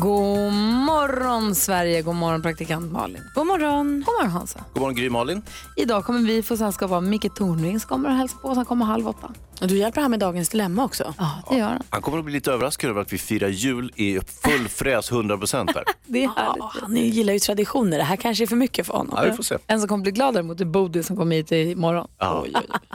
God 0.00 0.52
morgon 0.86 1.54
Sverige, 1.54 2.02
god 2.02 2.14
morgon 2.14 2.42
praktikant 2.42 2.92
Malin. 2.92 3.22
God 3.34 3.46
morgon. 3.46 4.02
God 4.06 4.14
morgon 4.14 4.30
Hansa. 4.30 4.64
God 4.72 4.80
morgon 4.80 4.94
Gry 4.96 5.10
Malin. 5.10 5.42
Idag 5.76 6.04
kommer 6.04 6.20
vi 6.20 6.42
få 6.42 6.56
sällskap 6.56 6.90
av 6.90 7.02
Micke 7.02 7.34
Tornving 7.34 7.80
som 7.80 7.88
kommer 7.88 8.08
och 8.08 8.14
hälsa 8.14 8.36
på. 8.42 8.54
Han 8.54 8.64
kommer 8.64 8.84
halv 8.84 9.08
åtta. 9.08 9.32
Och 9.60 9.68
du 9.68 9.78
hjälper 9.78 10.00
han 10.00 10.10
med 10.10 10.20
dagens 10.20 10.48
dilemma 10.48 10.84
också? 10.84 11.14
Ja, 11.18 11.42
det 11.50 11.56
gör 11.56 11.68
han. 11.68 11.82
Han 11.90 12.02
kommer 12.02 12.18
att 12.18 12.24
bli 12.24 12.34
lite 12.34 12.52
överraskad 12.52 12.90
över 12.90 13.00
att 13.00 13.12
vi 13.12 13.18
firar 13.18 13.48
jul 13.48 13.92
i 13.96 14.20
full 14.42 14.68
fräs 14.68 15.12
100% 15.12 15.72
där. 15.74 15.84
Det 16.06 16.24
är 16.24 16.28
härligt. 16.28 16.56
Ja, 16.58 16.72
han 16.80 16.96
gillar 16.96 17.32
ju 17.32 17.38
traditioner. 17.38 17.98
Det 17.98 18.04
här 18.04 18.16
kanske 18.16 18.44
är 18.44 18.46
för 18.46 18.56
mycket 18.56 18.86
för 18.86 18.94
honom. 18.94 19.14
Ja, 19.16 19.22
vi 19.30 19.36
får 19.36 19.42
se. 19.42 19.58
En 19.66 19.80
som 19.80 19.88
kommer 19.88 20.02
bli 20.02 20.12
glad 20.12 20.34
däremot 20.34 20.60
är 20.60 20.64
Bodil 20.64 21.04
som 21.04 21.16
kommer 21.16 21.36
hit 21.36 21.52
imorgon. 21.52 22.08
Ja. 22.18 22.42
Oj, 22.44 22.52
oj, 22.54 22.66
oj. 22.68 22.78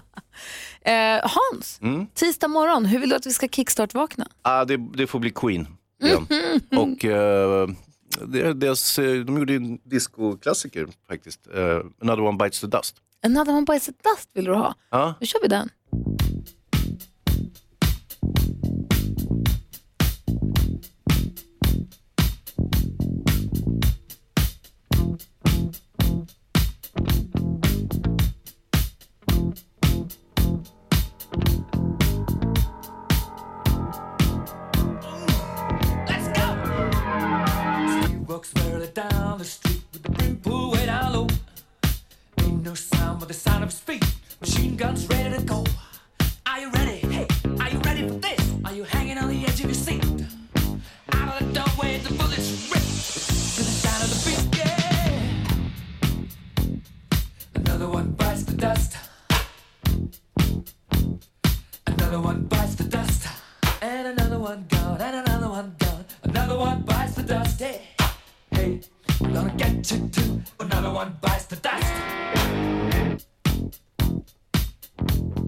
Eh, 0.81 1.19
Hans, 1.23 1.79
tisdag 2.13 2.47
morgon, 2.47 2.85
hur 2.85 2.99
vill 2.99 3.09
du 3.09 3.15
att 3.15 3.25
vi 3.25 3.33
ska 3.33 3.47
kickstart-vakna? 3.47 4.27
Ah, 4.41 4.65
det, 4.65 4.77
det 4.77 5.07
får 5.07 5.19
bli 5.19 5.29
Queen. 5.29 5.67
Igen. 6.03 6.27
Och 6.75 7.05
eh, 7.05 7.67
det, 8.27 8.53
deras, 8.53 8.99
eh, 8.99 9.19
de 9.25 9.37
gjorde 9.37 9.53
ju 9.53 9.57
en 9.57 9.79
discoklassiker 9.83 10.87
faktiskt. 11.07 11.47
Eh, 11.53 11.79
Another 12.01 12.21
one 12.23 12.37
bites 12.37 12.59
the 12.61 12.67
dust. 12.67 12.95
Another 13.23 13.53
one 13.53 13.65
bites 13.65 13.85
the 13.85 13.91
dust 14.03 14.29
vill 14.33 14.45
du 14.45 14.53
ha? 14.53 14.75
Ja. 14.91 15.13
Då 15.19 15.25
kör 15.25 15.39
vi 15.41 15.47
den. 15.47 15.69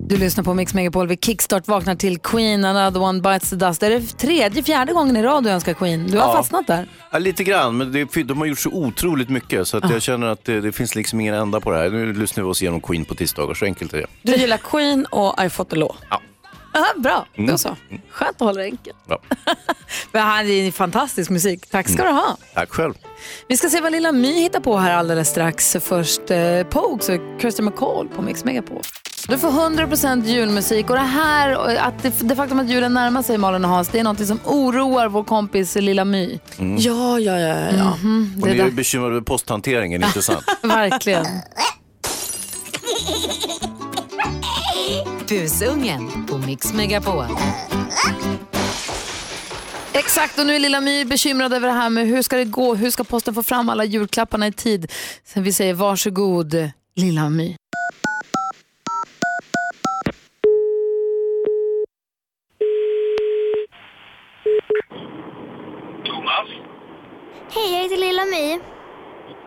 Du 0.09 0.17
lyssnar 0.17 0.43
på 0.43 0.53
Mix 0.53 0.73
Megapol. 0.73 1.07
Vi 1.07 1.17
kickstart 1.17 1.67
vaknar 1.67 1.95
till 1.95 2.19
Queen, 2.19 2.65
Another 2.65 3.01
One 3.01 3.21
Bites 3.21 3.49
the 3.49 3.55
Dust. 3.55 3.79
Det 3.79 3.85
är 3.87 3.89
det 3.91 4.17
tredje, 4.17 4.63
fjärde 4.63 4.93
gången 4.93 5.17
i 5.17 5.23
rad 5.23 5.43
du 5.43 5.49
önskar 5.49 5.73
Queen. 5.73 6.07
Du 6.07 6.17
har 6.17 6.27
Ja. 6.27 6.33
fastnat 6.33 6.67
där. 6.67 6.87
Ja, 7.11 7.17
lite 7.19 7.43
grann, 7.43 7.77
men 7.77 7.91
det, 7.91 8.23
de 8.23 8.37
har 8.37 8.45
gjort 8.45 8.59
så 8.59 8.69
otroligt 8.69 9.29
mycket 9.29 9.67
så 9.67 9.77
att 9.77 9.89
jag 9.91 10.01
känner 10.01 10.27
att 10.27 10.45
det, 10.45 10.61
det 10.61 10.71
finns 10.71 10.95
liksom 10.95 11.19
ingen 11.19 11.33
ända 11.35 11.59
på 11.59 11.71
det 11.71 11.77
här. 11.77 11.89
Nu 11.89 12.13
lyssnar 12.13 12.43
vi 12.43 12.49
oss 12.49 12.61
igenom 12.61 12.81
Queen 12.81 13.05
på 13.05 13.15
tisdagar, 13.15 13.53
så 13.53 13.65
enkelt 13.65 13.93
är 13.93 13.97
det. 13.97 14.07
Du 14.21 14.35
gillar 14.35 14.57
Queen 14.57 15.05
och 15.05 15.43
I 15.45 15.49
fought 15.49 15.69
the 15.69 15.75
law. 15.75 15.95
Ja. 16.09 16.21
Aha, 16.75 16.87
bra, 16.97 17.25
Mm. 17.35 17.51
då 17.51 17.57
så. 17.57 17.75
Skönt 18.11 18.31
att 18.35 18.39
hålla 18.39 18.59
det 18.61 18.65
enkelt. 18.65 18.97
Ja. 19.07 19.19
Det 20.11 20.19
här 20.19 20.45
är 20.49 20.71
fantastisk 20.71 21.29
musik. 21.29 21.69
Tack 21.71 21.89
ska 21.89 22.03
du 22.03 22.09
ha. 22.09 22.37
Tack 22.53 22.69
själv. 22.69 22.93
Vi 23.47 23.57
ska 23.57 23.69
se 23.69 23.81
vad 23.81 23.91
lilla 23.91 24.11
My 24.11 24.33
hittar 24.33 24.59
på 24.59 24.77
här 24.77 24.91
alldeles 24.97 25.29
strax. 25.29 25.77
Först 25.81 26.31
eh, 26.31 26.63
Pogues 26.69 27.09
och 27.09 27.41
Kirsty 27.41 27.63
McCall 27.63 28.07
på 28.15 28.21
Mix 28.21 28.43
Megapol. 28.45 28.81
Du 29.27 29.37
får 29.37 29.49
100% 29.51 30.25
julmusik 30.25 30.89
och 30.89 30.95
det 30.95 31.01
här, 31.01 31.57
och 31.57 31.69
att 31.71 32.03
det, 32.03 32.13
det 32.19 32.35
faktum 32.35 32.59
att 32.59 32.69
julen 32.69 32.93
närmar 32.93 33.21
sig 33.23 33.37
Malin 33.37 33.63
och 33.65 33.71
Hans, 33.71 33.87
det 33.89 33.99
är 33.99 34.03
något 34.03 34.27
som 34.27 34.39
oroar 34.45 35.07
vår 35.07 35.23
kompis 35.23 35.75
lilla 35.75 36.05
My. 36.05 36.39
Ja, 36.57 37.19
ja, 37.19 37.39
ja. 37.39 37.57
ja. 37.77 37.95
Mm, 38.01 38.33
Och 38.41 38.47
det 38.47 38.53
ni 38.53 38.59
är 38.59 38.63
där, 38.63 38.71
bekymrade 38.71 39.11
över 39.11 39.21
posthanteringen, 39.21 40.03
inte 40.03 40.21
sant? 40.21 40.45
verkligen. 40.63 41.25
Busungen 45.29 46.25
på 46.25 46.37
Mix 46.37 46.73
Megapol. 46.73 47.25
Exakt, 49.93 50.39
och 50.39 50.45
nu 50.45 50.55
är 50.55 50.59
lilla 50.59 50.81
My 50.81 51.05
bekymrad 51.05 51.53
över 51.53 51.67
det 51.67 51.73
här 51.73 51.89
med 51.89 52.07
hur 52.07 52.21
ska 52.21 52.37
det 52.37 52.45
gå, 52.45 52.75
hur 52.75 52.91
ska 52.91 53.03
posten 53.03 53.33
få 53.33 53.43
fram 53.43 53.69
alla 53.69 53.83
julklapparna 53.85 54.47
i 54.47 54.51
tid. 54.51 54.91
Sen 55.25 55.43
vi 55.43 55.53
säger 55.53 55.73
varsågod 55.73 56.71
lilla 56.95 57.29
My. 57.29 57.55
Hej, 67.59 67.73
jag 67.73 67.83
heter 67.83 67.97
Lilla 67.97 68.25
My. 68.25 68.47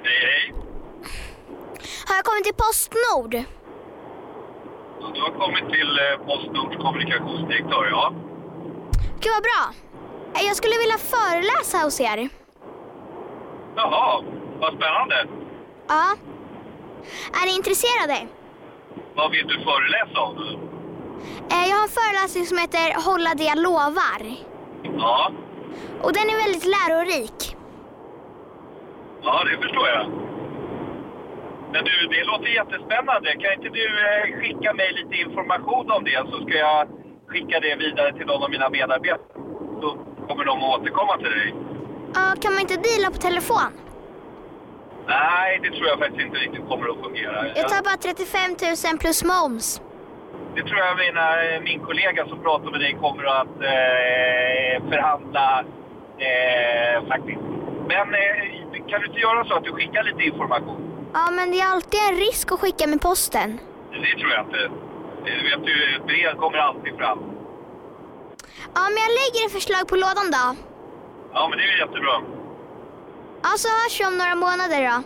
Hej, 0.05 0.19
hej. 0.27 0.55
Har 2.09 2.15
jag 2.17 2.25
kommit 2.25 2.45
till 2.45 2.55
Postnord? 2.55 3.31
Du 5.15 5.21
har 5.21 5.31
kommit 5.31 5.67
till 5.73 5.91
eh, 5.99 6.27
Postnords 6.27 6.77
kommunikationsdirektör, 6.77 7.89
ja. 7.91 8.13
Gud 9.21 9.33
vad 9.37 9.43
bra. 9.43 9.63
Eh, 10.35 10.47
Jag 10.47 10.57
skulle 10.57 10.77
vilja 10.79 10.99
föreläsa 10.99 11.79
hos 11.79 12.01
er. 12.01 12.29
Jaha, 13.77 14.23
vad 14.61 14.75
spännande. 14.75 15.27
Ja. 15.89 16.17
Är 17.43 17.47
ni 17.47 17.57
intresserade? 17.57 18.27
Vad 19.17 19.31
vill 19.31 19.47
du 19.47 19.55
föreläsa 19.65 20.21
om? 20.21 20.37
Eh, 21.51 21.69
Jag 21.71 21.77
har 21.77 21.83
en 21.83 21.89
föreläsning 21.89 22.47
som 22.47 22.59
heter 22.59 23.03
Hålla 23.11 23.35
det 23.35 23.45
jag 23.45 23.59
lovar. 23.59 24.21
Ja, 24.99 25.31
Och 26.03 26.13
den 26.13 26.31
är 26.31 26.37
väldigt 26.45 26.65
lärorik. 26.77 27.57
Ja 29.23 29.45
det 29.51 29.57
förstår 29.63 29.89
jag. 29.89 30.07
Men 31.73 31.85
du, 31.85 32.07
det 32.15 32.25
låter 32.25 32.49
jättespännande. 32.61 33.29
Kan 33.41 33.53
inte 33.53 33.69
du 33.69 33.87
eh, 34.09 34.41
skicka 34.41 34.73
mig 34.75 34.93
lite 34.93 35.15
information 35.27 35.91
om 35.91 36.05
det 36.05 36.25
så 36.31 36.37
ska 36.47 36.59
jag 36.59 36.89
skicka 37.27 37.61
det 37.61 37.75
vidare 37.77 38.13
till 38.13 38.27
någon 38.27 38.43
av 38.43 38.51
mina 38.51 38.69
medarbetare. 38.71 39.21
Så 39.81 39.89
kommer 40.29 40.45
de 40.45 40.63
att 40.63 40.81
återkomma 40.81 41.17
till 41.17 41.31
dig. 41.39 41.55
Ja, 42.15 42.35
kan 42.43 42.53
man 42.53 42.61
inte 42.61 42.77
deala 42.77 43.11
på 43.11 43.17
telefon? 43.17 43.73
Nej, 45.07 45.61
det 45.63 45.71
tror 45.71 45.87
jag 45.87 45.99
faktiskt 45.99 46.27
inte 46.27 46.39
riktigt 46.39 46.69
kommer 46.69 46.89
att 46.91 47.01
fungera. 47.05 47.47
Jag 47.57 47.69
tar 47.69 47.83
bara 47.83 47.97
35 47.97 48.51
000 48.91 48.99
plus 48.99 49.25
moms. 49.25 49.81
Det 50.55 50.63
tror 50.63 50.79
jag 50.79 50.97
mina, 50.97 51.27
min 51.65 51.81
kollega 51.81 52.27
som 52.27 52.43
pratar 52.43 52.71
med 52.71 52.81
dig 52.81 52.97
kommer 53.01 53.25
att 53.25 53.57
eh, 53.73 54.89
förhandla 54.91 55.65
eh, 56.19 57.09
faktiskt. 57.09 57.41
Men 57.89 58.15
eh, 58.15 58.62
kan 58.93 59.01
du 59.01 59.07
inte 59.07 59.21
göra 59.21 59.45
så 59.45 59.55
att 59.55 59.65
du 59.65 59.73
skickar 59.73 60.03
lite 60.05 60.23
information? 60.31 60.81
Ja, 61.19 61.31
men 61.37 61.51
det 61.51 61.61
är 61.61 61.69
alltid 61.75 62.01
en 62.11 62.17
risk 62.27 62.53
att 62.53 62.61
skicka 62.61 62.87
med 62.87 63.01
posten. 63.01 63.49
Det 63.93 64.15
tror 64.21 64.31
jag 64.37 64.43
inte. 64.47 64.63
Du 65.25 65.33
vet 65.49 65.63
ju, 65.71 65.77
ett 65.97 66.07
brev 66.11 66.33
kommer 66.43 66.59
alltid 66.59 66.93
fram. 67.01 67.19
Ja, 68.77 68.83
men 68.93 68.99
jag 69.07 69.13
lägger 69.21 69.41
ett 69.47 69.53
förslag 69.59 69.85
på 69.89 69.97
lådan 70.05 70.29
då. 70.37 70.47
Ja, 71.35 71.41
men 71.49 71.55
det 71.59 71.65
är 71.65 71.73
ju 71.75 71.79
jättebra. 71.85 72.17
Ja, 73.45 73.51
så 73.63 73.69
hörs 73.79 74.01
vi 74.01 74.05
om 74.11 74.17
några 74.23 74.35
månader 74.47 74.81
då. 74.91 74.97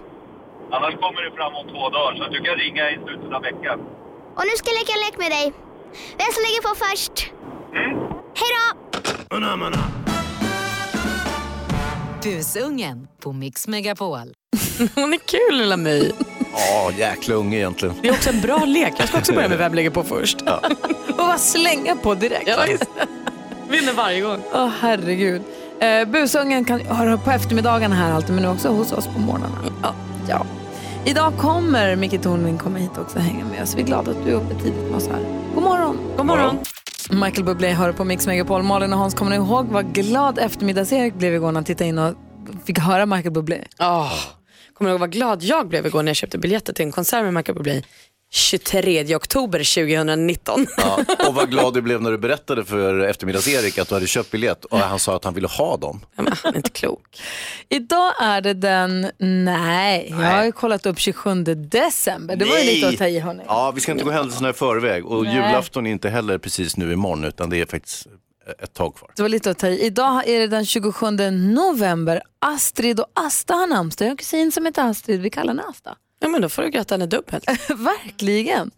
Annars 0.76 0.94
kommer 1.02 1.20
det 1.26 1.32
fram 1.38 1.52
om 1.61 1.64
två 1.72 1.82
dagar 1.96 2.12
så 2.16 2.22
att 2.25 2.32
du 2.37 2.40
kan 2.46 2.55
ringa 2.64 2.84
i 2.90 2.94
slutet 3.05 3.32
av 3.37 3.43
veckan. 3.50 3.78
Och 4.38 4.44
nu 4.49 4.55
ska 4.58 4.66
jag 4.70 4.78
leka 4.81 4.93
en 4.96 5.05
lek 5.06 5.16
med 5.25 5.31
dig. 5.37 5.46
Vem 6.20 6.31
som 6.34 6.43
lägger 6.46 6.62
på 6.69 6.72
först? 6.84 7.16
Hej 8.40 8.50
då! 8.56 10.06
Busungen 12.26 13.08
på 13.20 13.32
Mix 13.32 13.69
Megapol. 13.69 14.19
Hon 14.94 15.12
är 15.12 15.19
kul 15.19 15.58
lilla 15.58 15.76
My. 15.76 16.12
Ja, 16.52 16.90
jäkla 16.99 17.34
unge 17.34 17.56
egentligen. 17.56 17.94
Det 18.02 18.08
är 18.08 18.12
också 18.12 18.31
en 18.31 18.40
bra 18.40 18.64
lek. 18.64 18.94
Jag 18.99 19.08
ska 19.08 19.19
också 19.19 19.32
börja 19.32 19.49
med 19.49 19.58
Vem 19.58 19.75
lägger 19.75 19.90
på 19.90 20.02
först? 20.02 20.43
Och 21.08 21.17
bara 21.17 21.38
slänga 21.38 21.96
på 21.96 22.14
direkt. 22.14 22.49
Ja. 22.49 22.67
Vinner 23.70 23.93
varje 23.93 24.20
gång. 24.20 24.43
Åh 24.52 24.70
herregud. 24.81 25.43
Eh, 25.81 26.08
busungen 26.08 26.64
kan 26.64 26.81
höra 26.81 27.19
på 27.19 27.31
eftermiddagarna 27.31 27.94
här 27.94 28.12
alltid 28.12 28.34
men 28.34 28.44
nu 28.44 28.50
också 28.50 28.69
hos 28.69 28.93
oss 28.93 29.06
på 29.06 29.19
morgnarna. 29.19 29.58
Ja. 29.82 29.94
ja. 30.28 30.46
Idag 31.05 31.32
kommer 31.38 31.96
Micke 31.96 32.23
Tornving 32.23 32.58
komma 32.58 32.78
hit 32.78 32.99
också 32.99 33.17
och 33.17 33.25
hänga 33.25 33.44
med 33.44 33.62
oss. 33.62 33.75
Vi 33.75 33.82
är 33.82 33.87
glada 33.87 34.11
att 34.11 34.25
du 34.25 34.31
är 34.31 34.34
uppe 34.34 34.55
tidigt 34.55 34.90
med 34.90 34.94
oss 34.94 35.08
här. 35.08 35.20
God 35.55 35.62
morgon! 35.62 35.99
God 36.17 36.26
morgon. 36.26 36.58
Michael 37.11 37.44
Bublé 37.44 37.73
hör 37.73 37.93
på 37.93 38.05
Mix 38.05 38.26
Megapol. 38.26 38.62
Malin 38.62 38.93
och 38.93 38.99
Hans, 38.99 39.14
kommer 39.14 39.31
ni 39.31 39.37
ihåg 39.37 39.67
vad 39.67 39.94
glad 39.94 40.38
eftermiddags-Erik 40.38 41.14
blev 41.14 41.35
igår 41.35 41.47
när 41.47 41.55
han 41.55 41.64
tittade 41.64 41.88
in 41.88 41.99
och 41.99 42.14
fick 42.64 42.79
höra 42.79 43.06
Michael 43.06 43.32
Bublé? 43.32 43.64
Oh, 43.79 44.12
kommer 44.75 44.91
du 44.91 44.93
ihåg 44.93 45.00
vad 45.00 45.12
glad 45.12 45.43
jag 45.43 45.69
blev 45.69 45.87
igår 45.87 46.03
när 46.03 46.11
jag 46.11 46.17
köpte 46.17 46.38
biljetter 46.38 46.73
till 46.73 46.85
en 46.85 46.93
konsert 46.93 47.23
med 47.23 47.35
Michael 47.35 47.56
Bublé 47.56 47.82
23 48.31 49.17
oktober 49.17 49.58
2019. 49.58 50.67
Ja, 50.76 50.99
och 51.28 51.34
vad 51.34 51.50
glad 51.50 51.75
du 51.75 51.82
blev 51.82 52.02
när 52.02 52.11
du 52.11 52.19
berättade 52.19 52.64
för 52.64 52.99
eftermiddags-Erik 52.99 53.78
att 53.78 53.88
du 53.88 53.94
hade 53.94 54.06
köpt 54.06 54.31
biljett 54.31 54.64
och 54.64 54.78
han 54.78 54.99
sa 54.99 55.17
att 55.17 55.25
han 55.25 55.34
ville 55.34 55.49
ha 55.49 55.76
dem. 55.76 56.00
Ja, 56.17 56.25
han 56.43 56.52
är 56.52 56.56
inte 56.56 56.70
klok. 56.70 57.02
Idag 57.69 58.12
är 58.23 58.40
det 58.40 58.55
den, 58.55 59.11
nej, 59.19 60.06
jag 60.11 60.17
har 60.17 60.44
ju 60.44 60.52
kollat 60.52 60.87
upp 60.87 60.99
27 60.99 61.44
december. 61.44 62.37
Det 62.37 62.44
var 62.44 62.58
ju 62.58 62.64
lite 62.64 62.88
att 62.88 62.99
ta 62.99 63.06
i 63.06 63.19
hörni. 63.19 63.43
Ja, 63.46 63.73
vi 63.75 63.81
ska 63.81 63.93
inte 63.93 64.05
gå 64.05 64.11
händelserna 64.11 64.50
i 64.50 64.52
förväg 64.52 65.06
och 65.06 65.25
Nej. 65.25 65.34
julafton 65.34 65.87
är 65.87 65.90
inte 65.90 66.08
heller 66.08 66.38
precis 66.38 66.76
nu 66.76 66.93
imorgon 66.93 67.25
utan 67.25 67.50
det 67.50 67.61
är 67.61 67.67
faktiskt 67.67 68.06
ett 68.62 68.75
tag 68.75 68.94
kvar. 68.96 69.11
Det 69.17 69.23
var 69.23 69.28
lite 69.28 69.50
att 69.50 69.58
ta 69.58 69.69
i. 69.69 69.81
Idag 69.84 70.28
är 70.28 70.40
det 70.40 70.46
den 70.46 70.67
27 70.67 71.06
november. 71.31 72.23
Astrid 72.38 73.00
och 73.00 73.06
Asta 73.14 73.55
har 73.55 73.67
namnsdag. 73.67 74.05
Jag 74.05 74.08
har 74.08 74.12
en 74.12 74.17
kusin 74.17 74.52
som 74.52 74.67
heter 74.67 74.82
Astrid, 74.82 75.20
vi 75.20 75.31
kallar 75.31 75.49
henne 75.49 75.62
Asta. 75.69 75.96
Ja, 76.18 76.28
men 76.28 76.42
då 76.42 76.48
får 76.48 76.62
du 76.62 76.70
gratta 76.70 76.94
henne 76.94 77.06
dubbelt. 77.06 77.44
Verkligen. 77.68 78.70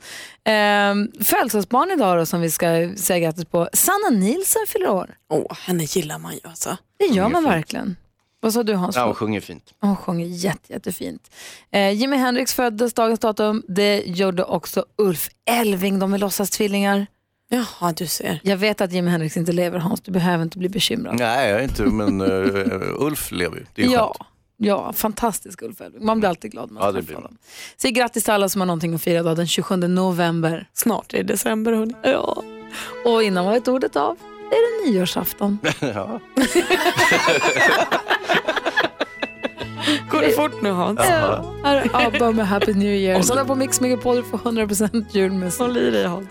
Ehm, 0.44 1.08
födelsedagsbarn 1.20 1.90
idag 1.90 2.18
då, 2.18 2.26
som 2.26 2.40
vi 2.40 2.50
ska 2.50 2.92
säga 2.96 3.18
grattis 3.18 3.44
på. 3.44 3.68
Sanna 3.72 4.10
Nilsson 4.10 4.62
fyller 4.68 4.88
år. 4.90 5.14
Åh, 5.30 5.56
henne 5.60 5.84
gillar 5.84 6.18
man 6.18 6.32
ju 6.32 6.40
alltså. 6.44 6.76
Det 6.98 7.04
gör 7.04 7.12
Sjunger 7.14 7.28
man 7.28 7.42
fint. 7.42 7.54
verkligen. 7.54 7.96
Vad 8.40 8.52
sa 8.52 8.62
du 8.62 8.74
Hans? 8.74 8.96
Ja, 8.96 9.04
hon 9.04 9.14
sjunger 9.14 9.40
fint. 9.40 9.74
Hon 9.80 9.96
sjunger 9.96 10.26
jätte, 10.26 10.72
jättefint. 10.72 11.30
Eh, 11.70 11.90
Jimi 11.92 12.16
Hendrix 12.16 12.54
föddes 12.54 12.94
dagens 12.94 13.20
datum. 13.20 13.62
Det 13.68 14.02
gjorde 14.06 14.44
också 14.44 14.84
Ulf 14.98 15.28
Elving. 15.50 15.98
De 15.98 16.14
är 16.14 16.18
låtsastvillingar. 16.18 17.06
Jaha, 17.50 17.92
du 17.92 18.06
ser. 18.06 18.40
Jag 18.42 18.56
vet 18.56 18.80
att 18.80 18.92
Jimi 18.92 19.10
Hendrix 19.10 19.36
inte 19.36 19.52
lever 19.52 19.78
Hans. 19.78 20.00
Du 20.00 20.10
behöver 20.12 20.42
inte 20.44 20.58
bli 20.58 20.68
bekymrad. 20.68 21.18
Nej, 21.18 21.50
jag 21.50 21.58
är 21.58 21.64
inte, 21.64 21.82
men 21.82 22.20
uh, 22.20 23.02
Ulf 23.02 23.32
lever 23.32 23.56
ju. 23.56 23.66
Det 23.74 23.82
är 23.82 23.86
ju 23.86 23.92
ja, 23.92 24.14
skönt. 24.18 24.28
Ja, 24.58 24.92
fantastisk 24.92 25.62
Ulf 25.62 25.80
Elving. 25.80 26.04
Man 26.06 26.18
blir 26.20 26.28
alltid 26.28 26.50
glad 26.50 26.70
när 26.70 26.74
man 26.80 26.86
Ja, 26.86 26.92
det 26.92 26.98
träffar 27.02 27.14
man. 27.14 27.22
honom. 27.22 27.38
Säg 27.76 27.90
grattis 27.92 28.24
till 28.24 28.32
alla 28.32 28.48
som 28.48 28.60
har 28.60 28.66
någonting 28.66 28.94
att 28.94 29.02
fira 29.02 29.18
idag 29.20 29.36
den 29.36 29.46
27 29.46 29.76
november. 29.76 30.68
Snart 30.72 31.14
är 31.14 31.18
det 31.18 31.24
december 31.32 31.72
hörni. 31.72 31.94
Ja. 32.02 32.42
Och 33.04 33.22
innan 33.22 33.44
var 33.44 33.56
ett 33.56 33.68
ordet 33.68 33.96
av 33.96 34.16
är 34.50 34.84
det 34.86 34.90
nyårsafton. 34.90 35.58
ja. 35.80 36.20
Går 40.10 40.20
det 40.20 40.30
fort 40.32 40.62
nu 40.62 40.70
Hans? 40.70 41.00
Ja. 41.08 41.44
Här 41.64 41.76
är 41.76 42.06
ABBA 42.06 42.30
med 42.32 42.48
Happy 42.48 42.74
New 42.74 42.94
Year. 42.94 43.22
Så 43.22 43.34
där 43.34 43.44
på 43.44 43.54
Mix 43.54 43.80
Megapol 43.80 44.22
för 44.22 44.38
100% 44.38 45.04
julmusik. 45.10 45.60
Håll 45.60 45.76
i 45.76 45.90
dig 45.90 46.04
Hans. 46.04 46.28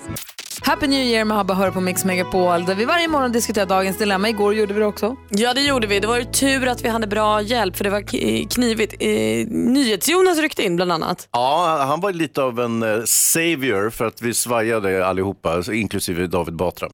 Happy 0.61 0.87
New 0.87 0.99
Year 1.03 1.25
med 1.25 1.39
ABBA 1.39 1.53
hör 1.53 1.71
på 1.71 1.81
Mix 1.81 2.05
Megapol 2.05 2.65
där 2.65 2.75
vi 2.75 2.85
varje 2.85 3.07
morgon 3.07 3.31
diskuterar 3.31 3.65
dagens 3.65 3.97
dilemma. 3.97 4.29
Igår 4.29 4.53
gjorde 4.53 4.73
vi 4.73 4.79
det 4.79 4.85
också. 4.85 5.15
Ja 5.29 5.53
det 5.53 5.61
gjorde 5.61 5.87
vi. 5.87 5.99
Det 5.99 6.07
var 6.07 6.17
ju 6.17 6.23
tur 6.23 6.67
att 6.67 6.81
vi 6.85 6.89
hade 6.89 7.07
bra 7.07 7.41
hjälp 7.41 7.77
för 7.77 7.83
det 7.83 7.89
var 7.89 8.01
k- 8.01 8.47
knivigt. 8.55 8.93
Eh, 8.99 9.07
NyhetsJonas 9.47 10.37
ryckte 10.39 10.63
in 10.63 10.75
bland 10.75 10.91
annat. 10.91 11.27
ja, 11.31 11.83
han 11.87 12.01
var 12.01 12.11
lite 12.13 12.41
av 12.41 12.59
en 12.59 12.83
eh, 12.83 13.03
savior 13.05 13.89
för 13.89 14.05
att 14.05 14.21
vi 14.21 14.33
svajade 14.33 15.05
allihopa, 15.07 15.63
inklusive 15.73 16.27
David 16.27 16.55
Batra. 16.55 16.87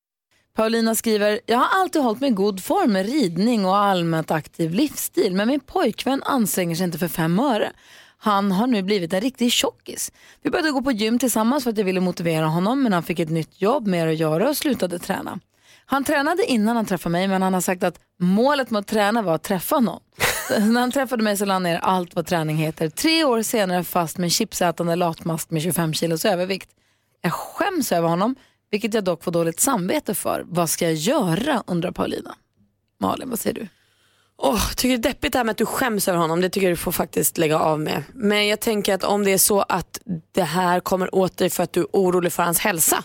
Paulina 0.55 0.95
skriver, 0.95 1.39
jag 1.45 1.57
har 1.57 1.81
alltid 1.81 2.01
hållit 2.01 2.21
mig 2.21 2.29
i 2.29 2.33
god 2.33 2.63
form 2.63 2.93
med 2.93 3.05
ridning 3.05 3.65
och 3.65 3.77
allmänt 3.77 4.31
aktiv 4.31 4.73
livsstil 4.73 5.35
men 5.35 5.47
min 5.47 5.59
pojkvän 5.59 6.23
anstränger 6.23 6.75
sig 6.75 6.83
inte 6.83 6.97
för 6.97 7.07
fem 7.07 7.39
öre. 7.39 7.71
Han 8.17 8.51
har 8.51 8.67
nu 8.67 8.83
blivit 8.83 9.13
en 9.13 9.21
riktig 9.21 9.51
tjockis. 9.51 10.11
Vi 10.41 10.49
började 10.49 10.71
gå 10.71 10.81
på 10.81 10.91
gym 10.91 11.19
tillsammans 11.19 11.63
för 11.63 11.71
att 11.71 11.77
jag 11.77 11.85
ville 11.85 11.99
motivera 11.99 12.45
honom 12.45 12.83
men 12.83 12.93
han 12.93 13.03
fick 13.03 13.19
ett 13.19 13.29
nytt 13.29 13.61
jobb, 13.61 13.87
mer 13.87 14.07
att 14.07 14.17
göra 14.17 14.49
och 14.49 14.57
slutade 14.57 14.99
träna. 14.99 15.39
Han 15.85 16.03
tränade 16.03 16.45
innan 16.45 16.75
han 16.75 16.85
träffade 16.85 17.11
mig 17.11 17.27
men 17.27 17.41
han 17.41 17.53
har 17.53 17.61
sagt 17.61 17.83
att 17.83 17.99
målet 18.19 18.69
med 18.69 18.79
att 18.79 18.87
träna 18.87 19.21
var 19.21 19.35
att 19.35 19.43
träffa 19.43 19.79
någon. 19.79 20.01
När 20.59 20.81
han 20.81 20.91
träffade 20.91 21.23
mig 21.23 21.37
så 21.37 21.45
la 21.45 21.53
han 21.53 21.63
ner 21.63 21.77
allt 21.77 22.15
vad 22.15 22.25
träning 22.25 22.57
heter. 22.57 22.89
Tre 22.89 23.23
år 23.23 23.41
senare 23.41 23.83
fast 23.83 24.17
med 24.17 24.31
chipsätande 24.31 24.95
latmask 24.95 25.49
med 25.49 25.61
25 25.61 25.93
kilos 25.93 26.25
övervikt. 26.25 26.69
Jag 27.21 27.33
skäms 27.33 27.91
över 27.91 28.07
honom, 28.07 28.35
vilket 28.73 28.93
jag 28.93 29.03
dock 29.03 29.23
får 29.23 29.31
dåligt 29.31 29.59
samvete 29.59 30.15
för. 30.15 30.43
Vad 30.47 30.69
ska 30.69 30.85
jag 30.85 30.93
göra, 30.93 31.63
undrar 31.67 31.91
Paulina. 31.91 32.35
Malin, 32.99 33.29
vad 33.29 33.39
säger 33.39 33.53
du? 33.53 33.67
Oh, 34.37 34.61
jag 34.67 34.77
tycker 34.77 34.97
det 34.97 35.09
är 35.09 35.11
deppigt 35.11 35.33
det 35.33 35.39
här 35.39 35.43
med 35.43 35.51
att 35.51 35.57
du 35.57 35.65
skäms 35.65 36.07
över 36.07 36.19
honom. 36.19 36.41
Det 36.41 36.49
tycker 36.49 36.67
jag 36.67 36.71
du 36.71 36.77
får 36.77 36.91
faktiskt 36.91 37.37
lägga 37.37 37.59
av 37.59 37.79
med. 37.79 38.03
Men 38.13 38.47
jag 38.47 38.59
tänker 38.59 38.93
att 38.93 39.03
om 39.03 39.23
det 39.23 39.31
är 39.31 39.37
så 39.37 39.61
att 39.61 39.99
det 40.31 40.43
här 40.43 40.79
kommer 40.79 41.15
åt 41.15 41.37
dig 41.37 41.49
för 41.49 41.63
att 41.63 41.73
du 41.73 41.81
är 41.81 41.87
orolig 41.93 42.33
för 42.33 42.43
hans 42.43 42.59
hälsa. 42.59 43.03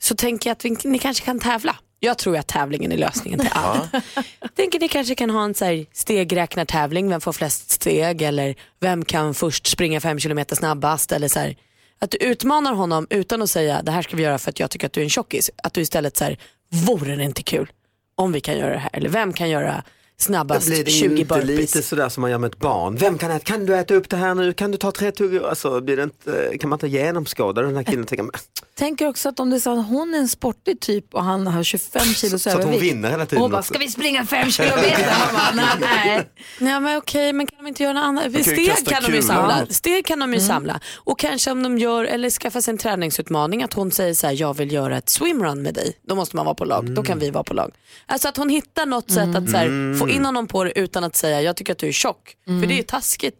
Så 0.00 0.14
tänker 0.14 0.50
jag 0.50 0.52
att 0.52 0.64
vi, 0.64 0.76
ni 0.84 0.98
kanske 0.98 1.24
kan 1.24 1.38
tävla. 1.38 1.76
Jag 2.00 2.18
tror 2.18 2.36
att 2.36 2.46
tävlingen 2.46 2.92
är 2.92 2.96
lösningen 2.96 3.40
till 3.40 3.50
allt. 3.52 3.92
Jag 4.40 4.54
tänker 4.54 4.80
ni 4.80 4.88
kanske 4.88 5.14
kan 5.14 5.30
ha 5.30 5.44
en 5.44 5.54
så 5.54 5.64
här 5.64 5.86
stegräknartävling. 5.92 7.08
Vem 7.08 7.20
får 7.20 7.32
flest 7.32 7.70
steg? 7.70 8.22
Eller 8.22 8.54
vem 8.80 9.04
kan 9.04 9.34
först 9.34 9.66
springa 9.66 10.00
fem 10.00 10.18
kilometer 10.18 10.56
snabbast? 10.56 11.12
Eller 11.12 11.28
så 11.28 11.38
här, 11.38 11.56
att 11.98 12.10
du 12.10 12.18
utmanar 12.18 12.74
honom 12.74 13.06
utan 13.10 13.42
att 13.42 13.50
säga 13.50 13.82
det 13.82 13.92
här 13.92 14.02
ska 14.02 14.16
vi 14.16 14.22
göra 14.22 14.38
för 14.38 14.50
att 14.50 14.60
jag 14.60 14.70
tycker 14.70 14.86
att 14.86 14.92
du 14.92 15.00
är 15.00 15.04
en 15.04 15.10
tjockis. 15.10 15.50
Att 15.62 15.72
du 15.72 15.80
istället 15.80 16.16
säger 16.16 16.38
vore 16.86 17.16
det 17.16 17.24
inte 17.24 17.42
kul 17.42 17.72
om 18.14 18.32
vi 18.32 18.40
kan 18.40 18.58
göra 18.58 18.72
det 18.72 18.78
här? 18.78 18.90
Eller 18.92 19.08
vem 19.08 19.32
kan 19.32 19.50
göra 19.50 19.82
Snabbast 20.20 20.66
blir 20.66 20.84
det 20.84 20.90
20 20.90 21.20
inte 21.20 21.24
burpees? 21.34 21.46
lite 21.58 21.82
sådär 21.82 22.08
som 22.08 22.20
man 22.20 22.30
gör 22.30 22.38
med 22.38 22.48
ett 22.52 22.58
barn. 22.58 22.96
Vem 22.96 23.18
kan 23.18 23.30
äta? 23.30 23.44
Kan 23.44 23.66
du 23.66 23.76
äta 23.76 23.94
upp 23.94 24.08
det 24.10 24.16
här 24.16 24.34
nu? 24.34 24.52
Kan 24.52 24.70
du 24.70 24.76
ta 24.78 24.92
tre 24.92 25.10
tuggor? 25.12 25.48
Alltså, 25.48 25.80
blir 25.80 25.96
det 25.96 26.02
inte, 26.02 26.58
kan 26.60 26.70
man 26.70 26.76
inte 26.76 26.88
genomskåda 26.88 27.62
den 27.62 27.76
här 27.76 27.82
killen 27.82 28.06
tänka, 28.06 28.22
men, 28.22 28.32
Tänker 28.74 29.06
också 29.08 29.28
att 29.28 29.40
om 29.40 29.50
det 29.50 29.56
är 29.56 29.60
så 29.60 29.80
att 29.80 29.86
hon 29.86 30.14
är 30.14 30.18
en 30.18 30.28
sportig 30.28 30.80
typ 30.80 31.14
och 31.14 31.24
han 31.24 31.46
har 31.46 31.62
25 31.62 32.02
kilos 32.02 32.42
så 32.42 32.48
att 32.50 32.54
hon 32.54 32.62
övervikt. 32.64 32.82
vinner 32.82 33.10
hela 33.10 33.22
Och 33.22 33.28
tiden 33.28 33.42
hon 33.42 33.50
bara, 33.50 33.58
också. 33.58 33.74
ska 33.74 33.78
vi 33.78 33.88
springa 33.90 34.26
fem 34.26 34.50
kilometer? 34.50 35.04
Han 35.10 35.56
bara, 35.56 35.74
nej. 35.80 36.28
Nej 36.58 36.80
men 36.80 36.98
okej, 36.98 37.32
men 37.32 37.46
kan 37.46 37.64
de 37.64 37.68
inte 37.68 37.82
göra 37.82 37.92
något 37.92 38.02
annat? 38.04 38.24
ju 38.38 38.42
Steg 38.42 38.86
kan 38.86 39.02
de 39.02 39.14
ju 39.14 39.22
samla. 39.22 39.66
Steg 39.70 40.06
kan 40.06 40.18
de 40.18 40.34
ju 40.34 40.40
samla. 40.40 40.80
Och 40.96 41.18
kanske 41.18 41.50
om 41.50 41.62
de 41.62 41.78
gör, 41.78 42.04
eller 42.04 42.30
skaffar 42.30 42.60
sig 42.60 42.72
en 42.72 42.78
träningsutmaning, 42.78 43.62
att 43.62 43.72
hon 43.72 43.90
säger 43.92 44.14
så 44.14 44.26
här, 44.26 44.34
jag 44.40 44.56
vill 44.56 44.72
göra 44.72 44.98
ett 44.98 45.08
swimrun 45.08 45.62
med 45.62 45.74
dig. 45.74 45.92
Då 46.08 46.14
måste 46.14 46.36
man 46.36 46.44
vara 46.44 46.54
på 46.54 46.64
lag, 46.64 46.90
då 46.94 47.02
kan 47.02 47.18
vi 47.18 47.30
vara 47.30 47.44
på 47.44 47.54
lag. 47.54 47.72
Alltså 48.06 48.28
att 48.28 48.36
hon 48.36 48.48
hittar 48.48 48.86
något 48.86 49.10
sätt 49.10 49.36
att 49.36 49.50
så 49.50 49.56
här, 49.56 49.98
få 49.98 50.07
in 50.10 50.24
honom 50.24 50.46
på 50.46 50.64
det 50.64 50.78
utan 50.78 51.04
att 51.04 51.16
säga, 51.16 51.42
jag 51.42 51.56
tycker 51.56 51.72
att 51.72 51.78
du 51.78 51.88
är 51.88 51.92
tjock. 51.92 52.36
För 52.46 52.66
det 52.66 52.78
är 52.78 52.82
taskigt. 52.82 53.34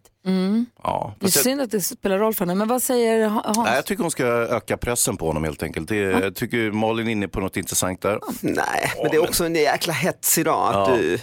Ja, 0.82 1.14
Det 1.18 1.24
är 1.26 1.26
jag, 1.26 1.32
synd 1.44 1.60
att 1.60 1.70
det 1.70 1.80
spelar 1.80 2.18
roll 2.18 2.34
för 2.34 2.44
henne. 2.44 2.54
Men 2.54 2.68
vad 2.68 2.82
säger 2.82 3.28
Ha- 3.28 3.42
Hans? 3.44 3.58
nej, 3.58 3.74
jag 3.74 3.86
tycker 3.86 4.02
hon 4.02 4.10
ska 4.10 4.24
öka 4.26 4.76
pressen 4.76 5.16
på 5.16 5.26
honom 5.26 5.44
helt 5.44 5.62
enkelt. 5.62 5.88
Det, 5.88 5.96
jag 5.96 6.34
tycker 6.34 6.70
Malin 6.70 7.08
är 7.08 7.12
inne 7.12 7.28
på 7.28 7.40
något 7.40 7.56
intressant 7.56 8.02
där. 8.02 8.20
Nej, 8.40 8.92
men 9.02 9.10
det 9.10 9.16
är 9.16 9.22
också 9.22 9.44
en 9.44 9.54
jäkla 9.54 9.92
hets 9.92 10.38
idag 10.38 10.68
att 10.68 10.88
Ja. 10.90 10.96
du 10.96 11.18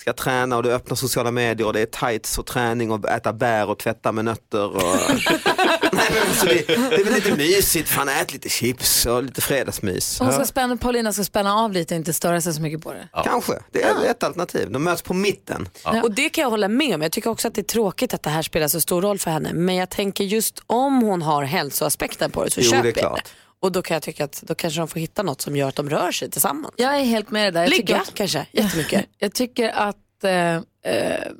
ska 0.00 0.12
träna 0.12 0.56
och 0.56 0.62
du 0.62 0.72
öppnar 0.72 0.94
sociala 0.96 1.30
medier 1.30 1.66
och 1.66 1.72
det 1.72 1.80
är 1.80 1.86
tights 2.10 2.38
och 2.38 2.46
träning 2.46 2.90
och 2.90 3.08
äta 3.10 3.32
bär 3.32 3.68
och 3.70 3.78
tvätta 3.78 4.12
med 4.12 4.24
nötter. 4.24 4.76
Och... 4.76 4.82
Alltså 6.28 6.46
det, 6.46 6.66
det 6.66 6.74
är 6.74 7.04
väl 7.04 7.14
lite 7.14 7.36
mysigt, 7.36 7.88
fan 7.88 8.08
ät 8.08 8.32
lite 8.32 8.48
chips 8.48 9.06
och 9.06 9.22
lite 9.22 9.40
fredagsmys. 9.40 10.18
Hon 10.20 10.32
ska 10.32 10.44
spänna, 10.44 10.76
Paulina 10.76 11.12
ska 11.12 11.24
spänna 11.24 11.54
av 11.54 11.72
lite 11.72 11.94
och 11.94 11.98
inte 11.98 12.12
störa 12.12 12.40
sig 12.40 12.54
så 12.54 12.60
mycket 12.62 12.80
på 12.82 12.92
det. 12.92 13.08
Kanske, 13.24 13.52
det 13.72 13.82
är 13.82 14.10
ett 14.10 14.22
alternativ. 14.22 14.70
De 14.70 14.84
möts 14.84 15.02
på 15.02 15.14
mitten. 15.14 15.68
Och 16.02 16.10
det 16.14 16.28
kan 16.28 16.42
jag 16.42 16.50
hålla 16.50 16.68
med 16.68 16.94
om. 16.94 17.02
Jag 17.02 17.12
tycker 17.12 17.30
också 17.30 17.48
att 17.48 17.54
det 17.54 17.60
är 17.60 17.62
tråkigt 17.62 18.14
att 18.14 18.22
det 18.22 18.30
här 18.30 18.42
spelar 18.42 18.68
så 18.68 18.80
stor 18.80 19.02
roll 19.02 19.18
för 19.18 19.30
henne. 19.30 19.52
Men 19.52 19.74
jag 19.74 19.90
tänker 19.90 20.24
just 20.24 20.62
om 20.66 21.02
hon 21.02 21.22
har 21.22 21.42
hälsoaspekten 21.44 22.30
på 22.30 22.44
det 22.44 22.50
så 22.50 22.60
Jo, 22.60 22.70
det 22.70 22.76
är 22.76 22.82
köper 22.82 22.88
jag 22.88 22.96
klart. 22.96 23.24
det. 23.24 23.30
Och 23.60 23.72
då 23.72 23.82
kan 23.82 23.94
jag 23.94 24.02
tycka 24.02 24.24
att 24.24 24.42
då 24.42 24.54
kanske 24.54 24.80
de 24.80 24.88
får 24.88 25.00
hitta 25.00 25.22
något 25.22 25.40
som 25.40 25.56
gör 25.56 25.68
att 25.68 25.76
de 25.76 25.90
rör 25.90 26.12
sig 26.12 26.30
tillsammans. 26.30 26.74
Jag 26.76 26.96
är 27.00 27.04
helt 27.04 27.30
med 27.30 27.44
dig 27.44 27.52
där. 27.52 27.60
Jag 27.60 27.70
tycker 27.70 27.86
Ligga 27.86 28.00
att- 28.02 28.14
kanske, 28.14 28.46
jättemycket. 28.52 29.04
Jag 29.18 29.34
tycker 29.34 29.68
att 29.68 30.24
eh, 30.24 30.30
eh, 30.54 30.62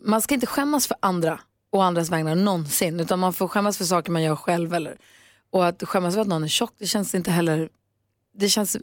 man 0.04 0.22
ska 0.22 0.34
inte 0.34 0.46
skämmas 0.46 0.86
för 0.86 0.96
andra 1.00 1.40
och 1.74 1.84
andras 1.84 2.10
vägnar 2.10 2.34
någonsin. 2.34 3.00
Utan 3.00 3.18
man 3.18 3.32
får 3.32 3.48
skämmas 3.48 3.78
för 3.78 3.84
saker 3.84 4.12
man 4.12 4.22
gör 4.22 4.36
själv. 4.36 4.74
Eller, 4.74 4.96
och 5.50 5.66
att 5.66 5.82
skämmas 5.82 6.14
för 6.14 6.20
att 6.20 6.26
någon 6.28 6.44
är 6.44 6.48
tjock, 6.48 6.72
det 6.78 6.86
känns 6.86 7.14
inte 7.14 7.30
heller... 7.30 7.68
Det, 8.36 8.48
känns, 8.48 8.76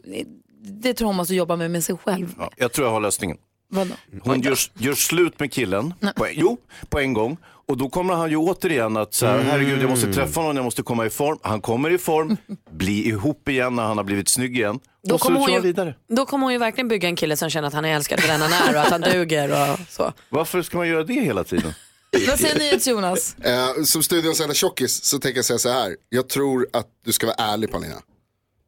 det 0.62 0.94
tror 0.94 1.06
jag 1.06 1.08
hon 1.08 1.16
måste 1.16 1.34
jobba 1.34 1.56
med 1.56 1.70
med 1.70 1.84
sig 1.84 1.96
själv. 1.96 2.34
Ja, 2.38 2.50
jag 2.56 2.72
tror 2.72 2.86
jag 2.86 2.92
har 2.92 3.00
lösningen. 3.00 3.36
Vadå? 3.68 3.94
Hon 4.22 4.40
gör, 4.40 4.56
gör 4.74 4.94
slut 4.94 5.40
med 5.40 5.52
killen, 5.52 5.94
på, 6.16 6.26
en- 6.26 6.32
jo, 6.36 6.56
på 6.88 6.98
en 6.98 7.12
gång. 7.12 7.36
Och 7.68 7.76
då 7.76 7.88
kommer 7.88 8.14
han 8.14 8.30
ju 8.30 8.36
återigen 8.36 8.96
att 8.96 9.14
så 9.14 9.26
här, 9.26 9.38
herregud 9.38 9.82
jag 9.82 9.90
måste 9.90 10.12
träffa 10.12 10.40
honom, 10.40 10.56
jag 10.56 10.64
måste 10.64 10.82
komma 10.82 11.06
i 11.06 11.10
form. 11.10 11.38
Han 11.42 11.60
kommer 11.60 11.90
i 11.90 11.98
form, 11.98 12.36
blir 12.70 13.06
ihop 13.06 13.48
igen 13.48 13.76
när 13.76 13.82
han 13.82 13.96
har 13.96 14.04
blivit 14.04 14.28
snygg 14.28 14.56
igen. 14.56 14.80
Då 15.02 15.14
och 15.14 15.20
så 15.20 15.26
kommer, 15.26 15.40
hon 15.40 15.52
ju, 15.52 15.60
vidare. 15.60 15.94
då 16.08 16.26
kommer 16.26 16.44
hon 16.46 16.52
ju 16.52 16.58
verkligen 16.58 16.88
bygga 16.88 17.08
en 17.08 17.16
kille 17.16 17.36
som 17.36 17.50
känner 17.50 17.68
att 17.68 17.74
han 17.74 17.84
är 17.84 17.94
älskad 17.94 18.20
för 18.20 18.28
den 18.28 18.40
han 18.40 18.52
är 18.52 18.74
och 18.74 18.80
att 18.80 18.90
han 18.90 19.00
duger 19.00 19.72
och 19.72 19.78
så. 19.88 20.12
Varför 20.28 20.62
ska 20.62 20.76
man 20.76 20.88
göra 20.88 21.04
det 21.04 21.14
hela 21.14 21.44
tiden? 21.44 21.72
Vad 22.28 22.40
säger 22.40 22.58
NyhetsJonas? 22.58 23.36
Eh, 23.38 23.82
som 23.84 24.02
studions 24.02 24.40
enda 24.40 24.54
tjockis 24.54 25.04
så 25.04 25.18
tänker 25.18 25.38
jag 25.38 25.44
säga 25.44 25.58
så 25.58 25.68
här. 25.68 25.96
Jag 26.08 26.28
tror 26.28 26.68
att 26.72 26.88
du 27.04 27.12
ska 27.12 27.26
vara 27.26 27.36
ärlig 27.36 27.70
Paulina. 27.70 28.02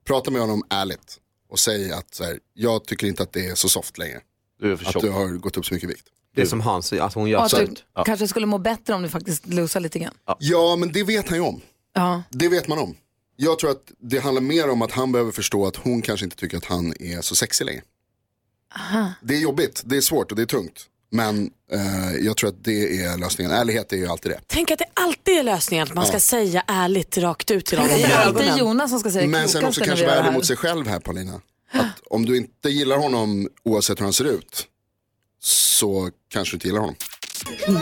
Prata 0.07 0.31
med 0.31 0.41
honom 0.41 0.63
ärligt. 0.71 1.19
Och 1.51 1.59
säg 1.59 1.93
att 1.93 2.15
så 2.15 2.25
här, 2.25 2.39
jag 2.55 2.85
tycker 2.85 3.07
inte 3.07 3.23
att 3.23 3.33
det 3.33 3.47
är 3.47 3.55
så 3.55 3.69
soft 3.69 3.99
längre. 3.99 4.21
Du 4.61 4.73
är 4.73 4.77
för 4.77 4.97
Att 4.97 5.05
du 5.05 5.11
har 5.11 5.29
gått 5.29 5.57
upp 5.57 5.67
så 5.67 5.75
mycket 5.75 5.91
vikt. 5.91 6.07
Det 6.35 6.47
som 6.47 6.61
Hans, 6.61 6.93
att 6.93 7.15
hon 7.15 7.29
gör 7.29 7.39
Och 7.39 7.45
att 7.45 7.51
du 7.51 7.57
slut. 7.57 7.85
kanske 8.05 8.29
skulle 8.29 8.47
må 8.47 8.59
bättre 8.59 8.95
om 8.95 9.03
du 9.03 9.09
faktiskt 9.09 9.47
lusar 9.47 9.81
lite 9.81 9.99
grann. 9.99 10.15
Ja, 10.39 10.77
men 10.77 10.93
det 10.93 11.03
vet 11.03 11.29
han 11.29 11.39
ju 11.39 11.45
om. 11.45 11.61
Ja. 11.95 12.23
Det 12.31 12.49
vet 12.49 12.69
man 12.69 12.79
om. 12.79 12.97
Jag 13.37 13.59
tror 13.59 13.71
att 13.71 13.93
det 14.01 14.19
handlar 14.19 14.43
mer 14.43 14.71
om 14.71 14.83
att 14.83 14.93
han 14.93 15.13
behöver 15.13 15.33
förstå 15.33 15.67
att 15.67 15.77
hon 15.77 16.03
kanske 16.03 16.25
inte 16.25 16.37
tycker 16.37 16.57
att 16.57 16.65
han 16.65 16.95
är 17.01 17.21
så 17.21 17.35
sexig 17.35 17.65
längre. 17.65 17.83
Aha. 18.77 19.13
Det 19.23 19.35
är 19.35 19.41
jobbigt, 19.41 19.83
det 19.85 19.97
är 19.97 20.01
svårt 20.01 20.31
och 20.31 20.37
det 20.37 20.43
är 20.43 20.47
tungt. 20.47 20.87
Men 21.15 21.51
eh, 21.73 22.17
jag 22.25 22.37
tror 22.37 22.49
att 22.51 22.65
det 22.65 23.03
är 23.05 23.19
lösningen. 23.19 23.53
Ärlighet 23.53 23.93
är 23.93 23.97
ju 23.97 24.07
alltid 24.07 24.33
det. 24.33 24.41
Tänk 24.47 24.71
att 24.71 24.79
det 24.79 24.85
alltid 24.95 25.39
är 25.39 25.43
lösningen, 25.43 25.83
att 25.89 25.95
man 25.95 26.05
ska 26.07 26.15
Ja. 26.17 26.21
säga 26.21 26.63
ärligt 26.67 27.19
rakt 27.19 27.51
ut 27.51 27.67
till 27.67 27.79
honom. 27.79 27.93
Det 27.97 28.03
är 28.05 28.19
alltid. 28.27 28.57
Jonas 28.59 28.91
som 28.91 29.01
ska 29.01 29.11
säga 29.11 29.27
Men 29.29 29.49
sen 29.49 29.61
klokaste 29.61 29.67
också 29.69 29.81
när 29.81 29.87
kanske 29.87 30.05
vi 30.05 30.07
vara 30.07 30.17
gör 30.17 30.23
det 30.23 30.29
ärlig 30.29 30.31
här. 30.33 30.39
mot 30.39 30.47
sig 30.47 30.57
själv 30.57 30.87
här 30.87 31.01
Paulina. 31.01 31.41
Att 31.73 31.87
om 32.11 32.27
du 32.27 32.37
inte 32.37 32.69
gillar 32.69 32.97
honom 32.99 33.49
oavsett 33.65 33.99
hur 34.01 34.05
han 34.05 34.13
ser 34.13 34.25
ut 34.25 34.67
så 35.43 36.11
kanske 36.33 36.53
du 36.53 36.57
inte 36.57 36.67
gillar 36.67 36.81
honom. 36.81 36.95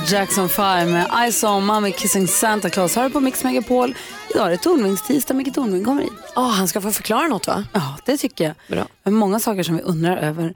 Jackson 0.09 0.49
5 0.49 0.93
med 0.93 1.29
I 1.29 1.33
saw 1.33 1.67
mommy 1.67 1.93
kissing 1.93 2.29
Santa 2.29 2.71
Claus. 2.71 2.95
Har 2.97 3.05
du 3.05 3.11
på 3.11 3.21
Mix 3.21 3.45
Megapol. 3.45 3.95
Idag 4.31 4.47
är 4.47 4.51
det 4.51 4.57
Tornvings-tisdag. 4.57 5.35
Micke 5.35 5.55
Tornving 5.55 5.85
kommer 5.85 6.03
hit. 6.03 6.13
Oh, 6.37 6.49
han 6.51 6.69
ska 6.69 6.81
få 6.81 6.93
förklara 6.93 7.29
något 7.29 7.47
va? 7.47 7.65
Ja, 7.73 7.97
det 8.07 8.17
tycker 8.17 8.45
jag. 8.45 8.55
Bra. 8.69 8.87
Det 9.03 9.11
är 9.11 9.13
många 9.13 9.41
saker 9.41 9.63
som 9.63 9.77
vi 9.77 9.83
undrar 9.83 10.17
över. 10.17 10.55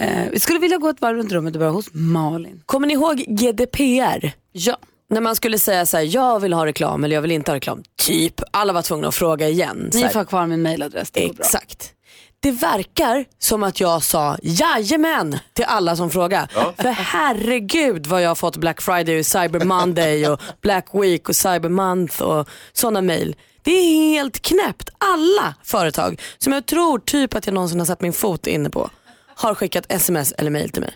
Eh, 0.00 0.30
vi 0.32 0.40
skulle 0.40 0.58
vilja 0.58 0.78
gå 0.78 0.88
ett 0.88 1.00
varv 1.00 1.16
runt 1.16 1.32
rummet 1.32 1.54
och 1.54 1.58
börja 1.58 1.72
hos 1.72 1.86
Malin. 1.92 2.62
Kommer 2.66 2.86
ni 2.86 2.92
ihåg 2.94 3.16
GDPR? 3.28 4.32
Ja. 4.52 4.76
När 5.10 5.20
man 5.20 5.36
skulle 5.36 5.58
säga 5.58 5.86
så 5.86 5.96
här, 5.96 6.14
jag 6.14 6.40
vill 6.40 6.52
ha 6.52 6.66
reklam 6.66 7.04
eller 7.04 7.14
jag 7.16 7.22
vill 7.22 7.30
inte 7.30 7.50
ha 7.50 7.56
reklam. 7.56 7.82
Typ, 8.02 8.40
alla 8.50 8.72
var 8.72 8.82
tvungna 8.82 9.08
att 9.08 9.14
fråga 9.14 9.48
igen. 9.48 9.88
Så 9.92 9.98
Ni 9.98 10.04
här, 10.04 10.10
får 10.10 10.20
ha 10.20 10.24
kvar 10.24 10.46
min 10.46 10.62
mailadress. 10.62 11.10
Det 11.10 11.26
går 11.26 11.34
bra. 11.34 11.44
Exakt. 11.44 11.92
Det 12.40 12.50
verkar 12.50 13.24
som 13.38 13.62
att 13.62 13.80
jag 13.80 14.02
sa 14.02 14.36
jajamän 14.42 15.38
till 15.52 15.64
alla 15.64 15.96
som 15.96 16.10
frågar. 16.10 16.46
För 16.82 16.88
herregud 16.90 18.06
vad 18.06 18.22
jag 18.22 18.28
har 18.28 18.34
fått 18.34 18.56
Black 18.56 18.82
Friday 18.82 19.18
och 19.18 19.26
Cyber 19.26 19.64
Monday 19.64 20.28
och 20.28 20.40
Black 20.62 20.86
Week 20.92 21.28
och 21.28 21.36
Cyber 21.36 21.68
Month 21.68 22.22
och 22.22 22.48
sådana 22.72 23.02
mail. 23.02 23.36
Det 23.62 23.70
är 23.70 24.10
helt 24.10 24.40
knäppt. 24.42 24.90
Alla 24.98 25.54
företag 25.62 26.20
som 26.38 26.52
jag 26.52 26.66
tror 26.66 26.98
typ 26.98 27.34
att 27.34 27.46
jag 27.46 27.54
någonsin 27.54 27.78
har 27.78 27.86
satt 27.86 28.00
min 28.00 28.12
fot 28.12 28.46
inne 28.46 28.70
på 28.70 28.90
har 29.36 29.54
skickat 29.54 29.86
sms 29.92 30.32
eller 30.32 30.50
mail 30.50 30.70
till 30.70 30.82
mig. 30.82 30.94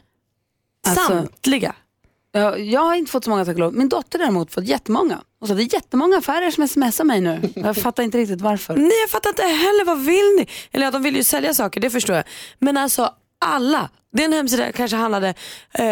Alltså- 0.86 1.06
Samtliga. 1.06 1.74
Ja, 2.32 2.56
jag 2.58 2.80
har 2.80 2.94
inte 2.94 3.10
fått 3.12 3.24
så 3.24 3.30
många 3.30 3.44
tack 3.44 3.54
och 3.54 3.60
lov. 3.60 3.74
Min 3.74 3.88
dotter 3.88 4.18
däremot 4.18 4.52
fått 4.52 4.64
jättemånga. 4.64 5.20
Och 5.40 5.48
så 5.48 5.54
det 5.54 5.62
är 5.62 5.74
jättemånga 5.74 6.18
affärer 6.18 6.50
som 6.50 6.68
smsar 6.68 7.04
mig 7.04 7.20
nu. 7.20 7.40
Jag 7.54 7.76
fattar 7.76 8.02
inte 8.02 8.18
riktigt 8.18 8.40
varför. 8.40 8.76
Nej 8.76 9.00
jag 9.00 9.10
fattar 9.10 9.30
inte 9.30 9.42
heller, 9.42 9.84
vad 9.84 9.98
vill 10.04 10.36
ni? 10.38 10.46
Eller 10.72 10.84
ja, 10.84 10.90
de 10.90 11.02
vill 11.02 11.16
ju 11.16 11.24
sälja 11.24 11.54
saker, 11.54 11.80
det 11.80 11.90
förstår 11.90 12.16
jag. 12.16 12.24
Men 12.58 12.76
alltså 12.76 13.14
alla, 13.38 13.90
det 14.12 14.22
är 14.22 14.26
en 14.26 14.32
hemsida 14.32 14.64
jag 14.66 14.74
kanske 14.74 14.96
handlade 14.96 15.34
eh, 15.74 15.84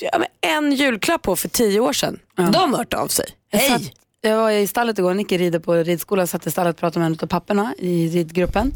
ja, 0.00 0.24
en 0.40 0.72
julklapp 0.72 1.22
på 1.22 1.36
för 1.36 1.48
tio 1.48 1.80
år 1.80 1.92
sedan. 1.92 2.18
De 2.36 2.54
har 2.54 2.78
hört 2.78 2.94
av 2.94 3.08
sig. 3.08 3.26
Jag, 3.50 3.58
Hej! 3.58 3.68
satt, 3.70 3.82
jag 4.20 4.36
var 4.36 4.50
i 4.50 4.66
stallet 4.66 4.98
igår, 4.98 5.14
Nicke 5.14 5.38
rider 5.38 5.58
på 5.58 5.74
ridskola, 5.74 6.26
satt 6.26 6.46
i 6.46 6.50
stallet 6.50 6.76
och 6.76 6.80
pratade 6.80 6.98
med 7.00 7.06
en 7.06 7.18
av 7.22 7.26
papporna 7.26 7.74
i 7.78 8.08
ridgruppen. 8.08 8.72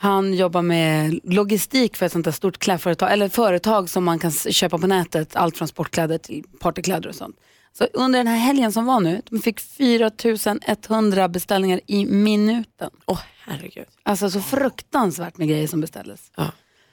Han 0.00 0.34
jobbar 0.34 0.62
med 0.62 1.20
logistik 1.24 1.96
för 1.96 2.06
ett 2.06 2.12
sånt 2.12 2.24
där 2.24 2.32
stort 2.32 2.58
klädföretag, 2.58 3.12
eller 3.12 3.28
företag 3.28 3.90
som 3.90 4.04
man 4.04 4.18
kan 4.18 4.30
köpa 4.32 4.78
på 4.78 4.86
nätet, 4.86 5.36
allt 5.36 5.56
från 5.58 5.68
sportkläder 5.68 6.18
till 6.18 6.44
partykläder 6.60 7.08
och 7.08 7.14
sånt. 7.14 7.36
Så 7.72 7.84
under 7.92 8.18
den 8.18 8.26
här 8.26 8.36
helgen 8.36 8.72
som 8.72 8.86
var 8.86 9.00
nu, 9.00 9.22
de 9.30 9.38
fick 9.42 9.60
4100 9.60 11.28
beställningar 11.28 11.80
i 11.86 12.04
minuten. 12.06 12.90
Åh 13.06 13.20
herregud. 13.44 13.86
Alltså 14.02 14.30
så 14.30 14.40
fruktansvärt 14.40 15.36
med 15.36 15.48
grejer 15.48 15.66
som 15.66 15.80
beställdes. 15.80 16.30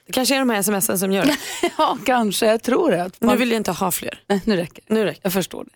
Det 0.06 0.14
kanske 0.14 0.36
är 0.36 0.40
de 0.40 0.50
här 0.50 0.62
smsen 0.62 1.00
som 1.00 1.12
gör 1.12 1.26
det. 1.26 1.38
ja, 1.78 1.98
kanske, 2.06 2.46
jag 2.46 2.64
tror 2.64 2.92
det. 2.92 3.12
Nu 3.20 3.36
vill 3.36 3.52
jag 3.52 3.60
inte 3.60 3.72
ha 3.72 3.92
fler. 3.92 4.24
Nej, 4.28 4.42
nu 4.46 4.56
räcker 4.56 4.84
det. 4.88 4.94
Nu 4.94 5.04
räcker. 5.04 5.22
Jag 5.24 5.34
förstår 5.34 5.64
det. 5.64 5.72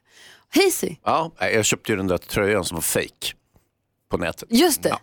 Hazy, 0.61 0.95
Ja, 1.03 1.31
nej, 1.41 1.55
jag 1.55 1.65
köpte 1.65 1.91
ju 1.91 1.95
den 1.95 2.07
där 2.07 2.17
tröjan 2.17 2.65
som 2.65 2.75
var 2.75 2.81
fake 2.81 3.33
på 4.09 4.17
nätet. 4.17 4.49
just 4.51 4.83
det. 4.83 4.97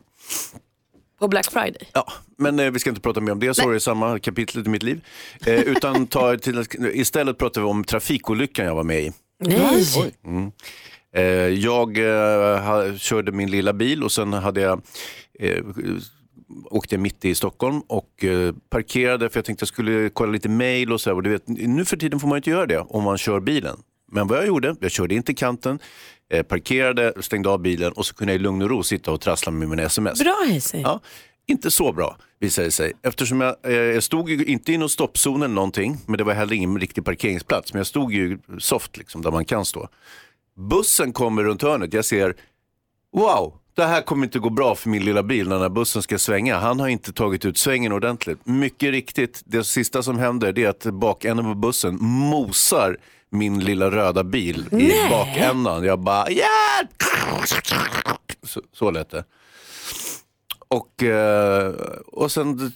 På 1.19 1.29
Black 1.29 1.51
Friday. 1.53 1.89
Ja, 1.93 2.13
men 2.39 2.59
eh, 2.61 2.71
vi 2.71 2.79
ska 2.79 2.91
inte 2.91 3.03
prata 3.03 3.21
mer 3.21 3.33
om 3.33 3.41
det, 3.41 3.55
så 3.55 3.69
är 3.69 3.73
det 3.73 3.81
samma 3.81 4.19
kapitel 4.19 4.67
i 4.67 4.69
mitt 4.69 4.83
liv. 4.83 5.01
Eh, 5.47 5.61
utan 5.61 6.07
ta 6.07 6.37
till, 6.37 6.65
istället 6.93 7.39
pratar 7.39 7.61
vi 7.61 7.67
om 7.67 7.85
trafikolyckan 7.85 8.67
jag 8.67 8.75
var 8.75 8.85
med 8.85 9.03
i. 9.03 9.13
Nej. 9.39 9.85
Mm. 10.25 10.51
Eh, 11.15 11.25
jag 11.65 11.99
eh, 11.99 12.61
ha, 12.63 12.99
körde 12.99 13.33
min 13.33 13.51
lilla 13.51 13.73
bil 13.73 14.03
och 14.03 14.13
sen 14.13 14.33
hade 14.33 14.61
jag 14.61 14.83
eh, 15.39 15.65
åkte 16.71 16.95
jag 16.95 17.03
mitt 17.03 17.25
i 17.25 17.35
Stockholm 17.35 17.81
och 17.81 18.25
eh, 18.25 18.55
parkerade 18.71 19.31
för 19.31 19.39
jag 19.39 19.45
tänkte 19.45 19.63
jag 19.63 19.69
skulle 19.69 20.11
kolla 20.11 20.33
lite 20.33 20.49
mail 20.49 20.93
och 20.93 21.01
så 21.01 21.11
här. 21.11 21.15
Och 21.15 21.23
du 21.23 21.31
vet, 21.31 21.49
nu 21.49 21.85
för 21.85 21.97
tiden 21.97 22.21
får 22.21 22.29
man 22.29 22.37
inte 22.37 22.51
göra 22.51 22.67
det 22.67 22.79
om 22.79 23.05
man 23.05 23.19
kör 23.19 23.41
bilen. 23.41 23.77
Men 24.13 24.27
vad 24.27 24.39
jag 24.39 24.47
gjorde, 24.47 24.77
jag 24.81 24.91
körde 24.91 25.15
in 25.15 25.23
till 25.23 25.37
kanten, 25.37 25.79
eh, 26.31 26.43
parkerade, 26.43 27.13
stängde 27.21 27.49
av 27.49 27.61
bilen 27.61 27.93
och 27.93 28.07
så 28.07 28.15
kunde 28.15 28.33
jag 28.33 28.41
i 28.41 28.43
lugn 28.43 28.63
och 28.63 28.71
ro 28.71 28.83
sitta 28.83 29.11
och 29.11 29.21
trassla 29.21 29.53
med 29.53 29.69
mina 29.69 29.83
sms. 29.83 30.19
Bra 30.23 30.37
Hayes. 30.47 30.75
Ja, 30.75 31.01
inte 31.47 31.71
så 31.71 31.93
bra 31.93 32.17
visade 32.41 32.67
det 32.67 32.73
sig. 32.73 32.93
Eftersom 33.03 33.41
jag, 33.41 33.57
eh, 33.63 33.73
jag 33.73 34.03
stod 34.03 34.31
ju 34.31 34.45
inte 34.45 34.73
i 34.73 34.79
någon 34.79 34.89
stoppzon 34.89 35.43
eller 35.43 35.55
någonting, 35.55 35.99
men 36.07 36.19
det 36.19 36.25
var 36.25 36.35
heller 36.35 36.57
ingen 36.57 36.81
riktig 36.81 37.05
parkeringsplats. 37.05 37.73
Men 37.73 37.81
jag 37.81 37.87
stod 37.87 38.13
ju 38.13 38.39
soft 38.59 38.97
liksom, 38.97 39.23
där 39.23 39.31
man 39.31 39.45
kan 39.45 39.65
stå. 39.65 39.89
Bussen 40.71 41.13
kommer 41.13 41.45
runt 41.45 41.63
hörnet, 41.63 41.93
jag 41.93 42.05
ser, 42.05 42.37
wow, 43.13 43.55
det 43.77 43.85
här 43.85 44.03
kommer 44.03 44.25
inte 44.25 44.39
gå 44.39 44.51
bra 44.51 44.75
för 44.75 44.89
min 44.89 45.05
lilla 45.05 45.23
bil 45.23 45.49
när 45.49 45.55
den 45.55 45.63
här 45.63 45.69
bussen 45.69 46.03
ska 46.03 46.19
svänga. 46.19 46.59
Han 46.59 46.81
har 46.81 46.89
inte 46.89 47.13
tagit 47.13 47.45
ut 47.45 47.59
svängen 47.59 47.93
ordentligt. 47.93 48.39
Mycket 48.47 48.91
riktigt, 48.91 49.43
det 49.45 49.65
sista 49.65 50.03
som 50.03 50.19
händer 50.19 50.59
är 50.59 50.69
att 50.69 50.85
bakänden 50.85 51.45
på 51.45 51.55
bussen 51.55 51.99
mosar 52.01 52.97
min 53.31 53.61
lilla 53.65 53.91
röda 53.91 54.25
bil 54.25 54.65
i 54.71 54.77
Nej. 54.77 55.11
bakändan. 55.11 55.85
Jag 55.85 55.99
bara, 56.01 56.31
hjälp! 56.31 57.03
Så, 58.43 58.61
så 58.73 58.91
lät 58.91 59.11
det. 59.11 59.25
Och, 60.69 61.03
eh, 61.03 61.75
och 62.07 62.33
sen, 62.33 62.73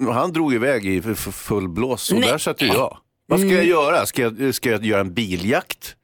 eh, 0.00 0.12
han 0.12 0.32
drog 0.32 0.54
iväg 0.54 0.86
i 0.86 1.02
full 1.14 1.68
blås 1.68 2.12
och 2.12 2.18
Nej. 2.18 2.28
där 2.30 2.38
satt 2.38 2.62
ju 2.62 2.66
jag. 2.66 2.98
Vad 3.26 3.40
ska 3.40 3.48
jag 3.48 3.64
göra? 3.64 4.06
Ska 4.06 4.22
jag, 4.22 4.54
ska 4.54 4.70
jag 4.70 4.84
göra 4.84 5.00
en 5.00 5.14
biljakt? 5.14 5.94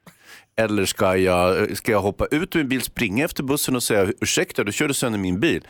Eller 0.57 0.85
ska 0.85 1.17
jag, 1.17 1.77
ska 1.77 1.91
jag 1.91 2.01
hoppa 2.01 2.25
ut 2.25 2.55
ur 2.55 2.59
min 2.59 2.69
bil, 2.69 2.81
springa 2.81 3.25
efter 3.25 3.43
bussen 3.43 3.75
och 3.75 3.83
säga 3.83 4.11
ursäkta, 4.21 4.63
du 4.63 4.71
körde 4.71 4.93
sönder 4.93 5.19
min 5.19 5.39
bil? 5.39 5.67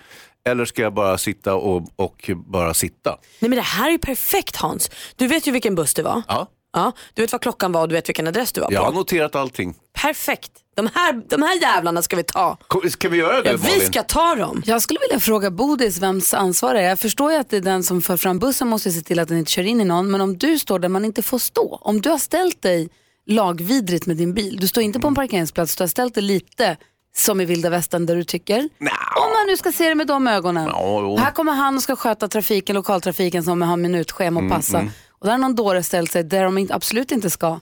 Eller 0.49 0.65
ska 0.65 0.81
jag 0.81 0.93
bara 0.93 1.17
sitta 1.17 1.55
och, 1.55 1.89
och 1.95 2.29
bara 2.35 2.73
sitta? 2.73 3.09
Nej 3.39 3.49
men 3.49 3.55
det 3.55 3.61
här 3.61 3.87
är 3.87 3.91
ju 3.91 3.99
perfekt 3.99 4.55
Hans. 4.55 4.91
Du 5.15 5.27
vet 5.27 5.47
ju 5.47 5.51
vilken 5.51 5.75
buss 5.75 5.93
det 5.93 6.03
var. 6.03 6.21
Ja, 6.27 6.47
Ja, 6.75 6.91
du 7.13 7.21
vet 7.21 7.31
vad 7.31 7.41
klockan 7.41 7.71
var 7.71 7.81
och 7.81 7.87
du 7.89 7.95
vet 7.95 8.09
vilken 8.09 8.27
adress 8.27 8.51
du 8.51 8.61
var 8.61 8.71
jag 8.71 8.81
har 8.81 8.91
på. 8.91 8.97
noterat 8.97 9.35
allting. 9.35 9.75
Perfekt. 9.93 10.51
De 10.75 10.89
här, 10.93 11.21
de 11.29 11.41
här 11.41 11.61
jävlarna 11.61 12.01
ska 12.01 12.15
vi 12.15 12.23
ta. 12.23 12.57
Ska 12.89 13.09
vi 13.09 13.17
göra 13.17 13.41
det 13.41 13.51
Ja, 13.51 13.57
vi 13.57 13.69
Malin? 13.69 13.85
ska 13.87 14.03
ta 14.03 14.35
dem. 14.35 14.63
Jag 14.65 14.81
skulle 14.81 14.99
vilja 14.99 15.19
fråga 15.19 15.51
Bodis 15.51 15.97
vems 15.97 16.33
ansvar 16.33 16.73
det 16.73 16.79
är. 16.81 16.89
Jag 16.89 16.99
förstår 16.99 17.31
ju 17.31 17.37
att 17.37 17.49
det 17.49 17.57
är 17.57 17.61
den 17.61 17.83
som 17.83 18.01
för 18.01 18.17
fram 18.17 18.39
bussen 18.39 18.67
måste 18.67 18.91
se 18.91 19.01
till 19.01 19.19
att 19.19 19.27
den 19.27 19.37
inte 19.37 19.51
kör 19.51 19.63
in 19.63 19.81
i 19.81 19.85
någon. 19.85 20.11
Men 20.11 20.21
om 20.21 20.37
du 20.37 20.59
står 20.59 20.79
där 20.79 20.89
man 20.89 21.05
inte 21.05 21.21
får 21.21 21.39
stå. 21.39 21.79
Om 21.81 22.01
du 22.01 22.09
har 22.09 22.17
ställt 22.17 22.61
dig 22.61 22.89
lagvidrigt 23.27 24.05
med 24.05 24.17
din 24.17 24.33
bil. 24.33 24.57
Du 24.61 24.67
står 24.67 24.83
inte 24.83 24.99
på 24.99 25.07
en 25.07 25.15
parkeringsplats. 25.15 25.75
Du 25.75 25.83
har 25.83 25.87
ställt 25.87 26.13
dig 26.15 26.23
lite 26.23 26.77
som 27.15 27.41
i 27.41 27.45
vilda 27.45 27.69
västern 27.69 28.05
där 28.05 28.15
du 28.15 28.23
tycker. 28.23 28.57
Om 28.59 29.31
man 29.33 29.47
nu 29.47 29.57
ska 29.57 29.71
se 29.71 29.89
det 29.89 29.95
med 29.95 30.07
de 30.07 30.27
ögonen. 30.27 30.69
Jo. 30.73 31.17
Här 31.17 31.31
kommer 31.31 31.51
han 31.53 31.75
och 31.75 31.83
ska 31.83 31.95
sköta 31.95 32.27
trafiken, 32.27 32.75
lokaltrafiken 32.75 33.43
som 33.43 33.61
har 33.61 33.77
minutschema 33.77 34.39
och 34.41 34.49
passa. 34.49 34.85
Och 35.19 35.25
där 35.25 35.31
har 35.31 35.37
någon 35.37 35.55
dåre 35.55 35.83
ställt 35.83 36.11
sig 36.11 36.23
där 36.23 36.43
de 36.43 36.57
inte- 36.57 36.75
absolut 36.75 37.11
inte 37.11 37.29
ska. 37.29 37.59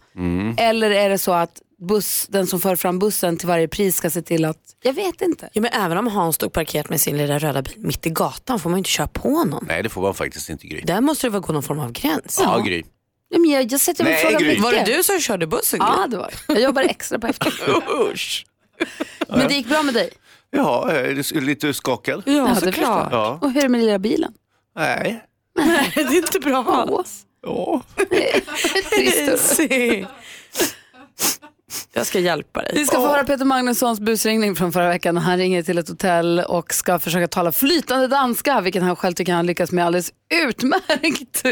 Eller 0.57 0.91
är 0.91 1.10
det 1.10 1.17
så 1.17 1.31
att 1.33 1.62
buss, 1.88 2.27
den 2.29 2.48
som 2.48 2.62
för 2.62 2.75
fram 2.75 3.00
bussen 3.00 3.38
till 3.38 3.48
varje 3.48 3.67
pris 3.67 3.95
ska 3.95 4.10
se 4.10 4.22
till 4.22 4.45
att, 4.45 4.57
jag 4.83 4.93
vet 4.93 5.22
inte. 5.22 5.50
Ja, 5.53 5.62
men 5.62 5.72
även 5.74 5.98
om 5.98 6.07
Hans 6.07 6.36
stod 6.36 6.53
parkerat 6.53 6.89
med 6.89 7.01
sin 7.01 7.17
lilla 7.17 7.39
röda 7.39 7.62
bil 7.62 7.74
mitt 7.77 8.05
i 8.05 8.10
gatan 8.10 8.60
får 8.60 8.69
man 8.69 8.77
ju 8.77 8.79
inte 8.79 8.89
köra 8.89 9.07
på 9.07 9.43
någon. 9.43 9.65
Nej, 9.67 9.83
det 9.83 9.89
får 9.89 10.01
man 10.01 10.13
faktiskt 10.13 10.50
inte 10.50 10.67
Gry. 10.67 10.81
Där 10.81 11.01
måste 11.01 11.27
det 11.27 11.31
väl 11.31 11.41
gå 11.41 11.53
någon 11.53 11.63
form 11.63 11.79
av 11.79 11.91
gräns. 11.91 12.39
Ja, 12.43 12.60
Gry. 12.60 12.83
Ja, 13.29 13.39
men 13.39 13.50
jag, 13.50 13.72
jag 13.72 13.79
sätter 13.79 14.03
mig 14.03 14.13
Nej, 14.13 14.22
frågan 14.24 14.39
Gry. 14.41 14.48
mycket. 14.48 14.63
Var 14.63 14.72
det 14.72 14.83
du 14.98 15.03
som 15.03 15.19
körde 15.19 15.48
bussen? 15.48 15.79
Ja, 15.81 16.07
det 16.10 16.17
var. 16.17 16.33
Jag 16.48 16.62
jobbar 16.62 16.81
extra 16.81 17.19
på 17.19 17.27
eftermiddagen. 17.27 17.81
Usch. 18.13 18.45
Men 19.29 19.48
det 19.48 19.53
gick 19.53 19.67
bra 19.69 19.83
med 19.83 19.93
dig? 19.93 20.10
Ja, 20.51 20.91
är 20.91 21.41
lite 21.41 21.74
skakad. 21.74 22.24
Ja, 22.25 22.48
det 22.53 22.55
såklart. 22.55 23.07
Ja. 23.12 23.38
Och 23.41 23.51
hur 23.51 23.57
är 23.57 23.62
det 23.62 23.69
med 23.69 23.81
lilla 23.81 24.00
bilen? 24.00 24.33
Nej. 24.75 25.24
det 25.95 26.01
är 26.01 26.15
inte 26.17 26.39
bra. 26.39 27.03
Åh, 27.47 27.81
Ja. 27.95 28.05
trist. 28.89 29.59
Jag 31.93 32.05
ska 32.05 32.19
hjälpa 32.19 32.62
dig. 32.62 32.71
Vi 32.75 32.85
ska 32.85 32.95
få 32.95 33.07
höra 33.07 33.23
Peter 33.23 33.45
Magnussons 33.45 34.00
busringning 34.00 34.55
från 34.55 34.71
förra 34.73 34.89
veckan. 34.89 35.17
Han 35.17 35.38
ringer 35.38 35.63
till 35.63 35.77
ett 35.77 35.89
hotell 35.89 36.39
och 36.39 36.73
ska 36.73 37.00
försöka 37.00 37.27
tala 37.27 37.51
flytande 37.51 38.07
danska, 38.07 38.62
vilket 38.62 38.83
han 38.83 38.95
själv 38.95 39.13
tycker 39.13 39.33
han 39.33 39.45
lyckas 39.45 39.71
med 39.71 39.85
alldeles 39.85 40.12
utmärkt. 40.47 41.45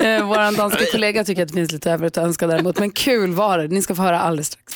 Eh, 0.00 0.26
Vår 0.28 0.56
danska 0.56 0.84
kollega 0.92 1.24
tycker 1.24 1.42
att 1.42 1.48
det 1.48 1.54
finns 1.54 1.72
lite 1.72 1.90
övrigt 1.90 2.18
att 2.18 2.24
önska 2.24 2.46
däremot, 2.46 2.78
men 2.78 2.90
kul 2.90 3.34
var 3.34 3.58
det. 3.58 3.68
Ni 3.68 3.82
ska 3.82 3.94
få 3.94 4.02
höra 4.02 4.20
alldeles 4.20 4.46
strax. 4.46 4.74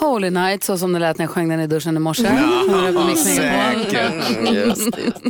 Holy 0.00 0.30
Night, 0.30 0.64
så 0.64 0.78
som 0.78 0.92
det 0.92 0.98
lät 0.98 1.18
när 1.18 1.24
jag 1.24 1.30
sjöng 1.30 1.48
den 1.48 1.60
i 1.60 1.66
duschen 1.66 1.96
i 1.96 2.00
morse. 2.00 2.22
Mix 3.06 3.38
Megapol. 3.38 4.56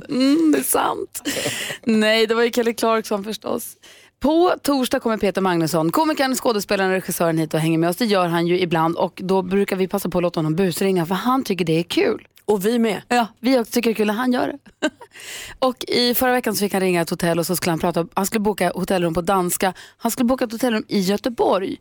Mm, 0.08 0.52
det 0.52 0.58
är 0.58 0.62
sant. 0.62 1.22
Nej, 1.84 2.26
det 2.26 2.34
var 2.34 2.42
ju 2.42 2.50
Kelly 2.50 2.74
Clarkson 2.74 3.24
förstås. 3.24 3.66
På 4.20 4.54
torsdag 4.62 5.00
kommer 5.00 5.16
Peter 5.16 5.40
Magnusson, 5.40 5.92
komikern, 5.92 6.34
skådespelaren 6.34 6.90
och 6.90 6.94
regissören 6.94 7.38
hit 7.38 7.54
och 7.54 7.60
hänger 7.60 7.78
med 7.78 7.90
oss. 7.90 7.96
Det 7.96 8.04
gör 8.04 8.26
han 8.26 8.46
ju 8.46 8.60
ibland 8.60 8.96
och 8.96 9.20
då 9.24 9.42
brukar 9.42 9.76
vi 9.76 9.88
passa 9.88 10.08
på 10.08 10.18
att 10.18 10.22
låta 10.22 10.40
honom 10.40 10.54
busringa 10.54 11.06
för 11.06 11.14
han 11.14 11.44
tycker 11.44 11.64
det 11.64 11.78
är 11.78 11.82
kul. 11.82 12.26
Och 12.44 12.66
vi 12.66 12.78
med. 12.78 13.02
Ja, 13.08 13.26
vi 13.40 13.58
också 13.58 13.72
tycker 13.72 13.90
det 13.90 13.92
är 13.92 13.96
kul 13.96 14.06
när 14.06 14.14
han 14.14 14.32
gör 14.32 14.46
det. 14.48 14.90
och 15.58 15.84
i 15.88 16.14
förra 16.14 16.32
veckan 16.32 16.54
så 16.54 16.60
fick 16.60 16.72
han 16.72 16.80
ringa 16.82 17.00
ett 17.00 17.10
hotell 17.10 17.38
och 17.38 17.46
så 17.46 17.56
skulle 17.56 17.72
han 17.72 17.78
prata, 17.78 18.06
han 18.14 18.26
skulle 18.26 18.40
boka 18.40 18.72
hotellrum 18.74 19.14
på 19.14 19.20
danska. 19.20 19.72
Han 19.96 20.10
skulle 20.10 20.26
boka 20.26 20.44
ett 20.44 20.52
hotellrum 20.52 20.84
i 20.88 21.00
Göteborg. 21.00 21.76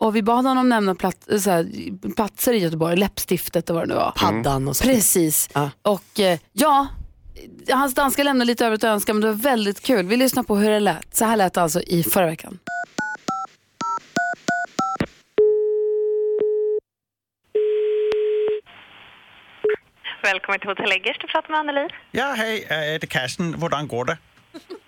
Och 0.00 0.16
vi 0.16 0.22
bad 0.22 0.44
honom 0.44 0.68
nämna 0.68 0.94
plats, 0.94 1.26
så 1.44 1.50
här, 1.50 1.68
platser 2.14 2.52
i 2.52 2.58
Göteborg, 2.58 2.96
läppstiftet 2.96 3.70
och 3.70 3.76
vad 3.76 3.84
det 3.84 3.88
nu 3.88 3.94
var. 3.94 4.12
Paddan 4.16 4.68
och 4.68 4.76
så. 4.76 4.84
Precis. 4.84 5.48
Och 5.82 6.20
eh, 6.20 6.38
ja, 6.52 6.86
hans 7.72 7.94
danska 7.94 8.22
lämnade 8.22 8.44
lite 8.46 8.66
övrigt 8.66 8.84
att 8.84 8.88
önska 8.88 9.14
men 9.14 9.20
det 9.20 9.26
var 9.26 9.34
väldigt 9.34 9.82
kul. 9.82 10.06
Vi 10.06 10.16
lyssnar 10.16 10.42
på 10.42 10.56
hur 10.56 10.70
det 10.70 10.80
lät. 10.80 11.16
Så 11.16 11.24
här 11.24 11.36
lät 11.36 11.54
det 11.54 11.62
alltså 11.62 11.80
i 11.80 12.02
förra 12.02 12.26
veckan. 12.26 12.58
Välkommen 20.22 20.60
till 20.60 20.68
Hotell 20.68 20.92
Eggers, 20.92 21.18
du 21.20 21.26
pratar 21.26 21.50
med 21.50 21.58
Anneli. 21.60 21.88
Ja, 22.10 22.32
hej, 22.36 22.66
det 22.68 23.02
er 23.04 23.06
Carsten. 23.06 23.54
Hvordan 23.54 23.88
går 23.88 24.04
det? 24.04 24.16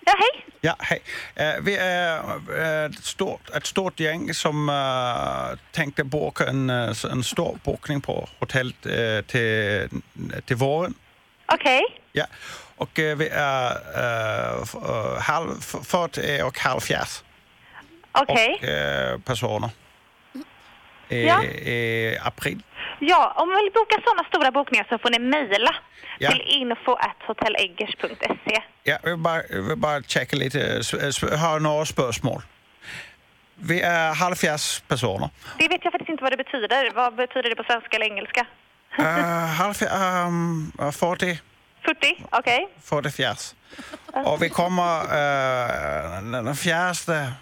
Ja, 0.05 0.13
hej. 0.17 0.45
Ja, 0.63 0.73
hej. 0.79 0.99
Øh, 1.39 1.65
Vi 1.65 1.75
er 1.79 2.21
øh, 2.49 2.85
et 2.89 3.05
stort, 3.05 3.41
et 3.57 3.67
stort 3.67 3.95
gäng 4.01 4.33
som 4.35 4.69
tänkte 5.73 6.03
boka 6.03 6.43
en, 6.49 6.69
en 6.69 7.23
stor 7.23 7.57
bokning 7.63 8.03
på 8.03 8.27
hotellet 8.39 8.85
øh, 8.85 9.23
til, 9.23 9.89
til 10.47 10.57
våren. 10.57 10.95
Okej. 11.53 11.81
Ja, 12.13 12.25
och 12.77 12.99
øh, 12.99 13.19
vi 13.19 13.27
är 13.31 13.65
øh, 14.03 14.67
halv, 15.21 15.49
f- 15.49 15.83
40 15.83 16.43
och 16.43 16.53
halvfjerds 16.57 17.25
Okej. 18.13 18.47
och, 18.61 18.67
øh, 18.69 19.19
personer. 19.19 19.69
I, 21.09 21.15
Ja. 21.15 21.41
I 21.41 22.15
april. 22.21 22.63
Ja, 23.01 23.25
om 23.41 23.47
man 23.47 23.57
vill 23.63 23.71
boka 23.73 23.95
sådana 24.05 24.23
stora 24.31 24.51
bokningar 24.51 24.85
så 24.89 24.97
får 25.01 25.09
ni 25.09 25.19
mejla 25.19 25.75
Ja. 26.19 26.29
till 26.31 26.41
info.hotelleggers.se. 26.47 28.61
Ja, 28.83 28.97
jag 29.03 29.09
vill 29.09 29.17
bara, 29.19 29.41
jag 29.49 29.61
vill 29.61 29.77
bara 29.77 30.01
checka 30.03 30.35
lite, 30.37 30.81
jag 31.21 31.37
har 31.37 31.59
några 31.59 31.85
spörsmål. 31.85 32.41
Vi 33.55 33.81
är 33.81 34.13
halvfjerds 34.13 34.81
personer. 34.87 35.29
Det 35.59 35.67
vet 35.67 35.83
jag 35.83 35.91
faktiskt 35.93 36.09
inte 36.09 36.23
vad 36.23 36.31
det 36.33 36.37
betyder. 36.37 36.91
Vad 36.95 37.15
betyder 37.15 37.49
det 37.49 37.55
på 37.55 37.63
svenska 37.63 37.95
eller 37.97 38.05
engelska? 38.05 38.45
Uh, 38.99 39.05
halvfjerds, 39.05 39.93
um, 40.27 40.71
40, 40.91 41.39
40? 41.85 42.25
Okej. 42.31 42.67
40 42.83 43.55
Och 44.13 44.41
vi 44.41 44.49
kommer 44.49 45.03
uh, 45.03 46.43
den 46.43 46.55
fjärde 46.55 47.33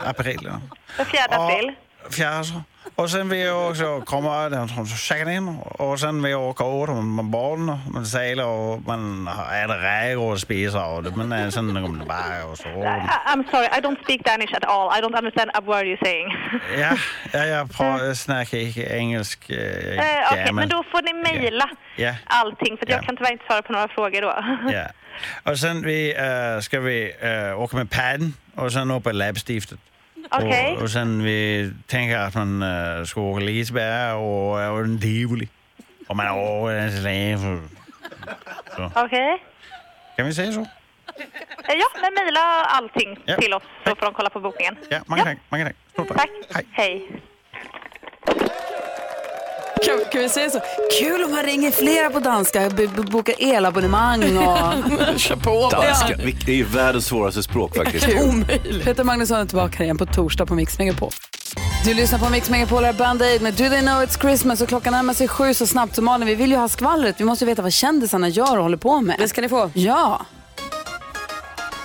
april. 0.00 0.50
Den 0.96 1.06
4 1.06 1.22
april. 1.30 1.74
Fjärde. 2.10 2.62
Och 2.94 3.10
sen 3.10 3.28
vill 3.28 3.40
jag 3.40 3.70
också 3.70 4.00
komma 4.00 4.48
den 4.48 4.68
som 4.68 4.86
checkar 4.86 5.30
in 5.30 5.48
och 5.62 6.00
sen 6.00 6.22
vill 6.22 6.30
jag 6.32 6.40
åka 6.42 6.64
ut 6.64 7.04
med 7.04 7.24
barnen. 7.24 7.78
Man 7.92 8.06
seglar 8.06 8.44
och 8.44 8.82
man 8.86 9.28
äter 9.28 9.78
räkor 9.78 10.32
och 10.32 10.40
spiser 10.40 10.86
och 10.86 11.02
det, 11.02 11.16
men 11.16 11.32
eh, 11.32 11.48
sen 11.48 11.74
kommer 11.74 11.98
det 11.98 12.06
bara 12.06 12.44
och 12.50 12.58
så. 12.58 12.68
I- 12.68 13.32
I'm 13.32 13.50
sorry, 13.50 13.66
I 13.66 13.80
don't 13.80 14.02
speak 14.04 14.24
Danish 14.24 14.54
at 14.56 14.64
all. 14.64 14.98
I 14.98 15.00
don't 15.02 15.18
understand 15.18 15.50
a 15.54 15.60
word 15.60 15.84
you're 15.86 16.04
saying. 16.04 16.28
Ja, 16.78 16.96
ja 17.32 17.44
jag 17.46 17.68
pra- 17.68 18.14
snackar 18.14 18.58
inte 18.58 18.80
engelsk. 18.82 19.50
Uh, 19.50 19.56
Eh, 19.56 20.32
Okej, 20.32 20.52
men 20.52 20.68
då 20.68 20.84
får 20.90 21.02
ni 21.02 21.12
mejla 21.12 21.70
Ja. 21.96 22.14
allting 22.26 22.76
för 22.76 22.84
att 22.86 22.90
jag 22.90 22.98
Ja. 23.02 23.06
kan 23.06 23.16
tyvärr 23.16 23.32
inte 23.32 23.44
svara 23.46 23.62
på 23.62 23.72
några 23.72 23.88
frågor 23.88 24.22
då. 24.22 24.44
Ja. 24.72 24.86
Och 25.52 25.58
sen 25.58 25.82
vi, 25.82 26.14
uh, 26.16 26.60
ska 26.60 26.80
vi 26.80 27.12
uh, 27.24 27.60
åka 27.60 27.76
med 27.76 27.90
padden 27.90 28.34
och 28.54 28.72
sen 28.72 28.90
upp 28.90 29.04
på 29.04 29.12
läppstiftet. 29.12 29.78
Okej. 30.32 30.76
Och, 30.76 30.82
och 30.82 30.90
sen 30.90 31.22
vi 31.22 31.70
tänker 31.86 32.18
att 32.18 32.34
man 32.34 32.62
uh, 32.62 33.04
ska 33.04 33.20
åka 33.20 33.44
Liseberg 33.44 34.12
och, 34.12 34.52
och 34.72 34.80
en 34.84 35.00
tivoli. 35.00 35.48
Och 36.08 36.16
man 36.16 36.28
åker 36.30 36.74
en 36.74 37.60
så. 38.76 38.90
Okej. 38.94 39.42
Kan 40.16 40.26
vi 40.26 40.34
säga 40.34 40.52
så? 40.52 40.60
Eh, 40.60 40.66
Ja, 41.74 41.86
men 42.02 42.14
mejla 42.14 42.40
allting 42.64 43.18
Ja. 43.24 43.36
till 43.36 43.54
oss 43.54 43.62
så 43.86 43.94
får 43.94 44.06
de 44.06 44.14
kolla 44.14 44.30
på 44.30 44.40
bokningen. 44.40 44.76
Ja, 44.90 45.00
många 45.06 45.24
tack. 45.24 45.38
Många 45.48 45.64
tack. 45.64 45.76
Stort 45.92 46.08
tack. 46.08 46.30
Tack. 46.52 46.64
Hej. 46.72 47.08
Kan, 49.84 49.98
kan 50.12 50.20
vi 50.20 50.28
säga 50.28 50.50
så? 50.50 50.60
Kul 51.00 51.24
om 51.24 51.32
han 51.32 51.42
ringer 51.42 51.70
flera 51.70 52.10
på 52.10 52.20
danska, 52.20 52.70
b- 52.76 52.88
b- 52.96 53.02
bokar 53.02 53.34
elabonnemang 53.38 54.36
och 54.38 54.58
kör 55.18 55.36
på. 55.36 55.68
Danska, 55.70 56.16
det 56.46 56.52
är 56.52 56.56
ju 56.56 56.64
världens 56.64 57.06
svåraste 57.06 57.42
språk 57.42 57.76
faktiskt. 57.76 58.08
Omöjligt. 58.24 58.84
Peter 58.84 59.04
Magnusson 59.04 59.38
är 59.40 59.44
tillbaka 59.46 59.84
igen 59.84 59.98
på 59.98 60.06
torsdag 60.06 60.46
på 60.46 60.54
Mix 60.54 60.78
Megapol. 60.78 61.10
Du 61.84 61.94
lyssnar 61.94 62.18
på 62.18 62.28
Mix 62.30 62.50
Megapol, 62.50 62.84
här 62.84 62.92
Band 62.92 63.22
Aid 63.22 63.42
med 63.42 63.54
Do 63.54 63.68
They 63.68 63.80
Know 63.80 64.02
It's 64.02 64.20
Christmas 64.20 64.60
och 64.60 64.68
klockan 64.68 64.92
närmar 64.92 65.14
sig 65.14 65.28
sju 65.28 65.54
så 65.54 65.66
snabbt 65.66 65.94
som 65.94 66.04
Malin. 66.04 66.28
Vi 66.28 66.34
vill 66.34 66.50
ju 66.50 66.56
ha 66.56 66.68
skvallret, 66.68 67.14
vi 67.20 67.24
måste 67.24 67.44
ju 67.44 67.46
veta 67.46 67.62
vad 67.62 67.72
kändisarna 67.72 68.28
gör 68.28 68.56
och 68.56 68.62
håller 68.62 68.76
på 68.76 69.00
med. 69.00 69.16
Det 69.18 69.28
ska 69.28 69.40
ni 69.40 69.48
få. 69.48 69.70
Ja. 69.74 70.26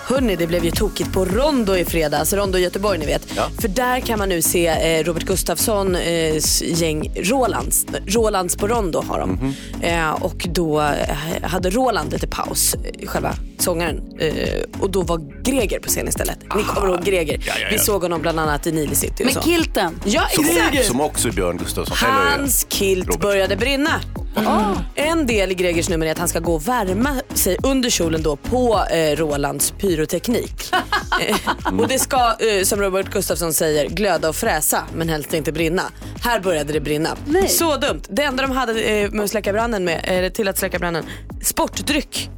Hörni, 0.10 0.36
det 0.36 0.48
blev 0.48 0.66
ju 0.66 0.72
tokigt 0.72 1.14
på 1.14 1.26
Rondo 1.26 1.76
i 1.76 1.86
fredags. 1.86 2.34
Rondo 2.34 2.58
i 2.58 2.62
Göteborg 2.62 3.00
ni 3.00 3.06
vet. 3.06 3.28
Ja. 3.36 3.50
För 3.62 3.68
där 3.68 4.00
kan 4.00 4.20
man 4.20 4.30
nu 4.30 4.42
se 4.42 4.68
eh, 4.68 5.04
Robert 5.04 5.24
Gustafssons 5.24 5.98
eh, 5.98 6.42
gäng 6.82 7.12
Rolands. 7.16 7.86
Rolands 8.08 8.56
på 8.56 8.68
Rondo 8.68 9.04
har 9.08 9.20
de. 9.20 9.30
Mhm. 9.32 9.54
Eh, 9.82 10.10
och 10.10 10.48
då 10.50 10.82
eh, 10.82 11.18
hade 11.44 11.70
Roland 11.70 12.12
lite 12.14 12.28
paus, 12.28 12.74
eh, 12.74 13.08
själva 13.08 13.34
sångaren. 13.60 14.02
Eh, 14.20 14.34
och 14.80 14.90
då 14.92 15.02
var 15.02 15.44
Greger 15.44 15.80
på 15.80 15.90
scen 15.90 16.08
istället. 16.08 16.38
Ni 16.56 16.64
kommer 16.64 16.88
ihåg 16.88 17.04
Greger. 17.06 17.38
Ja, 17.48 17.54
ja, 17.56 17.62
ja. 17.62 17.68
Vi 17.72 17.80
såg 17.80 18.02
honom 18.02 18.22
bland 18.22 18.40
annat 18.40 18.68
i 18.68 18.72
Nile 18.72 18.96
City. 18.96 19.26
Med 19.26 19.44
kilten. 19.44 20.00
Ja, 20.06 20.28
Som, 20.36 20.46
exakt. 20.46 20.86
som 20.86 21.02
också 21.02 21.28
är 21.28 21.32
Björn 21.32 21.58
Gustafsson. 21.58 21.98
Hans 21.98 22.66
kilt 22.70 23.20
började 23.20 23.56
brinna. 23.56 23.92
En 24.96 25.28
del 25.28 25.52
i 25.52 25.54
Gregers 25.54 25.90
nummer 25.90 26.06
är 26.06 26.12
att 26.12 26.18
han 26.18 26.28
ska 26.28 26.40
gå 26.40 26.54
och 26.54 26.68
värma 26.68 27.16
sig 27.34 27.58
under 27.64 27.90
kjolen 27.90 28.24
då 28.24 28.36
på 28.36 28.84
eh, 28.92 29.16
Rolands 29.16 29.72
pyroteknik. 29.72 30.72
eh, 31.28 31.80
och 31.80 31.88
det 31.88 32.00
ska, 32.00 32.36
eh, 32.40 32.64
som 32.64 32.82
Robert 32.82 33.10
Gustafsson 33.10 33.54
säger, 33.54 33.90
glöda 33.90 34.30
och 34.30 34.36
fräsa 34.36 34.84
men 34.94 35.10
helst 35.10 35.34
inte 35.34 35.52
brinna. 35.52 35.84
Här 36.22 36.40
började 36.40 36.74
det 36.74 36.80
brinna. 36.80 37.10
Så 37.48 37.78
dumt. 37.78 38.02
Det 38.10 38.24
enda 38.24 38.44
de 38.44 38.52
hade 38.52 38.82
eh, 38.82 39.12
med 39.12 39.24
att 39.24 39.30
släcka 39.30 39.54
branden 39.54 39.84
med, 39.84 40.26
eh, 40.26 40.32
till 40.32 40.48
att 40.48 40.58
släcka 40.58 40.80
branden, 40.80 41.04
sportdryck. 41.48 42.30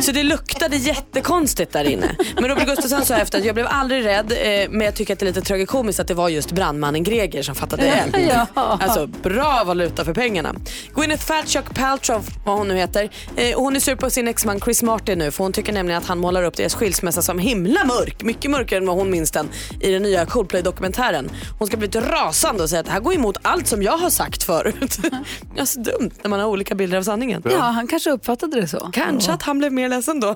Så 0.00 0.12
det 0.12 0.22
luktade 0.22 0.76
jättekonstigt 0.76 1.72
där 1.72 1.84
inne. 1.84 2.16
Men 2.34 2.48
Robert 2.48 2.66
Gustafsson 2.66 3.04
sa 3.04 3.14
efter 3.16 3.38
att 3.38 3.44
jag 3.44 3.54
blev 3.54 3.66
aldrig 3.70 4.04
rädd 4.04 4.32
eh, 4.32 4.70
men 4.70 4.80
jag 4.80 4.94
tycker 4.94 5.12
att 5.12 5.18
det 5.18 5.24
är 5.24 5.26
lite 5.26 5.40
tragikomiskt 5.40 6.00
att 6.00 6.08
det 6.08 6.14
var 6.14 6.28
just 6.28 6.52
brandmannen 6.52 7.02
Greger 7.02 7.42
som 7.42 7.54
fattade 7.54 7.86
eld. 7.86 8.16
Ja. 8.28 8.46
Alltså 8.54 9.06
bra 9.06 9.62
valuta 9.66 10.04
för 10.04 10.14
pengarna. 10.14 10.54
Gwyneth 10.94 11.26
Falchuk 11.26 11.74
Paltrow, 11.74 12.26
vad 12.44 12.58
hon 12.58 12.68
nu 12.68 12.76
heter, 12.76 13.10
eh, 13.36 13.58
hon 13.58 13.76
är 13.76 13.80
sur 13.80 13.96
på 13.96 14.10
sin 14.10 14.28
exman 14.28 14.60
Chris 14.60 14.82
Martin 14.82 15.18
nu 15.18 15.30
för 15.30 15.44
hon 15.44 15.52
tycker 15.52 15.72
nämligen 15.72 16.02
att 16.02 16.08
han 16.08 16.18
målar 16.18 16.42
upp 16.42 16.56
deras 16.56 16.74
skilsmässa 16.74 17.22
som 17.22 17.38
himla 17.38 17.84
mörk. 17.84 18.22
Mycket 18.22 18.50
mörkare 18.50 18.78
än 18.78 18.86
vad 18.86 18.96
hon 18.96 19.10
minns 19.10 19.30
den 19.30 19.48
i 19.80 19.92
den 19.92 20.02
nya 20.02 20.26
Coldplay-dokumentären. 20.26 21.30
Hon 21.58 21.68
ska 21.68 21.76
bli 21.76 21.86
lite 21.86 22.00
rasande 22.00 22.62
och 22.62 22.70
säga 22.70 22.80
att 22.80 22.86
det 22.86 22.92
här 22.92 23.00
går 23.00 23.14
emot 23.14 23.36
allt 23.42 23.66
som 23.66 23.82
jag 23.82 23.98
har 23.98 24.10
sagt 24.10 24.42
förut. 24.42 24.98
alltså 25.58 25.80
dumt 25.80 26.10
när 26.22 26.30
man 26.30 26.40
har 26.40 26.46
olika 26.46 26.74
bilder 26.74 26.98
av 26.98 27.02
sanningen. 27.02 27.42
Ja, 27.44 27.58
han 27.58 27.86
kanske 27.86 28.05
uppfattade 28.10 28.60
det 28.60 28.68
så. 28.68 28.90
Kanske 28.92 29.32
att 29.32 29.42
han 29.42 29.58
blev 29.58 29.72
mer 29.72 29.88
ledsen 29.88 30.20
då. 30.20 30.34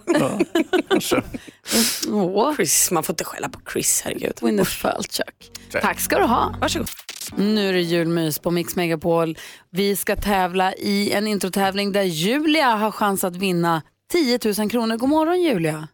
Åh. 2.11 2.55
Chris, 2.57 2.91
man 2.91 3.03
får 3.03 3.13
inte 3.13 3.25
skälla 3.25 3.49
på 3.49 3.61
Chris, 3.73 4.03
herregud. 4.05 4.33
Gwyneth 4.41 4.71
Falchuk. 4.71 5.51
Tack 5.83 6.01
ska 6.01 6.19
du 6.19 6.25
ha. 6.25 6.55
Varsågod. 6.61 6.89
Nu 7.37 7.69
är 7.69 7.73
det 7.73 7.81
julmys 7.81 8.39
på 8.39 8.51
Mix 8.51 8.77
Megapol. 8.77 9.37
Vi 9.71 9.97
ska 9.97 10.17
tävla 10.17 10.75
i 10.75 11.13
en 11.13 11.27
introtävling 11.27 11.93
där 11.93 12.03
Julia 12.03 12.67
har 12.67 12.91
chans 12.91 13.25
att 13.25 13.37
vinna 13.37 13.83
10 14.13 14.39
000 14.59 14.71
kronor. 14.71 14.97
God 14.97 15.09
morgon 15.09 15.43
Julia. 15.43 15.89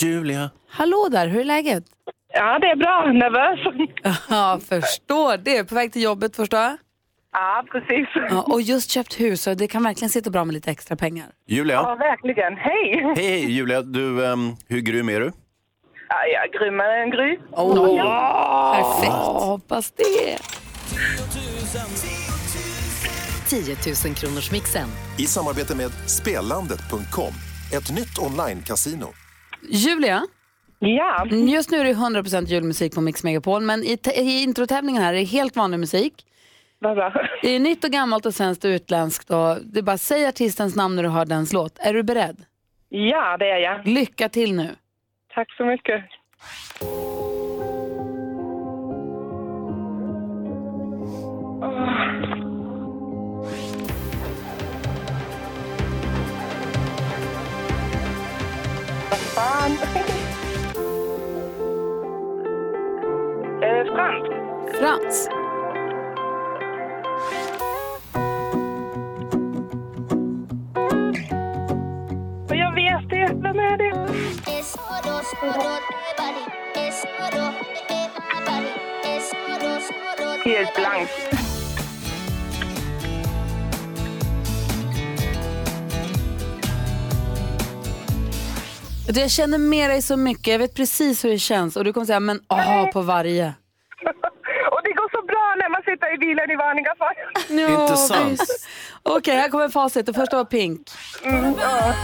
Julia. 0.00 0.50
Hallå 0.68 1.08
där, 1.10 1.26
hur 1.28 1.40
är 1.40 1.44
läget? 1.44 1.84
Ja, 2.32 2.58
det 2.58 2.66
är 2.66 2.76
bra. 2.76 3.12
Nervös. 3.12 3.88
Ja, 4.28 4.60
förstår 4.68 5.36
det. 5.36 5.64
På 5.64 5.74
väg 5.74 5.92
till 5.92 6.02
jobbet 6.02 6.36
förstår 6.36 6.60
jag. 6.60 6.76
Ja, 7.38 7.64
precis. 7.72 8.08
Ja, 8.30 8.42
och 8.42 8.62
just 8.62 8.90
köpt 8.90 9.20
hus 9.20 9.46
och 9.46 9.56
det 9.56 9.68
kan 9.68 9.82
verkligen 9.82 10.10
sitta 10.10 10.30
bra 10.30 10.44
med 10.44 10.54
lite 10.54 10.70
extra 10.70 10.96
pengar. 10.96 11.26
Julia. 11.46 11.74
Ja, 11.74 11.94
verkligen. 11.94 12.56
Hej! 12.56 13.14
Hej, 13.16 13.26
hej 13.40 13.50
Julia. 13.52 13.82
Du, 13.82 14.26
ehm, 14.26 14.56
hur 14.68 14.80
grym 14.80 15.08
är 15.08 15.20
du? 15.20 15.32
Ja, 16.08 16.16
jag 16.32 16.44
är 16.44 16.58
grymmare 16.58 17.02
än 17.02 17.10
Gry. 17.10 17.38
Perfekt. 18.76 19.12
hoppas 19.12 19.90
det. 19.90 20.38
10 23.48 23.76
000 24.06 24.14
kronors 24.14 24.50
mixen. 24.52 24.88
I 25.18 25.26
samarbete 25.26 25.76
med 25.76 25.90
Spellandet.com, 26.06 27.32
ett 27.74 27.90
nytt 27.92 28.18
online-casino. 28.18 29.06
Julia? 29.70 30.22
Ja? 30.78 31.26
Just 31.30 31.70
nu 31.70 31.78
är 31.78 31.84
det 31.84 31.92
100% 31.94 32.46
julmusik 32.46 32.94
på 32.94 33.00
Mix 33.00 33.24
Megapol, 33.24 33.62
men 33.62 33.84
i, 33.84 33.96
t- 33.96 34.10
i 34.20 34.42
introtävlingen 34.42 35.02
här 35.02 35.14
är 35.14 35.18
det 35.18 35.24
helt 35.24 35.56
vanlig 35.56 35.80
musik. 35.80 36.12
Bra. 36.80 37.12
Det 37.42 37.48
är 37.48 37.60
nytt 37.60 37.84
och 37.84 37.90
gammalt 37.90 38.26
och 38.26 38.34
svenskt 38.34 38.64
och 38.64 38.68
utländskt. 38.68 39.30
Och 39.30 39.56
det 39.64 39.78
är 39.78 39.82
bara 39.82 39.98
säg 39.98 40.26
artistens 40.26 40.76
namn 40.76 40.96
när 40.96 41.02
du 41.02 41.08
hör 41.08 41.24
dens 41.26 41.52
låt. 41.52 41.78
Är 41.78 41.94
du 41.94 42.02
beredd? 42.02 42.44
Ja, 42.88 43.36
det 43.36 43.50
är 43.50 43.58
jag. 43.58 43.86
Lycka 43.86 44.28
till 44.28 44.56
nu. 44.56 44.68
Tack 45.34 45.52
så 45.56 45.64
mycket. 45.64 46.04
Vad 59.10 59.20
fan? 59.20 59.72
Eh, 63.62 63.84
Frans. 63.94 64.28
Frans. 64.78 65.28
Och 72.48 72.56
jag 72.56 72.74
vet 72.74 73.10
det. 73.10 73.26
Vem 73.42 73.58
är 73.58 73.76
det? 73.76 74.06
Helt 80.44 80.74
blank. 80.74 81.08
Du, 89.08 89.20
Jag 89.20 89.30
känner 89.30 89.58
med 89.58 89.90
dig 89.90 90.02
så 90.02 90.16
mycket, 90.16 90.46
jag 90.46 90.58
vet 90.58 90.74
precis 90.74 91.24
hur 91.24 91.30
det 91.30 91.38
känns 91.38 91.76
och 91.76 91.84
du 91.84 91.92
kommer 91.92 92.06
säga 92.06 92.20
men 92.20 92.40
aha 92.48 92.90
på 92.92 93.02
varje. 93.02 93.54
Och 94.70 94.80
det 94.84 94.92
går 94.92 95.10
så 95.20 95.26
bra 95.26 95.54
när 95.58 95.68
man 95.70 95.82
sitter 95.82 96.14
i 96.14 96.18
bilen 96.18 96.50
i 96.50 96.56
vanliga 96.56 96.94
fall. 96.98 97.14
Ja, 97.62 97.82
Intressant. 97.82 98.40
Okej, 99.02 99.36
här 99.36 99.48
kommer 99.48 99.68
facit. 99.68 100.06
Det 100.06 100.12
första 100.12 100.36
var 100.36 100.44
Pink. 100.44 100.90
Mm, 101.22 101.54
ja. 101.60 101.94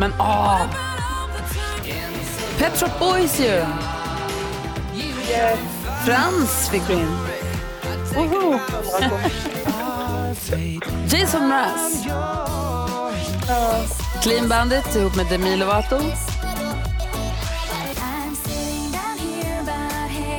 Men 0.00 0.12
ah! 0.18 0.58
Pet 2.58 2.80
Shop 2.80 2.90
Boys 2.98 3.40
ju. 3.40 3.64
Frans 6.06 6.68
fick 6.68 6.86
du 6.86 6.92
in. 6.92 7.16
Woho. 8.14 8.58
Jason 11.08 11.48
Mraz. 11.48 12.04
Clean 14.22 14.48
Bandit 14.48 14.96
ihop 14.96 15.16
med 15.16 15.26
Demi 15.30 15.56
Lovato. 15.56 16.00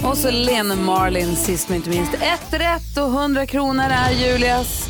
Och 0.06 0.18
så 0.18 0.32
Lene 0.32 0.76
Marlin 0.76 1.36
sist 1.36 1.70
men 1.70 1.76
inte 1.78 1.89
minst. 1.89 2.13
Ett 2.13 2.54
rätt 2.54 2.98
och 2.98 3.08
100 3.08 3.46
kronor 3.46 3.86
är 3.89 4.12
Julias. 4.12 4.89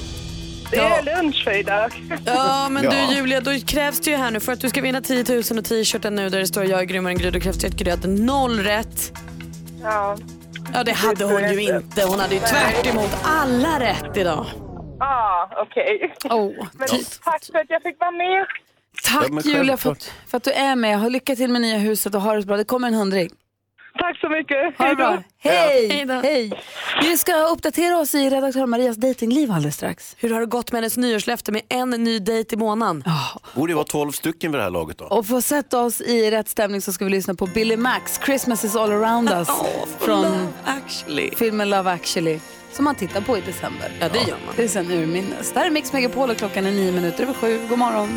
Det 0.72 0.78
är 0.78 1.04
lunch 1.04 1.44
för 1.44 1.52
idag. 1.60 1.92
Ja, 2.26 2.68
men 2.72 2.84
Ja. 2.92 2.92
du 2.92 3.16
Julia, 3.16 3.42
då 3.42 3.52
krävs 3.68 4.00
det 4.00 4.10
ju 4.12 4.18
här 4.18 4.32
nu 4.32 4.40
för 4.40 4.52
att 4.54 4.60
du 4.62 4.70
ska 4.70 4.82
vinna 4.82 5.02
10 5.02 5.24
000 5.30 5.60
och 5.60 5.66
t-shirten 5.66 6.16
nu 6.16 6.30
där 6.30 6.40
det 6.40 6.48
står 6.48 6.66
jag 6.66 6.80
är 6.80 6.84
grymmare 6.84 7.12
än 7.14 7.18
Gry, 7.18 7.30
då 7.32 7.40
krävs 7.40 7.58
det 7.58 7.68
att 7.68 7.74
Gry 7.74 7.90
hade 7.92 8.08
noll 8.08 8.60
rätt. 8.60 9.12
Ja. 9.84 10.18
Ja, 10.74 10.84
det 10.84 10.92
hade 10.92 11.26
hon 11.26 11.54
ju 11.54 11.62
inte. 11.62 12.06
Hon 12.06 12.20
hade 12.20 12.34
ju 12.34 12.40
tvärt 12.40 12.86
emot 12.88 13.18
alla 13.24 13.80
rätt 13.80 14.18
idag. 14.18 14.46
Ah, 15.00 15.50
okej. 15.62 16.14
Oh, 16.30 16.52
Men 16.74 16.88
tack 17.24 17.46
för 17.52 17.60
att 17.60 17.70
jag 17.70 17.82
fick 17.84 18.00
vara 18.00 18.12
med. 18.12 18.46
Tack 19.04 19.26
Ja, 19.26 19.34
men 19.34 19.44
Julia 19.44 19.78
för 19.78 19.90
självklart. 19.90 19.98
att, 19.98 20.30
för 20.32 20.38
att 20.38 20.44
du 20.44 20.52
är 20.52 20.76
med. 20.76 21.00
Ha 21.00 21.10
lycka 21.10 21.36
till 21.36 21.52
med 21.52 21.62
nya 21.62 21.78
huset 21.78 22.16
och 22.16 22.22
ha 22.22 22.34
det 22.36 22.42
så 22.42 22.48
bra. 22.48 22.58
Det 22.58 22.64
kommer 22.64 22.88
en 22.88 22.94
hundring. 22.94 23.30
Tack 24.00 24.18
så 24.20 24.30
mycket. 24.30 24.78
Ha 24.78 24.88
det 24.90 24.96
bra. 24.96 25.24
Hej! 25.40 25.88
Hej. 25.90 26.22
Hej! 26.24 26.62
Vi 27.02 27.18
ska 27.18 27.34
uppdatera 27.48 27.98
oss 27.98 28.16
i 28.16 28.30
redaktör 28.30 28.66
Marias 28.66 28.98
datingliv 28.98 29.52
alldeles 29.52 29.76
strax. 29.76 30.16
Hur 30.20 30.30
har 30.34 30.40
det 30.40 30.46
gått 30.46 30.72
med 30.72 30.82
hennes 30.82 30.98
nyårslöfte 30.98 31.52
med 31.52 31.62
en 31.70 31.90
ny 31.90 32.20
dejt 32.20 32.56
i 32.56 32.58
månaden? 32.58 33.04
Borde 33.56 33.72
det 33.72 33.76
vara 33.76 33.86
12 33.86 34.12
stycken 34.12 34.52
vid 34.52 34.60
det 34.60 34.64
här 34.64 34.70
laget 34.72 34.98
då? 34.98 35.06
Och 35.06 35.26
för 35.26 35.38
att 35.38 35.46
sätta 35.46 35.82
oss 35.82 36.02
i 36.02 36.32
rätt 36.32 36.50
stämning 36.50 36.82
så 36.82 36.94
ska 36.94 37.06
vi 37.06 37.12
lyssna 37.12 37.36
på 37.36 37.46
Billy 37.48 37.78
Max, 37.78 38.20
Christmas 38.26 38.64
is 38.64 38.76
all 38.76 38.92
around 38.92 39.30
us. 39.30 39.50
från 40.00 40.48
Actually. 40.66 41.32
filmen 41.36 41.70
Love 41.70 41.92
actually. 41.92 42.40
Som 42.72 42.86
man 42.86 42.96
tittar 42.96 43.22
på 43.22 43.38
i 43.38 43.42
december. 43.42 43.92
Ja, 44.00 44.10
det 44.10 44.20
gör 44.20 44.38
man. 44.46 44.56
Det 44.56 44.64
är 44.64 44.68
sen 44.68 44.92
urminnes. 44.92 45.52
Det 45.52 45.60
här 45.60 45.66
är 45.68 45.72
Mix 45.72 45.94
Megapol 45.94 46.30
och 46.30 46.38
klockan 46.38 46.66
är 46.66 46.72
nio 46.72 46.92
minuter 46.92 47.24
över 47.24 47.34
sju. 47.34 47.60
God 47.70 47.80
morgon. 47.80 48.10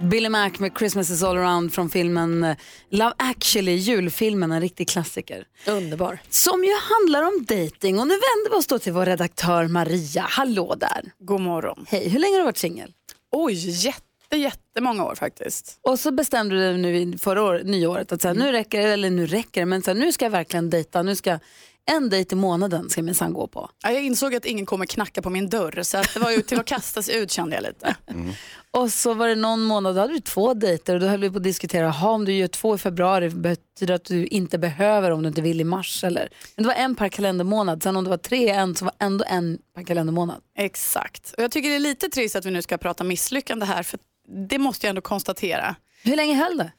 Billy 0.00 0.28
Mac 0.28 0.50
med 0.58 0.72
Christmas 0.78 1.10
is 1.10 1.22
all 1.22 1.36
around 1.36 1.74
från 1.74 1.90
filmen 1.90 2.44
eh, 2.44 2.56
Love 2.90 3.12
actually, 3.16 3.74
julfilmen, 3.74 4.52
en 4.52 4.60
riktig 4.60 4.88
klassiker. 4.88 5.44
Underbar. 5.66 6.18
Som 6.30 6.64
ju 6.64 6.72
handlar 6.72 7.22
om 7.22 7.44
dating 7.44 7.98
och 7.98 8.06
nu 8.06 8.14
vänder 8.14 8.50
vi 8.50 8.56
oss 8.56 8.66
då 8.66 8.78
till 8.78 8.92
vår 8.92 9.06
redaktör 9.06 9.68
Maria. 9.68 10.22
Hallå 10.22 10.74
där. 10.74 11.12
God 11.18 11.40
morgon. 11.40 11.86
Hej, 11.88 12.08
hur 12.08 12.18
länge 12.18 12.32
har 12.32 12.38
du 12.38 12.44
varit 12.44 12.58
singel? 12.58 12.92
Oj, 13.32 13.70
jätte, 13.86 14.36
jättemånga 14.36 15.04
år 15.04 15.14
faktiskt. 15.14 15.78
Och 15.82 15.98
så 15.98 16.12
bestämde 16.12 16.54
du 16.54 16.60
dig 16.60 17.04
nu 17.04 17.18
förra 17.18 17.42
år, 17.42 17.60
nyåret 17.64 18.12
att 18.12 18.22
så 18.22 18.28
här, 18.28 18.34
nu 18.34 18.52
räcker 18.52 18.78
det, 18.78 18.92
eller 18.92 19.10
nu 19.10 19.26
räcker 19.26 19.60
det, 19.60 19.66
men 19.66 19.82
så 19.82 19.90
här, 19.90 19.98
nu 19.98 20.12
ska 20.12 20.24
jag 20.24 20.30
verkligen 20.30 20.70
dejta. 20.70 21.02
Nu 21.02 21.16
ska 21.16 21.38
en 21.86 22.08
dejt 22.10 22.34
i 22.34 22.38
månaden 22.38 22.90
ska 22.90 22.98
jag 22.98 23.04
minsann 23.04 23.32
gå 23.32 23.46
på. 23.46 23.70
Ja, 23.82 23.90
jag 23.90 24.04
insåg 24.04 24.34
att 24.34 24.44
ingen 24.44 24.66
kommer 24.66 24.86
knacka 24.86 25.22
på 25.22 25.30
min 25.30 25.48
dörr 25.48 25.82
så 25.82 25.98
att 25.98 26.14
det 26.14 26.20
var 26.20 26.30
ju 26.30 26.42
till 26.42 26.60
att 26.60 26.66
kasta 26.66 27.02
sig 27.02 27.16
ut 27.16 27.30
kände 27.30 27.56
jag 27.56 27.62
lite. 27.62 27.96
Och 28.70 28.92
så 28.92 29.14
var 29.14 29.28
det 29.28 29.34
någon 29.34 29.62
månad, 29.62 29.94
då 29.94 30.00
hade 30.00 30.12
du 30.12 30.20
två 30.20 30.54
dejter 30.54 30.94
och 30.94 31.00
då 31.00 31.06
höll 31.06 31.20
vi 31.20 31.30
på 31.30 31.36
att 31.36 31.42
diskutera, 31.42 31.90
ha 31.90 32.10
om 32.10 32.24
du 32.24 32.32
gör 32.32 32.48
två 32.48 32.74
i 32.74 32.78
februari 32.78 33.30
betyder 33.30 33.86
det 33.86 33.94
att 33.94 34.04
du 34.04 34.26
inte 34.26 34.58
behöver 34.58 35.10
om 35.10 35.22
du 35.22 35.28
inte 35.28 35.42
vill 35.42 35.60
i 35.60 35.64
mars 35.64 36.04
eller? 36.04 36.28
Men 36.56 36.62
det 36.62 36.68
var 36.68 36.74
en 36.74 36.94
per 36.94 37.08
kalendermånad, 37.08 37.82
sen 37.82 37.96
om 37.96 38.04
det 38.04 38.10
var 38.10 38.16
tre 38.16 38.48
en 38.48 38.74
så 38.74 38.84
var 38.84 38.94
ändå 38.98 39.24
en 39.28 39.58
per 39.74 39.82
kalendermånad. 39.82 40.40
Exakt. 40.58 41.34
Och 41.36 41.42
jag 41.42 41.50
tycker 41.50 41.68
det 41.68 41.74
är 41.74 41.80
lite 41.80 42.08
trist 42.08 42.36
att 42.36 42.44
vi 42.44 42.50
nu 42.50 42.62
ska 42.62 42.78
prata 42.78 43.04
misslyckande 43.04 43.66
här 43.66 43.82
för 43.82 43.98
det 44.48 44.58
måste 44.58 44.86
jag 44.86 44.88
ändå 44.88 45.00
konstatera. 45.02 45.76
Hur 46.02 46.16
länge 46.16 46.34
höll 46.34 46.56
det? 46.58 46.72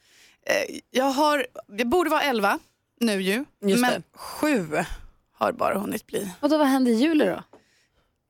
Eh, 0.46 0.78
Jag 0.90 1.04
har, 1.04 1.46
det 1.78 1.84
borde 1.84 2.10
vara 2.10 2.22
elva 2.22 2.58
nu 3.00 3.22
ju, 3.22 3.44
Just 3.62 3.80
men 3.80 3.92
det. 3.92 4.02
sju 4.18 4.84
har 5.32 5.52
bara 5.52 5.78
hunnit 5.78 6.06
bli. 6.06 6.30
Och 6.40 6.48
då 6.48 6.58
vad 6.58 6.66
hände 6.66 6.90
i 6.90 6.94
juli 6.94 7.24
då? 7.24 7.42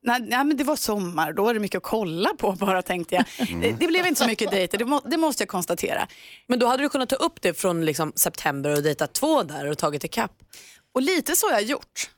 Nej, 0.02 0.20
nej, 0.20 0.44
men 0.44 0.56
det 0.56 0.64
var 0.64 0.76
sommar, 0.76 1.32
då 1.32 1.44
var 1.44 1.54
det 1.54 1.60
mycket 1.60 1.76
att 1.76 1.82
kolla 1.82 2.30
på 2.38 2.52
bara 2.60 2.82
tänkte 2.82 3.14
jag. 3.14 3.24
Det, 3.60 3.72
det 3.72 3.86
blev 3.86 4.06
inte 4.06 4.20
så 4.20 4.26
mycket 4.26 4.50
dejter, 4.50 4.78
det, 4.78 4.84
må, 4.84 5.00
det 5.04 5.16
måste 5.16 5.42
jag 5.42 5.48
konstatera. 5.48 6.08
Men 6.46 6.58
då 6.58 6.66
hade 6.66 6.82
du 6.82 6.88
kunnat 6.88 7.08
ta 7.08 7.16
upp 7.16 7.42
det 7.42 7.54
från 7.54 7.84
liksom 7.84 8.12
september 8.16 8.76
och 8.76 8.82
dejta 8.82 9.06
två 9.06 9.42
där 9.42 9.66
och 9.70 9.78
tagit 9.78 10.04
ikapp. 10.04 10.32
Och 10.94 11.02
lite 11.02 11.36
så 11.36 11.46
har 11.46 11.52
jag 11.52 11.62
gjort. 11.62 12.10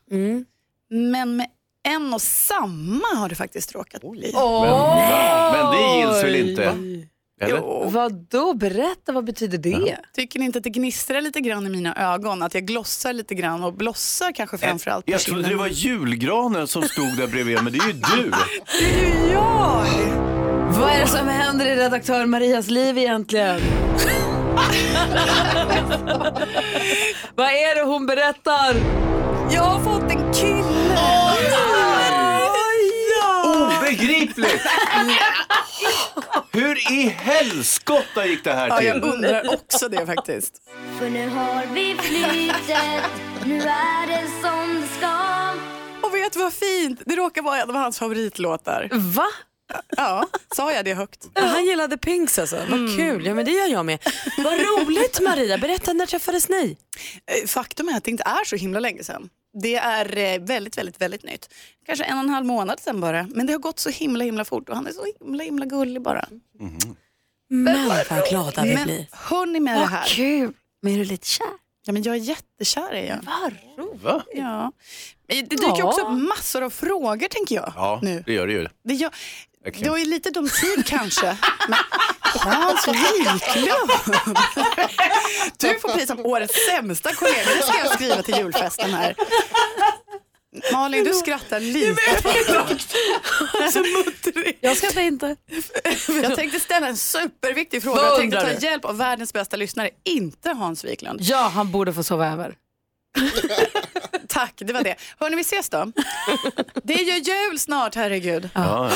Men 0.89 1.35
med 1.37 1.47
en 1.83 2.13
och 2.13 2.21
samma 2.21 3.07
har 3.15 3.29
det 3.29 3.35
faktiskt 3.35 3.75
råkat 3.75 4.01
bli. 4.01 4.31
Men, 4.33 5.51
men 5.51 5.71
det 5.71 5.97
gills 5.99 6.23
väl 6.23 6.35
inte? 6.49 6.75
Eller? 7.41 7.57
Jo. 7.57 7.89
Vad 7.89 8.13
då? 8.13 8.53
Berätta, 8.53 9.11
vad 9.11 9.23
betyder 9.25 9.57
det? 9.57 9.97
Tycker 10.13 10.39
ni 10.39 10.45
inte 10.45 10.57
att 10.57 10.63
det 10.63 10.69
gnistrar 10.69 11.21
lite 11.21 11.39
grann 11.39 11.65
i 11.65 11.69
mina 11.69 12.13
ögon? 12.13 12.43
Att 12.43 12.53
jag 12.53 12.65
glossar 12.65 13.13
lite 13.13 13.35
grann 13.35 13.63
och 13.63 13.73
blossar 13.73 14.31
kanske 14.31 14.57
framförallt 14.57 15.05
på 15.05 15.11
Jag 15.11 15.21
trodde 15.21 15.49
det 15.49 15.55
var 15.55 15.67
julgranen 15.67 16.67
som 16.67 16.83
stod 16.83 17.17
där 17.17 17.27
bredvid, 17.27 17.63
men 17.63 17.73
det 17.73 17.79
är 17.79 17.87
ju 17.87 17.93
du. 17.93 18.31
Det 18.79 18.85
är 18.85 19.27
ju 19.27 19.31
jag! 19.31 19.85
Vad 20.79 20.89
är 20.89 20.99
det 20.99 21.07
som 21.07 21.27
händer 21.27 21.65
i 21.65 21.75
redaktör 21.75 22.25
Marias 22.25 22.69
liv 22.69 22.97
egentligen? 22.97 23.59
vad 27.35 27.47
är 27.47 27.75
det 27.75 27.81
hon 27.91 28.05
berättar? 28.05 28.75
Jag 29.53 29.61
har 29.61 29.79
fått 29.79 30.11
en 30.11 30.33
kille! 30.33 30.50
Obegripligt! 34.37 34.61
Hur 36.53 36.91
i 36.91 37.07
helskotta 37.09 38.25
gick 38.25 38.43
det 38.43 38.53
här 38.53 38.67
Ja, 38.67 38.81
jag 38.81 39.01
till? 39.01 39.11
undrar 39.11 39.53
också 39.53 39.89
det 39.89 40.05
faktiskt. 40.05 40.53
För 40.99 41.09
nu 41.09 41.29
har 41.29 41.65
vi 41.73 41.95
flytet, 42.01 43.11
nu 43.45 43.57
är 43.61 44.07
det 44.07 44.27
som 44.41 44.81
det 44.81 44.87
ska. 44.97 45.17
Och 46.07 46.15
vet 46.15 46.33
du 46.33 46.39
vad 46.39 46.53
fint? 46.53 47.01
Det 47.05 47.15
råkar 47.15 47.41
vara 47.41 47.61
en 47.61 47.69
av 47.69 47.75
hans 47.75 47.99
favoritlåtar. 47.99 48.89
Va? 48.91 49.27
Ja, 49.97 50.27
sa 50.55 50.73
jag 50.73 50.85
det 50.85 50.93
högt? 50.93 51.25
Ja, 51.33 51.41
han 51.41 51.65
gillade 51.65 51.97
Pinks 51.97 52.39
alltså. 52.39 52.55
Vad 52.69 52.95
kul. 52.95 53.25
Ja, 53.25 53.33
men 53.33 53.45
det 53.45 53.51
gör 53.51 53.67
jag 53.67 53.85
med. 53.85 53.99
Vad 54.37 54.53
roligt 54.53 55.19
Maria. 55.21 55.57
Berätta, 55.57 55.93
när 55.93 56.05
träffades 56.05 56.49
ni? 56.49 56.77
Eh, 57.41 57.47
Faktum 57.47 57.89
är 57.89 57.97
att 57.97 58.03
det 58.03 58.11
inte 58.11 58.23
är 58.25 58.45
så 58.45 58.55
himla 58.55 58.79
länge 58.79 59.03
sedan. 59.03 59.29
Det 59.53 59.75
är 59.75 60.17
eh, 60.17 60.39
väldigt, 60.41 60.77
väldigt, 60.77 61.01
väldigt 61.01 61.23
nytt. 61.23 61.53
Kanske 61.85 62.03
en 62.05 62.17
och 62.17 62.23
en 62.23 62.29
halv 62.29 62.45
månad 62.45 62.79
sedan 62.79 63.01
bara. 63.01 63.27
Men 63.29 63.45
det 63.47 63.53
har 63.53 63.59
gått 63.59 63.79
så 63.79 63.89
himla, 63.89 64.23
himla 64.23 64.45
fort 64.45 64.69
och 64.69 64.75
han 64.75 64.87
är 64.87 64.91
så 64.91 65.05
himla, 65.19 65.43
himla 65.43 65.65
gullig 65.65 66.01
bara. 66.01 66.25
Men 67.49 67.87
vad 68.09 68.29
glada 68.29 68.63
vi 68.63 68.75
blir. 68.75 69.07
hör 69.11 69.45
ni 69.45 69.59
med 69.59 69.79
det 69.79 69.85
här? 69.85 70.05
kul. 70.07 70.53
Men 70.81 70.93
är 70.93 70.97
du 70.97 71.05
lite 71.05 71.27
kär? 71.27 71.47
Ja, 71.85 71.93
men 71.93 72.03
jag 72.03 72.15
är 72.15 72.19
jättekär 72.19 72.91
är 72.93 73.07
jag. 73.07 73.19
Va? 74.01 74.23
Ja. 74.35 74.71
Det 75.27 75.41
dyker 75.41 75.63
Ja. 75.77 75.83
också 75.83 76.01
upp 76.01 76.17
massor 76.21 76.63
av 76.63 76.69
frågor 76.69 77.27
tänker 77.27 77.55
jag. 77.55 77.73
Ja, 77.75 77.99
Nu. 78.03 78.23
det 78.25 78.33
gör 78.33 78.47
det 78.47 78.53
ju. 78.53 78.67
Det, 78.83 78.93
jag, 78.93 79.11
Verkligen. 79.63 79.83
det 79.83 79.89
var 79.89 79.97
ju 79.97 80.05
lite 80.05 80.29
dum 80.31 80.49
tid 80.61 80.85
kanske. 80.85 81.37
Men 81.69 81.79
Hans 82.39 82.87
Wiklund. 82.87 83.91
Du 85.57 85.79
får 85.79 85.93
pris 85.93 86.07
som 86.07 86.25
årets 86.25 86.65
sämsta 86.65 87.13
kollega. 87.13 87.45
Det 87.57 87.63
ska 87.63 87.77
jag 87.77 87.93
skriva 87.93 88.21
till 88.23 88.35
julfesten 88.35 88.93
här. 88.93 89.15
Malin, 90.73 91.03
du 91.03 91.13
skrattar 91.13 91.59
lite. 91.59 92.01
Jag 94.61 94.77
skrattar 94.77 95.01
inte. 95.01 95.35
Jag 96.23 96.35
tänkte 96.35 96.59
ställa 96.59 96.87
en 96.87 96.97
superviktig 96.97 97.83
fråga. 97.83 98.01
Jag 98.01 98.17
tänkte 98.17 98.41
ta 98.41 98.51
hjälp 98.65 98.85
av 98.85 98.97
världens 98.97 99.33
bästa 99.33 99.57
lyssnare, 99.57 99.89
inte 100.03 100.49
Hans 100.49 100.83
Wiklund. 100.85 101.19
Ja, 101.21 101.51
han 101.55 101.71
borde 101.71 101.93
få 101.93 102.03
sova 102.03 102.27
över. 102.27 102.55
Tack, 104.27 104.53
det 104.57 104.73
var 104.73 104.83
det. 104.83 104.95
Hörni, 105.19 105.35
vi 105.35 105.41
ses 105.41 105.69
då. 105.69 105.91
Det 106.83 106.93
är 106.93 107.03
ju 107.03 107.17
jul 107.33 107.59
snart, 107.59 107.95
herregud. 107.95 108.49
Ja. 108.53 108.91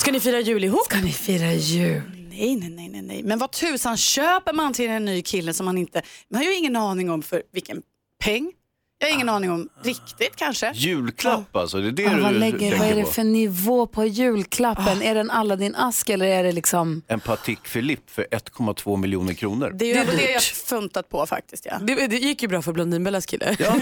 Ska 0.00 0.12
ni 0.12 0.20
fira 0.20 0.40
jul 0.40 0.64
ihop? 0.64 0.84
Ska 0.84 0.96
ni 0.96 1.12
fira 1.12 1.52
jul? 1.52 2.17
Nej, 2.38 2.56
nej, 2.56 2.70
nej, 2.70 2.88
nej, 2.88 3.02
nej. 3.02 3.22
Men 3.22 3.38
vad 3.38 3.52
tusan 3.52 3.96
köper 3.96 4.52
man 4.52 4.72
till 4.72 4.90
en 4.90 5.04
ny 5.04 5.22
kille 5.22 5.54
som 5.54 5.66
man 5.66 5.78
inte... 5.78 6.02
Man 6.30 6.38
har 6.38 6.50
ju 6.50 6.54
ingen 6.54 6.76
aning 6.76 7.10
om 7.10 7.22
för 7.22 7.42
vilken 7.52 7.82
peng. 8.24 8.52
Jag 9.00 9.08
har 9.08 9.14
ingen 9.14 9.28
aning 9.28 9.50
om 9.50 9.68
riktigt 9.82 10.36
kanske. 10.36 10.72
Julklapp 10.74 11.56
alltså, 11.56 11.80
det 11.80 11.88
är 11.88 11.92
det 11.92 12.02
Ja, 12.02 12.14
du 12.14 12.20
vad, 12.20 12.34
lägger, 12.34 12.58
tänker 12.58 12.78
vad 12.78 12.88
är 12.88 12.96
det 12.96 13.02
på? 13.02 13.10
för 13.10 13.24
nivå 13.24 13.86
på 13.86 14.04
julklappen? 14.04 15.02
Är 15.02 15.14
det 15.14 15.20
en 15.20 15.30
Aladdin-ask 15.30 16.10
eller 16.12 16.26
är 16.26 16.44
det 16.44 16.52
liksom... 16.52 17.02
En 17.06 17.20
Patek 17.20 17.72
Philippe 17.72 18.12
för 18.12 18.22
1,2 18.30 18.96
miljoner 18.96 19.34
kronor. 19.34 19.72
Det 19.74 19.84
är 19.92 20.04
ju 20.06 20.16
det 20.16 20.30
jag 20.30 20.42
funtat 20.42 21.08
på 21.08 21.26
faktiskt. 21.26 21.66
Ja. 21.66 21.78
Det, 21.78 22.06
det 22.06 22.16
gick 22.16 22.42
ju 22.42 22.48
bra 22.48 22.62
för 22.62 22.72
Blondinbellas 22.72 23.26
kille. 23.26 23.56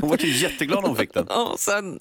Hon 0.00 0.10
var 0.10 0.18
ju 0.18 0.36
jätteglad 0.36 0.80
när 0.82 0.88
hon 0.88 0.96
fick 0.96 1.14
den. 1.14 1.26
Ja, 1.28 1.54
sen... 1.58 2.00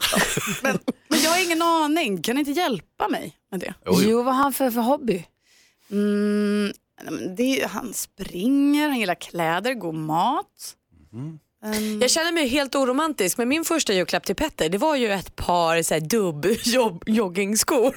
Men 0.64 0.80
jag 1.24 1.30
har 1.30 1.46
ingen 1.46 1.62
aning. 1.62 2.22
Kan 2.22 2.36
ni 2.36 2.40
inte 2.40 2.52
hjälpa 2.52 3.08
mig 3.08 3.34
med 3.52 3.60
det? 3.60 3.74
Jo, 3.86 3.94
jo. 4.02 4.10
Jo, 4.10 4.24
vad 4.24 4.36
har 4.36 4.44
han 4.44 4.54
för, 4.54 4.72
för 4.72 4.82
hobby? 4.82 5.26
Mm, 5.92 6.74
det, 7.38 7.68
han 7.72 7.94
springer, 7.94 8.90
han 8.90 9.00
gillar 9.00 9.16
kläder, 9.16 9.74
god 9.74 9.96
mat. 9.96 10.76
Ehm, 11.66 12.02
Jag 12.02 12.12
känner 12.12 12.32
mig 12.32 12.48
helt 12.48 12.76
oromantisk 12.76 13.38
men 13.38 13.48
min 13.50 13.66
första 13.66 13.94
julklapp 13.94 14.26
till 14.26 14.36
Petter 14.36 14.70
det 14.70 14.78
var 14.78 14.96
ju 14.96 15.12
ett 15.12 15.36
par 15.36 15.82
så 15.82 15.94
här, 15.94 16.02
dubb 16.02 16.46
jobb, 16.64 17.04
joggingskor. 17.08 17.96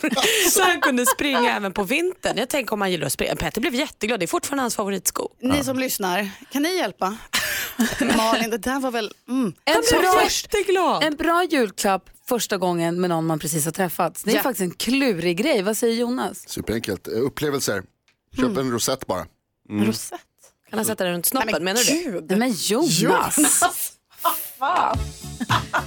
så 0.51 0.63
han 0.63 0.81
kunde 0.81 1.07
springa 1.07 1.57
även 1.57 1.73
på 1.73 1.83
vintern. 1.85 2.37
Jag 2.39 2.49
tänker 2.49 2.73
om 2.73 2.81
han 2.81 2.91
gillar 2.91 3.07
att 3.07 3.13
springa. 3.13 3.37
Petter 3.37 3.61
blev 3.61 3.75
jätteglad, 3.75 4.21
det 4.21 4.25
är 4.25 4.27
fortfarande 4.27 4.63
hans 4.63 4.77
favoritsko. 4.77 5.29
Ni 5.41 5.65
som 5.65 5.79
lyssnar, 5.79 6.31
kan 6.53 6.63
ni 6.63 6.77
hjälpa? 6.77 7.17
Malin, 8.17 8.51
det 8.51 8.59
där 8.59 8.81
var 8.81 8.91
väl... 8.91 9.13
Mm. 9.29 9.53
En 9.65 9.83
bra, 10.01 11.01
en 11.03 11.17
bra 11.17 11.45
julklapp 11.45 12.11
första 12.29 12.57
gången 12.57 13.01
med 13.01 13.11
någon 13.11 13.27
man 13.27 13.39
precis 13.39 13.65
har 13.65 13.73
träffat. 13.73 14.23
Det 14.25 14.31
är 14.33 14.37
Ja. 14.37 14.43
faktiskt 14.43 14.61
en 14.63 14.71
klurig 14.71 15.37
grej. 15.37 15.63
Vad 15.63 15.77
säger 15.77 15.95
Jonas? 15.95 16.49
Superenkelt. 16.49 17.09
Eh, 17.09 17.13
Upplevelser. 17.15 17.83
Köp 18.37 18.45
Mm. 18.45 18.59
en 18.59 18.71
rosett 18.73 19.07
bara. 19.07 19.27
Rosett? 19.71 20.21
Kan 20.71 20.79
han 20.79 20.87
sätta 20.87 21.05
den 21.05 21.13
runt 21.13 21.27
snoppen? 21.27 21.47
Nej, 21.53 21.55
men 21.55 21.65
Menar 21.65 22.13
du 22.13 22.21
det? 22.21 22.37
Nej 22.37 22.49
men 22.49 22.53
Jonas! 22.89 23.37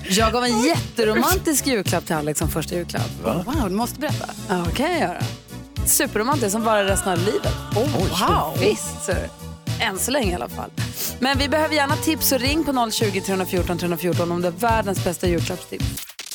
Jag 0.09 0.33
gav 0.33 0.43
en 0.43 0.61
jätteromantisk 0.61 1.67
julklapp 1.67 2.05
till 2.05 2.15
Alex 2.15 2.39
som 2.39 2.49
första 2.49 2.75
julklapp. 2.75 3.09
Wow, 3.23 3.69
du 3.69 3.75
måste 3.75 3.99
berätta. 3.99 4.29
Ja, 4.49 4.57
vad 4.65 4.75
kan 4.75 4.91
jag 4.91 4.99
göra? 4.99 5.21
Superromantiskt 5.87 6.51
som 6.51 6.63
varar 6.63 6.85
resten 6.85 7.11
av 7.11 7.17
livet. 7.19 7.53
wow. 7.75 8.57
Visst, 8.59 9.05
så. 9.05 9.11
Än 9.81 9.99
så 9.99 10.11
länge 10.11 10.31
i 10.31 10.35
alla 10.35 10.49
fall. 10.49 10.71
Men 11.19 11.37
vi 11.37 11.49
behöver 11.49 11.75
gärna 11.75 11.95
tips 11.95 12.27
så 12.27 12.37
ring 12.37 12.63
på 12.63 12.91
020 12.91 13.21
314 13.21 13.77
314 13.77 14.31
om 14.31 14.41
det 14.41 14.47
är 14.47 14.51
världens 14.51 15.03
bästa 15.03 15.27
julklappstips. 15.27 15.85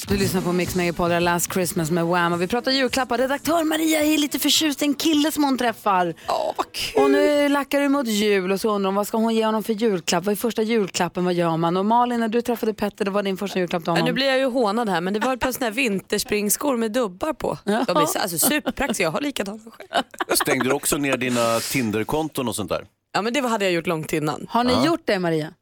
Du 0.09 0.17
lyssnar 0.17 0.41
på 0.41 0.53
Mix 0.53 0.77
är 0.77 1.21
Last 1.21 1.53
Christmas 1.53 1.91
med 1.91 2.07
Wham 2.07 2.33
och 2.33 2.43
vi 2.43 2.47
pratar 2.47 2.73
julklappar. 2.73 3.19
Redaktör 3.19 3.65
Maria 3.65 4.01
är 4.01 4.19
lite 4.19 4.39
förtjust 4.39 4.83
i 4.83 4.85
en 4.85 4.95
kille 4.95 5.33
som 5.33 5.45
hon 5.45 5.59
träffar. 5.59 6.15
Åh, 6.29 6.53
vad 6.57 6.73
kul. 6.73 7.03
Och 7.03 7.11
nu 7.11 7.49
lackar 7.49 7.81
det 7.81 7.89
mot 7.89 8.07
jul 8.07 8.53
och 8.53 8.61
så 8.61 8.71
undrar 8.71 8.89
hon 8.89 8.95
vad 8.95 9.07
ska 9.07 9.17
hon 9.19 9.35
ge 9.35 9.45
honom 9.47 9.63
för 9.63 9.73
julklapp? 9.73 10.25
Vad 10.25 10.33
är 10.33 10.37
första 10.37 10.63
julklappen? 10.63 11.25
Vad 11.25 11.35
gör 11.35 11.57
man? 11.57 11.77
Och 11.77 11.87
Malin, 11.87 12.21
när 12.21 12.29
du 12.29 12.43
träffade 12.43 12.75
Petter, 12.75 13.05
det 13.05 13.11
var 13.11 13.23
din 13.23 13.37
första 13.37 13.59
julklapp 13.59 13.83
till 13.83 13.89
Ja, 13.89 13.93
honom. 13.93 14.07
nu 14.07 14.13
blir 14.13 14.27
jag 14.27 14.39
ju 14.39 14.45
hånad 14.45 14.89
här 14.89 15.01
men 15.01 15.15
det 15.15 15.21
var 15.21 15.35
ett 15.35 15.41
par 15.41 15.53
såna 15.53 15.67
här 15.67 15.73
vinterspringskor 15.73 16.77
med 16.77 16.93
dubbar 16.93 17.33
på. 17.33 17.59
De 17.65 17.73
är 17.73 18.07
så- 18.07 18.19
alltså, 18.19 18.39
superpraktiska, 18.39 19.03
jag 19.03 19.11
har 19.11 19.21
likadana 19.21 19.59
själv. 19.71 20.03
Stängde 20.35 20.65
du 20.65 20.73
också 20.73 20.97
ner 20.97 21.17
dina 21.17 21.61
Tinderkonton 21.61 22.49
och 22.49 22.57
sånt 22.57 22.69
där? 22.69 22.87
Ja 23.13 23.23
men 23.23 23.33
det 23.33 23.41
hade 23.41 23.65
jag 23.65 23.73
gjort 23.75 23.87
långt 23.87 24.13
innan. 24.13 24.47
Har 24.51 24.65
ni 24.65 24.85
gjort 24.87 25.03
det 25.05 25.19
Maria? 25.19 25.53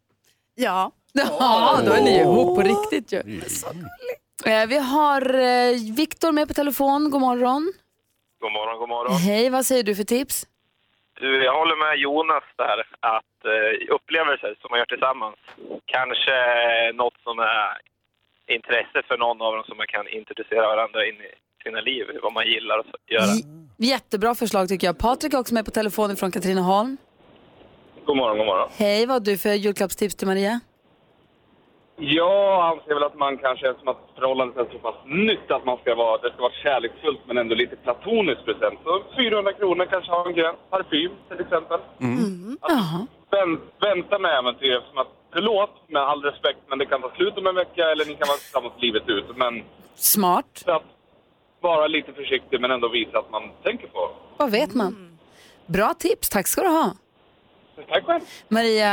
Ja. 0.55 0.93
Ja, 1.13 1.79
då 1.87 1.93
är 1.93 2.03
ni 2.03 2.19
ihop 2.21 2.57
på 2.57 2.63
riktigt 2.63 3.13
ju. 3.13 3.19
Eh, 3.19 3.25
Vi 4.45 4.79
har 4.79 5.35
eh, 5.35 5.73
Viktor 5.97 6.33
med 6.33 6.49
på 6.49 6.55
telefon. 6.55 7.11
God 7.11 7.21
morgon. 7.21 7.73
God 8.41 8.53
morgon, 8.53 8.79
god 8.79 8.89
morgon. 8.89 9.17
Hej, 9.17 9.51
vad 9.51 9.67
säger 9.67 9.83
du 9.83 9.95
för 9.95 10.05
tips? 10.05 10.47
Du, 11.21 11.45
jag 11.45 11.59
håller 11.59 11.77
med 11.77 11.99
Jonas 11.99 12.45
där 12.57 12.79
att 13.01 13.39
eh, 13.45 13.95
upplevelser 13.95 14.55
som 14.61 14.69
man 14.71 14.79
gör 14.79 14.87
tillsammans 14.87 15.37
kanske 15.85 16.37
något 16.95 17.19
som 17.27 17.39
är 17.39 17.71
intresse 18.57 18.99
för 19.09 19.19
någon 19.19 19.41
av 19.43 19.53
dem 19.57 19.65
som 19.69 19.77
man 19.77 19.87
kan 19.87 20.09
introducera 20.09 20.67
varandra 20.67 21.07
in 21.07 21.15
i 21.15 21.33
sina 21.65 21.81
liv, 21.81 22.05
vad 22.23 22.33
man 22.33 22.47
gillar 22.47 22.79
att 22.79 22.87
göra. 23.17 23.33
Jättebra 23.77 24.35
förslag 24.35 24.69
tycker 24.69 24.87
jag. 24.87 24.99
Patrik 24.99 25.35
är 25.35 25.39
också 25.39 25.55
med 25.55 25.65
på 25.65 25.71
telefon 25.71 26.17
från 26.17 26.31
Katrineholm. 26.31 26.97
God 28.07 28.17
morgon, 28.17 28.39
god 28.39 28.47
morgon. 28.47 28.69
Hej, 28.77 29.07
vad 29.07 29.15
har 29.15 29.21
du 29.21 29.39
för 29.39 29.53
julklappstips 29.53 30.15
till 30.15 30.27
Maria? 30.27 30.61
Jag 31.97 32.61
anser 32.71 32.95
väl 32.95 33.03
att 33.03 33.19
man 33.19 33.39
kanske, 33.39 33.75
som 33.79 33.89
att 33.89 34.03
förhållandet 34.15 34.57
är 34.57 34.73
så 34.73 34.79
pass 34.79 34.95
nytt, 35.05 35.51
att 35.51 35.65
man 35.65 35.79
ska 35.79 35.95
vara, 35.95 36.19
det 36.19 36.33
ska 36.33 36.43
vara 36.43 36.53
kärleksfullt 36.53 37.21
men 37.27 37.39
ändå 37.39 37.55
lite 37.55 37.77
platoniskt 37.77 38.45
present. 38.45 38.79
Så 38.85 39.03
400 39.17 39.53
kronor 39.53 39.87
kanske 39.91 40.11
har 40.13 40.27
en 40.29 40.35
gräns. 40.35 40.57
Parfym 40.71 41.13
till 41.29 41.41
exempel. 41.41 41.81
Jaha. 42.61 43.07
Vänt, 43.31 43.61
vänta 43.81 44.19
med 44.19 44.39
äventyr 44.39 44.81
som 44.91 44.99
att, 44.99 45.09
förlåt 45.33 45.71
med 45.87 46.03
all 46.03 46.23
respekt, 46.23 46.59
men 46.69 46.79
det 46.79 46.87
kan 46.87 47.01
ta 47.03 47.11
slut 47.17 47.39
om 47.39 47.47
en 47.47 47.55
vecka 47.55 47.91
eller 47.91 48.05
ni 48.05 48.15
kan 48.15 48.29
vara 48.29 48.39
tillsammans 48.39 48.73
livet 48.79 49.09
ut. 49.09 49.37
Men 49.37 49.63
Smart. 49.95 50.63
så 50.65 50.71
att 50.71 50.83
vara 51.61 51.87
lite 51.87 52.13
försiktig 52.13 52.61
men 52.61 52.71
ändå 52.71 52.89
visa 52.89 53.19
att 53.19 53.31
man 53.31 53.43
tänker 53.63 53.87
på. 53.87 54.11
Vad 54.37 54.51
vet 54.51 54.75
man? 54.75 55.19
Bra 55.67 55.95
tips, 55.99 56.29
tack 56.29 56.47
ska 56.47 56.63
du 56.63 56.69
ha. 56.69 56.91
Tack 57.89 58.05
själv. 58.05 58.21
Maria, 58.49 58.91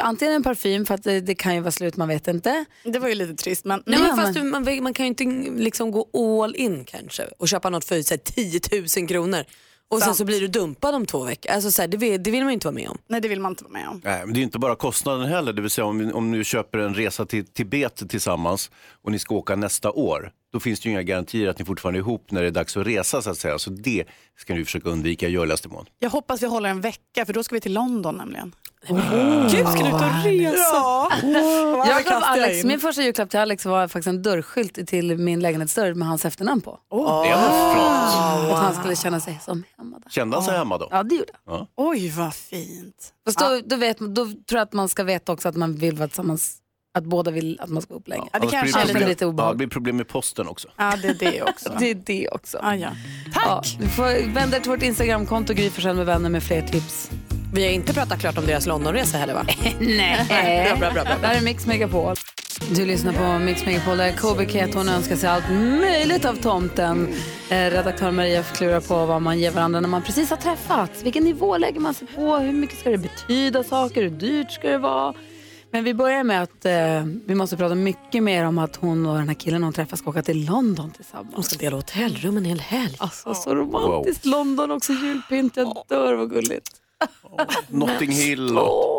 antingen 0.00 0.34
en 0.34 0.42
parfym 0.42 0.86
för 0.86 0.94
att 0.94 1.02
det, 1.04 1.20
det 1.20 1.34
kan 1.34 1.54
ju 1.54 1.60
vara 1.60 1.70
slut, 1.70 1.96
man 1.96 2.08
vet 2.08 2.28
inte. 2.28 2.64
Det 2.84 2.98
var 2.98 3.08
ju 3.08 3.14
lite 3.14 3.34
trist 3.34 3.64
men... 3.64 3.82
Nej, 3.86 3.98
men 3.98 4.08
Ja, 4.08 4.16
fast 4.16 4.34
men- 4.34 4.44
du, 4.44 4.50
man, 4.50 4.82
man 4.82 4.94
kan 4.94 5.06
ju 5.06 5.08
inte 5.08 5.50
liksom 5.62 5.90
gå 5.90 6.08
all 6.42 6.56
in 6.56 6.84
kanske 6.84 7.22
och 7.38 7.48
köpa 7.48 7.70
något 7.70 7.84
för 7.84 8.02
så 8.02 8.14
här, 8.14 8.18
10 8.18 8.60
000 9.00 9.08
kronor 9.08 9.44
och 9.88 10.02
sen 10.02 10.14
så 10.14 10.24
blir 10.24 10.40
du 10.40 10.48
dumpad 10.48 10.94
om 10.94 11.06
två 11.06 11.24
veckor. 11.24 11.52
Alltså, 11.52 11.70
så 11.70 11.82
här, 11.82 11.88
det, 11.88 11.96
vill, 11.96 12.22
det 12.22 12.30
vill 12.30 12.40
man 12.40 12.50
ju 12.50 12.54
inte 12.54 12.66
vara 12.66 12.74
med 12.74 12.88
om. 12.88 12.98
Nej, 13.08 13.20
det 13.20 13.28
vill 13.28 13.40
man 13.40 13.52
inte 13.52 13.64
vara 13.64 13.72
med 13.72 13.88
om. 13.88 14.00
Nej, 14.04 14.22
men 14.24 14.34
det 14.34 14.40
är 14.40 14.42
inte 14.42 14.58
bara 14.58 14.76
kostnaden 14.76 15.28
heller. 15.28 15.52
Det 15.52 15.62
vill 15.62 15.70
säga 15.70 15.84
om, 15.84 16.10
om 16.14 16.32
du 16.32 16.44
köper 16.44 16.78
en 16.78 16.94
resa 16.94 17.26
till 17.26 17.46
Tibet 17.46 18.10
tillsammans 18.10 18.70
och 19.02 19.12
ni 19.12 19.18
ska 19.18 19.34
åka 19.34 19.56
nästa 19.56 19.90
år. 19.90 20.32
Då 20.52 20.60
finns 20.60 20.80
det 20.80 20.86
ju 20.88 20.92
inga 20.92 21.02
garantier 21.02 21.48
att 21.48 21.58
ni 21.58 21.64
fortfarande 21.64 21.98
är 21.98 22.00
ihop 22.00 22.30
när 22.30 22.42
det 22.42 22.46
är 22.46 22.50
dags 22.50 22.76
att 22.76 22.86
resa 22.86 23.22
så 23.22 23.30
att 23.30 23.38
säga. 23.38 23.58
Så 23.58 23.70
det 23.70 24.04
ska 24.38 24.54
ni 24.54 24.64
försöka 24.64 24.88
undvika 24.88 25.28
i 25.28 25.30
görligaste 25.30 25.68
mån. 25.68 25.86
Jag 25.98 26.10
hoppas 26.10 26.42
vi 26.42 26.46
håller 26.46 26.70
en 26.70 26.80
vecka 26.80 27.26
för 27.26 27.32
då 27.32 27.42
ska 27.42 27.54
vi 27.54 27.60
till 27.60 27.72
London 27.72 28.16
nämligen. 28.16 28.52
Gud, 28.88 29.68
ska 29.68 29.82
du 29.82 29.88
ut 29.88 29.94
och 29.94 30.24
resa? 30.24 30.58
Ja. 31.22 31.86
Jag 31.88 32.04
gav 32.04 32.22
Alex, 32.24 32.62
in. 32.62 32.68
min 32.68 32.80
första 32.80 33.02
julklapp 33.02 33.30
till 33.30 33.38
Alex 33.38 33.64
var 33.66 33.88
faktiskt 33.88 34.06
en 34.06 34.22
dörrskylt 34.22 34.88
till 34.88 35.18
min 35.18 35.40
lägenhetsdörr 35.40 35.94
med 35.94 36.08
hans 36.08 36.24
efternamn 36.24 36.60
på. 36.60 36.78
Det 36.90 36.96
var 36.96 37.74
flott. 37.74 38.52
Att 38.52 38.64
han 38.64 38.74
skulle 38.74 38.96
känna 38.96 39.20
sig 39.20 39.38
som 39.44 39.64
hemma 39.78 39.98
där. 39.98 40.10
Kände 40.10 40.36
han 40.36 40.44
sig 40.44 40.58
hemma 40.58 40.78
då? 40.78 40.88
Ja, 40.90 41.02
det 41.02 41.14
gjorde 41.14 41.32
han. 41.46 41.58
Ja. 41.58 41.66
Oj, 41.76 42.10
vad 42.10 42.34
fint. 42.34 43.12
Fast 43.24 43.38
då, 43.38 43.60
då, 43.64 43.76
vet, 43.76 43.98
då 43.98 44.24
tror 44.24 44.38
jag 44.48 44.60
att 44.60 44.72
man 44.72 44.88
ska 44.88 45.04
veta 45.04 45.32
också 45.32 45.48
att 45.48 45.56
man 45.56 45.74
vill 45.74 45.96
vara 45.96 46.08
tillsammans, 46.08 46.56
att 46.94 47.04
båda 47.04 47.30
vill 47.30 47.60
att 47.60 47.70
man 47.70 47.82
ska 47.82 47.94
upp 47.94 48.08
länge. 48.08 48.28
Ja, 48.32 48.38
det 48.38 48.46
kanske 48.46 48.72
blir 48.72 48.82
är 48.82 48.86
problem, 48.86 49.08
lite 49.08 49.24
ja, 49.24 49.50
det 49.50 49.56
blir 49.56 49.68
problem 49.68 49.96
med 49.96 50.08
posten 50.08 50.48
också. 50.48 50.68
Ja, 50.76 50.92
det 51.02 51.08
är 51.08 51.14
det 51.32 51.42
också. 51.42 51.72
Det 51.78 51.90
är 51.90 51.94
det 51.94 52.28
också. 52.28 52.58
Ah, 52.62 52.74
ja. 52.74 52.88
Ja, 53.34 53.62
du 53.80 53.88
får 53.88 54.34
vända 54.34 54.60
till 54.60 54.70
vårt 54.70 54.82
Instagramkonto 54.82 55.54
Gry 55.54 55.70
med 55.84 56.06
vänner 56.06 56.30
med 56.30 56.42
fler 56.42 56.62
tips. 56.62 57.10
Vi 57.52 57.64
har 57.64 57.70
inte 57.70 57.94
pratat 57.94 58.20
klart 58.20 58.38
om 58.38 58.46
deras 58.46 58.66
Londonresa 58.66 59.18
heller 59.18 59.34
va? 59.34 59.46
Nej. 59.80 60.66
Bra, 60.68 60.76
bra, 60.78 60.90
bra, 60.92 61.04
bra. 61.04 61.14
Det 61.20 61.26
här 61.26 61.36
är 61.36 61.40
Mix 61.40 61.66
Megapol. 61.66 62.14
Du 62.70 62.86
lyssnar 62.86 63.12
på 63.12 63.44
Mix 63.44 63.66
Megapol 63.66 63.96
där 63.96 64.44
Ket, 64.48 64.74
hon 64.74 64.88
önskar 64.88 65.16
sig 65.16 65.28
allt 65.28 65.50
möjligt 65.80 66.24
av 66.24 66.34
tomten. 66.34 67.08
Eh, 67.48 67.54
redaktör 67.56 68.10
Maria 68.10 68.42
klurar 68.42 68.80
på 68.80 69.06
vad 69.06 69.22
man 69.22 69.38
ger 69.38 69.50
varandra 69.50 69.80
när 69.80 69.88
man 69.88 70.02
precis 70.02 70.30
har 70.30 70.36
träffats. 70.36 71.02
Vilken 71.02 71.24
nivå 71.24 71.56
lägger 71.58 71.80
man 71.80 71.94
sig 71.94 72.08
på? 72.08 72.36
Hur 72.36 72.52
mycket 72.52 72.78
ska 72.78 72.90
det 72.90 72.98
betyda 72.98 73.64
saker? 73.64 74.02
Hur 74.02 74.10
dyrt 74.10 74.50
ska 74.50 74.68
det 74.68 74.78
vara? 74.78 75.14
Men 75.70 75.84
vi 75.84 75.94
börjar 75.94 76.24
med 76.24 76.42
att 76.42 76.64
eh, 76.64 77.04
vi 77.26 77.34
måste 77.34 77.56
prata 77.56 77.74
mycket 77.74 78.22
mer 78.22 78.44
om 78.44 78.58
att 78.58 78.76
hon 78.76 79.06
och 79.06 79.16
den 79.18 79.28
här 79.28 79.34
killen 79.34 79.62
hon 79.62 79.72
träffar 79.72 79.96
ska 79.96 80.10
åka 80.10 80.22
till 80.22 80.46
London 80.46 80.90
tillsammans. 80.90 81.34
De 81.34 81.42
ska 81.42 81.56
dela 81.56 81.76
hotellrum 81.76 82.36
en 82.36 82.44
hel 82.44 82.60
helg. 82.60 82.96
Alltså 82.98 83.34
så 83.34 83.54
romantiskt. 83.54 84.24
London 84.24 84.70
också 84.70 84.92
julpynt. 84.92 85.56
Jag 85.56 85.82
dör 85.88 86.14
vad 86.14 86.30
gulligt. 86.30 86.70
Notting 87.68 88.10
Hill 88.10 88.58
och... 88.58 88.96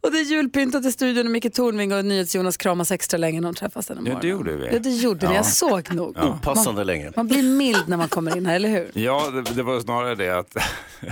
Och 0.00 0.12
det 0.12 0.18
är 0.18 0.24
julpyntat 0.24 0.84
i 0.84 0.92
studion 0.92 1.26
och 1.26 1.32
Micke 1.32 1.54
Tornving 1.54 1.92
och 1.92 2.04
NyhetsJonas 2.04 2.56
kramas 2.56 2.92
extra 2.92 3.18
länge 3.18 3.40
när 3.40 3.48
de 3.48 3.54
träffas 3.54 3.86
den 3.86 4.06
här 4.06 4.12
Ja, 4.12 4.18
det 4.22 4.28
gjorde 4.28 4.56
vi. 4.56 4.66
Ja, 4.66 4.78
det 4.78 4.90
gjorde 4.90 5.28
ni. 5.28 5.34
Jag 5.34 5.46
såg 5.46 5.94
nog. 5.94 6.16
Opassande 6.18 6.78
man, 6.78 6.86
länge. 6.86 7.12
man 7.16 7.26
blir 7.26 7.42
mild 7.42 7.84
när 7.86 7.96
man 7.96 8.08
kommer 8.08 8.36
in 8.36 8.46
här, 8.46 8.56
eller 8.56 8.68
hur? 8.68 8.90
Ja, 8.94 9.30
det, 9.30 9.42
det 9.42 9.62
var 9.62 9.80
snarare 9.80 10.14
det 10.14 10.38
att, 10.38 10.56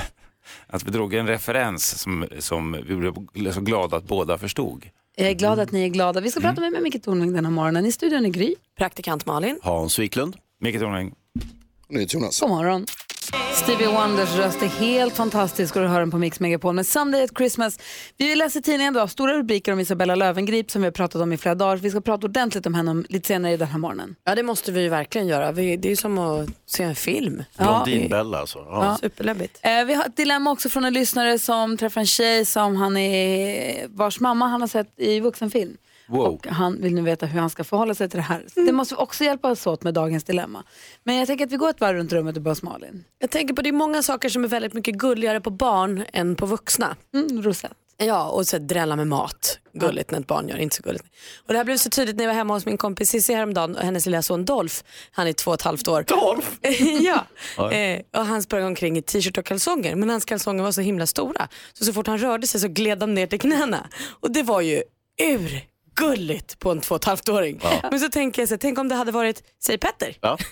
att 0.66 0.84
vi 0.84 0.90
drog 0.90 1.14
en 1.14 1.26
referens 1.26 2.00
som, 2.00 2.26
som 2.38 2.72
vi 2.72 3.12
blev 3.40 3.52
så 3.52 3.60
glada 3.60 3.96
att 3.96 4.04
båda 4.04 4.38
förstod. 4.38 4.86
Jag 5.16 5.28
är 5.28 5.34
glad 5.34 5.58
att 5.58 5.72
ni 5.72 5.84
är 5.84 5.88
glada. 5.88 6.20
Vi 6.20 6.30
ska 6.30 6.40
prata 6.40 6.60
med 6.60 6.82
Micke 6.82 7.02
Tornving 7.02 7.32
den 7.32 7.44
här 7.44 7.52
morgonen. 7.52 7.86
I 7.86 7.92
studion 7.92 8.24
är 8.24 8.30
Gry. 8.30 8.54
Praktikant 8.78 9.26
Malin. 9.26 9.58
Hans 9.62 9.98
Wiklund. 9.98 10.36
Micke 10.60 10.78
Tornving. 10.78 11.14
Jonas. 11.88 12.40
God 12.40 12.48
morgon. 12.50 12.86
Stevie 13.54 13.86
Wonders 13.88 14.34
röst 14.36 14.62
är 14.62 14.66
helt 14.66 15.16
fantastisk 15.16 15.76
och 15.76 15.82
du 15.82 15.88
hör 15.88 16.00
den 16.00 16.10
på 16.10 16.18
Mix 16.18 16.40
Megapol. 16.40 16.74
Men 16.74 16.84
Sunday 16.84 17.22
at 17.24 17.30
Christmas, 17.36 17.78
vi 18.16 18.34
läser 18.34 18.60
tidningen 18.60 18.94
idag, 18.94 19.10
stora 19.10 19.34
rubriker 19.34 19.72
om 19.72 19.80
Isabella 19.80 20.14
Löwengrip 20.14 20.70
som 20.70 20.82
vi 20.82 20.86
har 20.86 20.92
pratat 20.92 21.22
om 21.22 21.32
i 21.32 21.36
flera 21.36 21.54
dagar. 21.54 21.76
Vi 21.76 21.90
ska 21.90 22.00
prata 22.00 22.26
ordentligt 22.26 22.66
om 22.66 22.74
henne 22.74 22.90
om- 22.90 23.04
lite 23.08 23.26
senare 23.28 23.52
i 23.52 23.56
den 23.56 23.68
här 23.68 23.78
morgonen. 23.78 24.16
Ja 24.24 24.34
det 24.34 24.42
måste 24.42 24.72
vi 24.72 24.82
ju 24.82 24.88
verkligen 24.88 25.26
göra. 25.26 25.52
Vi, 25.52 25.76
det 25.76 25.88
är 25.88 25.90
ju 25.90 25.96
som 25.96 26.18
att 26.18 26.48
se 26.66 26.82
en 26.82 26.94
film. 26.94 27.42
Blondinbella 27.58 28.38
alltså. 28.38 28.58
Ja. 28.58 28.84
Ja. 28.84 28.96
Superläbbigt. 29.00 29.58
Eh, 29.62 29.84
vi 29.84 29.94
har 29.94 30.04
ett 30.04 30.16
dilemma 30.16 30.50
också 30.50 30.68
från 30.68 30.84
en 30.84 30.92
lyssnare 30.92 31.38
som 31.38 31.76
träffar 31.76 32.00
en 32.00 32.06
tjej 32.06 32.44
som 32.44 32.76
han 32.76 32.96
är, 32.96 33.86
vars 33.88 34.20
mamma 34.20 34.46
han 34.46 34.60
har 34.60 34.68
sett 34.68 34.92
i 34.96 35.20
vuxenfilm. 35.20 35.76
Wow. 36.10 36.26
Och 36.26 36.46
han 36.46 36.82
vill 36.82 36.94
nu 36.94 37.02
veta 37.02 37.26
hur 37.26 37.40
han 37.40 37.50
ska 37.50 37.64
förhålla 37.64 37.94
sig 37.94 38.08
till 38.08 38.16
det 38.16 38.22
här. 38.22 38.46
Det 38.54 38.72
måste 38.72 38.94
vi 38.94 39.00
också 39.00 39.24
hjälpa 39.24 39.50
oss 39.50 39.66
åt 39.66 39.82
med 39.82 39.94
dagens 39.94 40.24
dilemma. 40.24 40.64
Men 41.04 41.16
jag 41.16 41.26
tänker 41.26 41.46
att 41.46 41.52
vi 41.52 41.56
går 41.56 41.70
ett 41.70 41.80
varv 41.80 41.96
runt 41.96 42.12
rummet 42.12 42.36
och 42.36 42.42
börjar 42.42 42.54
hos 42.54 42.62
Malin. 42.62 43.04
Jag 43.18 43.30
tänker 43.30 43.54
på 43.54 43.62
det 43.62 43.68
är 43.68 43.72
många 43.72 44.02
saker 44.02 44.28
som 44.28 44.44
är 44.44 44.48
väldigt 44.48 44.74
mycket 44.74 44.94
gulligare 44.94 45.40
på 45.40 45.50
barn 45.50 46.04
än 46.12 46.36
på 46.36 46.46
vuxna. 46.46 46.96
Mm, 47.14 47.42
rosett. 47.42 47.72
Ja, 48.02 48.30
och 48.30 48.46
så 48.46 48.58
drälla 48.58 48.96
med 48.96 49.06
mat. 49.06 49.58
Gulligt 49.72 50.10
när 50.10 50.20
ett 50.20 50.26
barn 50.26 50.48
gör, 50.48 50.56
inte 50.56 50.76
så 50.76 50.82
gulligt. 50.82 51.04
Och 51.46 51.52
det 51.52 51.58
här 51.58 51.64
blev 51.64 51.76
så 51.76 51.90
tydligt 51.90 52.16
när 52.16 52.24
jag 52.24 52.28
var 52.28 52.34
hemma 52.34 52.54
hos 52.54 52.66
min 52.66 52.76
kompis 52.76 53.10
Cissi 53.10 53.34
häromdagen 53.34 53.76
och 53.76 53.82
hennes 53.82 54.06
lilla 54.06 54.22
son 54.22 54.44
Dolph. 54.44 54.74
Han 55.10 55.26
är 55.26 55.32
två 55.32 55.50
och 55.50 55.54
ett 55.54 55.62
halvt 55.62 55.88
år. 55.88 56.02
Dolph? 56.02 56.48
ja. 57.02 57.26
Oj. 57.58 57.74
Eh, 57.74 58.20
och 58.20 58.26
han 58.26 58.42
sprang 58.42 58.64
omkring 58.64 58.98
i 58.98 59.02
t-shirt 59.02 59.38
och 59.38 59.44
kalsonger 59.44 59.94
men 59.94 60.10
hans 60.10 60.24
kalsonger 60.24 60.62
var 60.62 60.72
så 60.72 60.80
himla 60.80 61.06
stora. 61.06 61.48
Så 61.72 61.84
så 61.84 61.92
fort 61.92 62.06
han 62.06 62.18
rörde 62.18 62.46
sig 62.46 62.60
så 62.60 62.68
gled 62.68 62.98
de 62.98 63.14
ner 63.14 63.26
till 63.26 63.40
knäna. 63.40 63.88
Och 64.20 64.32
det 64.32 64.42
var 64.42 64.60
ju 64.60 64.82
urgulligt 66.02 66.58
på 66.58 66.70
en 66.70 66.80
två 66.80 66.94
och 66.94 67.00
ett 67.00 67.04
halvt-åring. 67.04 67.60
Ja. 67.62 67.88
Men 67.90 68.00
så 68.00 68.08
tänker 68.08 68.42
jag 68.42 68.48
så 68.48 68.54
här, 68.54 68.58
tänk 68.58 68.78
om 68.78 68.88
det 68.88 68.94
hade 68.94 69.12
varit, 69.12 69.42
säg 69.64 69.78
Petter. 69.78 70.16
Ja. 70.20 70.38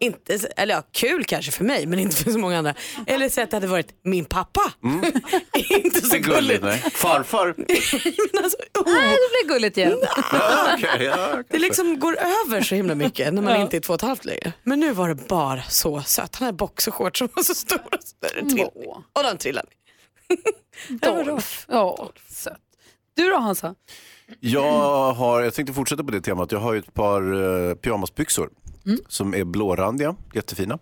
Inte, 0.00 0.38
eller 0.56 0.74
ja, 0.74 0.82
kul 0.92 1.24
kanske 1.24 1.52
för 1.52 1.64
mig 1.64 1.86
men 1.86 1.98
inte 1.98 2.16
för 2.16 2.30
så 2.30 2.38
många 2.38 2.58
andra. 2.58 2.74
Eller 3.06 3.28
så 3.28 3.40
att 3.40 3.50
det 3.50 3.56
hade 3.56 3.66
varit 3.66 3.88
min 4.04 4.24
pappa. 4.24 4.60
inte 5.68 6.00
så 6.00 6.16
gulligt. 6.16 6.26
gulligt. 6.26 6.64
Nej. 6.64 6.78
Farfar. 6.78 7.54
Men 8.32 8.44
alltså, 8.44 8.58
oh. 8.78 8.94
Nej, 8.94 9.10
det 9.10 9.46
blir 9.46 9.54
gulligt 9.54 9.76
igen. 9.76 9.98
Ja, 10.32 10.74
okej, 10.74 11.04
ja, 11.04 11.42
Det 11.50 11.58
liksom 11.58 11.98
går 11.98 12.16
över 12.18 12.62
så 12.62 12.74
himla 12.74 12.94
mycket 12.94 13.34
när 13.34 13.42
man 13.42 13.52
Ja. 13.52 13.60
inte 13.60 13.76
är 13.76 13.80
två 13.80 13.92
och 13.92 13.98
ett 14.00 14.08
halvt 14.08 14.24
längre. 14.24 14.52
Men 14.62 14.80
nu 14.80 14.92
var 14.92 15.08
det 15.08 15.14
bara 15.14 15.62
så 15.62 16.02
sött. 16.02 16.36
Han 16.36 16.46
hade 16.46 16.56
boxershorts 16.56 17.18
som 17.18 17.28
var 17.34 17.42
så 17.42 17.54
stora. 17.54 17.80
Så 17.82 18.16
där. 18.20 18.64
Och 19.12 19.22
de 19.22 19.38
trillade 19.38 19.68
ner. 19.68 21.24
Dolph. 21.24 21.64
Ja, 21.68 22.10
sött. 22.28 22.60
Du 23.14 23.28
då 23.28 23.36
Hansa? 23.36 23.74
Jag, 24.40 25.12
har, 25.12 25.40
jag 25.40 25.54
tänkte 25.54 25.74
fortsätta 25.74 26.04
på 26.04 26.10
det 26.10 26.20
temat. 26.20 26.52
Jag 26.52 26.58
har 26.58 26.72
ju 26.72 26.78
ett 26.78 26.94
par 26.94 27.34
uh, 27.34 27.74
pyjamasbyxor 27.74 28.50
Mm. 28.86 28.98
som 29.08 29.34
är 29.34 29.44
blårandiga, 29.44 30.14
jättefina. 30.34 30.78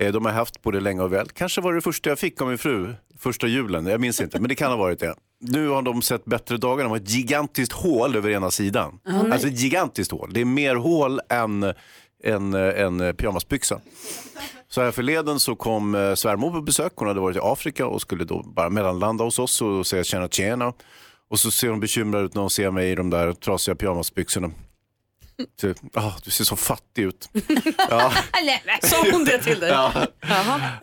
Eh, 0.00 0.12
de 0.12 0.24
har 0.24 0.32
jag 0.32 0.38
haft 0.38 0.62
både 0.62 0.80
länge 0.80 1.02
och 1.02 1.12
väl. 1.12 1.28
Kanske 1.28 1.60
var 1.60 1.72
det 1.74 1.80
första 1.80 2.10
jag 2.10 2.18
fick 2.18 2.40
av 2.40 2.48
min 2.48 2.58
fru, 2.58 2.94
första 3.18 3.46
julen. 3.46 3.86
Jag 3.86 4.00
minns 4.00 4.20
inte, 4.20 4.40
men 4.40 4.48
det 4.48 4.54
kan 4.54 4.70
ha 4.70 4.76
varit 4.76 4.98
det. 5.00 5.14
Nu 5.40 5.68
har 5.68 5.82
de 5.82 6.02
sett 6.02 6.24
bättre 6.24 6.56
dagar. 6.56 6.84
De 6.84 6.90
har 6.90 6.96
ett 6.96 7.10
gigantiskt 7.10 7.72
hål 7.72 8.16
över 8.16 8.30
ena 8.30 8.50
sidan. 8.50 9.00
Nej. 9.04 9.32
alltså 9.32 9.48
ett 9.48 9.60
gigantiskt 9.60 10.12
hål. 10.12 10.30
Det 10.32 10.40
är 10.40 10.44
mer 10.44 10.74
hål 10.76 11.20
än 11.28 11.74
en, 12.24 12.54
en 12.54 13.16
pyjamasbyxa. 13.16 13.80
Så 14.68 14.82
här 14.82 14.90
förleden 14.90 15.40
så 15.40 15.56
kom 15.56 15.94
eh, 15.94 16.14
svärmor 16.14 16.50
på 16.50 16.60
besök. 16.60 16.92
Hon 16.96 17.08
hade 17.08 17.20
varit 17.20 17.36
i 17.36 17.40
Afrika 17.42 17.86
och 17.86 18.00
skulle 18.00 18.24
då 18.24 18.42
bara 18.42 18.70
mellanlanda 18.70 19.24
hos 19.24 19.38
oss 19.38 19.62
och 19.62 19.86
säga 19.86 20.04
tjena 20.04 20.28
tjena. 20.28 20.72
Och 21.30 21.40
så 21.40 21.50
ser 21.50 21.68
hon 21.68 21.80
bekymrad 21.80 22.24
ut 22.24 22.34
när 22.34 22.40
hon 22.40 22.50
ser 22.50 22.70
mig 22.70 22.90
i 22.90 22.94
de 22.94 23.10
där 23.10 23.32
trasiga 23.32 23.74
pyjamasbyxorna. 23.74 24.50
Så, 25.60 25.74
ah, 25.94 26.12
du 26.24 26.30
ser 26.30 26.44
så 26.44 26.56
fattig 26.56 27.02
ut. 27.02 27.28
Ja. 27.90 28.12
Sa 28.82 28.96
hon 29.12 29.24
det 29.24 29.38
till 29.38 29.60
dig? 29.60 29.70
Ja. 29.70 30.06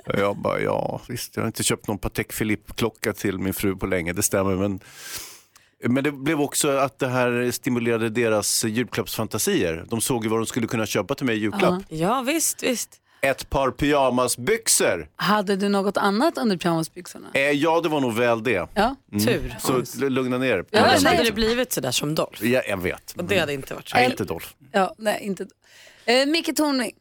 Jag 0.06 0.38
bara, 0.38 0.62
ja 0.62 1.02
visst, 1.08 1.36
jag 1.36 1.44
har 1.44 1.48
inte 1.48 1.64
köpt 1.64 1.88
någon 1.88 1.98
Patek 1.98 2.38
Philippe-klocka 2.38 3.14
till 3.14 3.40
min 3.40 3.54
fru 3.54 3.76
på 3.76 3.86
länge, 3.86 4.14
det 4.14 4.24
stämmer. 4.24 4.56
Men, 4.56 4.80
men 5.84 6.04
det 6.04 6.12
blev 6.12 6.42
också 6.42 6.70
att 6.70 7.00
det 7.00 7.08
här 7.08 7.52
stimulerade 7.52 8.10
deras 8.10 8.64
julklappsfantasier. 8.64 9.86
De 9.90 10.02
såg 10.02 10.24
ju 10.24 10.30
vad 10.30 10.40
de 10.40 10.46
skulle 10.46 10.68
kunna 10.68 10.86
köpa 10.86 11.16
till 11.16 11.26
mig 11.26 11.36
i 11.36 11.40
julklapp. 11.40 11.84
Ja 11.90 12.22
visst, 12.22 12.64
visst. 12.64 13.01
Ett 13.24 13.50
par 13.50 13.72
pyjamasbyxor. 13.72 15.10
Hade 15.16 15.56
du 15.56 15.70
något 15.70 15.98
annat 15.98 16.38
under 16.38 16.58
pyjamasbyxorna? 16.58 17.28
Eh, 17.34 17.42
ja, 17.42 17.82
det 17.82 17.90
var 17.90 18.02
nog 18.02 18.14
väl 18.14 18.44
det. 18.44 18.68
Ja. 18.74 18.96
Tur. 19.26 19.56
Så 19.60 20.06
lugna 20.10 20.38
ner 20.38 20.48
er. 20.58 20.66
Ja, 20.70 20.80
Annars 20.80 21.04
hade 21.04 21.24
det 21.24 21.32
blivit 21.32 21.74
sådär 21.74 21.92
som 21.92 22.16
Dolph. 22.16 22.46
Ja, 22.46 22.62
jag 22.68 22.78
vet. 22.78 23.14
Och 23.18 23.24
det 23.24 23.40
hade 23.40 23.54
inte 23.54 23.74
varit 23.74 23.90
så. 23.90 23.98
Nej, 23.98 24.06
inte 24.12 24.24
Dolph. 24.24 24.48
Ja, 24.72 24.96
nej, 24.98 25.20
inte. 25.24 25.48
Eh, 26.06 26.26
Micke 26.26 26.56
Tornving. 26.56 26.92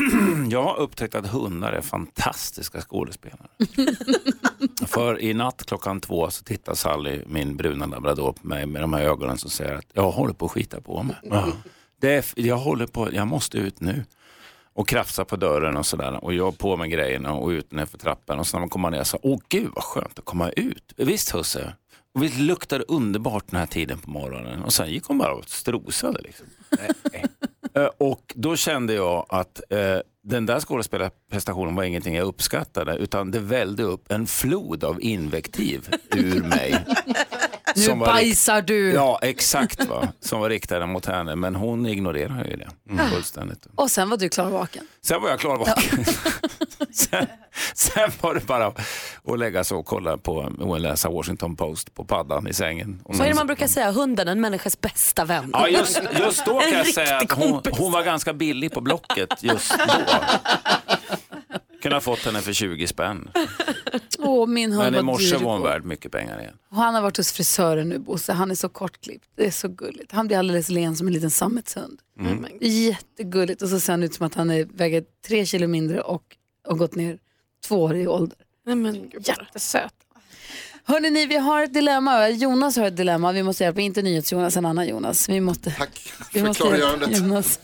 Jag 0.50 0.62
har 0.62 0.76
upptäckt 0.78 1.14
att 1.14 1.26
hundar 1.26 1.72
är 1.72 1.80
fantastiska 1.80 2.80
skådespelare. 2.80 3.48
För 4.86 5.20
i 5.22 5.34
natt 5.34 5.66
klockan 5.66 6.00
två 6.00 6.30
så 6.30 6.44
tittar 6.44 6.74
Sally, 6.74 7.22
min 7.26 7.56
bruna 7.56 7.86
labrador, 7.86 8.32
på 8.32 8.46
mig 8.46 8.66
med 8.66 8.82
de 8.82 8.92
här 8.92 9.02
ögonen 9.02 9.38
som 9.38 9.50
säger 9.50 9.74
att 9.74 9.86
jag 9.92 10.10
håller 10.10 10.34
på 10.34 10.46
att 10.46 10.52
skita 10.52 10.80
på 10.80 11.02
mig. 11.02 11.16
Det 12.00 12.14
är, 12.14 12.24
jag 12.34 12.56
håller 12.56 12.86
på, 12.86 13.08
jag 13.12 13.26
måste 13.26 13.58
ut 13.58 13.80
nu. 13.80 14.04
Och 14.78 14.88
krafsar 14.88 15.24
på 15.24 15.36
dörren 15.36 15.76
och 15.76 15.86
sådär. 15.86 16.24
Och 16.24 16.34
jag 16.34 16.58
på 16.58 16.76
med 16.76 16.90
grejerna 16.90 17.32
och 17.32 17.48
ut 17.48 17.72
ner 17.72 17.86
för 17.86 17.98
trappan. 17.98 18.38
Och 18.38 18.46
så 18.46 18.56
när 18.56 18.60
man 18.60 18.68
kommer 18.68 18.90
ner 18.90 19.04
så, 19.04 19.18
åh 19.22 19.38
gud 19.48 19.70
vad 19.74 19.84
skönt 19.84 20.18
att 20.18 20.24
komma 20.24 20.50
ut. 20.50 20.92
Visst 20.96 21.34
husse? 21.34 21.72
Och 22.14 22.22
visst 22.22 22.38
luktar 22.38 22.78
det 22.78 22.84
underbart 22.88 23.44
den 23.50 23.60
här 23.60 23.66
tiden 23.66 23.98
på 23.98 24.10
morgonen. 24.10 24.62
Och 24.62 24.72
sen 24.72 24.90
gick 24.90 25.04
hon 25.04 25.18
bara 25.18 25.34
och 25.34 25.48
strosade 25.48 26.20
liksom. 26.22 26.46
Eh, 26.78 27.20
eh. 27.20 27.82
Eh, 27.82 27.90
och 27.98 28.32
då 28.34 28.56
kände 28.56 28.94
jag 28.94 29.26
att 29.28 29.60
eh, 29.70 29.98
den 30.22 30.46
där 30.46 30.60
skådespelarprestationen 30.60 31.74
var 31.74 31.84
ingenting 31.84 32.14
jag 32.14 32.26
uppskattade 32.26 32.96
utan 32.96 33.30
det 33.30 33.40
vällde 33.40 33.82
upp 33.82 34.12
en 34.12 34.26
flod 34.26 34.84
av 34.84 35.02
invektiv 35.02 35.88
ur 36.16 36.42
mig. 36.42 36.86
Nu 37.78 37.94
bajsar 37.94 38.62
du. 38.62 38.92
Ja, 38.92 39.18
exakt. 39.22 39.84
Va? 39.84 40.08
Som 40.20 40.40
var 40.40 40.48
riktade 40.50 40.86
mot 40.86 41.06
henne, 41.06 41.36
men 41.36 41.54
hon 41.54 41.86
ignorerar 41.86 42.44
ju 42.50 42.56
det 42.56 42.68
Mm. 42.90 43.10
fullständigt. 43.10 43.66
Och 43.74 43.90
sen 43.90 44.10
var 44.10 44.16
du 44.16 44.28
klar 44.28 44.44
och 44.46 44.52
vaken. 44.52 44.84
Sen 45.02 45.22
var 45.22 45.30
jag 45.30 45.40
klarvaken. 45.40 46.04
sen, 46.92 47.26
sen 47.74 48.10
var 48.20 48.34
det 48.34 48.46
bara 48.46 48.66
att 48.66 49.38
lägga 49.38 49.64
sig 49.64 49.76
och 49.76 49.86
kolla 49.86 50.18
på 50.18 50.52
och 50.58 50.80
läsa 50.80 51.08
Washington 51.10 51.56
Post 51.56 51.94
på 51.94 52.04
paddan 52.04 52.48
i 52.48 52.52
sängen. 52.54 53.00
Vad 53.04 53.20
är 53.20 53.28
det 53.28 53.34
man 53.34 53.46
brukar 53.46 53.66
säga? 53.66 53.90
Hunden, 53.92 54.28
en 54.28 54.40
människas 54.40 54.80
bästa 54.80 55.24
vän. 55.24 55.50
Ja, 55.52 55.68
just, 55.68 56.00
just 56.18 56.44
då 56.46 56.60
kan 56.60 56.68
En 56.68 56.76
jag 56.78 56.86
säga 56.86 57.16
att 57.18 57.32
hon, 57.32 57.62
hon 57.70 57.92
var 57.92 58.02
ganska 58.02 58.32
billig 58.32 58.72
på 58.72 58.80
Blocket 58.80 59.28
just 59.42 59.74
då. 59.78 59.94
Kunde 61.82 61.96
ha 61.96 62.00
fått 62.00 62.18
henne 62.18 62.40
för 62.40 62.52
20 62.52 62.86
spänn. 62.86 63.28
Åh, 64.18 64.46
min 64.46 64.72
hund 64.72 64.84
Men 64.84 64.94
i 64.94 64.96
var 64.96 65.02
morse 65.02 65.36
dyr 65.36 65.44
var 65.44 65.52
hon 65.52 65.60
igår. 65.60 65.68
värd 65.68 65.84
mycket 65.84 66.12
pengar 66.12 66.40
igen. 66.40 66.54
Och 66.68 66.76
han 66.76 66.94
har 66.94 67.02
varit 67.02 67.16
hos 67.16 67.32
frisören 67.32 67.88
nu, 67.88 67.98
Bosse. 67.98 68.32
Han 68.32 68.50
är 68.50 68.54
så 68.54 68.68
kortklippt. 68.68 69.28
Det 69.36 69.46
är 69.46 69.50
så 69.50 69.68
gulligt. 69.68 70.12
Han 70.12 70.26
blir 70.26 70.38
alldeles 70.38 70.68
len 70.68 70.96
som 70.96 71.06
en 71.06 71.12
liten 71.12 71.30
sammetshund. 71.30 72.00
Mm. 72.20 72.46
Det 72.60 72.66
är 72.66 72.70
Jättegulligt. 72.88 73.62
Och 73.62 73.68
så 73.68 73.80
ser 73.80 73.92
han 73.92 74.02
ut 74.02 74.14
som 74.14 74.26
att 74.26 74.34
han 74.34 74.50
är, 74.50 74.64
väger 74.64 75.04
tre 75.26 75.46
kilo 75.46 75.66
mindre 75.68 76.00
och 76.00 76.36
har 76.68 76.76
gått 76.76 76.94
ner 76.94 77.18
två 77.66 77.82
år 77.82 77.96
i 77.96 78.06
ålder. 78.06 78.38
Jättesöt. 79.20 79.94
Hörrni, 80.88 81.10
ni, 81.10 81.26
vi 81.26 81.36
har 81.36 81.62
ett 81.62 81.74
dilemma. 81.74 82.28
Jonas 82.28 82.76
har 82.76 82.86
ett 82.86 82.96
dilemma. 82.96 83.32
Vi 83.32 83.42
måste 83.42 83.64
hjälpa, 83.64 83.80
inte 83.80 84.02
NyhetsJonas, 84.02 84.56
en 84.56 84.64
annan 84.66 84.88
Jonas. 84.88 85.28
Vi 85.28 85.40
måste, 85.40 85.70
Tack 85.70 86.12
vi 86.32 86.40
för 86.40 86.46
måste 86.46 86.62
klargörandet. 86.62 87.18
Jonas. 87.18 87.60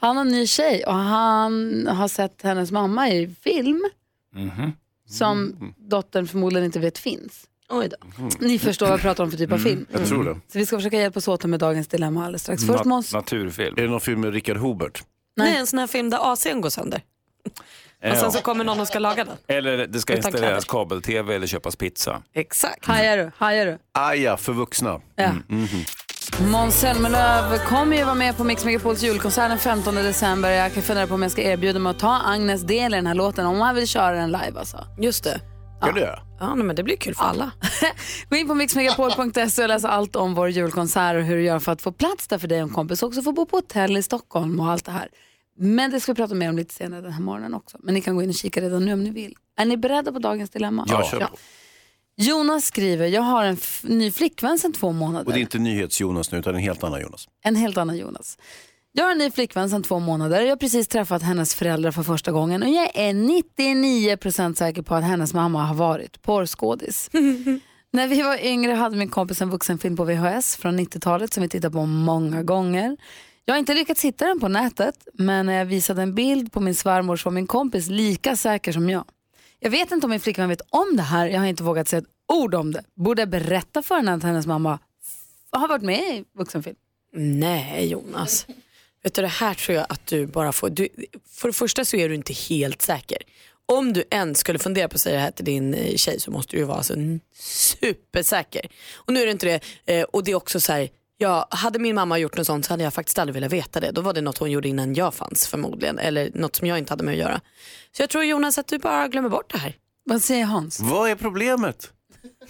Han 0.00 0.16
har 0.16 0.24
en 0.24 0.28
ny 0.32 0.46
tjej 0.46 0.84
och 0.86 0.94
han 0.94 1.86
har 1.86 2.08
sett 2.08 2.42
hennes 2.42 2.70
mamma 2.72 3.08
i 3.10 3.34
film 3.40 3.84
Mhm. 4.34 4.72
som 5.08 5.56
dottern 5.76 6.26
förmodligen 6.26 6.64
inte 6.66 6.78
vet 6.78 6.98
finns. 6.98 7.44
Oj 7.68 7.88
då. 7.88 8.26
Ni 8.40 8.58
förstår 8.58 8.86
vad 8.86 8.92
jag 8.92 9.00
pratar 9.00 9.24
om 9.24 9.30
för 9.30 9.38
typ 9.38 9.52
av 9.52 9.58
film. 9.58 9.86
Jag 9.92 10.06
tror 10.06 10.24
det. 10.24 10.34
Så 10.52 10.58
vi 10.58 10.66
ska 10.66 10.76
försöka 10.76 10.98
hjälpas 10.98 11.28
åt 11.28 11.44
med 11.44 11.60
dagens 11.60 11.88
dilemma 11.88 12.20
alldeles 12.24 12.42
strax. 12.42 12.64
Först 12.66 12.84
måste... 12.84 13.16
Naturfilm. 13.16 13.74
Är 13.78 13.82
det 13.82 13.88
någon 13.88 14.00
film 14.00 14.20
med 14.20 14.32
Richard 14.34 14.56
Hobert? 14.56 15.04
Nej. 15.36 15.56
en 15.56 15.66
sån 15.66 15.78
här 15.78 15.86
film 15.86 16.10
där 16.10 16.18
AC'n 16.18 16.60
går 16.60 16.70
sönder. 16.70 17.02
Och 18.04 18.16
sen 18.16 18.32
så 18.32 18.38
kommer 18.40 18.64
någon 18.64 18.80
och 18.80 18.86
ska 18.86 18.98
laga 18.98 19.24
den. 19.24 19.36
Eller 19.48 19.86
det 19.86 20.00
ska 20.00 20.12
Utan 20.12 20.32
installeras 20.32 20.64
kabel-tv 20.64 21.34
eller 21.34 21.46
köpas 21.46 21.76
pizza. 21.76 22.22
Exakt. 22.34 22.86
Hajar 22.86 23.16
du? 23.16 23.30
Hajar 23.36 23.66
du? 23.66 23.78
Aja, 23.94 24.36
för 24.36 24.52
vuxna. 24.52 25.00
Ja. 25.16 25.32
Mhm. 25.48 25.68
Måns 26.40 26.80
Zelmerlöw 26.80 27.58
kommer 27.58 27.96
ju 27.96 28.04
vara 28.04 28.14
med 28.14 28.36
på 28.36 28.44
Mix 28.44 28.64
Megapols 28.64 29.02
julkonsert 29.02 29.48
den 29.48 29.58
15 29.58 29.94
december. 29.94 30.50
Jag 30.50 30.74
kan 30.74 30.82
fundera 30.82 31.06
på 31.06 31.14
om 31.14 31.22
jag 31.22 31.30
ska 31.32 31.42
erbjuda 31.42 31.78
mig 31.78 31.90
att 31.90 31.98
ta 31.98 32.22
Agnes 32.26 32.62
del 32.62 32.94
i 32.94 32.96
den 32.96 33.06
här 33.06 33.14
låten 33.14 33.46
om 33.46 33.60
han 33.60 33.74
vill 33.74 33.86
köra 33.88 34.12
den 34.16 34.32
live 34.32 34.58
alltså. 34.58 34.86
Just 34.98 35.24
det. 35.24 35.40
Kan 35.80 35.94
du 35.94 36.00
göra? 36.00 36.18
Ja, 36.40 36.54
men 36.54 36.76
det 36.76 36.82
blir 36.82 36.96
kul 36.96 37.14
för 37.14 37.24
alla. 37.24 37.50
Gå 38.30 38.36
in 38.36 38.48
på 38.48 38.54
mixmegapol.se 38.54 39.62
och 39.62 39.68
läs 39.68 39.84
allt 39.84 40.16
om 40.16 40.34
vår 40.34 40.48
julkonsert 40.48 41.16
och 41.16 41.22
hur 41.22 41.36
du 41.36 41.42
gör 41.42 41.58
för 41.58 41.72
att 41.72 41.82
få 41.82 41.92
plats 41.92 42.28
där 42.28 42.38
för 42.38 42.48
dig 42.48 42.62
och 42.62 42.68
en 42.68 42.74
kompis. 42.74 43.02
Också 43.02 43.22
få 43.22 43.32
bo 43.32 43.46
på 43.46 43.56
hotell 43.56 43.96
i 43.96 44.02
Stockholm 44.02 44.60
och 44.60 44.70
allt 44.70 44.84
det 44.84 44.92
här. 44.92 45.08
Men 45.56 45.90
det 45.90 46.00
ska 46.00 46.12
vi 46.12 46.16
prata 46.16 46.34
mer 46.34 46.48
om 46.48 46.56
lite 46.56 46.74
senare 46.74 47.00
den 47.00 47.12
här 47.12 47.22
morgonen 47.22 47.54
också. 47.54 47.78
Men 47.82 47.94
ni 47.94 48.00
kan 48.00 48.16
gå 48.16 48.22
in 48.22 48.28
och 48.28 48.34
kika 48.34 48.60
redan 48.60 48.84
nu 48.84 48.92
om 48.92 49.04
ni 49.04 49.10
vill. 49.10 49.34
Är 49.56 49.64
ni 49.64 49.76
beredda 49.76 50.12
på 50.12 50.18
dagens 50.18 50.50
dilemma? 50.50 50.86
Ja, 50.88 51.08
kör 51.10 51.20
på. 51.20 51.36
Jonas 52.16 52.64
skriver, 52.64 53.06
jag 53.06 53.22
har 53.22 53.44
en 53.44 53.56
ny 53.82 54.10
flickvän 54.10 54.58
sedan 54.58 54.72
två 54.72 54.92
månader. 54.92 55.26
Och 55.26 55.32
det 55.32 55.38
är 55.38 55.40
inte 55.40 55.58
nyhets-Jonas 55.58 56.32
nu 56.32 56.38
utan 56.38 56.54
en 56.54 56.60
helt 56.60 56.84
annan 56.84 57.00
Jonas. 57.00 57.28
En 57.42 57.56
helt 57.56 57.76
annan 57.76 57.96
Jonas. 57.96 58.38
Jag 58.92 59.04
har 59.04 59.12
en 59.12 59.18
ny 59.18 59.30
flickvän 59.30 59.70
sedan 59.70 59.82
två 59.82 59.98
månader. 59.98 60.40
Jag 60.40 60.48
har 60.48 60.56
precis 60.56 60.88
träffat 60.88 61.22
hennes 61.22 61.54
föräldrar 61.54 61.90
för 61.90 62.02
första 62.02 62.32
gången 62.32 62.62
och 62.62 62.68
jag 62.68 62.90
är 62.96 63.12
99% 63.12 64.54
säker 64.54 64.82
på 64.82 64.94
att 64.94 65.04
hennes 65.04 65.34
mamma 65.34 65.64
har 65.64 65.74
varit 65.74 66.22
porrskådis. 66.22 67.10
När 67.92 68.08
vi 68.08 68.22
var 68.22 68.44
yngre 68.44 68.72
hade 68.72 68.96
min 68.96 69.08
kompis 69.08 69.42
en 69.42 69.50
vuxenfilm 69.50 69.96
på 69.96 70.04
VHS 70.04 70.56
från 70.56 70.80
90-talet 70.80 71.32
som 71.32 71.42
vi 71.42 71.48
tittade 71.48 71.72
på 71.72 71.86
många 71.86 72.42
gånger. 72.42 72.96
Jag 73.48 73.54
har 73.54 73.58
inte 73.58 73.74
lyckats 73.74 74.04
hitta 74.04 74.26
den 74.26 74.40
på 74.40 74.48
nätet 74.48 75.08
men 75.12 75.46
när 75.46 75.52
jag 75.52 75.64
visade 75.64 76.02
en 76.02 76.14
bild 76.14 76.52
på 76.52 76.60
min 76.60 76.74
svärmor 76.74 77.16
så 77.16 77.28
var 77.28 77.34
min 77.34 77.46
kompis 77.46 77.88
lika 77.88 78.36
säker 78.36 78.72
som 78.72 78.90
jag. 78.90 79.04
Jag 79.60 79.70
vet 79.70 79.90
inte 79.90 80.06
om 80.06 80.10
min 80.10 80.20
flickvän 80.20 80.48
vet 80.48 80.60
om 80.70 80.96
det 80.96 81.02
här. 81.02 81.26
Jag 81.26 81.40
har 81.40 81.46
inte 81.46 81.62
vågat 81.62 81.88
säga 81.88 82.00
ett 82.00 82.08
ord 82.32 82.54
om 82.54 82.72
det. 82.72 82.82
Borde 82.94 83.22
jag 83.22 83.28
berätta 83.28 83.82
för 83.82 83.94
henne 83.94 84.12
att 84.12 84.22
hennes 84.22 84.46
mamma 84.46 84.78
har 85.50 85.68
varit 85.68 85.82
med 85.82 85.98
i 85.98 86.24
vuxenfilm? 86.38 86.76
Nej 87.12 87.88
Jonas. 87.88 88.46
Vet 89.02 89.14
du 89.14 89.22
det 89.22 89.28
här 89.28 89.54
tror 89.54 89.76
jag 89.76 89.86
att 89.88 90.06
du 90.06 90.26
bara 90.26 90.52
får, 90.52 90.70
du, 90.70 90.88
för 91.30 91.48
det 91.48 91.54
första 91.54 91.84
så 91.84 91.96
är 91.96 92.08
du 92.08 92.14
inte 92.14 92.32
helt 92.32 92.82
säker. 92.82 93.18
Om 93.66 93.92
du 93.92 94.04
ens 94.10 94.38
skulle 94.38 94.58
fundera 94.58 94.88
på 94.88 94.94
att 94.94 95.00
säga 95.00 95.16
det 95.16 95.22
här 95.22 95.30
till 95.30 95.44
din 95.44 95.74
eh, 95.74 95.96
tjej 95.96 96.20
så 96.20 96.30
måste 96.30 96.56
du 96.56 96.58
ju 96.58 96.64
vara 96.64 96.76
alltså 96.76 96.94
supersäker. 97.38 98.68
Och 98.94 99.12
nu 99.12 99.20
är 99.20 99.26
det 99.26 99.32
inte 99.32 99.46
det, 99.46 99.94
eh, 99.94 100.04
och 100.04 100.24
det 100.24 100.30
är 100.30 100.34
också 100.34 100.60
så 100.60 100.72
här, 100.72 100.88
ja, 101.18 101.48
hade 101.50 101.78
min 101.78 101.94
mamma 101.94 102.18
gjort 102.18 102.36
något 102.36 102.46
sånt 102.46 102.64
så 102.66 102.72
hade 102.72 102.84
jag 102.84 102.94
faktiskt 102.94 103.18
aldrig 103.18 103.34
velat 103.34 103.52
veta 103.52 103.80
det. 103.80 103.90
Då 103.90 104.00
var 104.00 104.12
det 104.12 104.20
något 104.20 104.38
hon 104.38 104.50
gjorde 104.50 104.68
innan 104.68 104.94
jag 104.94 105.14
fanns 105.14 105.46
förmodligen, 105.48 105.98
eller 105.98 106.30
något 106.34 106.56
som 106.56 106.66
jag 106.68 106.78
inte 106.78 106.92
hade 106.92 107.04
med 107.04 107.12
att 107.12 107.18
göra. 107.18 107.40
Så 107.96 108.02
jag 108.02 108.10
tror 108.10 108.24
Jonas 108.24 108.58
att 108.58 108.66
du 108.68 108.78
bara 108.78 109.08
glömmer 109.08 109.28
bort 109.28 109.52
det 109.52 109.58
här. 109.58 109.76
Vad 110.04 110.22
säger 110.22 110.44
Hans? 110.44 110.80
Vad 110.80 111.10
är 111.10 111.14
problemet? 111.14 111.92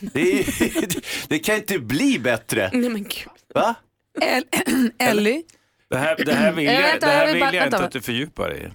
Det, 0.01 0.41
är, 0.41 1.29
det 1.29 1.39
kan 1.39 1.57
inte 1.57 1.79
bli 1.79 2.19
bättre. 2.19 2.71
Nej 2.73 2.91
men 2.91 3.03
gud. 3.03 3.29
Va? 3.55 3.75
Ellie, 4.99 5.43
Det 5.91 5.97
här, 5.97 6.17
det 6.25 6.35
här 6.35 6.53
vill 6.53 6.65
jag, 6.65 7.01
det 7.01 7.07
här 7.07 7.33
vill 7.33 7.55
jag 7.55 7.67
inte 7.67 7.79
att 7.79 7.93
du 7.93 8.01
fördjupar 8.01 8.49
dig 8.49 8.67
i. 8.67 8.71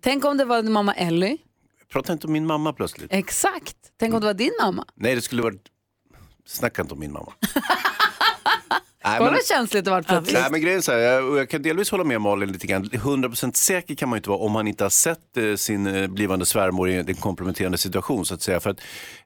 tänk 0.00 0.24
om 0.24 0.36
det 0.36 0.44
var 0.44 0.62
din 0.62 0.72
mamma 0.72 0.94
Ellie. 0.94 1.38
Prata 1.92 2.12
inte 2.12 2.26
om 2.26 2.32
min 2.32 2.46
mamma 2.46 2.72
plötsligt. 2.72 3.12
Exakt. 3.12 3.76
Tänk 4.00 4.14
om 4.14 4.20
det 4.20 4.26
var 4.26 4.34
din 4.34 4.52
mamma. 4.60 4.84
Nej, 4.94 5.14
det 5.14 5.20
skulle 5.20 5.42
varit... 5.42 5.62
Snacka 6.46 6.82
inte 6.82 6.94
om 6.94 7.00
min 7.00 7.12
mamma. 7.12 7.32
Nej, 9.04 9.20
men- 9.20 9.38
känsligt 9.48 9.84
det 9.84 9.90
vart 9.90 10.06
plötsligt. 10.06 10.38
Nej, 10.40 10.50
men 10.50 10.60
grejen 10.60 10.82
så 10.82 10.92
här, 10.92 10.98
jag, 10.98 11.38
jag 11.38 11.48
kan 11.48 11.62
delvis 11.62 11.90
hålla 11.90 12.04
med 12.04 12.20
Malin 12.20 12.52
lite 12.52 12.66
grann. 12.66 12.84
100% 12.84 13.52
säker 13.56 13.94
kan 13.94 14.08
man 14.08 14.16
ju 14.16 14.18
inte 14.18 14.30
vara 14.30 14.38
om 14.38 14.52
man 14.52 14.68
inte 14.68 14.84
har 14.84 14.90
sett 14.90 15.36
eh, 15.36 15.54
sin 15.54 15.86
eh, 15.86 16.08
blivande 16.08 16.46
svärmor 16.46 16.90
i 16.90 16.94
en 16.96 17.14
komplementerande 17.14 17.78
situation 17.78 18.26
så 18.26 18.34
att 18.34 18.42
säga. 18.42 18.60
För 18.60 18.70
att, 18.70 18.80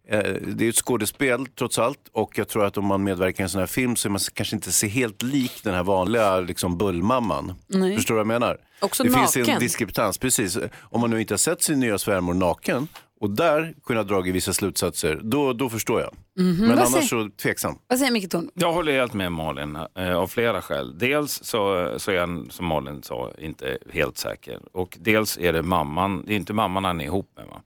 eh, 0.09 0.19
det 0.47 0.65
är 0.65 0.69
ett 0.69 0.77
skådespel 0.77 1.47
trots 1.47 1.79
allt 1.79 1.99
och 2.13 2.39
jag 2.39 2.49
tror 2.49 2.65
att 2.65 2.77
om 2.77 2.87
man 2.87 3.05
medverkar 3.05 3.41
i 3.41 3.45
en 3.45 3.49
sån 3.49 3.59
här 3.61 3.67
film 3.67 3.97
så 3.97 4.09
är 4.09 4.11
man 4.11 4.21
kanske 4.35 4.57
inte 4.57 4.73
ser 4.73 4.89
helt 4.89 5.23
lik 5.23 5.61
den 5.63 5.75
här 5.75 5.83
vanliga 5.83 6.41
liksom, 6.41 6.79
bullmamman. 6.79 7.55
Nej. 7.67 7.97
Förstår 7.97 8.15
du 8.15 8.17
vad 8.17 8.33
jag 8.35 8.41
menar? 8.41 8.59
Också 8.81 9.03
det 9.03 9.11
finns 9.11 9.37
en 9.37 9.43
naken. 9.43 9.61
diskrepans, 9.61 10.19
precis. 10.19 10.59
Om 10.81 11.01
man 11.01 11.11
nu 11.11 11.21
inte 11.21 11.35
har 11.35 11.39
sett 11.39 11.63
sin 11.63 11.81
nya 11.81 11.99
svärmor 11.99 12.35
naken 12.35 12.89
och 13.25 13.31
där 13.31 13.75
kunna 13.85 14.03
dra 14.03 14.21
vissa 14.21 14.53
slutsatser, 14.53 15.21
då, 15.23 15.53
då 15.53 15.69
förstår 15.69 16.01
jag. 16.01 16.15
Mhm, 16.39 16.57
Men 16.59 16.69
vad 16.69 16.79
annars 16.79 16.91
säger- 16.93 17.07
så 17.07 17.31
tveksam. 17.43 17.79
Vad 17.87 17.99
säger 17.99 18.13
Micke 18.13 18.31
Tornving? 18.31 18.51
Jag 18.55 18.73
håller 18.73 18.93
helt 18.93 19.15
med 19.15 19.33
Malin 19.33 19.79
eh, 19.99 20.17
av 20.17 20.27
flera 20.27 20.63
skäl. 20.63 20.99
Dels 20.99 21.45
så, 21.45 21.95
så 21.99 22.11
är 22.11 22.21
han, 22.21 22.51
som 22.51 22.67
Malin 22.67 23.03
sa, 23.03 23.33
inte 23.39 23.79
helt 23.91 24.19
säker. 24.19 24.61
Och 24.73 24.97
dels 25.01 25.39
är 25.39 25.53
det 25.53 25.63
mamman, 25.63 26.25
det 26.27 26.33
är 26.33 26.37
inte 26.37 26.53
mamman 26.53 26.85
han 26.85 27.01
är 27.01 27.05
ihop 27.05 27.31
med, 27.37 27.47
va? 27.47 27.63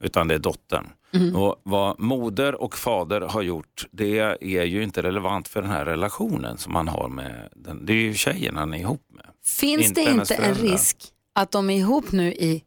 utan 0.00 0.28
det 0.28 0.34
är 0.34 0.38
dottern. 0.38 0.86
Mhm. 1.14 1.36
Och 1.36 1.60
vad 1.62 2.00
moder 2.00 2.62
och 2.62 2.76
fader 2.76 3.20
har 3.20 3.42
gjort, 3.42 3.86
det 3.90 4.18
är 4.40 4.64
ju 4.64 4.82
inte 4.82 5.02
relevant 5.02 5.48
för 5.48 5.62
den 5.62 5.70
här 5.70 5.84
relationen 5.84 6.58
som 6.58 6.74
han 6.74 6.88
har 6.88 7.08
med 7.08 7.48
den. 7.56 7.86
Det 7.86 7.92
är 7.92 7.96
ju 7.96 8.14
tjejen 8.14 8.56
han 8.56 8.74
är 8.74 8.78
ihop 8.78 9.02
med. 9.14 9.26
Finns 9.44 9.88
Inte 9.88 10.04
det 10.04 10.10
inte 10.10 10.34
en 10.34 10.54
risk 10.54 10.96
att 11.34 11.50
de 11.50 11.70
är 11.70 11.76
ihop 11.76 12.12
nu 12.12 12.32
i 12.32 12.62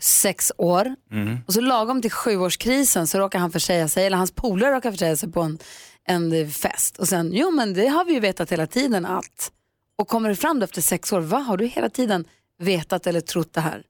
sex 0.00 0.52
år 0.58 0.94
Mm. 1.10 1.38
och 1.46 1.52
så 1.54 1.60
lagom 1.60 2.02
till 2.02 2.10
sjuårskrisen 2.10 3.06
så 3.06 3.18
råkar 3.18 3.38
han 3.38 3.52
försäga 3.52 3.88
sig, 3.88 4.06
eller 4.06 4.16
hans 4.16 4.30
polare 4.32 4.74
råkar 4.74 4.90
försäga 4.90 5.16
sig 5.16 5.32
på 5.32 5.40
en, 5.42 5.58
en 6.04 6.50
fest. 6.50 6.98
Och 6.98 7.08
sen, 7.08 7.30
jo 7.32 7.50
men 7.50 7.74
det 7.74 7.86
har 7.86 8.04
vi 8.04 8.12
ju 8.12 8.20
vetat 8.20 8.52
hela 8.52 8.66
tiden 8.66 9.06
att. 9.06 9.52
Och 9.96 10.08
kommer 10.08 10.28
det 10.28 10.36
fram 10.36 10.58
då 10.58 10.64
efter 10.64 10.80
sex 10.82 11.12
år, 11.12 11.20
vad 11.20 11.44
har 11.44 11.56
du 11.56 11.66
hela 11.66 11.88
tiden 11.88 12.24
vetat 12.58 13.06
eller 13.06 13.20
trott 13.20 13.52
det 13.52 13.60
här? 13.60 13.82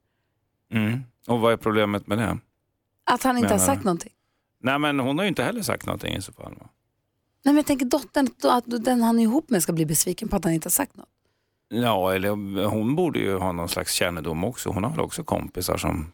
Mm. 0.73 0.99
Och 1.27 1.39
vad 1.39 1.53
är 1.53 1.57
problemet 1.57 2.07
med 2.07 2.17
det? 2.17 2.37
Att 3.05 3.23
han 3.23 3.37
inte 3.37 3.47
har 3.49 3.55
Menar 3.55 3.65
sagt 3.65 3.81
du? 3.81 3.85
någonting. 3.85 4.11
Nej 4.61 4.79
men 4.79 4.99
hon 4.99 5.17
har 5.17 5.25
ju 5.25 5.29
inte 5.29 5.43
heller 5.43 5.61
sagt 5.61 5.85
någonting 5.85 6.15
i 6.15 6.21
så 6.21 6.31
fall. 6.31 6.51
Nej 6.57 6.63
men 7.43 7.55
jag 7.55 7.65
tänker 7.65 7.85
dottern, 7.85 8.27
att 8.43 8.63
den 8.67 9.01
han 9.01 9.19
är 9.19 9.23
ihop 9.23 9.49
med 9.49 9.63
ska 9.63 9.73
bli 9.73 9.85
besviken 9.85 10.27
på 10.27 10.35
att 10.35 10.43
han 10.43 10.53
inte 10.53 10.65
har 10.65 10.71
sagt 10.71 10.95
något. 10.95 11.07
Ja, 11.69 12.13
eller 12.13 12.29
hon 12.65 12.95
borde 12.95 13.19
ju 13.19 13.37
ha 13.37 13.51
någon 13.51 13.69
slags 13.69 13.93
kännedom 13.93 14.43
också. 14.43 14.69
Hon 14.69 14.83
har 14.83 14.91
väl 14.91 14.99
också 14.99 15.23
kompisar 15.23 15.77
som 15.77 16.11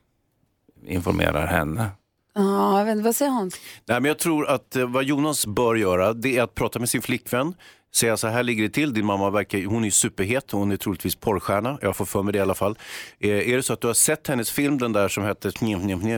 informerar 0.87 1.47
henne. 1.47 1.89
Ja, 2.33 2.79
jag 2.79 2.85
vet 2.85 2.91
inte, 2.91 3.03
vad 3.03 3.15
säger 3.15 3.31
Hans? 3.31 3.55
Nej, 3.85 4.01
men 4.01 4.09
jag 4.09 4.19
tror 4.19 4.47
att 4.47 4.75
eh, 4.75 4.89
vad 4.89 5.03
Jonas 5.03 5.47
bör 5.47 5.75
göra 5.75 6.13
det 6.13 6.37
är 6.37 6.43
att 6.43 6.55
prata 6.55 6.79
med 6.79 6.89
sin 6.89 7.01
flickvän. 7.01 7.53
Säga 7.95 8.17
så 8.17 8.27
här 8.27 8.43
ligger 8.43 8.63
det 8.63 8.69
till, 8.69 8.93
din 8.93 9.05
mamma 9.05 9.29
verkar, 9.29 9.65
hon 9.65 9.81
är 9.81 9.85
ju 9.87 9.91
superhet, 9.91 10.51
hon 10.51 10.71
är 10.71 10.77
troligtvis 10.77 11.15
porrstjärna, 11.15 11.77
jag 11.81 11.95
får 11.95 12.05
för 12.05 12.23
mig 12.23 12.33
det 12.33 12.39
i 12.39 12.41
alla 12.41 12.55
fall. 12.55 12.77
Eh, 13.19 13.29
är 13.29 13.55
det 13.55 13.63
så 13.63 13.73
att 13.73 13.81
du 13.81 13.87
har 13.87 13.93
sett 13.93 14.27
hennes 14.27 14.51
film, 14.51 14.77
den 14.77 14.93
där 14.93 15.07
som 15.07 15.23
hette 15.23 15.51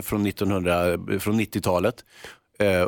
från, 0.03 0.25
1900, 0.25 0.87
eh, 0.87 1.19
från 1.19 1.39
90-talet. 1.41 1.95
Eh, 2.59 2.87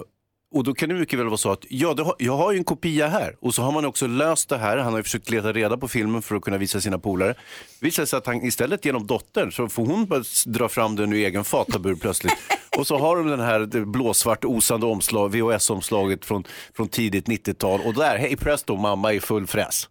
och 0.54 0.64
då 0.64 0.74
kan 0.74 0.90
det 0.90 0.96
mycket 0.96 1.20
väl 1.20 1.26
vara 1.28 1.38
så 1.38 1.52
att 1.52 1.66
ja, 1.70 1.94
det 1.94 2.04
har, 2.04 2.16
jag 2.20 2.38
har 2.38 2.52
ju 2.52 2.58
en 2.58 2.64
kopia 2.64 3.08
här 3.08 3.36
och 3.40 3.56
så 3.56 3.62
har 3.62 3.72
man 3.72 3.86
också 3.86 4.08
löst 4.08 4.50
det 4.50 4.58
här. 4.58 4.78
Han 4.78 4.94
har 4.94 5.00
ju 5.00 5.04
försökt 5.04 5.30
leta 5.30 5.54
reda 5.54 5.78
på 5.78 5.88
filmen 5.88 6.22
för 6.22 6.36
att 6.36 6.42
kunna 6.42 6.58
visa 6.58 6.82
sina 6.82 7.00
polare. 7.00 7.36
Visar 7.80 8.06
sig 8.06 8.18
att 8.18 8.28
han 8.28 8.46
istället 8.46 8.86
genom 8.86 9.08
dottern 9.08 9.52
så 9.52 9.70
får 9.70 9.86
hon 9.86 10.06
bara 10.06 10.24
dra 10.46 10.70
fram 10.70 10.96
den 10.96 11.14
ur 11.14 11.18
egen 11.18 11.44
fatabur 11.44 11.96
plötsligt. 11.96 12.34
Och 12.78 12.88
så 12.88 12.98
har 12.98 13.18
de 13.18 13.28
den 13.28 13.40
här 13.40 13.60
det 13.60 13.86
blåsvart 13.86 14.46
osande 14.46 14.86
omslag, 14.86 15.36
VHS-omslaget 15.36 16.26
från, 16.26 16.44
från 16.76 16.88
tidigt 16.88 17.28
90-tal 17.28 17.82
och 17.82 17.94
där, 17.94 18.18
hej 18.18 18.38
presto, 18.38 18.78
mamma 18.78 19.14
i 19.14 19.20
full 19.20 19.48
fräs. 19.48 19.90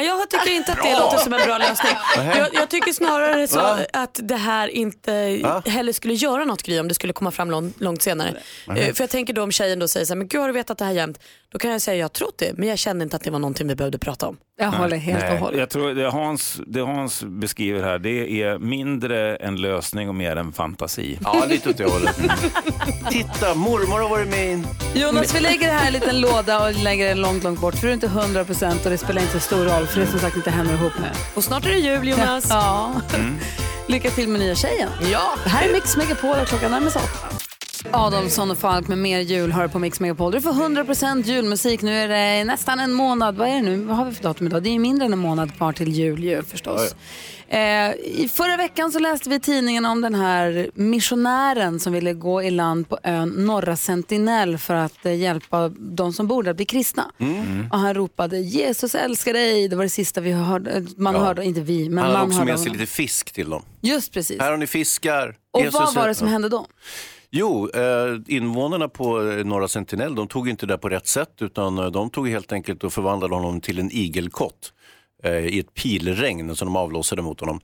Jag 0.00 0.30
tycker 0.30 0.50
inte 0.50 0.72
att 0.72 0.82
det 0.82 0.98
låter 0.98 1.18
som 1.18 1.32
en 1.32 1.40
bra 1.46 1.58
lösning. 1.58 1.92
Jag, 2.16 2.48
jag 2.54 2.68
tycker 2.70 2.92
snarare 2.92 3.48
så 3.48 3.56
Va? 3.56 3.78
att 3.92 4.20
det 4.22 4.36
här 4.36 4.68
inte 4.68 5.38
Va? 5.42 5.62
heller 5.66 5.92
skulle 5.92 6.14
göra 6.14 6.44
något 6.44 6.62
Gry 6.62 6.80
om 6.80 6.88
det 6.88 6.94
skulle 6.94 7.12
komma 7.12 7.30
fram 7.30 7.50
långt, 7.50 7.80
långt 7.80 8.02
senare. 8.02 8.28
Eh, 8.76 8.92
För 8.94 9.02
jag 9.02 9.10
tänker 9.10 9.32
då 9.34 9.42
om 9.42 9.52
tjejen 9.52 9.78
då 9.78 9.88
säger 9.88 10.06
så 10.06 10.12
här, 10.12 10.18
men 10.18 10.28
gud 10.28 10.40
har 10.40 10.48
du 10.48 10.54
vetat 10.54 10.78
det 10.78 10.84
här 10.84 10.92
jämt? 10.92 11.18
Då 11.52 11.58
kan 11.58 11.70
jag 11.70 11.82
säga 11.82 11.96
jag 11.96 12.04
har 12.04 12.08
trott 12.08 12.34
det 12.38 12.52
men 12.56 12.68
jag 12.68 12.78
kände 12.78 13.02
inte 13.02 13.16
att 13.16 13.24
det 13.24 13.30
var 13.30 13.38
någonting 13.38 13.68
vi 13.68 13.74
behövde 13.74 13.98
prata 13.98 14.28
om. 14.28 14.36
Jag 14.58 14.70
håller 14.70 14.96
helt 14.96 15.20
Nej, 15.20 15.32
och 15.32 15.38
hållet. 15.38 15.58
Jag 15.60 15.70
tror 15.70 15.94
det 15.94 16.10
Hans, 16.10 16.60
det 16.66 16.80
Hans 16.80 17.24
beskriver 17.24 17.82
här, 17.82 17.98
det 17.98 18.42
är 18.42 18.58
mindre 18.58 19.36
en 19.36 19.56
lösning 19.56 20.08
och 20.08 20.14
mer 20.14 20.36
en 20.36 20.52
fantasi. 20.52 21.18
Ja, 21.24 21.44
lite 21.48 21.70
åt 21.70 21.76
det 21.76 21.84
hållet. 21.84 22.16
Titta, 23.10 23.54
mormor 23.54 23.98
har 23.98 24.08
varit 24.08 24.28
med 24.28 24.46
i 24.48 24.52
en... 24.52 24.66
Jonas, 24.94 25.34
vi 25.34 25.40
lägger 25.40 25.66
det 25.66 25.72
här 25.72 25.84
i 25.84 25.86
en 25.86 25.92
liten 25.92 26.20
låda 26.20 26.66
och 26.66 26.72
lägger 26.72 27.08
den 27.08 27.20
långt, 27.20 27.44
långt 27.44 27.60
bort. 27.60 27.74
För 27.74 27.82
du 27.82 27.88
är 27.88 27.94
inte 27.94 28.06
100 28.06 28.44
procent 28.44 28.84
och 28.84 28.90
det 28.90 28.98
spelar 28.98 29.22
inte 29.22 29.40
stor 29.40 29.64
roll 29.64 29.86
för 29.86 30.00
det 30.00 30.06
är 30.06 30.10
som 30.10 30.20
sagt 30.20 30.36
inte 30.36 30.50
henne 30.50 30.72
ihop 30.72 30.98
med. 31.00 31.16
Och 31.34 31.44
snart 31.44 31.66
är 31.66 31.70
det 31.70 31.78
jul 31.78 32.08
Jonas. 32.08 32.46
ja. 32.50 32.94
Lycka 33.88 34.10
till 34.10 34.28
med 34.28 34.40
nya 34.40 34.54
tjejen. 34.54 34.88
Ja. 35.12 35.34
Det 35.44 35.50
här 35.50 35.68
är 35.68 35.72
Mix 35.72 35.96
Megapol 35.96 36.36
och 36.42 36.46
klockan 36.48 36.70
närmar 36.70 36.90
sig. 36.90 37.02
Adolfsson 37.90 38.50
och 38.50 38.58
Falk 38.58 38.88
med 38.88 38.98
mer 38.98 39.20
jul 39.20 39.52
hör 39.52 39.68
på 39.68 39.78
Mix 39.78 40.00
Megapol. 40.00 40.32
Du 40.32 40.40
får 40.40 40.52
100% 40.52 41.22
julmusik. 41.24 41.82
Nu 41.82 41.96
är 41.96 42.08
det 42.08 42.44
nästan 42.44 42.80
en 42.80 42.92
månad. 42.92 43.36
Vad 43.36 43.48
är 43.48 43.52
det 43.54 43.62
nu? 43.62 43.76
Vad 43.76 43.96
har 43.96 44.04
vi 44.04 44.12
för 44.12 44.22
datum 44.22 44.46
idag? 44.46 44.62
Det 44.62 44.68
är 44.70 44.78
mindre 44.78 45.06
än 45.06 45.12
en 45.12 45.18
månad 45.18 45.56
kvar 45.56 45.72
till 45.72 45.92
jul 45.92 46.24
ju 46.24 46.42
förstås. 46.42 46.94
Eh, 47.48 47.90
I 47.94 48.30
förra 48.34 48.56
veckan 48.56 48.92
så 48.92 48.98
läste 48.98 49.28
vi 49.28 49.34
i 49.36 49.40
tidningen 49.40 49.84
om 49.84 50.00
den 50.00 50.14
här 50.14 50.70
missionären 50.74 51.80
som 51.80 51.92
ville 51.92 52.12
gå 52.12 52.42
i 52.42 52.50
land 52.50 52.88
på 52.88 52.98
ön 53.02 53.28
Norra 53.28 53.76
Sentinell 53.76 54.58
för 54.58 54.74
att 54.74 55.06
eh, 55.06 55.14
hjälpa 55.14 55.68
de 55.68 56.12
som 56.12 56.26
bor 56.26 56.42
där 56.42 56.50
att 56.50 56.56
bli 56.56 56.66
kristna. 56.66 57.10
Och 57.72 57.78
han 57.78 57.94
ropade 57.94 58.38
Jesus 58.38 58.94
älskar 58.94 59.32
dig. 59.32 59.68
Det 59.68 59.76
var 59.76 59.82
det 59.84 59.88
sista 59.90 60.20
vi 60.20 60.32
hörde. 60.32 60.70
Eh, 60.70 60.82
Man 60.96 61.14
Ja. 61.14 61.20
hörde, 61.20 61.44
inte 61.44 61.60
vi, 61.60 61.88
men 61.88 61.98
Han 61.98 62.06
hade 62.06 62.18
man 62.18 62.26
också 62.26 62.38
hörde 62.38 62.52
med 62.52 62.58
sig 62.60 62.68
honom. 62.68 62.80
lite 62.80 62.92
fisk 62.92 63.32
till 63.32 63.50
dem. 63.50 63.62
Just 63.80 64.12
precis. 64.12 64.40
Här 64.40 64.50
har 64.50 64.56
ni 64.58 64.66
fiskar. 64.66 65.34
Och 65.50 65.60
Jesus 65.60 65.80
vad 65.80 65.94
var 65.94 66.08
det 66.08 66.14
som 66.14 66.26
Ja. 66.26 66.32
hände 66.32 66.48
då? 66.48 66.66
Jo, 67.34 67.68
eh, 67.68 68.20
invånarna 68.26 68.88
på 68.88 69.30
eh, 69.30 69.44
Norra 69.44 69.68
Sentinell 69.68 70.14
de 70.14 70.28
tog 70.28 70.48
inte 70.48 70.66
det 70.66 70.78
på 70.78 70.88
rätt 70.88 71.06
sätt 71.06 71.32
utan 71.40 71.78
eh, 71.78 71.86
de 71.86 72.10
tog 72.10 72.28
helt 72.28 72.52
enkelt 72.52 72.84
och 72.84 72.92
förvandlade 72.92 73.34
honom 73.34 73.60
till 73.60 73.78
en 73.78 73.90
igelkott 73.90 74.72
i 75.24 75.58
ett 75.58 75.74
pilregn 75.74 76.56
som 76.56 76.66
de 76.66 76.76
avlossade 76.76 77.22
mot 77.22 77.40
honom. 77.40 77.60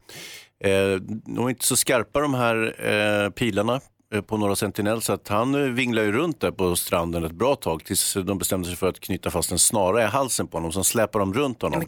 De 1.25 1.37
var 1.37 1.51
inte 1.51 1.65
så 1.65 1.77
skarpa 1.77 2.21
de 2.21 2.35
här 2.35 3.31
pilarna 3.31 3.81
på 4.27 4.37
Norra 4.37 4.57
Sentinell 4.57 5.03
så 5.03 5.13
att 5.13 5.29
han 5.29 5.75
vinglade 5.75 6.07
ju 6.07 6.13
runt 6.13 6.41
där 6.41 6.51
på 6.51 6.77
stranden 6.77 7.25
ett 7.25 7.33
bra 7.33 7.57
tag 7.57 7.85
tills 7.85 8.15
de 8.15 8.39
bestämde 8.39 8.69
sig 8.69 8.77
för 8.77 8.89
att 8.89 9.01
knyta 9.01 9.31
fast 9.31 9.53
en 9.53 9.59
snara 9.59 10.03
i 10.03 10.07
halsen 10.07 10.47
på 10.47 10.57
honom. 10.57 10.73
Sen 10.73 10.85
släpade 10.85 11.23
de 11.23 11.35
runt 11.35 11.63
honom 11.63 11.83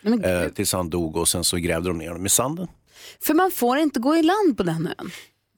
Men 0.00 0.52
tills 0.54 0.72
han 0.72 0.90
dog 0.90 1.16
och 1.16 1.28
sen 1.28 1.44
så 1.44 1.56
grävde 1.56 1.88
de 1.88 1.98
ner 1.98 2.08
honom 2.08 2.26
i 2.26 2.28
sanden. 2.28 2.68
För 3.20 3.34
man 3.34 3.50
får 3.50 3.78
inte 3.78 4.00
gå 4.00 4.16
i 4.16 4.22
land 4.22 4.56
på 4.56 4.62
den 4.62 4.86
ön. 4.98 5.10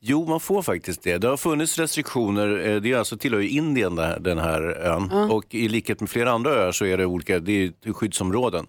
Jo, 0.07 0.26
man 0.26 0.40
får 0.40 0.62
faktiskt 0.62 1.02
det. 1.02 1.18
Det 1.18 1.28
har 1.28 1.36
funnits 1.36 1.78
restriktioner. 1.78 2.68
eh, 2.68 2.80
Det 2.80 2.92
är 2.92 2.96
alltså 2.98 3.16
tillhör 3.16 3.40
ju 3.40 3.48
Indien 3.48 3.96
den 4.20 4.38
här, 4.38 4.62
ön. 4.62 5.09
Ja. 5.12 5.24
Och 5.24 5.55
i 5.55 5.68
likhet 5.68 6.00
med 6.00 6.11
flera 6.11 6.30
andra 6.30 6.50
öar 6.50 6.72
så 6.72 6.84
är 6.86 6.98
det 6.98 7.07
olika 7.07 7.38
det 7.38 7.52
är 7.86 7.92
skyddsområden 7.92 8.66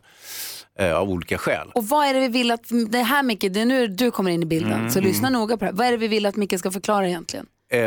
eh, 0.79 0.95
av 0.97 1.09
olika 1.09 1.37
skäl. 1.37 1.71
Och 1.75 1.87
vad 1.87 2.07
är 2.07 2.13
det 2.13 2.19
vi 2.19 2.27
vill 2.27 2.51
att, 2.51 2.61
det 2.89 2.97
här 3.01 3.23
Micke, 3.23 3.41
det 3.53 3.61
är 3.61 3.65
nu 3.65 3.87
du 3.87 4.11
kommer 4.11 4.31
in 4.31 4.43
i 4.43 4.45
bilden, 4.45 4.71
Mm. 4.73 4.89
så 4.89 5.01
lyssna 5.01 5.29
noga 5.29 5.57
på 5.57 5.65
det 5.65 5.71
här. 5.71 5.73
Vad 5.77 5.87
är 5.87 5.91
det 5.91 5.97
vi 5.97 6.07
vill 6.07 6.25
att 6.25 6.35
Micke 6.35 6.59
ska 6.59 6.71
förklara 6.71 7.07
egentligen? 7.07 7.45
Eh, 7.71 7.79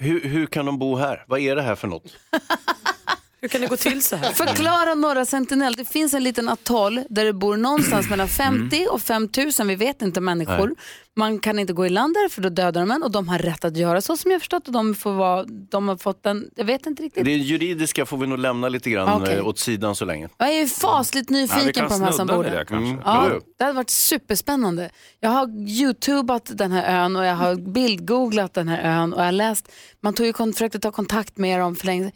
hur, 0.00 0.20
hur 0.20 0.46
kan 0.46 0.66
de 0.66 0.78
bo 0.78 0.96
här? 0.96 1.24
Vad 1.28 1.40
är 1.40 1.56
det 1.56 1.62
här 1.62 1.74
för 1.74 1.88
något? 1.88 2.16
Hur 3.40 3.48
kan 3.48 3.60
det 3.60 3.66
gå 3.66 3.76
till 3.76 4.02
så 4.02 4.16
här? 4.16 4.32
Förklara 4.32 4.94
Norra 4.94 5.24
Sentinell. 5.24 5.74
Det 5.74 5.84
finns 5.84 6.14
en 6.14 6.24
liten 6.24 6.48
atoll 6.48 7.04
där 7.08 7.24
det 7.24 7.32
bor 7.32 7.56
någonstans 7.56 8.10
mellan 8.10 8.28
50 8.28 8.86
och 8.90 9.02
5000, 9.02 9.68
vi 9.68 9.74
vet 9.74 10.02
inte 10.02 10.20
människor. 10.20 10.66
Nej. 10.66 10.76
Man 11.16 11.38
kan 11.38 11.58
inte 11.58 11.72
gå 11.72 11.86
i 11.86 11.88
land 11.88 12.14
där 12.14 12.28
för 12.28 12.42
då 12.42 12.48
dödar 12.48 12.80
de 12.80 12.90
en 12.90 13.02
och 13.02 13.10
de 13.10 13.28
har 13.28 13.38
rätt 13.38 13.64
att 13.64 13.76
göra 13.76 14.00
så 14.00 14.16
som 14.16 14.30
jag 14.30 14.40
förstått 14.40 14.66
och 14.66 14.72
de, 14.72 14.94
får 14.94 15.12
vara, 15.12 15.44
de 15.44 15.88
har 15.88 15.96
fått 15.96 16.26
en, 16.26 16.50
jag 16.56 16.64
vet 16.64 16.86
inte 16.86 17.02
riktigt. 17.02 17.24
Det 17.24 17.32
juridiska 17.32 18.06
får 18.06 18.16
vi 18.16 18.26
nog 18.26 18.38
lämna 18.38 18.68
lite 18.68 18.90
grann 18.90 19.22
Okej. 19.22 19.36
eh, 19.36 19.46
åt 19.46 19.58
sidan 19.58 19.94
så 19.94 20.04
länge. 20.04 20.28
Jag 20.38 20.52
är 20.52 20.66
fasligt 20.66 21.30
nyfiken 21.30 21.88
på 21.88 21.92
de 21.92 22.02
här 22.02 22.12
som 22.12 22.26
bor 22.26 22.44
där. 22.44 22.72
Mm. 22.72 23.00
Ja, 23.04 23.30
det 23.58 23.64
hade 23.64 23.76
varit 23.76 23.90
superspännande. 23.90 24.90
Jag 25.20 25.30
har 25.30 25.68
youtubat 25.68 26.50
den 26.54 26.72
här 26.72 27.04
ön 27.04 27.16
och 27.16 27.24
jag 27.24 27.34
har 27.34 27.54
bildgooglat 27.54 28.54
den 28.54 28.68
här 28.68 29.00
ön 29.00 29.12
och 29.12 29.20
jag 29.20 29.24
har 29.24 29.32
läst, 29.32 29.68
man 30.00 30.14
tog 30.14 30.26
ju, 30.26 30.52
försökte 30.52 30.80
ta 30.80 30.92
kontakt 30.92 31.36
med 31.38 31.60
dem 31.60 31.76
för 31.76 31.86
länge 31.86 32.12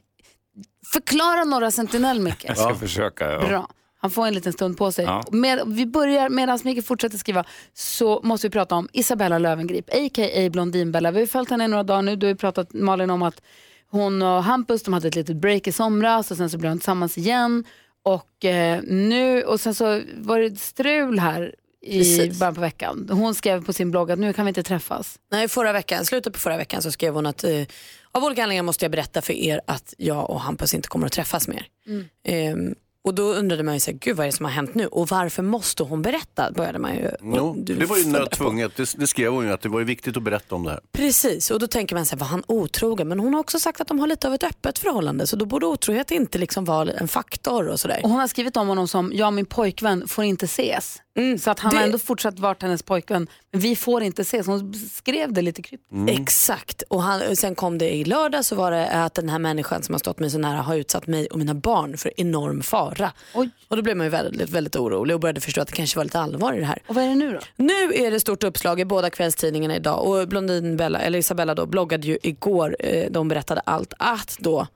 Förklara 0.93 1.45
Norra 1.45 1.71
Sentinell 1.71 2.21
Micke. 2.21 2.45
Jag 2.49 2.59
ska 2.59 2.75
försöka. 2.75 3.33
Ja. 3.33 3.47
Bra. 3.47 3.69
Han 4.01 4.11
får 4.11 4.27
en 4.27 4.35
liten 4.35 4.53
stund 4.53 4.79
på 4.79 4.93
sig. 4.93 5.05
Ja. 5.05 5.23
Med, 5.33 5.63
vi 5.67 5.87
börjar, 5.87 6.29
medan 6.29 6.59
Micke 6.65 6.85
fortsätter 6.85 7.19
skriva, 7.19 7.45
så 7.75 8.21
måste 8.25 8.47
vi 8.47 8.51
prata 8.51 8.75
om 8.75 8.89
Isabella 8.93 9.39
Löwengrip, 9.39 9.89
a.k.a. 9.89 10.51
Blondinbella. 10.51 11.11
Vi 11.11 11.21
har 11.21 11.27
följt 11.27 11.51
henne 11.51 11.65
i 11.65 11.69
några 11.69 11.83
dagar 11.83 12.03
nu. 12.03 12.17
Du 12.17 12.27
har 12.27 12.33
ju 12.33 12.37
pratat 12.37 12.73
Malin 12.73 13.11
om 13.11 13.23
att 13.23 13.43
hon 13.91 14.23
och 14.23 14.45
Hampus 14.45 14.83
de 14.83 14.95
hade 14.95 15.09
ett 15.09 15.15
litet 15.15 15.37
break 15.37 15.67
i 15.67 15.73
somras 15.73 16.31
och 16.31 16.37
sen 16.37 16.51
så 16.51 16.59
blev 16.59 16.73
de 16.73 16.79
tillsammans 16.79 17.19
igen. 17.19 17.65
Och 18.03 18.45
eh, 18.45 18.83
nu, 18.83 19.43
och 19.43 19.61
sen 19.61 19.75
så 19.75 20.01
var 20.17 20.39
det 20.39 20.59
strul 20.59 21.19
här 21.19 21.55
i 21.83 21.99
Precis. 21.99 22.39
början 22.39 22.55
på 22.55 22.61
veckan. 22.61 23.09
Hon 23.11 23.35
skrev 23.35 23.65
på 23.65 23.73
sin 23.73 23.91
blogg 23.91 24.11
att 24.11 24.19
nu 24.19 24.33
kan 24.33 24.45
vi 24.45 24.49
inte 24.49 24.63
träffas. 24.63 25.19
Nej, 25.31 25.49
förra 25.49 25.73
veckan, 25.73 26.05
slutet 26.05 26.33
på 26.33 26.39
förra 26.39 26.57
veckan 26.57 26.83
så 26.83 26.93
skrev 26.93 27.15
hon 27.15 27.27
att 27.27 27.45
eh, 27.45 27.63
av 28.15 28.25
olika 28.25 28.43
anledningar 28.43 28.63
måste 28.63 28.85
jag 28.85 28.93
berätta 28.93 29.23
för 29.23 29.33
er 29.33 29.61
att 29.67 29.95
jag 29.99 30.31
och 30.31 30.41
Hampus 30.41 30.75
inte 30.75 30.89
kommer 30.89 31.07
att 31.07 31.13
träffas 31.13 31.49
mer. 31.49 31.67
Mm. 31.87 32.05
Ehm, 32.25 32.75
och 33.05 33.15
då 33.15 33.23
undrade 33.23 33.63
man 33.63 33.75
ju 33.75 33.81
så 33.81 33.91
här, 33.91 33.99
gud 33.99 34.17
vad 34.17 34.27
är 34.27 34.31
det 34.31 34.37
som 34.37 34.45
har 34.45 34.53
hänt 34.53 34.75
nu 34.75 34.87
och 34.87 35.09
varför 35.09 35.43
måste 35.43 35.83
hon 35.83 36.03
berätta? 36.03 36.53
Började 36.53 36.79
man 36.79 36.95
ju. 36.95 37.11
Du 37.57 37.75
det 37.75 37.87
var 37.87 37.97
ju 37.97 38.07
nödtvunget. 38.07 38.77
Det, 38.77 38.95
det 38.99 39.07
skrev 39.07 39.33
hon 39.33 39.47
ju 39.47 39.53
att 39.53 39.61
det 39.61 39.69
var 39.69 39.79
ju 39.79 39.85
viktigt 39.85 40.17
att 40.17 40.23
berätta 40.23 40.55
om 40.55 40.65
det 40.65 40.71
här. 40.71 40.81
Precis, 40.93 41.51
och 41.51 41.59
då 41.59 41.67
tänker 41.67 41.97
man 41.97 42.07
så 42.07 42.15
här, 42.17 42.21
var 42.21 42.27
han 42.27 42.43
otrogen? 42.47 43.09
Men 43.09 43.21
hon 43.21 43.35
har 43.35 43.41
också 43.41 43.59
sagt 43.59 43.81
att 43.81 43.89
de 43.89 43.99
har 44.01 44.07
lite 44.07 44.29
av 44.29 44.35
ett 44.35 44.43
öppet 44.45 44.79
förhållande 44.79 45.27
så 45.27 45.37
då 45.37 45.45
borde 45.45 45.67
otrohet 45.67 46.11
inte 46.11 46.39
liksom 46.39 46.65
vara 46.65 46.91
en 46.93 47.09
faktor 47.09 47.69
och 47.69 47.81
sådär. 47.81 48.01
Och 48.03 48.11
hon 48.11 48.21
har 48.21 48.29
skrivit 48.29 48.57
om 48.57 48.69
honom 48.69 48.89
som, 48.89 49.13
jag 49.15 49.27
och 49.27 49.33
min 49.33 49.47
pojkvän 49.47 50.09
får 50.09 50.25
inte 50.25 50.45
ses. 50.45 51.03
Så 51.41 51.51
att 51.51 51.59
han 51.59 51.71
det- 51.71 51.77
har 51.77 51.85
ändå 51.85 51.99
fortsatt 51.99 52.39
varit 52.39 52.63
hennes 52.63 52.83
pojkvän, 52.83 53.27
men 53.53 53.61
vi 53.61 53.77
får 53.77 54.03
inte 54.03 54.23
ses. 54.23 54.47
Hon 54.47 54.75
skrev 54.75 55.33
det 55.33 55.43
lite 55.43 55.63
kryptiskt. 55.63 55.93
Mm. 55.93 56.23
Exakt, 56.23 56.83
och, 56.89 57.03
han, 57.03 57.37
sen 57.37 57.55
kom 57.55 57.79
det 57.79 57.91
i 57.95 58.05
lördag 58.05 58.45
så 58.45 58.55
var 58.57 58.71
det 58.71 58.91
att 58.91 59.15
den 59.15 59.29
här 59.29 59.39
människan 59.39 59.83
som 59.83 59.93
har 59.95 59.99
stått 59.99 60.19
mig 60.19 60.31
så 60.31 60.39
nära 60.39 60.57
har 60.63 60.77
utsatt 60.77 61.07
mig 61.07 61.27
och 61.27 61.39
mina 61.39 61.55
barn 61.55 61.97
för 61.97 62.13
enorm 62.21 62.63
fara. 62.63 63.13
Och 63.69 63.77
då 63.77 63.83
blev 63.83 63.97
man 63.97 64.07
ju 64.07 64.11
väldigt, 64.11 64.51
väldigt 64.51 64.77
orolig 64.77 65.15
och 65.15 65.21
började 65.21 65.41
förstå 65.41 65.61
att 65.61 65.69
det 65.69 65.75
kanske 65.75 65.97
var 65.99 66.05
lite 66.05 66.21
allvar 66.21 66.53
i 66.55 66.59
det 66.59 66.67
här. 66.67 66.79
Och 66.87 66.95
vad 66.95 67.05
är 67.05 67.09
det 67.09 67.15
nu 67.15 67.33
då? 67.33 67.39
Nu 67.57 67.95
är 67.95 68.11
det 68.11 68.21
stort 68.21 68.45
uppslag 68.45 68.81
i 68.81 68.85
båda 68.85 69.11
kvällstidningarna 69.11 69.77
idag 69.77 70.07
och 70.07 70.29
Blondin 70.29 70.77
Bella, 70.77 70.99
eller 71.01 71.19
Isabella 71.19 71.55
då, 71.55 71.67
bloggade 71.67 72.07
ju 72.07 72.19
igår, 72.23 72.77
eh, 72.79 73.07
de 73.11 73.29
berättade 73.29 73.61
allt, 73.61 73.93
att 73.99 74.37
då 74.41 74.67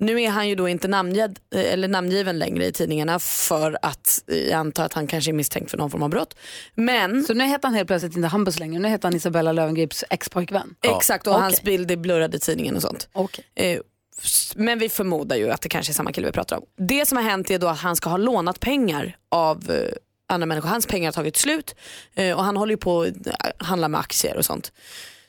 nu 0.00 0.22
är 0.22 0.30
han 0.30 0.48
ju 0.48 0.54
då 0.54 0.68
inte 0.68 0.88
namngiven, 0.88 1.36
eller 1.54 1.88
namngiven 1.88 2.38
längre 2.38 2.66
i 2.66 2.72
tidningarna 2.72 3.18
för 3.18 3.78
att 3.82 4.22
eh, 4.26 4.36
jag 4.38 4.52
antar 4.52 4.84
att 4.84 4.92
han 4.92 5.06
kanske 5.06 5.30
är 5.30 5.32
misstänkt 5.32 5.70
för 5.70 5.78
någon 5.78 5.90
form 5.90 6.02
av 6.02 6.10
brott. 6.10 6.34
Men... 6.74 7.24
Så 7.24 7.34
nu 7.34 7.44
heter 7.44 7.68
han 7.68 7.74
helt 7.74 7.86
plötsligt 7.86 8.16
inte 8.16 8.28
Hampus 8.28 8.58
längre, 8.58 8.78
nu 8.82 8.88
heter 8.88 9.08
han 9.08 9.16
Isabella 9.16 9.52
Lövengrips 9.52 10.04
expojkvän? 10.10 10.74
Exakt, 10.82 11.26
och 11.26 11.32
Okej. 11.32 11.42
hans 11.42 11.62
bild 11.62 11.90
är 11.90 11.96
blurrad 11.96 12.34
i 12.34 12.38
tidningen 12.38 12.76
och 12.76 12.82
sånt. 12.82 13.08
Eh, 13.54 13.78
s- 14.22 14.52
Men 14.56 14.78
vi 14.78 14.88
förmodar 14.88 15.36
ju 15.36 15.50
att 15.50 15.60
det 15.62 15.68
kanske 15.68 15.92
är 15.92 15.94
samma 15.94 16.12
kille 16.12 16.26
vi 16.26 16.32
pratar 16.32 16.56
om. 16.56 16.62
Det 16.78 17.06
som 17.08 17.16
har 17.16 17.24
hänt 17.24 17.50
är 17.50 17.58
då 17.58 17.68
att 17.68 17.78
han 17.78 17.96
ska 17.96 18.10
ha 18.10 18.16
lånat 18.16 18.60
pengar 18.60 19.16
av 19.28 19.70
eh, 19.70 19.92
andra 20.28 20.46
människor. 20.46 20.68
Hans 20.68 20.86
pengar 20.86 21.06
har 21.06 21.12
tagit 21.12 21.36
slut 21.36 21.74
eh, 22.14 22.36
och 22.36 22.44
han 22.44 22.56
håller 22.56 22.72
ju 22.72 22.76
på 22.76 23.02
att 23.02 23.66
handla 23.66 23.88
med 23.88 24.00
aktier 24.00 24.36
och 24.36 24.44
sånt. 24.44 24.72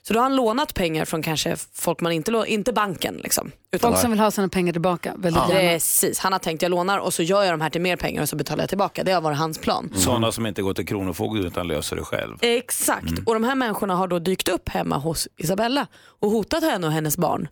Så 0.03 0.13
då 0.13 0.19
har 0.19 0.23
han 0.23 0.35
lånat 0.35 0.73
pengar 0.73 1.05
från 1.05 1.21
kanske 1.23 1.55
folk 1.73 2.01
man 2.01 2.11
inte, 2.11 2.31
lå- 2.31 2.45
inte 2.45 2.73
banken 2.73 3.15
liksom. 3.23 3.51
Folk 3.79 3.97
som 3.97 4.11
vill 4.11 4.19
ha 4.19 4.31
sina 4.31 4.49
pengar 4.49 4.73
tillbaka 4.73 5.13
väldigt 5.17 5.43
gärna. 5.49 5.59
Precis, 5.73 6.19
han 6.19 6.31
har 6.31 6.39
tänkt 6.39 6.61
jag 6.61 6.69
lånar 6.69 6.97
och 6.99 7.13
så 7.13 7.23
gör 7.23 7.43
jag 7.43 7.53
de 7.53 7.61
här 7.61 7.69
till 7.69 7.81
mer 7.81 7.95
pengar 7.95 8.21
och 8.21 8.29
så 8.29 8.35
betalar 8.35 8.63
jag 8.63 8.69
tillbaka. 8.69 9.03
Det 9.03 9.11
har 9.11 9.21
varit 9.21 9.37
hans 9.37 9.57
plan. 9.57 9.89
Sådana 9.95 10.31
som 10.31 10.45
inte 10.45 10.61
går 10.61 10.73
till 10.73 10.87
Kronofogden 10.87 11.45
utan 11.45 11.67
löser 11.67 11.95
det 11.95 12.03
själv. 12.03 12.37
Exakt, 12.41 13.11
och 13.25 13.33
de 13.33 13.43
här 13.43 13.55
människorna 13.55 13.95
har 13.95 14.07
då 14.07 14.19
dykt 14.19 14.49
upp 14.49 14.69
hemma 14.69 14.97
hos 14.97 15.27
Isabella 15.37 15.87
och 16.19 16.31
hotat 16.31 16.63
henne 16.63 16.87
och 16.87 16.93
hennes 16.93 17.17
barn. 17.17 17.47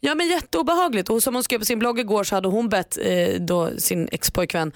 Ja 0.00 0.14
men 0.14 0.28
jätteobehagligt 0.28 1.10
och 1.10 1.22
som 1.22 1.34
hon 1.34 1.44
skrev 1.44 1.58
på 1.58 1.64
sin 1.64 1.78
blogg 1.78 2.00
igår 2.00 2.24
så 2.24 2.34
hade 2.34 2.48
hon 2.48 2.68
bett 2.68 2.98
eh, 3.02 3.40
då 3.40 3.70
sin 3.78 4.08
expojkvän 4.12 4.72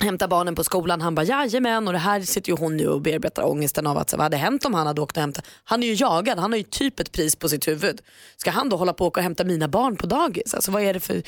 hämta 0.00 0.28
barnen 0.28 0.54
på 0.54 0.64
skolan. 0.64 1.00
Han 1.00 1.14
bara 1.14 1.26
jajamän 1.26 1.86
och 1.86 1.92
det 1.92 1.98
här 1.98 2.20
sitter 2.20 2.50
ju 2.50 2.56
hon 2.56 2.76
nu 2.76 2.88
och 2.88 3.00
bearbetar 3.00 3.42
ångesten 3.42 3.86
av 3.86 3.98
att 3.98 4.10
så, 4.10 4.16
vad 4.16 4.24
hade 4.24 4.36
hänt 4.36 4.64
om 4.64 4.74
han 4.74 4.86
hade 4.86 5.00
åkt 5.00 5.16
och 5.16 5.20
hämtat. 5.20 5.44
Han 5.64 5.82
är 5.82 5.86
ju 5.86 5.94
jagad, 5.94 6.38
han 6.38 6.52
har 6.52 6.58
ju 6.58 6.64
typ 6.64 7.00
ett 7.00 7.12
pris 7.12 7.36
på 7.36 7.48
sitt 7.48 7.68
huvud. 7.68 8.00
Ska 8.36 8.50
han 8.50 8.68
då 8.68 8.76
hålla 8.76 8.92
på 8.92 9.04
och 9.04 9.08
åka 9.08 9.20
och 9.20 9.24
hämta 9.24 9.44
mina 9.44 9.68
barn 9.68 9.96
på 9.96 10.06
dagis? 10.06 10.54
Alltså, 10.54 10.70
vad 10.70 10.82
är 10.82 10.94
det 10.94 11.00
för... 11.00 11.22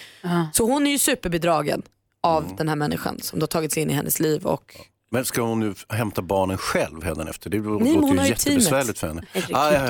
Så 0.53 0.67
hon 0.67 0.87
är 0.87 0.91
ju 0.91 0.99
superbedragen 0.99 1.83
av 2.23 2.57
den 2.57 2.69
här 2.69 2.77
människan 2.77 3.19
som 3.21 3.39
då 3.39 3.47
tagit 3.47 3.73
sig 3.73 3.83
in 3.83 3.91
i 3.91 3.93
hennes 3.93 4.21
liv 4.21 4.47
och 4.47 4.77
Men 5.13 5.25
ska 5.25 5.43
hon 5.43 5.61
nu 5.61 5.75
hämta 5.89 6.23
barnen 6.23 6.59
själv 6.59 7.05
hädanefter? 7.05 7.51
Det 7.51 7.59
låter 7.59 7.85
men 7.85 7.95
hon 8.05 8.19
ju 8.19 8.29
jättebesvärligt 8.29 8.99
för 8.99 9.07
henne. 9.09 9.23
Ah, 9.53 9.73
ja, 9.73 9.73
ja. 9.73 9.89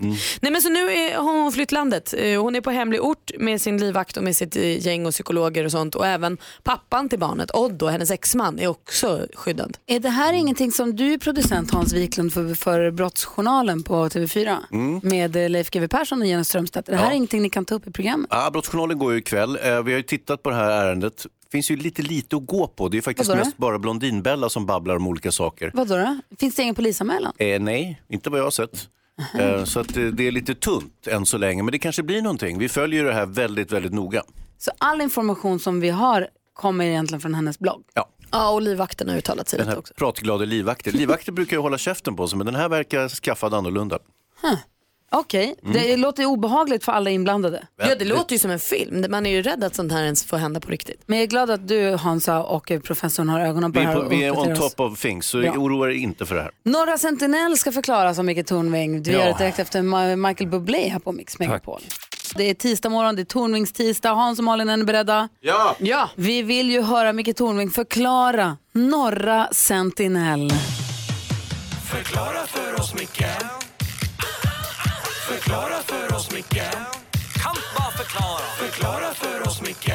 Mm. 0.00 0.14
Nej 0.40 0.52
men 0.52 0.62
så 0.62 0.68
nu 0.68 0.80
har 1.16 1.42
hon 1.42 1.52
flytt 1.52 1.72
landet. 1.72 2.14
Eh, 2.18 2.42
Hon 2.42 2.56
är 2.56 2.60
på 2.60 2.70
hemlig 2.70 3.02
ort 3.02 3.30
med 3.38 3.60
sin 3.60 3.78
livvakt 3.78 4.16
och 4.16 4.24
med 4.24 4.36
sitt 4.36 4.56
eh, 4.56 4.86
gäng 4.86 5.06
och 5.06 5.12
psykologer 5.12 5.64
och 5.64 5.70
sånt 5.70 5.94
och 5.94 6.06
även 6.06 6.38
pappan 6.62 7.08
till 7.08 7.18
barnet, 7.18 7.50
Odd 7.54 7.82
och 7.82 7.90
hennes 7.90 8.10
exman 8.10 8.58
är 8.58 8.66
också 8.66 9.26
skyddad. 9.34 9.76
Är 9.86 10.00
det 10.00 10.08
här 10.08 10.32
ingenting 10.32 10.72
som 10.72 10.96
du 10.96 11.12
är 11.12 11.18
producent 11.18 11.70
Hans 11.70 11.92
Wiklund 11.92 12.32
för, 12.32 12.54
för 12.54 12.90
Brottsjournalen 12.90 13.82
på 13.82 14.08
TV4 14.08 14.56
Mm. 14.72 15.00
med 15.02 15.36
eh, 15.36 15.48
Leif 15.50 15.70
GW 15.70 15.88
Persson 15.88 16.20
och 16.20 16.26
Jenny 16.26 16.44
Strömstedt? 16.44 16.88
Är 16.88 16.92
det 16.92 16.98
här 16.98 17.06
Ja. 17.10 17.12
ingenting 17.12 17.42
ni 17.42 17.50
kan 17.50 17.64
ta 17.64 17.74
upp 17.74 17.86
i 17.86 17.90
programmet? 17.92 18.26
Ja, 18.30 18.50
Brottsjournalen 18.52 18.98
går 18.98 19.12
ju 19.12 19.18
ikväll. 19.18 19.58
Vi 19.62 19.68
har 19.92 19.98
ju 19.98 20.02
tittat 20.02 20.42
på 20.42 20.50
det 20.50 20.56
här 20.56 20.70
ärendet. 20.70 21.26
Det 21.44 21.50
finns 21.50 21.70
ju 21.70 21.76
lite 21.76 22.02
lite 22.02 22.36
att 22.36 22.46
gå 22.46 22.66
på. 22.66 22.88
Det 22.88 22.96
är 22.98 23.02
faktiskt 23.02 23.28
Vadå 23.28 23.38
då? 23.40 23.44
mest 23.44 23.56
bara 23.56 23.78
Blondinbella 23.78 24.48
som 24.48 24.66
babblar 24.66 24.96
om 24.96 25.06
olika 25.06 25.32
saker. 25.32 25.70
Vadå 25.74 25.96
då? 25.96 26.20
Finns 26.38 26.54
det 26.54 26.62
ingen 26.62 26.74
polisanmälan? 26.74 27.32
Eh, 27.38 27.60
nej, 27.60 28.02
inte 28.08 28.30
vad 28.30 28.40
jag 28.40 28.44
har 28.44 28.50
sett. 28.50 28.88
Eh, 29.38 29.64
så 29.64 29.80
att, 29.80 29.96
eh, 29.96 30.04
det 30.04 30.26
är 30.26 30.32
lite 30.32 30.54
tunt 30.54 31.06
än 31.06 31.26
så 31.26 31.38
länge, 31.38 31.62
men 31.62 31.72
det 31.72 31.78
kanske 31.78 32.02
blir 32.02 32.22
någonting. 32.22 32.58
Vi 32.58 32.68
följer 32.68 33.04
det 33.04 33.12
här 33.14 33.26
väldigt, 33.26 33.72
väldigt 33.72 33.92
noga. 33.92 34.22
Så 34.58 34.70
all 34.78 35.00
information 35.00 35.58
som 35.58 35.80
vi 35.80 35.90
har 35.90 36.28
kommer 36.54 36.84
egentligen 36.84 37.20
från 37.20 37.34
hennes 37.34 37.58
blogg? 37.58 37.82
Ja. 37.94 38.08
Ja 38.30 38.50
och 38.50 38.62
livvakten 38.62 39.08
har 39.08 39.16
uttalat 39.16 39.48
sig 39.48 39.56
Den 39.58 39.66
lite 39.66 39.74
här 39.74 39.78
också. 39.78 39.94
pratglade 39.94 40.46
livvakter. 40.46 40.92
Livvakter 40.92 41.32
brukar 41.32 41.56
ju 41.56 41.60
hålla 41.62 41.78
käften 41.78 42.16
på 42.16 42.28
sig, 42.28 42.36
men 42.38 42.46
den 42.46 42.54
här 42.54 42.68
verkar 42.68 43.08
skaffad 43.08 43.54
annorlunda. 43.54 43.98
Huh. 44.42 44.54
Okej, 45.14 45.54
Mm. 45.62 45.72
det 45.72 45.96
låter 45.96 46.24
obehagligt 46.26 46.84
för 46.84 46.92
alla 46.92 47.10
inblandade. 47.10 47.62
Ja 47.82 47.94
det 47.98 48.04
låter 48.04 48.32
ju 48.32 48.38
som 48.38 48.50
en 48.50 48.58
film. 48.58 49.06
Man 49.10 49.26
är 49.26 49.30
ju 49.30 49.42
rädd 49.42 49.64
att 49.64 49.74
sånt 49.74 49.92
här 49.92 50.04
ens 50.04 50.24
får 50.24 50.36
hända 50.36 50.60
på 50.60 50.70
riktigt. 50.70 51.02
Men 51.06 51.18
jag 51.18 51.22
är 51.22 51.26
glad 51.28 51.50
att 51.50 51.68
du 51.68 51.94
Hansa 51.96 52.42
och 52.42 52.72
professorn 52.84 53.28
har 53.28 53.40
ögonen 53.40 53.72
på 53.72 53.78
Vi 53.80 53.84
det 53.86 53.90
är, 53.92 53.94
här 53.94 54.02
på, 54.02 54.08
vi 54.08 54.24
är 54.24 54.38
on 54.38 54.56
top 54.56 54.80
of 54.80 55.00
things, 55.00 55.26
så 55.26 55.40
Bra. 55.40 55.50
oroa 55.52 55.88
er 55.88 55.94
inte 55.94 56.26
för 56.26 56.34
det 56.34 56.42
här. 56.42 56.50
Norra 56.64 56.98
Sentinell 56.98 57.56
ska 57.58 57.72
förklaras 57.72 58.18
av 58.18 58.24
Micke 58.24 58.46
Tornving. 58.46 59.02
Du 59.02 59.10
Ja. 59.12 59.18
gör 59.18 59.26
det 59.26 59.38
direkt 59.38 59.58
efter 59.58 60.16
Michael 60.16 60.50
Bublé 60.50 60.88
här 60.88 60.98
på 60.98 61.12
Mix 61.12 61.38
Megapol. 61.38 61.80
Det 62.36 62.50
är 62.50 62.54
tisdag 62.54 62.88
morgon, 62.88 63.16
det 63.16 63.22
är 63.22 63.24
Tornvings 63.24 63.72
tisdag. 63.72 64.12
Hans 64.12 64.38
och 64.38 64.44
Malin, 64.44 64.68
är 64.68 64.76
ni 64.76 64.84
beredda? 64.84 65.28
Ja! 65.40 65.76
ja! 65.78 66.10
Vi 66.14 66.42
vill 66.42 66.70
ju 66.70 66.82
höra 66.82 67.12
Micke 67.12 67.36
Tornving 67.36 67.70
förklara 67.70 68.56
Norra 68.72 69.48
Sentinell. 69.52 70.50
Förklara 71.90 72.46
för 72.46 72.80
oss, 72.80 72.94
Micke 72.94 73.24
Förklara 75.28 75.82
för 75.82 76.16
oss, 76.16 76.32
Micke 76.32 76.62
Kan 77.42 77.56
bara 77.76 77.90
förklara 77.90 78.46
Förklara 78.58 79.14
för 79.14 79.48
oss, 79.48 79.62
Micke 79.62 79.92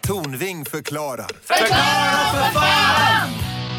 Tornving 0.00 0.64
förklarar. 0.64 1.26
Förklara 1.42 2.52
för 2.52 2.60
fan! 2.60 3.30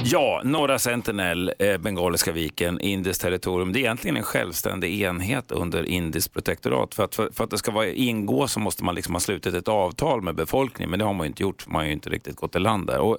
Ja, 0.05 0.41
norra 0.43 0.79
Sentinel, 0.79 1.53
eh, 1.59 1.77
Bengaliska 1.77 2.31
viken, 2.31 2.79
indiskt 2.79 3.21
territorium. 3.21 3.73
Det 3.73 3.79
är 3.79 3.81
egentligen 3.81 4.17
en 4.17 4.23
självständig 4.23 5.01
enhet 5.01 5.51
under 5.51 5.83
indiskt 5.83 6.33
protektorat. 6.33 6.95
För 6.95 7.03
att, 7.03 7.15
för, 7.15 7.29
för 7.33 7.43
att 7.43 7.49
det 7.49 7.57
ska 7.57 7.71
vara, 7.71 7.87
ingå 7.87 8.47
så 8.47 8.59
måste 8.59 8.83
man 8.83 8.95
liksom 8.95 9.15
ha 9.15 9.19
slutit 9.19 9.53
ett 9.53 9.67
avtal 9.67 10.21
med 10.21 10.35
befolkningen, 10.35 10.89
men 10.89 10.99
det 10.99 11.05
har 11.05 11.13
man 11.13 11.25
ju 11.25 11.27
inte 11.27 11.43
gjort. 11.43 11.67
Man 11.67 11.75
har 11.75 11.85
ju 11.85 11.91
inte 11.91 12.09
riktigt 12.09 12.35
gått 12.35 12.55
i 12.55 12.59
land 12.59 12.87
där. 12.87 12.99
Och, 12.99 13.17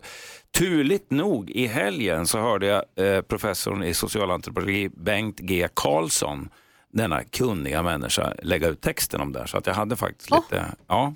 turligt 0.59 1.11
nog, 1.11 1.51
i 1.51 1.67
helgen 1.67 2.27
så 2.27 2.39
hörde 2.39 2.67
jag 2.67 2.85
eh, 2.97 3.23
professorn 3.23 3.83
i 3.83 3.95
socialantropologi, 3.95 4.89
Bengt 4.89 5.39
G 5.41 5.69
Karlsson, 5.75 6.49
denna 6.93 7.25
kunniga 7.25 7.83
människa 7.83 8.33
lägga 8.43 8.69
ut 8.69 8.81
texten 8.81 9.21
om 9.21 9.33
det 9.33 9.39
här. 9.39 9.47
Så 9.47 9.59
att 9.59 9.67
jag 9.67 9.75
hade 9.75 9.97
faktiskt 9.97 10.31
lite, 10.31 10.65
ja. 10.87 11.15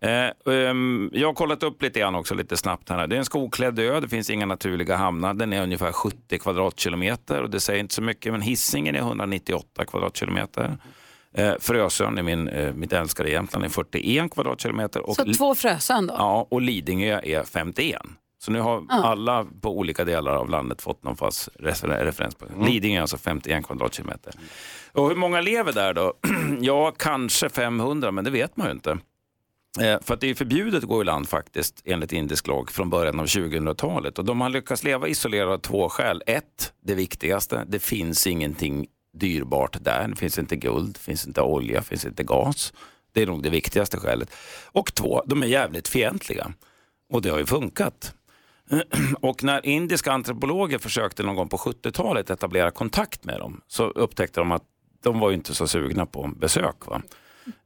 Eh, 0.00 0.30
ehm, 0.54 1.10
jag 1.12 1.28
har 1.28 1.34
kollat 1.34 1.62
upp 1.62 1.82
lite 1.82 2.00
grann 2.00 2.14
också 2.14 2.34
lite 2.34 2.56
snabbt 2.56 2.88
här. 2.88 3.06
Det 3.06 3.16
är 3.16 3.18
en 3.18 3.24
skogklädd 3.24 3.78
ö, 3.78 4.00
det 4.00 4.08
finns 4.08 4.30
inga 4.30 4.46
naturliga 4.46 4.96
hamnar. 4.96 5.34
Den 5.34 5.52
är 5.52 5.62
ungefär 5.62 5.92
70 5.92 6.38
kvadratkilometer 6.38 7.42
och 7.42 7.50
det 7.50 7.60
säger 7.60 7.80
inte 7.80 7.94
så 7.94 8.02
mycket 8.02 8.32
men 8.32 8.42
Hisingen 8.42 8.96
är 8.96 9.00
198 9.00 9.84
kvadratkilometer. 9.84 10.78
Eh, 11.34 11.54
Frösön 11.60 12.18
är 12.18 12.22
min, 12.22 12.48
eh, 12.48 12.72
mitt 12.74 12.92
älskade 12.92 13.30
Jämtland 13.30 13.64
är 13.64 13.68
41 13.68 14.32
kvadratkilometer. 14.32 15.06
Och 15.06 15.16
Så 15.16 15.34
två 15.34 15.54
Frösön 15.54 16.06
då? 16.06 16.14
Ja, 16.18 16.46
och 16.50 16.60
Lidingö 16.60 17.20
är 17.22 17.44
51. 17.44 18.02
Så 18.46 18.52
nu 18.52 18.60
har 18.60 18.84
Ja. 18.88 18.94
alla 19.04 19.46
på 19.60 19.78
olika 19.78 20.04
delar 20.04 20.32
av 20.36 20.50
landet 20.50 20.82
fått 20.82 21.02
någon 21.04 21.16
fast 21.16 21.48
refer- 21.58 22.04
referens. 22.04 22.34
på 22.34 22.46
Lidingö 22.66 22.98
är 22.98 23.00
alltså 23.00 23.18
51 23.18 23.66
kvadratkilometer. 23.66 24.34
Och 24.92 25.08
hur 25.08 25.16
många 25.16 25.40
lever 25.40 25.72
där 25.72 25.94
då? 25.94 26.12
ja, 26.60 26.92
kanske 26.98 27.48
500, 27.48 28.10
men 28.10 28.24
det 28.24 28.30
vet 28.30 28.56
man 28.56 28.66
ju 28.66 28.72
inte. 28.72 28.90
Eh, 29.80 29.98
för 30.02 30.14
att 30.14 30.20
det 30.20 30.30
är 30.30 30.34
förbjudet 30.34 30.82
att 30.82 30.88
gå 30.88 31.02
i 31.02 31.04
land 31.04 31.28
faktiskt 31.28 31.82
enligt 31.84 32.12
indisk 32.12 32.46
lag 32.46 32.70
från 32.70 32.90
början 32.90 33.20
av 33.20 33.26
2000-talet. 33.26 34.18
Och 34.18 34.24
de 34.24 34.40
har 34.40 34.48
lyckats 34.48 34.84
leva 34.84 35.08
isolerade 35.08 35.52
av 35.54 35.58
två 35.58 35.88
skäl. 35.88 36.22
Ett, 36.26 36.72
det 36.82 36.94
viktigaste, 36.94 37.64
det 37.68 37.78
finns 37.78 38.26
ingenting 38.26 38.86
dyrbart 39.12 39.76
där. 39.84 40.08
Det 40.08 40.16
finns 40.16 40.38
inte 40.38 40.56
guld, 40.56 40.94
det 40.94 41.00
finns 41.00 41.26
inte 41.26 41.40
olja, 41.40 41.80
det 41.80 41.86
finns 41.86 42.04
inte 42.04 42.22
gas. 42.22 42.72
Det 43.12 43.22
är 43.22 43.26
nog 43.26 43.42
det 43.42 43.50
viktigaste 43.50 43.96
skälet. 43.96 44.30
Och 44.66 44.94
två, 44.94 45.22
de 45.26 45.42
är 45.42 45.46
jävligt 45.46 45.88
fientliga. 45.88 46.52
Och 47.12 47.22
det 47.22 47.28
har 47.30 47.38
ju 47.38 47.46
funkat. 47.46 48.14
Och 49.20 49.44
när 49.44 49.66
indiska 49.66 50.12
antropologer 50.12 50.78
försökte 50.78 51.22
någon 51.22 51.36
gång 51.36 51.48
på 51.48 51.56
70-talet 51.56 52.30
etablera 52.30 52.70
kontakt 52.70 53.24
med 53.24 53.38
dem 53.38 53.60
så 53.68 53.84
upptäckte 53.84 54.40
de 54.40 54.52
att 54.52 54.62
de 55.02 55.20
var 55.20 55.32
inte 55.32 55.54
så 55.54 55.66
sugna 55.66 56.06
på 56.06 56.30
besök. 56.36 56.86
Va? 56.86 57.02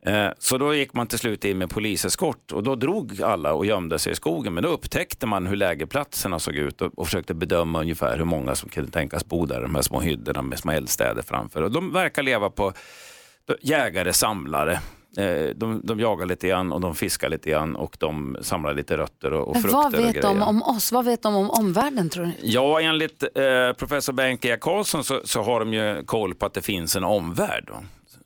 Eh, 0.06 0.28
så 0.38 0.58
då 0.58 0.74
gick 0.74 0.94
man 0.94 1.06
till 1.06 1.18
slut 1.18 1.44
in 1.44 1.58
med 1.58 1.70
poliseskort 1.70 2.52
och 2.52 2.62
då 2.62 2.74
drog 2.74 3.22
alla 3.22 3.52
och 3.52 3.66
gömde 3.66 3.98
sig 3.98 4.12
i 4.12 4.16
skogen. 4.16 4.54
Men 4.54 4.62
då 4.62 4.68
upptäckte 4.68 5.26
man 5.26 5.46
hur 5.46 5.56
lägerplatserna 5.56 6.38
såg 6.38 6.54
ut 6.54 6.82
och, 6.82 6.98
och 6.98 7.06
försökte 7.06 7.34
bedöma 7.34 7.80
ungefär 7.80 8.16
hur 8.16 8.24
många 8.24 8.54
som 8.54 8.68
kunde 8.68 8.90
tänkas 8.90 9.24
bo 9.24 9.46
där, 9.46 9.60
de 9.60 9.74
här 9.74 9.82
små 9.82 10.00
hyddorna 10.00 10.42
med 10.42 10.58
små 10.58 10.72
eldstäder 10.72 11.22
framför. 11.22 11.62
Och 11.62 11.70
de 11.70 11.92
verkar 11.92 12.22
leva 12.22 12.50
på 12.50 12.72
jägare, 13.62 14.12
samlare. 14.12 14.80
Eh, 15.16 15.54
De, 15.56 15.80
de 15.84 16.00
jagar 16.00 16.26
lite 16.26 16.48
grann 16.48 16.72
och 16.72 16.80
de 16.80 16.94
fiskar 16.94 17.28
lite 17.28 17.50
grann 17.50 17.76
och 17.76 17.96
de 18.00 18.36
samlar 18.40 18.74
lite 18.74 18.96
rötter 18.96 19.32
och, 19.32 19.48
och 19.48 19.54
Men 19.54 19.62
frukter 19.62 19.78
vad 19.82 19.92
vet 19.96 20.22
de 20.22 20.42
om 20.42 20.62
oss? 20.62 20.92
Vad 20.92 21.04
vet 21.04 21.22
de 21.22 21.36
om 21.36 21.50
omvärlden 21.50 22.10
tror 22.10 22.24
du? 22.24 22.32
Ja, 22.42 22.80
enligt 22.80 23.22
eh, 23.22 23.72
professor 23.78 24.12
Bengt 24.12 24.44
E. 24.44 24.56
Karlsson 24.60 25.04
så, 25.04 25.20
så 25.24 25.42
har 25.42 25.60
de 25.60 25.74
ju 25.74 26.04
koll 26.04 26.34
på 26.34 26.46
att 26.46 26.54
det 26.54 26.62
finns 26.62 26.96
en 26.96 27.04
omvärld. 27.04 27.64
Då. 27.66 27.74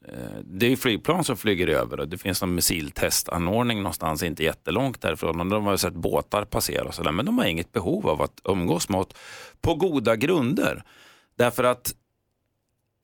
Eh, 0.09 0.39
det 0.45 0.72
är 0.72 0.76
flygplan 0.76 1.24
som 1.24 1.37
flyger 1.37 1.66
över 1.68 2.01
och 2.01 2.09
det 2.09 2.18
finns 2.18 2.41
någon 2.43 2.55
missiltestanordning 2.55 3.78
någonstans 3.78 4.22
inte 4.22 4.45
jättelångt 4.45 5.01
därifrån. 5.01 5.49
De 5.49 5.66
har 5.66 5.76
sett 5.76 5.95
båtar 5.95 6.45
passera 6.45 6.85
och 6.85 6.95
sådär, 6.95 7.12
men 7.12 7.26
de 7.26 7.39
har 7.39 7.45
inget 7.45 7.72
behov 7.72 8.09
av 8.09 8.22
att 8.22 8.41
umgås 8.45 8.89
med 8.89 9.01
oss 9.01 9.09
på 9.61 9.74
goda 9.74 10.16
grunder. 10.16 10.82
Därför 11.39 11.64
att 11.64 11.95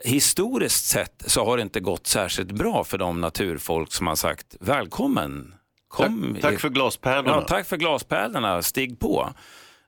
historiskt 0.05 0.85
sett 0.85 1.23
så 1.27 1.45
har 1.45 1.57
det 1.57 1.63
inte 1.63 1.81
gått 1.81 2.07
särskilt 2.07 2.53
bra 2.53 2.85
för 2.85 2.99
de 2.99 3.21
naturfolk 3.21 3.93
som 3.93 4.07
har 4.07 4.15
sagt 4.15 4.57
välkommen. 4.61 5.55
Kom. 5.89 6.33
Tack- 6.35 6.43
tack 6.43 6.61
för 6.61 6.69
glaspärlorna. 6.69 7.37
Ja, 7.37 7.41
tack 7.49 7.67
för 7.67 7.77
glaspärlorna, 7.77 8.63
stig 8.63 8.99
på. 9.01 9.29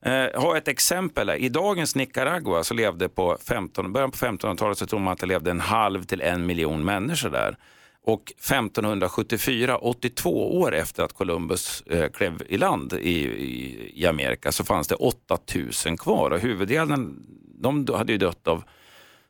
Eh, 0.05 0.41
har 0.41 0.57
ett 0.57 0.69
exempel. 0.69 1.31
I 1.31 1.49
dagens 1.49 1.97
Nicaragua 1.97 2.65
så 2.65 2.75
levde 2.75 3.09
på 3.09 3.37
15, 3.49 3.93
början 3.93 4.11
på 4.11 4.17
1500-talet 4.17 4.79
så 4.79 4.87
tror 4.87 5.01
man 5.01 5.13
att 5.13 5.19
det 5.19 5.27
levde 5.27 5.51
en 5.51 5.61
halv 5.61 6.03
till 6.05 6.21
en 6.21 6.47
miljon 6.47 6.85
människor 6.85 7.31
där. 7.31 7.57
Och 8.05 8.33
1574, 8.39 9.77
82 9.77 10.61
år 10.61 10.75
efter 10.75 11.03
att 11.03 11.13
Columbus 11.13 11.83
eh, 11.83 12.09
klev 12.11 12.43
i 12.49 12.57
land 12.59 12.93
i, 12.93 13.11
i, 13.25 13.93
i 14.03 14.07
Amerika 14.07 14.53
så 14.53 14.65
fanns 14.65 14.89
det 14.89 14.95
8000 14.95 15.97
kvar 15.97 16.31
och 16.31 16.41
huvuddelen 16.41 17.23
de 17.63 17.87
hade 17.95 18.13
ju 18.13 18.19
dött 18.19 18.49
av 18.49 18.65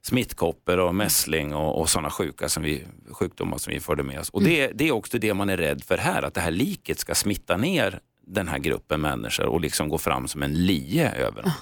smittkoppor 0.02 0.78
och 0.78 0.94
mässling 0.94 1.54
och, 1.54 1.80
och 1.80 1.90
sådana 1.90 2.10
sjuka 2.10 2.48
som 2.48 2.62
vi, 2.62 2.84
sjukdomar 3.10 3.58
som 3.58 3.72
vi 3.72 3.80
förde 3.80 4.02
med 4.02 4.20
oss. 4.20 4.30
Och 4.30 4.42
det, 4.42 4.66
det 4.74 4.88
är 4.88 4.92
också 4.92 5.18
det 5.18 5.34
man 5.34 5.50
är 5.50 5.56
rädd 5.56 5.84
för 5.84 5.96
här, 5.96 6.22
att 6.22 6.34
det 6.34 6.40
här 6.40 6.50
liket 6.50 6.98
ska 6.98 7.14
smitta 7.14 7.56
ner 7.56 8.00
den 8.26 8.48
här 8.48 8.58
gruppen 8.58 9.00
människor 9.00 9.46
och 9.46 9.60
liksom 9.60 9.88
gå 9.88 9.98
fram 9.98 10.28
som 10.28 10.42
en 10.42 10.66
lie 10.66 11.10
över 11.10 11.42
dem. 11.42 11.52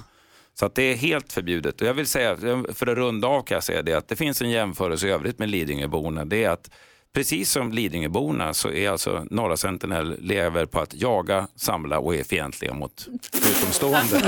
Så 0.54 0.66
att 0.66 0.74
det 0.74 0.82
är 0.82 0.96
helt 0.96 1.32
förbjudet. 1.32 1.80
Och 1.80 1.86
jag 1.86 1.94
vill 1.94 2.06
säga, 2.06 2.36
för 2.74 2.86
att 2.86 2.98
runda 2.98 3.28
av 3.28 3.42
kan 3.42 3.54
jag 3.54 3.64
säga 3.64 3.82
det, 3.82 3.94
att 3.94 4.08
det 4.08 4.16
finns 4.16 4.42
en 4.42 4.50
jämförelse 4.50 5.08
i 5.08 5.10
övrigt 5.10 5.38
med 5.38 5.48
Lidingöborna. 5.48 6.24
Det 6.24 6.44
är 6.44 6.50
att 6.50 6.70
precis 7.14 7.50
som 7.50 7.72
Lidingöborna 7.72 8.54
så 8.54 8.70
är 8.70 8.90
alltså 8.90 9.26
Norra 9.30 9.56
Sentinel 9.56 10.16
lever 10.20 10.66
på 10.66 10.80
att 10.80 10.94
jaga, 10.94 11.46
samla 11.56 11.98
och 11.98 12.14
är 12.14 12.24
fientliga 12.24 12.74
mot 12.74 13.06
utomstående. 13.34 14.20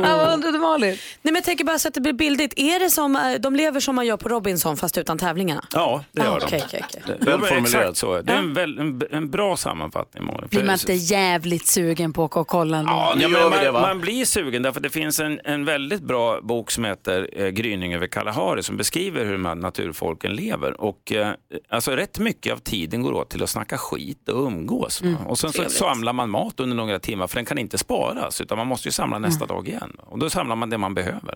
Vad 0.00 0.32
undrar 0.32 0.52
du 0.52 0.58
Malin? 0.58 0.88
Nej, 0.90 0.98
men 1.22 1.34
jag 1.34 1.44
tänker 1.44 1.64
bara 1.64 1.78
så 1.78 1.88
att 1.88 1.94
det 1.94 2.00
blir 2.00 2.12
bildigt. 2.12 2.52
Är 2.56 2.80
det 2.80 2.90
som, 2.90 3.16
eh, 3.16 3.22
de 3.40 3.56
lever 3.56 3.80
som 3.80 3.94
man 3.96 4.06
gör 4.06 4.16
på 4.16 4.28
Robinson 4.28 4.76
fast 4.76 4.98
utan 4.98 5.18
tävlingarna? 5.18 5.64
Ja, 5.72 6.04
det 6.12 6.22
gör 6.22 6.36
Ah, 6.36 6.38
de. 6.38 6.44
okej, 6.46 6.62
okej, 6.66 6.84
okej. 6.88 7.02
Det- 7.06 7.12
Väl 7.12 7.40
det 7.40 7.46
är 7.46 7.48
formulerat. 7.48 7.66
Exakt 7.74 7.96
så. 7.96 8.22
Det 8.22 8.32
är 8.32 8.36
en, 8.36 8.54
väl, 8.54 8.78
en, 8.78 9.02
en 9.10 9.30
bra 9.30 9.56
sammanfattning. 9.56 10.24
Malin. 10.24 10.48
Blir 10.50 10.64
man 10.64 10.72
inte 10.74 10.92
jävligt 10.92 11.66
sugen 11.66 12.12
på 12.12 12.24
att 12.24 12.30
åka 12.30 12.40
och 12.40 12.48
kolla 12.48 12.76
ändå? 12.78 12.90
Ja, 12.92 13.12
nu 13.16 13.22
gör 13.22 13.50
man, 13.50 13.58
det, 13.64 13.70
va? 13.70 13.80
man 13.80 14.00
blir 14.00 14.24
sugen 14.24 14.62
därför 14.62 14.78
att 14.78 14.82
det 14.82 14.90
finns 14.90 15.20
en, 15.20 15.40
en 15.44 15.64
väldigt 15.64 16.02
bra 16.02 16.40
bok 16.42 16.70
som 16.70 16.84
heter 16.84 17.28
eh, 17.36 17.48
Gryning 17.48 17.94
över 17.94 18.06
Kalahari 18.06 18.62
som 18.62 18.76
beskriver 18.76 19.24
hur 19.24 19.32
de 19.32 19.44
här 19.46 19.54
naturfolken 19.54 20.34
lever. 20.34 20.80
Och, 20.80 21.12
eh, 21.12 21.29
alltså, 21.68 21.90
rätt 21.90 22.18
mycket 22.18 22.52
av 22.52 22.56
tiden 22.58 23.02
går 23.02 23.12
åt 23.12 23.30
till 23.30 23.42
att 23.42 23.50
snacka 23.50 23.78
skit 23.78 24.28
och 24.28 24.46
umgås. 24.46 25.02
Mm, 25.02 25.26
och 25.26 25.38
sen 25.38 25.52
så 25.52 25.70
samlar 25.70 26.12
man 26.12 26.30
mat 26.30 26.60
under 26.60 26.76
några 26.76 26.98
timmar 26.98 27.26
för 27.26 27.36
den 27.36 27.44
kan 27.44 27.58
inte 27.58 27.78
sparas 27.78 28.40
utan 28.40 28.58
man 28.58 28.66
måste 28.66 28.88
ju 28.88 28.92
samla 28.92 29.18
nästa 29.18 29.44
Mm. 29.44 29.56
dag 29.56 29.68
igen. 29.68 29.96
Och 30.00 30.18
då 30.18 30.30
samlar 30.30 30.56
man 30.56 30.70
det 30.70 30.78
man 30.78 30.94
behöver. 30.94 31.34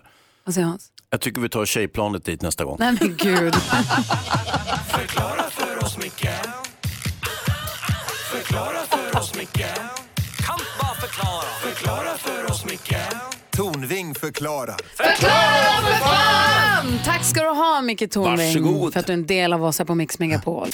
Säger 0.53 0.67
Hans? 0.67 0.91
Jag 1.09 1.21
tycker 1.21 1.41
vi 1.41 1.49
tar 1.49 1.65
tjejplanet 1.65 2.25
dit 2.25 2.41
nästa 2.41 2.65
gång. 2.65 2.77
Nej 2.79 2.97
men 2.99 3.15
gud. 3.17 3.55
Förklara 4.87 5.43
för 5.49 5.83
oss, 5.85 5.97
Micke 5.97 6.27
Förklara 8.31 8.79
för 8.89 9.19
oss, 9.19 9.35
Micke 9.37 9.65
Kan 10.37 10.59
bara 10.81 10.93
förklara 10.95 11.43
Förklara 11.61 12.17
för 12.17 12.51
oss, 12.51 12.65
Micke 12.65 12.95
Tornving 13.57 14.15
förklarar. 14.15 14.75
Förklara 14.95 15.81
för 15.87 16.05
fan! 16.05 16.99
Tack 17.05 17.23
ska 17.25 17.41
du 17.43 17.49
ha 17.49 17.81
Micke 17.81 18.11
Tornving 18.11 18.63
Varsågod. 18.63 18.93
för 18.93 18.99
att 18.99 19.07
du 19.07 19.13
är 19.13 19.17
en 19.17 19.25
del 19.25 19.53
av 19.53 19.63
oss 19.63 19.77
här 19.79 19.85
på 19.85 19.95
Mix 19.95 20.19
Megapol. 20.19 20.67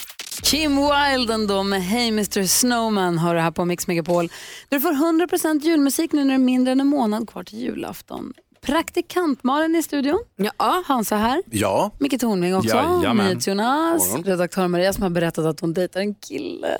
Kim 0.43 0.75
Wilden 0.75 1.47
då 1.47 1.63
med 1.63 1.83
Hey 1.83 2.07
Mr 2.07 2.43
Snowman 2.43 3.17
har 3.17 3.35
du 3.35 3.41
här 3.41 3.51
på 3.51 3.65
Mix 3.65 3.87
Megapol. 3.87 4.29
Du 4.69 4.81
får 4.81 4.91
100% 4.91 5.61
julmusik 5.63 6.11
nu 6.11 6.23
när 6.23 6.29
det 6.29 6.35
är 6.35 6.37
mindre 6.45 6.71
än 6.71 6.79
en 6.79 6.87
månad 6.87 7.29
kvar 7.29 7.43
till 7.43 7.59
julafton. 7.59 8.33
Praktikant 8.61 9.43
Malin 9.43 9.75
i 9.75 9.83
studion. 9.83 10.19
Ja. 10.35 10.83
Hansa 10.87 11.15
här. 11.15 11.43
Ja, 11.51 11.91
Micke 11.99 12.19
Tornving 12.19 12.55
också. 12.55 12.75
Jajamän. 12.75 13.39
Jonas. 13.47 14.15
Redaktör 14.25 14.67
Maria 14.67 14.93
som 14.93 15.03
har 15.03 15.09
berättat 15.09 15.45
att 15.45 15.59
hon 15.59 15.73
dejtar 15.73 15.99
en 15.99 16.15
kille. 16.15 16.77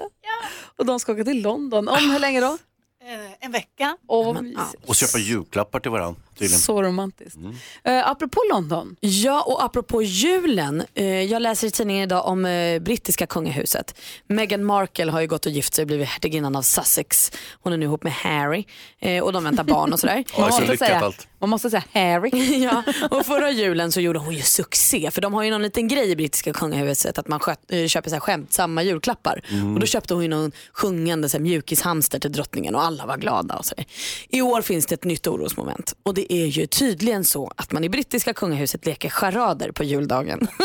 Och 0.78 0.86
de 0.86 1.00
ska 1.00 1.12
åka 1.12 1.24
till 1.24 1.42
London. 1.42 1.88
Om 1.88 2.12
hur 2.12 2.20
länge 2.20 2.42
då? 2.42 2.58
Eh, 3.06 3.32
En 3.46 3.52
vecka. 3.52 3.98
Vad 4.08 4.44
mysigt. 4.44 4.86
och 4.86 4.96
köpa 4.96 5.18
julklappar 5.18 5.80
till 5.80 5.92
varandra. 5.92 6.22
Tydligen. 6.38 6.60
Så 6.60 6.84
romantiskt. 6.84 7.38
Uh, 7.38 7.54
apropå 7.86 8.42
London. 8.52 8.96
Ja, 9.00 9.42
och 9.42 9.64
apropå 9.64 10.04
julen. 10.04 10.84
Eh, 10.94 11.06
jag 11.06 11.42
läser 11.42 11.68
i 11.68 11.72
tidningen 11.72 12.04
idag 12.04 12.28
om 12.28 12.46
eh, 12.46 12.80
brittiska 12.80 13.28
kungahuset. 13.28 13.96
Meghan 14.28 14.64
Markle 14.66 15.12
har 15.12 15.22
ju 15.22 15.28
gått 15.28 15.46
och 15.46 15.52
gift 15.52 15.74
sig 15.74 15.84
och 15.84 15.88
blivit 15.88 16.08
hertiginnan 16.08 16.56
av 16.56 16.62
Sussex. 16.62 17.32
Hon 17.62 17.74
är 17.74 17.78
nu 17.78 17.86
ihop 17.86 18.04
med 18.04 18.14
Harry 18.14 18.66
eh, 19.00 19.24
och 19.24 19.34
de 19.34 19.44
väntar 19.44 19.64
barn 19.64 19.94
och 19.94 20.00
sådär. 20.00 20.24
Så 20.36 20.42
måste 20.42 20.78
säga, 20.78 21.00
allt. 21.00 21.28
man 21.40 21.50
måste 21.50 21.70
säga 21.70 21.84
Harry. 21.94 22.64
ja, 22.64 22.84
och 23.10 23.26
förra 23.26 23.52
julen 23.52 23.92
så 23.92 24.02
gjorde 24.02 24.20
hon 24.20 24.34
ju 24.34 24.42
succé 24.42 25.12
för 25.12 25.22
de 25.22 25.34
har 25.34 25.44
ju 25.44 25.52
någon 25.52 25.62
liten 25.62 25.88
grej 25.88 26.12
i 26.12 26.16
brittiska 26.16 26.54
kungahuset 26.54 27.18
att 27.18 27.28
man 27.28 27.40
sköt, 27.40 27.72
eh, 27.72 27.88
köper 27.88 28.10
så 28.10 28.16
här 28.16 28.20
skämtsamma 28.20 28.84
julklappar. 28.84 29.42
Mm. 29.50 29.74
Och 29.74 29.80
då 29.80 29.86
köpte 29.86 30.14
hon 30.14 30.24
ju 30.24 30.30
någon 30.30 30.52
sjungande 30.74 31.30
så 31.30 31.38
här, 31.38 31.42
mjukishamster 31.44 32.20
till 32.20 32.32
drottningen 32.32 32.76
och 32.76 32.84
alla 32.84 33.06
var 33.06 33.18
glada. 33.18 33.56
Och 33.56 33.66
så 33.66 33.76
där. 33.76 33.86
I 34.30 34.42
år 34.42 34.62
finns 34.62 34.86
det 34.86 34.96
ett 34.96 35.04
nytt 35.04 35.28
orosmoment 35.28 35.96
och 36.04 36.14
det 36.14 36.21
är 36.30 36.46
ju 36.46 36.68
tydligen 36.68 37.24
så 37.26 37.52
att 37.56 37.72
man 37.72 37.84
i 37.84 37.90
brittiska 37.90 38.34
kungahuset 38.34 38.86
leker 38.86 39.10
charader 39.10 39.72
på 39.72 39.84
juldagen. 39.84 40.48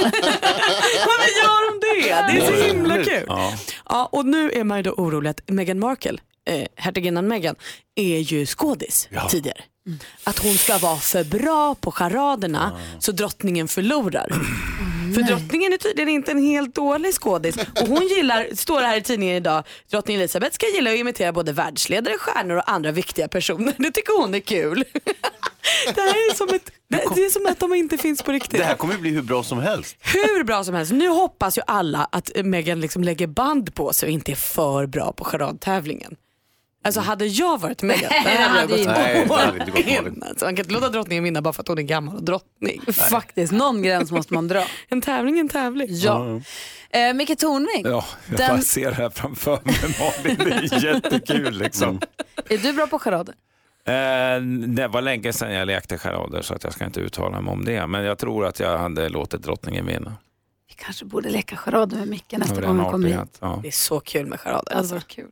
Varför 1.06 1.30
gör 1.42 1.70
de 1.70 1.80
det? 1.80 2.08
Det 2.32 2.46
är 2.46 2.46
så 2.46 2.66
himla 2.68 3.04
kul. 3.04 3.24
Ja. 3.26 3.52
Ja, 3.88 4.08
och 4.12 4.26
nu 4.26 4.50
är 4.50 4.64
man 4.64 4.76
ju 4.78 4.82
då 4.82 4.90
orolig 4.90 5.30
att 5.30 5.40
Meghan 5.46 5.78
Markle, 5.78 6.18
eh, 6.48 6.66
hertiginnan 6.76 7.28
Meghan, 7.28 7.54
är 7.94 8.18
ju 8.18 8.46
skådis 8.46 9.08
tidigare. 9.30 9.60
Att 10.24 10.38
hon 10.38 10.54
ska 10.54 10.78
vara 10.78 10.96
för 10.96 11.24
bra 11.24 11.74
på 11.74 11.90
charaderna 11.92 12.80
så 12.98 13.12
drottningen 13.12 13.68
förlorar. 13.68 14.32
För 15.16 15.22
drottningen 15.22 15.72
är 15.72 15.76
tydligen 15.76 16.08
inte 16.08 16.30
en 16.30 16.42
helt 16.42 16.74
dålig 16.74 17.14
skådis. 17.14 17.56
Och 17.56 17.88
hon 17.88 18.08
gillar, 18.08 18.48
står 18.54 18.80
det 18.80 18.86
här 18.86 18.96
i 18.96 19.02
tidningen 19.02 19.36
idag, 19.36 19.64
drottning 19.90 20.16
Elizabeth 20.16 20.54
ska 20.54 20.66
gilla 20.66 20.90
att 20.90 20.96
imitera 20.96 21.32
både 21.32 21.52
världsledare, 21.52 22.14
stjärnor 22.18 22.56
och 22.56 22.70
andra 22.70 22.92
viktiga 22.92 23.28
personer. 23.28 23.74
Det 23.78 23.90
tycker 23.90 24.20
hon 24.20 24.34
är 24.34 24.40
kul. 24.40 24.84
Det 25.94 26.00
här 26.00 26.08
är 26.08 26.34
som, 26.34 26.48
ett, 26.48 26.70
det 26.88 27.24
är 27.24 27.30
som 27.30 27.46
att 27.46 27.60
de 27.60 27.74
inte 27.74 27.98
finns 27.98 28.22
på 28.22 28.32
riktigt. 28.32 28.58
Det 28.58 28.64
här 28.64 28.74
kommer 28.74 28.98
bli 28.98 29.10
hur 29.10 29.22
bra 29.22 29.42
som 29.42 29.58
helst. 29.58 29.96
Hur 30.00 30.44
bra 30.44 30.64
som 30.64 30.74
helst. 30.74 30.92
Nu 30.92 31.08
hoppas 31.08 31.58
ju 31.58 31.62
alla 31.66 32.08
att 32.12 32.30
Meghan 32.44 32.80
liksom 32.80 33.04
lägger 33.04 33.26
band 33.26 33.74
på 33.74 33.92
sig 33.92 34.06
och 34.06 34.12
inte 34.12 34.32
är 34.32 34.36
för 34.36 34.86
bra 34.86 35.12
på 35.12 35.24
charadtävlingen. 35.24 36.16
Alltså 36.86 37.00
hade 37.00 37.26
jag 37.26 37.60
varit 37.60 37.82
Meghan, 37.82 38.10
då 38.24 38.28
hade 38.30 38.42
jag 38.42 38.48
hade 38.48 38.66
gått 38.76 38.86
Nej, 38.86 39.20
det. 39.22 39.28
Malin. 39.28 40.22
Alltså, 40.28 40.44
Man 40.44 40.56
kan 40.56 40.64
inte 40.64 40.72
låta 40.74 40.88
drottningen 40.88 41.24
vinna 41.24 41.42
bara 41.42 41.52
för 41.52 41.62
att 41.62 41.68
hon 41.68 41.78
är 41.78 41.82
gammal 41.82 42.16
och 42.16 42.22
drottning. 42.22 42.80
Faktiskt, 43.10 43.52
någon 43.52 43.82
gräns 43.82 44.10
måste 44.12 44.34
man 44.34 44.48
dra. 44.48 44.64
En 44.88 45.00
tävling 45.00 45.36
är 45.36 45.40
en 45.40 45.48
tävling. 45.48 45.88
Ja. 45.90 46.40
Eh, 46.90 47.14
Micke 47.14 47.38
Tornving, 47.38 47.84
Ja, 47.92 48.04
jag 48.28 48.38
Den- 48.38 48.48
bara 48.48 48.62
ser 48.62 48.90
det 48.90 48.96
här 48.96 49.10
framför 49.10 49.60
mig 49.64 49.74
Malin, 50.00 50.36
det 50.70 50.76
är 50.76 50.84
jättekul 50.94 51.58
liksom. 51.58 52.00
är 52.48 52.58
du 52.58 52.72
bra 52.72 52.86
på 52.86 52.98
charader? 52.98 53.34
Eh, 53.88 54.40
det 54.66 54.88
var 54.88 55.00
länge 55.02 55.32
sedan 55.32 55.52
jag 55.52 55.66
lekte 55.66 55.98
charader 55.98 56.42
så 56.42 56.54
att 56.54 56.64
jag 56.64 56.72
ska 56.72 56.84
inte 56.84 57.00
uttala 57.00 57.40
mig 57.40 57.52
om 57.52 57.64
det. 57.64 57.86
Men 57.86 58.04
jag 58.04 58.18
tror 58.18 58.46
att 58.46 58.60
jag 58.60 58.78
hade 58.78 59.08
låtit 59.08 59.42
drottningen 59.42 59.86
vinna. 59.86 60.12
Vi 60.78 60.82
kanske 60.84 61.04
borde 61.04 61.30
leka 61.30 61.56
charader 61.56 61.96
med 61.96 62.08
Micke 62.08 62.32
nästa 62.38 62.60
gång 62.60 62.78
han 62.78 62.90
kommer 62.92 63.08
hit. 63.08 63.38
Ja. 63.40 63.58
Det 63.62 63.68
är 63.68 63.72
så 63.72 64.00
kul 64.00 64.26
med 64.26 64.40
charader. 64.40 64.72
Alltså, 64.76 65.00
kul. 65.06 65.30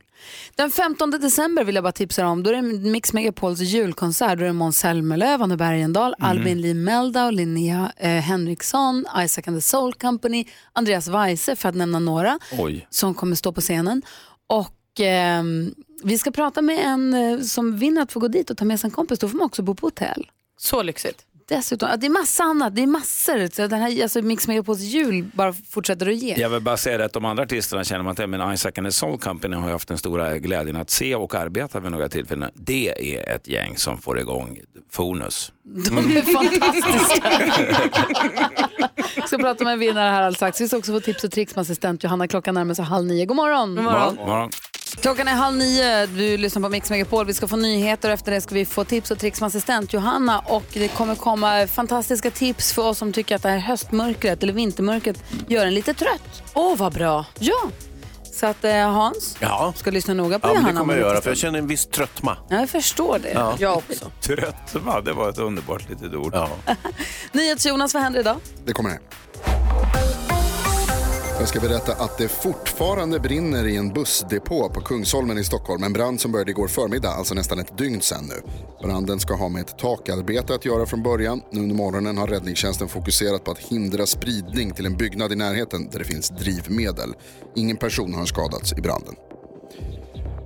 Den 0.55 0.71
15 0.71 1.11
december 1.11 1.63
vill 1.63 1.75
jag 1.75 1.83
bara 1.83 1.91
tipsa 1.91 2.27
om. 2.27 2.43
Då 2.43 2.49
är 2.49 2.55
det 2.55 2.61
Mix 2.61 3.13
Megapols 3.13 3.59
julkonsert. 3.59 4.37
Då 4.37 4.43
är 4.43 4.47
det 4.47 4.53
Måns 4.53 4.77
Zelmerlöw, 4.77 5.43
Anna 5.43 5.57
Bergendahl, 5.57 6.15
Mhm. 6.19 6.29
Albin 6.29 6.61
Lee 6.61 6.73
Meldau, 6.73 7.31
Linnea 7.31 7.91
eh, 7.97 8.09
Henriksson, 8.09 9.05
Isaac 9.19 9.43
and 9.47 9.57
the 9.57 9.61
Soul 9.61 9.93
Company, 9.93 10.45
Andreas 10.73 11.07
Weise 11.07 11.55
för 11.55 11.69
att 11.69 11.75
nämna 11.75 11.99
några 11.99 12.39
Oj. 12.59 12.87
som 12.89 13.13
kommer 13.13 13.35
stå 13.35 13.51
på 13.51 13.61
scenen. 13.61 14.01
Och 14.47 14.99
ehm, 14.99 15.73
vi 16.03 16.17
ska 16.17 16.31
prata 16.31 16.61
med 16.61 16.79
en 16.85 17.13
eh, 17.13 17.39
som 17.39 17.77
vinner 17.77 18.01
att 18.01 18.11
få 18.11 18.19
gå 18.19 18.27
dit 18.27 18.49
och 18.49 18.57
ta 18.57 18.65
med 18.65 18.79
sig 18.79 18.87
en 18.87 18.91
kompis. 18.91 19.19
Då 19.19 19.29
får 19.29 19.37
man 19.37 19.45
också 19.45 19.61
bo 19.63 19.75
på 19.75 19.87
hotell. 19.87 20.31
Så 20.57 20.83
lyxigt. 20.83 21.25
Dessutom, 21.47 21.89
ja, 21.89 21.97
det 21.97 22.05
är 22.05 22.09
massa 22.09 22.43
annat, 22.43 22.75
det 22.75 22.81
är 22.83 22.87
massor. 22.87 23.55
Så 23.55 23.67
den 23.67 23.81
här, 23.81 24.03
alltså 24.03 24.21
Mix 24.21 24.47
Megapols 24.47 24.79
jul 24.79 25.25
bara 25.33 25.53
fortsätter 25.53 26.07
att 26.09 26.15
ge. 26.15 26.35
Jag 26.37 26.49
vill 26.49 26.61
bara 26.61 26.77
säga 26.77 26.97
det 26.97 27.05
att 27.05 27.13
de 27.13 27.25
andra 27.25 27.43
artisterna 27.43 27.83
känner 27.83 28.03
man 28.03 28.15
till, 28.15 28.27
men 28.27 28.53
Isaac 28.53 28.71
and 28.77 28.87
the 28.87 28.91
Soul 28.91 29.19
Company 29.19 29.55
har 29.55 29.65
jag 29.65 29.71
haft 29.71 29.87
den 29.87 29.97
stora 29.97 30.37
glädjen 30.37 30.75
att 30.75 30.89
se 30.89 31.15
och 31.15 31.35
arbeta 31.35 31.79
vid 31.79 31.91
några 31.91 32.09
tillfällen. 32.09 32.51
Det 32.53 33.15
är 33.15 33.35
ett 33.35 33.47
gäng 33.47 33.77
som 33.77 33.97
får 34.01 34.19
igång 34.19 34.59
Fonus. 34.91 35.51
De 35.63 35.97
är 35.97 36.21
fantastiska. 36.21 37.29
Prata 39.45 39.63
med 39.63 39.73
en 39.73 39.79
vinnare 39.79 40.09
här 40.09 40.17
alldeles 40.21 40.35
strax. 40.35 40.61
Vi 40.61 40.67
ska 40.67 40.77
också 40.77 40.91
få 40.91 40.99
tips 40.99 41.23
och 41.23 41.31
tricks 41.31 41.55
med 41.55 41.61
assistent 41.61 42.03
Johanna. 42.03 42.27
Klockan 42.27 42.55
närmar 42.55 42.73
sig 42.73 42.85
halv 42.85 43.05
nio. 43.05 43.25
God 43.25 43.35
morgon. 43.37 43.75
God 43.75 43.83
Morgon. 43.83 44.15
Morgon. 44.15 44.49
Klockan 45.01 45.27
är 45.27 45.31
halv 45.33 45.57
nio. 45.57 46.05
Du 46.05 46.37
lyssnar 46.37 46.61
på 46.61 46.69
Mix 46.69 46.89
Megapol. 46.89 47.25
Vi 47.25 47.33
ska 47.33 47.47
få 47.47 47.55
nyheter 47.55 48.09
och 48.09 48.13
efter 48.13 48.31
det 48.31 48.41
ska 48.41 48.55
vi 48.55 48.65
få 48.65 48.83
tips 48.83 49.11
och 49.11 49.19
tricks 49.19 49.41
med 49.41 49.47
assistent 49.47 49.93
Johanna. 49.93 50.39
Och 50.39 50.63
det 50.73 50.87
kommer 50.87 51.15
komma 51.15 51.67
fantastiska 51.67 52.31
tips 52.31 52.73
för 52.73 52.81
oss 52.81 52.97
som 52.97 53.13
tycker 53.13 53.35
att 53.35 53.41
det 53.43 53.49
här 53.49 53.57
höstmörkret 53.57 54.43
eller 54.43 54.53
vintermörkret 54.53 55.23
gör 55.47 55.65
en 55.65 55.73
lite 55.73 55.93
trött. 55.93 56.43
Åh, 56.53 56.73
oh, 56.73 56.77
vad 56.77 56.93
bra. 56.93 57.25
Ja. 57.39 57.69
Så 58.33 58.45
att 58.45 58.63
eh, 58.63 58.91
Hans 58.91 59.37
Ja. 59.39 59.73
ska 59.75 59.91
lyssna 59.91 60.13
noga 60.13 60.39
på 60.39 60.47
Ja, 60.47 60.51
Johanna. 60.51 60.67
det 60.67 60.77
kommer 60.77 60.93
om 60.93 60.99
jag 60.99 61.09
göra 61.09 61.21
för 61.21 61.29
jag 61.29 61.37
känner 61.37 61.59
en 61.59 61.67
viss 61.67 61.85
tröttma. 61.85 62.37
Ja, 62.49 62.59
jag 62.59 62.69
förstår 62.69 63.19
det. 63.19 63.31
Ja. 63.31 63.55
Jag 63.59 63.77
också. 63.77 64.11
Trött, 64.21 64.75
va? 64.85 65.01
det 65.01 65.13
var 65.13 65.29
ett 65.29 65.37
underbart 65.37 65.89
litet 65.89 66.13
ord. 66.13 66.31
Ja. 66.35 66.49
NyhetsJonas, 67.31 67.93
vad 67.93 68.03
händer 68.03 68.19
idag? 68.19 68.37
Det 68.65 68.73
kommer 68.73 68.89
här. 68.89 68.99
Jag 71.39 71.49
ska 71.49 71.59
berätta 71.59 71.93
att 71.93 72.17
det 72.17 72.27
fortfarande 72.27 73.19
brinner 73.19 73.67
i 73.67 73.75
en 73.75 73.93
bussdepå 73.93 74.69
på 74.69 74.81
Kungsholmen 74.81 75.37
i 75.37 75.43
Stockholm. 75.43 75.83
En 75.83 75.93
brand 75.93 76.21
som 76.21 76.31
började 76.31 76.51
igår 76.51 76.67
förmiddag, 76.67 77.09
alltså 77.09 77.33
nästan 77.33 77.59
ett 77.59 77.77
dygn 77.77 78.01
sedan 78.01 78.25
nu. 78.29 78.51
Branden 78.81 79.19
ska 79.19 79.33
ha 79.33 79.49
med 79.49 79.61
ett 79.61 79.77
takarbete 79.77 80.55
att 80.55 80.65
göra 80.65 80.85
från 80.85 81.03
början. 81.03 81.41
Nu 81.51 81.61
under 81.61 81.75
morgonen 81.75 82.17
har 82.17 82.27
räddningstjänsten 82.27 82.87
fokuserat 82.87 83.43
på 83.43 83.51
att 83.51 83.59
hindra 83.59 84.05
spridning 84.05 84.71
till 84.71 84.85
en 84.85 84.97
byggnad 84.97 85.31
i 85.31 85.35
närheten 85.35 85.89
där 85.91 85.99
det 85.99 86.05
finns 86.05 86.29
drivmedel. 86.29 87.13
Ingen 87.55 87.77
person 87.77 88.13
har 88.13 88.25
skadats 88.25 88.73
i 88.73 88.81
branden. 88.81 89.15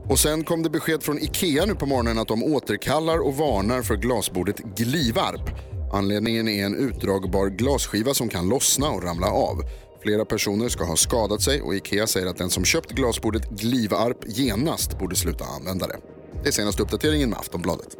Och 0.09 0.19
sen 0.19 0.43
kom 0.43 0.63
det 0.63 0.69
besked 0.69 1.03
från 1.03 1.19
IKEA 1.19 1.65
nu 1.65 1.75
på 1.75 1.85
morgonen 1.85 2.17
att 2.17 2.27
de 2.27 2.43
återkallar 2.43 3.17
och 3.17 3.37
varnar 3.37 3.81
för 3.81 3.95
glasbordet 3.95 4.57
Glivarp. 4.57 5.68
Anledningen 5.91 6.47
är 6.47 6.65
en 6.65 6.75
utdragbar 6.75 7.47
glasskiva 7.47 8.13
som 8.13 8.29
kan 8.29 8.49
lossna 8.49 8.89
och 8.89 9.03
ramla 9.03 9.27
av. 9.27 9.63
Flera 10.01 10.25
personer 10.25 10.69
ska 10.69 10.83
ha 10.83 10.95
skadat 10.95 11.41
sig 11.41 11.61
och 11.61 11.75
IKEA 11.75 12.07
säger 12.07 12.27
att 12.27 12.37
den 12.37 12.49
som 12.49 12.65
köpt 12.65 12.91
glasbordet 12.91 13.49
Glivarp 13.49 14.17
genast 14.25 14.99
borde 14.99 15.15
sluta 15.15 15.45
använda 15.45 15.87
det. 15.87 15.97
Det 16.43 16.49
är 16.49 16.51
senaste 16.51 16.83
uppdateringen 16.83 17.29
med 17.29 17.39
Aftonbladet. 17.39 17.97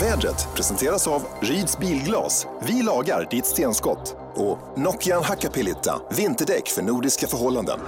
Vädret 0.00 0.48
presenteras 0.56 1.06
av 1.06 1.22
Ryds 1.40 1.78
Bilglas. 1.78 2.46
Vi 2.66 2.82
lagar 2.82 3.28
ditt 3.30 3.46
stenskott. 3.46 4.16
Och 4.34 4.58
Nokian 4.76 5.24
Hakkapeliitta. 5.24 6.00
Vinterdäck 6.10 6.68
för 6.68 6.82
nordiska 6.82 7.26
förhållanden. 7.26 7.78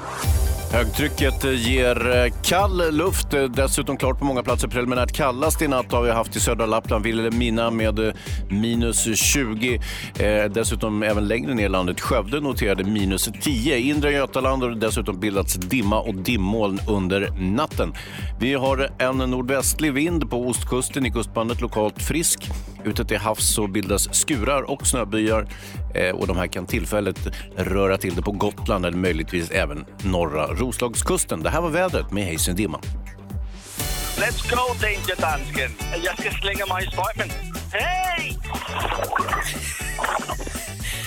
Högtrycket 0.73 1.45
eh, 1.45 1.69
ger 1.69 2.17
eh, 2.17 2.33
kall 2.43 2.95
luft, 2.95 3.35
eh, 3.35 3.43
dessutom 3.43 3.97
klart 3.97 4.19
på 4.19 4.25
många 4.25 4.43
platser. 4.43 4.69
Preliminärt 4.69 5.13
kallast 5.13 5.63
i 5.63 5.69
natt 5.69 5.93
har 5.93 6.03
vi 6.03 6.11
haft 6.11 6.37
i 6.37 6.41
södra 6.41 6.67
Lappland, 6.67 7.05
Vilhelmina 7.05 7.71
med 7.71 8.17
minus 8.49 9.19
20. 9.19 9.81
Eh, 10.19 10.45
dessutom 10.45 11.03
även 11.03 11.29
längre 11.29 11.55
ner 11.55 11.65
i 11.65 11.69
landet, 11.69 12.01
Skövde 12.01 12.41
noterade 12.41 12.85
minus 12.85 13.29
10. 13.43 13.77
I 13.77 13.89
inre 13.89 14.13
Götaland 14.13 14.63
har 14.63 14.71
det 14.71 14.87
dessutom 14.87 15.21
bildats 15.21 15.55
dimma 15.55 16.01
och 16.01 16.15
dimmoln 16.15 16.81
under 16.89 17.31
natten. 17.41 17.95
Vi 18.41 18.55
har 18.55 18.91
en 18.99 19.19
nordvästlig 19.19 19.93
vind 19.93 20.31
på 20.31 20.47
ostkusten, 20.47 21.07
i 21.07 21.11
kustbandet 21.11 21.61
lokalt 21.61 22.03
frisk. 22.03 22.51
Ute 22.85 23.05
till 23.05 23.19
havs 23.19 23.55
så 23.55 23.67
bildas 23.67 24.15
skurar 24.15 24.71
och 24.71 24.87
snöbyar 24.87 25.49
eh, 25.95 26.15
och 26.17 26.27
de 26.27 26.37
här 26.37 26.47
kan 26.47 26.67
tillfälligt 26.67 27.27
röra 27.57 27.99
till 27.99 28.15
det 28.15 28.23
på 28.23 28.33
Gotland 28.33 28.87
eller 28.87 28.99
möjligtvis 28.99 29.51
även 29.51 29.85
norra 30.03 30.47
Roslagskusten. 30.47 31.43
Det 31.43 31.51
här 31.51 31.61
var 31.61 31.71
vädret 31.71 32.13
med 32.13 32.25
Hayes 32.25 32.47
Dimma. 32.47 32.81
Let's 34.17 34.51
go, 34.51 34.75
Danger 34.81 35.21
Dansken! 35.21 35.71
Jag 36.05 36.19
ska 36.19 36.31
slänga 36.31 36.67
mig 36.67 36.85
i 36.85 36.91
strömmen. 36.91 37.31
Hej! 37.73 38.39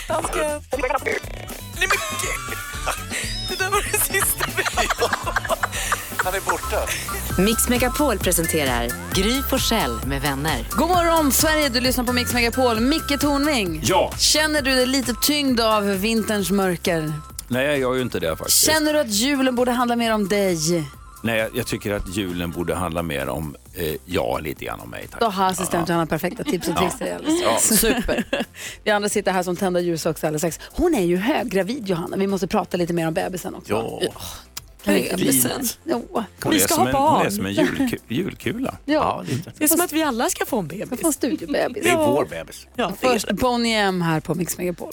Dansken. 0.08 1.33
Borta. 6.54 6.78
Mix 7.42 7.70
Megapol 7.70 8.18
presenterar 8.18 8.90
Gry 9.14 9.42
Forssell 9.50 10.00
med 10.08 10.22
vänner. 10.22 10.68
God 10.72 10.90
morgon 10.90 11.32
Sverige, 11.32 11.70
du 11.70 11.80
lyssnar 11.80 12.04
på 12.04 12.14
Mix 12.14 12.34
Megapol. 12.34 12.80
Micke 12.80 13.20
Tornving. 13.20 13.82
Ja. 13.84 14.14
Känner 14.18 14.62
du 14.62 14.76
dig 14.76 14.86
lite 14.86 15.14
tyngd 15.22 15.60
av 15.60 15.84
vinterns 15.86 16.52
mörker? 16.52 17.14
Nej, 17.48 17.66
jag 17.66 17.78
gör 17.78 17.94
ju 17.94 18.02
inte 18.02 18.20
det 18.20 18.36
faktiskt. 18.36 18.66
Känner 18.66 18.94
du 18.94 19.00
att 19.00 19.10
julen 19.10 19.56
borde 19.56 19.72
handla 19.72 19.96
mer 19.96 20.14
om 20.14 20.28
dig? 20.28 20.58
Nej, 21.24 21.50
jag, 21.54 21.68
tycker 21.68 21.94
att 21.94 22.16
julen 22.16 22.52
borde 22.52 22.76
handla 22.76 23.04
mer 23.04 23.30
om, 23.30 23.56
eh, 23.74 23.96
ja, 24.06 24.40
lite 24.40 24.66
grann 24.66 24.80
om 24.80 24.90
mig. 24.90 25.08
Tack. 25.12 25.20
Då 25.20 25.26
har 25.28 25.46
assistent 25.48 25.90
Johanna 25.90 26.06
perfekta 26.06 26.44
tips 26.44 26.68
och 26.68 26.78
tricks 26.78 26.96
Ja. 27.00 27.58
strax. 27.58 27.80
Super. 27.82 28.26
Vi 28.84 28.92
andra 28.92 29.10
sitter 29.10 29.32
här 29.32 29.44
som 29.44 29.56
tända 29.56 29.80
ljus 29.80 30.06
också 30.06 30.28
alldeles 30.28 30.56
strax. 30.56 30.60
Hon 30.72 30.96
är 30.96 31.04
ju 31.06 31.18
höggravid 31.18 31.88
Johanna. 31.88 32.18
Vi 32.18 32.28
måste 32.28 32.48
prata 32.48 32.78
lite 32.78 32.94
mer 32.94 33.08
om 33.08 33.14
bebisen 33.14 33.56
också. 33.56 33.74
Ja. 34.02 34.12
Bebisen. 34.86 35.62
Jo. 35.84 36.24
Hon 36.44 36.54
är 36.54 36.60
som 36.60 36.88
en, 36.88 36.94
Hon 36.96 37.26
är 37.26 37.30
som 37.30 37.46
en 37.46 37.54
julku, 37.54 37.98
julkula. 38.08 38.78
Ja. 38.86 39.24
Det 39.58 39.64
är 39.64 39.68
som 39.68 39.82
att 39.82 39.92
vi 39.94 40.04
alla 40.04 40.30
ska 40.30 40.46
få 40.46 40.60
en 40.60 40.68
bebis. 40.68 41.00
få 41.02 41.08
en 41.08 41.14
studiebebis. 41.14 41.84
Det 41.84 41.90
är 41.90 41.98
vår 41.98 42.26
bebis. 42.26 42.68
Ja, 42.76 42.92
Först 43.02 43.32
Boney 43.32 43.72
M 43.74 44.02
här 44.02 44.20
på 44.20 44.36
Mix 44.36 44.58
Megapol. 44.58 44.92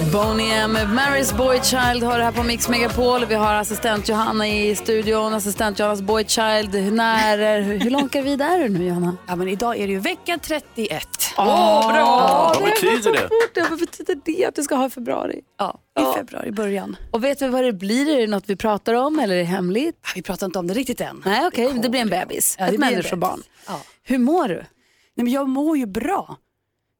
Boney 0.00 0.50
M, 0.50 0.72
Marys 0.94 1.32
Boy 1.32 1.60
Child 1.62 2.02
har 2.02 2.18
det 2.18 2.24
här 2.24 2.32
på 2.32 2.42
Mix 2.42 2.68
Megapol. 2.68 3.24
Vi 3.26 3.34
har 3.34 3.54
assistent 3.54 4.08
Johanna 4.08 4.48
i 4.48 4.76
studion, 4.76 5.34
assistent 5.34 5.78
Johannas 5.78 6.02
Boy 6.02 6.24
Child. 6.24 6.92
När, 6.92 7.38
är- 7.38 7.60
hur, 7.60 7.78
hur 7.80 7.90
långt 7.90 8.14
är 8.14 8.58
du 8.58 8.68
nu 8.68 8.86
Johanna? 8.86 9.16
Ja, 9.26 9.36
men 9.36 9.48
idag 9.48 9.76
är 9.78 9.86
det 9.86 9.92
ju 9.92 9.98
vecka 9.98 10.38
31. 10.42 11.06
Åh, 11.38 11.92
bra! 11.92 12.52
Vad 12.60 12.64
betyder 12.70 13.12
det? 13.12 13.18
Fort. 13.28 13.70
Vad 13.70 13.78
betyder 13.78 14.16
det 14.24 14.44
att 14.46 14.54
du 14.54 14.62
ska 14.62 14.74
ha 14.74 14.86
i 14.86 14.90
februari? 14.90 15.40
Ja, 15.58 15.80
i 16.00 16.16
februari, 16.18 16.52
början. 16.52 16.96
Och 17.10 17.24
vet 17.24 17.42
vi 17.42 17.48
vad 17.48 17.64
det 17.64 17.72
blir? 17.72 18.08
Är 18.16 18.20
det 18.20 18.26
något 18.26 18.44
vi 18.46 18.56
pratar 18.56 18.94
om 18.94 19.18
eller 19.18 19.34
är 19.34 19.38
det 19.38 19.44
hemligt? 19.44 19.96
Vi 20.14 20.22
pratar 20.22 20.46
inte 20.46 20.58
om 20.58 20.66
det 20.66 20.74
riktigt 20.74 21.00
än. 21.00 21.22
Nej, 21.24 21.46
okej, 21.46 21.72
det 21.82 21.88
blir 21.88 22.00
en 22.00 22.08
bebis. 22.08 22.56
Ja, 22.58 22.64
det 22.66 22.72
Ett 22.72 22.78
människobarn. 22.80 23.42
Ja. 23.66 23.80
Hur 24.02 24.18
mår 24.18 24.48
du? 24.48 24.54
Nej, 24.54 25.24
men 25.24 25.28
jag 25.32 25.48
mår 25.48 25.76
ju 25.78 25.86
bra. 25.86 26.36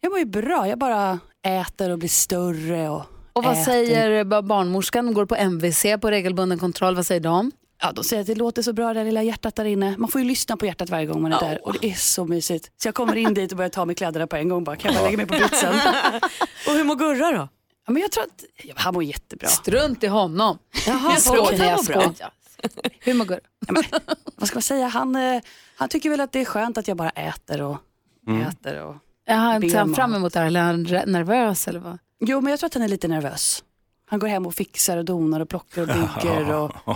Jag 0.00 0.10
mår 0.10 0.18
ju 0.18 0.24
bra. 0.24 0.68
Jag 0.68 0.78
bara 0.78 1.18
äter 1.42 1.90
och 1.90 1.98
blir 1.98 2.08
större. 2.08 2.88
Och, 2.88 3.02
Och 3.32 3.44
vad 3.44 3.52
äter. 3.52 3.64
säger 3.64 4.24
ba- 4.24 4.42
barnmorskan? 4.42 5.14
Går 5.14 5.26
på 5.26 5.34
MVC 5.36 5.82
på 6.00 6.10
regelbunden 6.10 6.58
kontroll. 6.58 6.96
Vad 6.96 7.06
säger 7.06 7.20
de? 7.20 7.52
Ja, 7.82 7.92
de 7.92 8.04
säger 8.04 8.20
att 8.20 8.26
det 8.26 8.34
låter 8.34 8.62
så 8.62 8.72
bra 8.72 8.88
det 8.88 9.00
där 9.00 9.04
lilla 9.04 9.22
hjärtat 9.22 9.54
där 9.56 9.64
inne. 9.64 9.94
Man 9.98 10.10
får 10.10 10.20
ju 10.20 10.26
lyssna 10.26 10.56
på 10.56 10.66
hjärtat 10.66 10.90
varje 10.90 11.06
gång 11.06 11.22
man 11.22 11.32
är 11.32 11.40
där 11.40 11.66
och 11.66 11.76
det 11.80 11.90
är 11.90 11.94
så 11.94 12.24
mysigt. 12.24 12.70
Så 12.82 12.88
jag 12.88 12.94
kommer 12.94 13.16
in 13.16 13.34
dit 13.34 13.50
och 13.52 13.56
börjar 13.56 13.70
ta 13.70 13.84
med 13.84 13.96
kläderna 13.96 14.26
på 14.26 14.36
en 14.36 14.48
gång 14.48 14.64
bara. 14.64 14.76
Kan 14.76 14.92
jag 14.92 15.00
bara 15.00 15.04
lägga 15.04 15.16
mig 15.16 15.26
på 15.26 15.34
britsen? 15.34 15.74
och 16.66 16.72
hur 16.72 16.84
mår 16.84 16.94
Gurra 16.96 17.30
då? 17.30 17.48
Ja, 17.86 17.92
men 17.92 18.02
jag 18.02 18.12
tror 18.12 18.24
att 18.24 18.44
ja, 18.64 18.74
han 18.76 18.94
mår 18.94 19.02
jättebra. 19.04 19.48
Strunt 19.48 20.04
i 20.04 20.06
honom. 20.06 20.58
Jaha, 20.86 21.16
jag 21.26 21.40
okej, 21.40 21.58
jag 21.58 21.66
han 21.66 21.76
mår 21.76 21.84
bra. 21.92 22.12
Hur 23.00 23.14
mår 23.14 23.24
Gurra? 23.24 23.40
Vad 24.36 24.48
ska 24.48 24.56
man 24.56 24.62
säga? 24.62 24.86
Han, 24.86 25.16
eh, 25.16 25.42
han 25.76 25.88
tycker 25.88 26.10
väl 26.10 26.20
att 26.20 26.32
det 26.32 26.40
är 26.40 26.44
skönt 26.44 26.78
att 26.78 26.88
jag 26.88 26.96
bara 26.96 27.10
äter 27.10 27.62
och 27.62 27.76
Mm. 28.26 28.42
äter. 28.42 28.82
Och 28.82 28.94
Ja, 29.26 29.60
ser 29.60 29.78
han 29.78 29.94
fram 29.94 30.14
emot 30.14 30.32
det 30.32 30.38
här, 30.38 30.46
eller 30.46 30.60
är 30.60 30.64
han 30.64 30.82
nervös 31.12 31.68
eller 31.68 31.80
vad? 31.80 31.98
Jo, 32.20 32.40
men 32.40 32.50
jag 32.50 32.60
tror 32.60 32.66
att 32.66 32.74
han 32.74 32.82
är 32.82 32.88
lite 32.88 33.08
nervös. 33.08 33.64
Han 34.12 34.18
går 34.18 34.28
hem 34.28 34.46
och 34.46 34.54
fixar 34.54 34.96
och 34.96 35.04
donar 35.04 35.40
och 35.40 35.48
plockar 35.48 35.82
och 35.82 35.88
bygger 35.88 36.54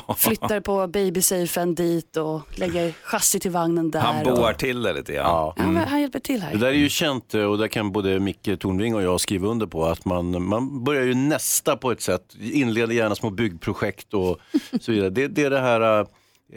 och 0.09 0.19
flyttar 0.19 0.61
på 0.61 0.87
babysafen 0.87 1.75
dit 1.75 2.17
och 2.17 2.41
lägger 2.59 2.93
chassi 3.03 3.41
till 3.41 3.51
vagnen 3.51 3.91
där. 3.91 4.01
Han 4.01 4.27
och... 4.27 4.37
boar 4.37 4.53
till 4.53 4.83
det 4.83 4.93
lite 4.93 5.13
grann. 5.13 5.27
Ja. 5.27 5.55
Men 5.57 5.77
han 5.77 6.01
hjälper 6.01 6.19
till 6.19 6.43
här. 6.43 6.53
Det 6.53 6.59
där 6.59 6.67
är 6.67 6.73
ju 6.73 6.89
känt 6.89 7.35
eh, 7.35 7.43
och 7.43 7.59
där 7.59 7.69
kan 7.69 7.93
både 7.93 8.21
Micke 8.21 8.59
Tornving 8.61 8.95
och 8.95 9.03
jag 9.03 9.21
skriva 9.21 9.49
under 9.49 9.67
på 9.67 9.87
att 9.87 10.05
man, 10.05 10.43
man 10.43 10.85
börjar 10.85 11.03
ju 11.03 11.15
nästa 11.15 11.77
på 11.77 11.91
ett 11.91 12.01
sätt, 12.01 12.37
inleder 12.41 12.95
gärna 12.95 13.15
små 13.15 13.31
byggprojekt 13.31 14.15
och 14.15 14.41
så 14.81 14.93
vidare. 14.93 15.11
Det, 15.11 15.29
det 15.29 15.45
är 15.45 15.51
det 15.51 15.61
här, 15.61 16.01
eh, 16.01 16.07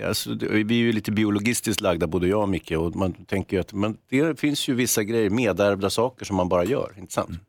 alltså, 0.08 0.36
vi 0.40 0.60
är 0.60 0.74
ju 0.74 0.92
lite 0.92 1.12
biologistiskt 1.12 1.82
lagda 1.82 2.08
både 2.08 2.28
jag 2.28 2.42
och 2.42 2.50
Micke 2.50 2.72
och 2.72 2.96
man 2.96 3.14
tänker 3.14 3.58
ju 3.58 3.62
att 3.62 3.74
men 3.74 3.98
det 4.10 4.40
finns 4.40 4.68
ju 4.68 4.74
vissa 4.74 5.04
grejer, 5.04 5.30
medärvda 5.30 5.90
saker 5.90 6.26
som 6.26 6.36
man 6.36 6.50
bara 6.50 6.66
gör, 6.66 6.96
inte 6.98 7.14
sant? 7.14 7.40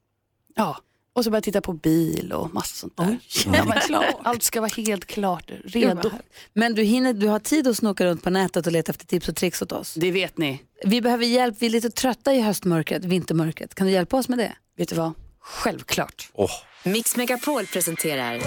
Ja, 0.54 0.76
och 1.12 1.24
så 1.24 1.30
börjar 1.30 1.38
jag 1.38 1.44
titta 1.44 1.60
på 1.60 1.72
bil 1.72 2.32
och 2.32 2.54
massa 2.54 2.74
sånt 2.74 2.96
där. 2.96 3.18
Men, 3.90 4.02
allt 4.22 4.42
ska 4.42 4.60
vara 4.60 4.70
helt 4.76 5.06
klart, 5.06 5.50
redo. 5.64 6.10
Men 6.52 6.74
du, 6.74 6.82
hinner, 6.82 7.12
du 7.12 7.28
har 7.28 7.38
tid 7.38 7.66
att 7.66 7.76
snoka 7.76 8.06
runt 8.06 8.22
på 8.22 8.30
nätet 8.30 8.66
och 8.66 8.72
leta 8.72 8.90
efter 8.92 9.06
tips 9.06 9.28
och 9.28 9.36
tricks 9.36 9.62
åt 9.62 9.72
oss? 9.72 9.94
Det 9.94 10.10
vet 10.10 10.38
ni. 10.38 10.62
Vi 10.84 11.00
behöver 11.00 11.26
hjälp, 11.26 11.56
vi 11.58 11.66
är 11.66 11.70
lite 11.70 11.90
trötta 11.90 12.34
i 12.34 12.40
höstmörkret, 12.40 13.04
vintermörkret. 13.04 13.74
Kan 13.74 13.86
du 13.86 13.92
hjälpa 13.92 14.16
oss 14.16 14.28
med 14.28 14.38
det? 14.38 14.52
Vet 14.76 14.88
du 14.88 14.94
vad? 14.94 15.12
Självklart. 15.40 16.32
Mix 16.84 17.16
Megapol 17.16 17.66
presenterar 17.66 18.40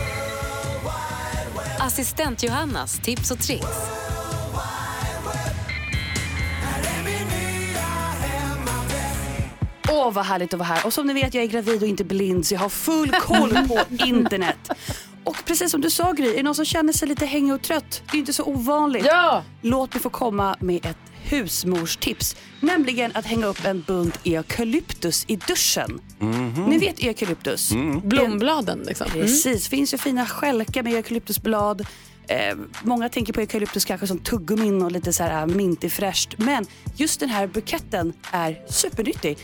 Assistent 1.86 2.44
Johannas 2.44 3.00
tips 3.00 3.32
och 3.32 3.40
tricks. 3.40 4.03
Åh, 9.94 10.12
vad 10.12 10.26
härligt 10.26 10.54
att 10.54 10.60
vara 10.60 10.70
här. 10.70 10.86
Och 10.86 10.94
som 10.94 11.08
ni 11.08 11.14
vet, 11.14 11.34
jag 11.34 11.44
är 11.44 11.48
gravid 11.48 11.82
och 11.84 11.88
inte 11.88 12.04
blind 12.04 12.46
så 12.46 12.54
jag 12.54 12.60
har 12.60 12.70
full 12.70 13.12
koll 13.12 13.50
på 13.68 13.80
internet. 14.06 14.70
Och 15.24 15.36
precis 15.46 15.72
som 15.72 15.82
du 15.82 15.90
sa 15.90 16.12
Gry, 16.12 16.28
är 16.32 16.36
det 16.38 16.44
någon 16.44 16.56
som 16.56 16.66
känner 16.66 16.94
sig 16.94 17.08
lite 17.08 17.26
hängig 17.26 17.54
och 17.54 17.62
trött? 17.62 18.02
Det 18.12 18.18
är 18.18 18.20
inte 18.20 18.34
så 18.34 18.44
ovanligt. 18.44 19.06
Ja! 19.06 19.44
Låt 19.62 19.94
mig 19.94 20.02
få 20.04 20.10
komma 20.10 20.56
med 20.60 20.86
ett 20.86 20.98
husmorstips. 21.24 22.36
Nämligen 22.60 23.12
att 23.14 23.26
hänga 23.26 23.46
upp 23.46 23.66
en 23.66 23.82
bunt 23.82 24.20
eukalyptus 24.24 25.26
i 25.28 25.36
duschen. 25.36 26.02
Ni 26.68 26.78
vet 26.78 27.04
eukalyptus? 27.04 27.72
Blombladen 28.04 28.80
liksom. 28.80 29.08
Precis, 29.12 29.68
finns 29.68 29.94
ju 29.94 29.98
fina 29.98 30.26
skälkar 30.26 30.84
med 30.84 30.94
eukalyptusblad. 30.94 31.88
Eh, 32.28 32.56
många 32.84 33.10
tänker 33.10 33.34
på 33.34 33.40
eukalyptus 33.40 33.86
kanske 33.86 34.08
som 34.08 34.20
tuggummin 34.20 34.82
och 34.82 34.92
lite 34.92 35.14
så 35.14 35.24
här 35.24 35.42
äh, 35.42 35.48
mintig 35.48 35.92
fräscht. 35.92 36.36
Men 36.38 36.66
just 36.96 37.20
den 37.20 37.30
här 37.30 37.48
buketten 37.48 38.14
är 38.32 38.62
supernyttig. 38.70 39.38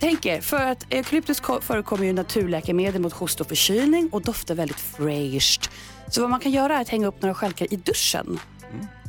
Tänk 0.00 0.26
er, 0.26 0.40
för 0.40 0.56
att 0.66 0.86
eukalyptus 0.90 1.40
ko- 1.40 1.60
förekommer 1.60 2.04
ju 2.04 2.12
naturläkemedel 2.12 3.00
mot 3.02 3.12
hosta 3.12 3.42
och 3.44 3.48
förkylning 3.48 4.08
och 4.12 4.22
doftar 4.22 4.54
väldigt 4.54 4.80
fräscht. 4.80 5.70
Så 6.10 6.20
vad 6.20 6.30
man 6.30 6.40
kan 6.40 6.52
göra 6.52 6.76
är 6.76 6.80
att 6.80 6.88
hänga 6.88 7.06
upp 7.06 7.22
några 7.22 7.34
skälkar 7.34 7.72
i 7.72 7.76
duschen. 7.76 8.40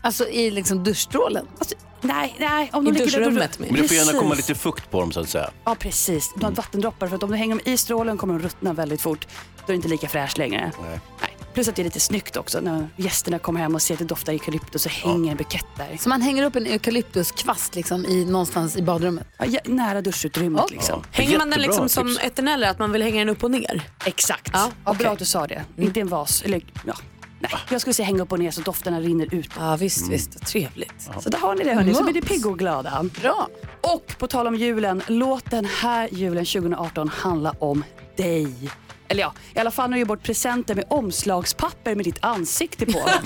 Alltså 0.04 0.28
i 0.30 0.52
liksom 0.52 0.84
duschstrålen? 0.84 1.48
Alltså, 1.60 1.76
nej, 2.02 2.36
nej. 2.40 2.70
Om 2.74 2.88
I 2.88 2.92
de 2.92 2.98
där- 2.98 3.06
duschrummet, 3.06 3.60
Men 3.60 3.74
det 3.74 3.88
får 3.88 3.98
gärna 3.98 4.20
komma 4.20 4.36
lite 4.36 4.56
fukt 4.56 4.92
på 4.92 5.00
dem 5.02 5.12
så 5.12 5.20
att 5.20 5.30
säga. 5.30 5.50
Ja 5.66 5.76
precis, 5.80 6.34
några 6.36 6.56
vattendroppar 6.56 7.08
för 7.08 7.16
att 7.16 7.24
om 7.24 7.32
du 7.32 7.38
hänger 7.38 7.56
dem 7.56 7.74
i 7.74 7.78
strålen 7.78 8.18
kommer 8.18 8.34
de 8.34 8.44
ruttna 8.44 8.74
väldigt 8.74 9.02
fort. 9.02 9.28
Då 9.58 9.64
är 9.64 9.68
det 9.68 9.76
inte 9.76 9.88
lika 9.88 10.08
fräscht 10.08 10.38
längre. 10.38 10.72
Nej. 10.82 11.00
Nej. 11.22 11.36
Plus 11.60 11.68
att 11.68 11.76
det 11.76 11.82
är 11.82 11.84
lite 11.84 12.00
snyggt 12.00 12.38
också 12.38 12.60
när 12.60 12.90
gästerna 12.96 13.40
kommer 13.40 13.60
hem 13.60 13.76
och 13.76 13.82
ser 13.82 13.94
att 13.94 14.00
det 14.00 14.06
doftar 14.06 14.34
eukalyptus 14.34 14.86
och 14.86 14.92
hänger 14.92 15.32
en 15.32 15.38
bukett 15.38 15.66
där. 15.78 15.98
Så 16.00 16.10
man 16.10 16.22
hänger 16.22 16.44
upp 16.44 16.56
en 16.56 16.66
eukalyptuskvast 16.66 17.76
liksom 17.76 18.06
i, 18.06 18.26
någonstans 18.26 18.78
i 18.78 18.82
badrummet? 18.82 19.28
Ja, 19.38 19.46
ja, 19.46 19.60
nära 19.66 20.02
duschutrymmet 20.02 20.72
liksom. 20.72 21.04
Hänger 21.12 21.38
man 21.38 21.50
den 21.50 21.62
liksom 21.62 21.90
som 21.90 22.08
tips. 22.08 22.20
eterneller, 22.24 22.70
att 22.70 22.80
man 22.80 22.92
vill 22.92 23.02
hänga 23.02 23.20
den 23.20 23.30
upp 23.30 23.44
och 23.44 23.52
ner? 23.52 23.84
Exakt. 24.06 24.50
Ja, 24.54 24.60
Ja, 24.86 24.92
okej. 24.92 25.04
Bra 25.04 25.12
att 25.14 25.20
du 25.20 25.26
sa 25.26 25.48
det. 25.48 25.66
Inte 25.78 26.00
en 26.00 26.08
vas. 26.08 26.42
Eller, 26.42 26.62
ja. 26.86 26.94
Nej, 27.40 27.52
jag 27.70 27.82
skulle 27.82 27.94
säga 27.94 28.06
hänga 28.06 28.24
upp 28.24 28.32
och 28.32 28.40
ner 28.40 28.52
så 28.52 28.62
dofterna 28.62 29.02
rinner 29.02 29.34
ut. 29.34 29.50
Ja 29.58 29.76
visst, 29.76 30.10
visst. 30.10 30.46
Trevligt. 30.46 31.10
Så 31.20 31.30
där 31.30 31.38
har 31.40 31.56
ni 31.56 31.64
det 31.64 31.74
hörni, 31.74 31.94
så 31.94 32.04
blir 32.04 32.14
ni 32.14 32.22
pigga 32.22 32.50
och 32.50 32.60
glada. 32.60 33.06
Bra. 33.22 33.48
Och 33.82 34.16
på 34.18 34.28
tal 34.28 34.48
om 34.48 34.56
julen, 34.56 35.04
låt 35.08 35.52
den 35.52 35.66
här 35.66 36.10
julen 36.12 36.46
2018 36.46 37.10
handla 37.10 37.54
om 37.60 37.84
dig. 38.18 38.70
Eller 39.10 39.22
ja, 39.22 39.34
i 39.56 39.60
alla 39.60 39.72
fall 39.72 39.90
när 39.90 39.98
du 39.98 40.00
ger 40.00 40.06
bort 40.06 40.24
presenter 40.24 40.76
med 40.76 40.86
omslagspapper 40.90 41.96
med 41.96 42.06
ditt 42.06 42.18
ansikte 42.22 42.86
på. 42.86 43.00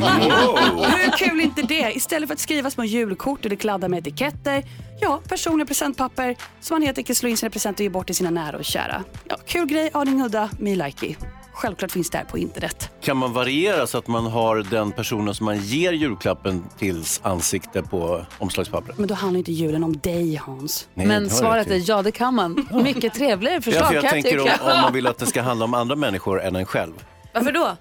Hur 0.85 1.17
kul 1.17 1.39
är 1.39 1.43
inte 1.43 1.61
det? 1.61 1.91
Istället 1.95 2.29
för 2.29 2.33
att 2.33 2.39
skriva 2.39 2.71
små 2.71 2.83
julkort 2.83 3.45
eller 3.45 3.55
kladda 3.55 3.87
med 3.87 3.99
etiketter. 3.99 4.63
Ja, 5.01 5.21
personliga 5.27 5.65
presentpapper 5.65 6.35
som 6.59 6.75
man 6.75 6.81
helt 6.81 6.97
enkelt 6.97 7.17
slår 7.17 7.29
in 7.29 7.37
sina 7.37 7.49
presenter 7.49 7.81
och 7.81 7.83
ger 7.83 7.89
bort 7.89 8.05
till 8.05 8.15
sina 8.15 8.29
nära 8.29 8.57
och 8.57 8.65
kära. 8.65 9.03
Ja, 9.29 9.37
kul 9.45 9.67
grej, 9.67 9.89
aning 9.93 10.21
udda, 10.25 10.49
me 10.59 10.75
likey. 10.75 11.15
Självklart 11.53 11.91
finns 11.91 12.09
det 12.09 12.17
här 12.17 12.25
på 12.25 12.37
internet. 12.37 12.89
Kan 13.01 13.17
man 13.17 13.33
variera 13.33 13.87
så 13.87 13.97
att 13.97 14.07
man 14.07 14.25
har 14.25 14.57
den 14.57 14.91
personen 14.91 15.35
som 15.35 15.45
man 15.45 15.57
ger 15.57 15.91
julklappen 15.93 16.63
tills 16.77 17.19
ansikte 17.23 17.83
på 17.83 18.25
omslagspappret? 18.37 18.97
Men 18.97 19.07
då 19.07 19.13
handlar 19.13 19.37
inte 19.37 19.51
julen 19.51 19.83
om 19.83 19.97
dig 19.97 20.35
Hans. 20.35 20.87
Nej, 20.93 21.07
Men 21.07 21.29
svaret 21.29 21.67
jag 21.67 21.75
är 21.77 21.83
ja, 21.87 22.01
det 22.01 22.11
kan 22.11 22.33
man. 22.35 22.67
Mycket 22.83 23.13
trevligare 23.13 23.55
Ja, 23.55 23.61
förslag 23.61 23.87
för 23.87 23.93
jag 23.93 24.03
kan 24.03 24.11
tänker 24.11 24.39
om, 24.39 24.45
tycka. 24.47 24.73
om 24.73 24.81
man 24.81 24.93
vill 24.93 25.07
att 25.07 25.17
det 25.17 25.25
ska 25.25 25.41
handla 25.41 25.65
om 25.65 25.73
andra 25.73 25.95
människor 25.95 26.41
än 26.41 26.55
en 26.55 26.65
själv. 26.65 26.93
Varför 27.33 27.51
då? 27.51 27.77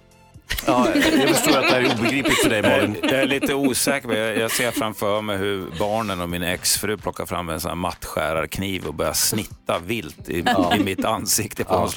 Ja, 0.66 0.88
jag 0.94 1.28
förstår 1.28 1.58
att 1.58 1.68
det 1.68 1.74
här 1.74 1.80
är 1.80 1.98
obegripligt 1.98 2.38
för 2.42 2.50
dig 2.50 2.62
Malin. 2.62 2.96
Jag 3.02 3.12
är 3.12 3.26
lite 3.26 3.54
osäker. 3.54 4.08
men 4.08 4.18
Jag, 4.18 4.38
jag 4.38 4.50
ser 4.50 4.70
framför 4.70 5.20
mig 5.20 5.36
hur 5.36 5.66
barnen 5.78 6.20
och 6.20 6.28
min 6.28 6.42
exfru 6.42 6.96
plockar 6.96 7.26
fram 7.26 7.48
en 7.48 7.60
sån 7.60 7.68
här 7.68 7.76
mattskärarkniv 7.76 8.86
och 8.86 8.94
börjar 8.94 9.12
snitta 9.12 9.78
vilt 9.78 10.28
i, 10.28 10.44
i 10.78 10.84
mitt 10.84 11.04
ansikte 11.04 11.64
på. 11.64 11.90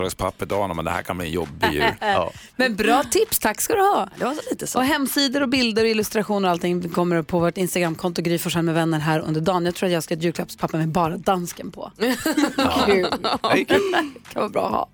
Ja. 0.50 0.74
Men 0.74 0.86
det 0.86 0.92
här 0.92 1.02
kan 1.02 1.18
bli 1.18 1.28
en 1.28 1.34
jobbig 1.34 1.68
jul. 1.72 1.84
Ja. 2.00 2.32
Men 2.56 2.76
bra 2.76 3.04
tips, 3.04 3.40
tack 3.40 3.62
ska 3.62 3.74
du 3.74 3.82
ha. 3.82 4.10
Det 4.18 4.26
var 4.26 4.34
så 4.34 4.42
lite 4.50 4.68
så. 4.68 4.80
Och 4.80 4.86
hemsidor 4.86 5.42
och 5.42 5.50
bilder 5.50 5.84
och 5.84 5.90
illustrationer 5.90 6.48
och 6.48 6.52
allting 6.52 6.90
kommer 6.90 7.22
på 7.22 7.40
vårt 7.40 7.58
Instagramkonto 7.58 8.22
Gry 8.22 8.38
Forssell 8.40 8.64
med 8.64 8.76
vänner 8.76 9.00
här 9.00 9.20
under 9.20 9.42
dagen. 9.42 9.66
Jag 9.66 9.76
tror 9.76 9.88
att 9.88 9.94
jag 9.94 10.04
ska 10.04 10.14
ha 10.14 10.18
ett 10.18 10.24
julklappspapper 10.24 10.78
med 10.78 10.90
bara 10.90 11.18
dansken 11.18 11.72
på. 11.72 11.92
Kul. 12.86 13.08
Kul. 13.54 13.66
kan 14.34 14.42
vara 14.42 14.50
bra 14.50 14.66
att 14.66 14.72
ha. 14.72 14.90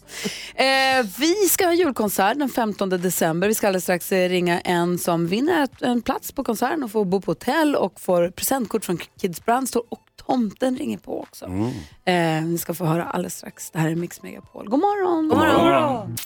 Eh, 0.65 1.05
vi 1.17 1.33
ska 1.49 1.65
ha 1.65 1.73
julkonsert 1.73 2.39
den 2.39 2.49
15 2.49 2.89
december. 2.89 3.47
Vi 3.51 3.55
ska 3.55 3.67
alldeles 3.67 3.83
strax 3.83 4.11
eh, 4.11 4.29
ringa 4.29 4.59
en 4.59 4.97
som 4.97 5.27
vinner 5.27 5.67
en 5.81 6.01
plats 6.01 6.31
på 6.31 6.43
konserten 6.43 6.83
och 6.83 6.91
får 6.91 7.05
bo 7.05 7.21
på 7.21 7.31
hotell 7.31 7.75
och 7.75 7.99
får 7.99 8.29
presentkort 8.29 8.85
från 8.85 8.97
Kids 9.21 9.45
Brand 9.45 9.69
Store 9.69 9.83
och 9.89 9.99
tomten 10.25 10.77
ringer 10.77 10.97
på 10.97 11.19
också. 11.19 11.45
Eh, 12.05 12.43
ni 12.43 12.57
ska 12.57 12.73
få 12.73 12.85
höra 12.85 13.03
alldeles 13.03 13.37
strax. 13.37 13.71
Det 13.71 13.79
här 13.79 13.89
är 13.89 13.95
Mix 13.95 14.23
Megapol. 14.23 14.69
God 14.69 14.79
morgon! 14.79 15.29
God 15.29 15.37
morgon. 15.37 16.17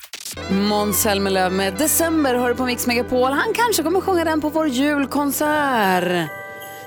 Måns 0.70 1.02
Zelmerlöw 1.02 1.56
med 1.56 1.74
December 1.74 2.36
hör 2.36 2.50
du 2.50 2.56
på 2.56 2.66
Mix 2.66 2.88
Megapol. 2.88 3.32
Han 3.32 3.54
kanske 3.54 3.84
kommer 3.84 4.02
sjunga 4.02 4.24
den 4.24 4.42
på 4.42 4.50
vår 4.50 4.68
julkonsert. 4.68 6.30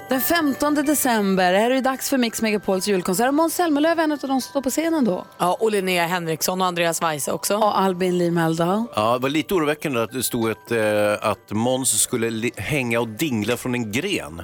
Den 0.08 0.20
15 0.20 0.74
december 0.74 1.52
är 1.52 1.70
det 1.70 1.80
dags 1.80 2.10
för 2.10 2.18
Mix 2.18 2.42
Megapols 2.42 2.88
julkonsert. 2.88 3.34
Måns 3.34 3.54
Zelmerlöw 3.54 4.00
är 4.00 4.04
en 4.04 4.12
av 4.12 4.18
de 4.18 4.26
som 4.28 4.40
står 4.40 4.62
på 4.62 4.70
scenen 4.70 5.04
då. 5.04 5.26
Ja, 5.38 5.56
och 5.60 5.70
Linnea 5.72 6.06
Henriksson 6.06 6.60
och 6.60 6.66
Andreas 6.66 7.02
Weise 7.02 7.32
också. 7.32 7.56
Och 7.56 7.78
Albin 7.80 8.18
Lee 8.18 8.30
Meldal. 8.30 8.84
Ja, 8.96 9.12
det 9.12 9.18
var 9.18 9.28
lite 9.28 9.54
oroväckande 9.54 10.00
att 10.00 10.12
det 10.12 10.22
stod 10.22 10.50
ett, 10.50 10.70
eh, 10.70 11.30
att 11.30 11.50
Måns 11.50 12.00
skulle 12.00 12.50
hänga 12.56 13.00
och 13.00 13.08
dingla 13.08 13.56
från 13.56 13.74
en 13.74 13.92
gren. 13.92 14.42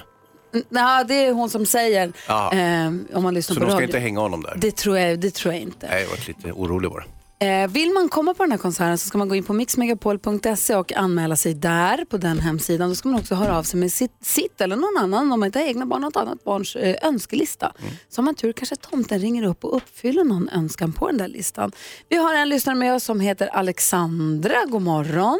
Ja, 0.69 1.03
det 1.07 1.25
är 1.25 1.33
hon 1.33 1.49
som 1.49 1.65
säger 1.65 2.03
eh, 2.29 3.17
om 3.17 3.23
man 3.23 3.33
lyssnar 3.33 3.53
Så 3.53 3.59
på 3.59 3.65
de 3.65 3.71
ska 3.71 3.75
radio. 3.75 3.85
inte 3.85 3.99
hänga 3.99 4.19
honom 4.19 4.41
där? 4.43 4.53
Det 4.57 4.75
tror 4.75 4.97
jag, 4.97 5.19
det 5.19 5.33
tror 5.33 5.53
jag 5.53 5.61
inte. 5.63 5.87
Nej, 5.87 6.01
jag 6.01 6.09
var 6.09 6.17
lite 6.27 6.51
orolig 6.51 6.91
bara. 6.91 7.03
Eh, 7.45 7.67
vill 7.67 7.93
man 7.93 8.09
komma 8.09 8.33
på 8.33 8.43
den 8.43 8.51
här 8.51 8.57
konserten 8.57 8.97
så 8.97 9.07
ska 9.07 9.17
man 9.17 9.29
gå 9.29 9.35
in 9.35 9.43
på 9.43 9.53
mixmegapol.se 9.53 10.75
och 10.75 10.93
anmäla 10.93 11.35
sig 11.35 11.53
där 11.53 12.05
på 12.05 12.17
den 12.17 12.39
hemsidan. 12.39 12.89
Då 12.89 12.95
ska 12.95 13.09
man 13.09 13.19
också 13.19 13.35
höra 13.35 13.57
av 13.57 13.63
sig 13.63 13.79
med 13.79 13.91
sitt, 13.91 14.25
sitt 14.25 14.61
eller 14.61 14.75
någon 14.75 14.97
annan, 15.03 15.31
om 15.31 15.39
man 15.39 15.47
inte 15.47 15.59
har 15.59 15.65
egna 15.65 15.85
barn, 15.85 16.01
något 16.01 16.15
annat 16.15 16.43
barns 16.43 16.75
eh, 16.75 16.95
önskelista. 17.01 17.71
Så 18.09 18.21
har 18.21 18.25
man 18.25 18.35
tur 18.35 18.51
kanske 18.53 18.75
tomten 18.75 19.19
ringer 19.19 19.43
upp 19.43 19.63
och 19.63 19.75
uppfyller 19.75 20.23
någon 20.23 20.49
önskan 20.49 20.93
på 20.93 21.07
den 21.07 21.17
där 21.17 21.27
listan. 21.27 21.71
Vi 22.09 22.17
har 22.17 22.35
en 22.35 22.49
lyssnare 22.49 22.75
med 22.75 22.95
oss 22.95 23.03
som 23.03 23.19
heter 23.19 23.47
Alexandra. 23.47 24.65
God 24.67 24.81
morgon. 24.81 25.39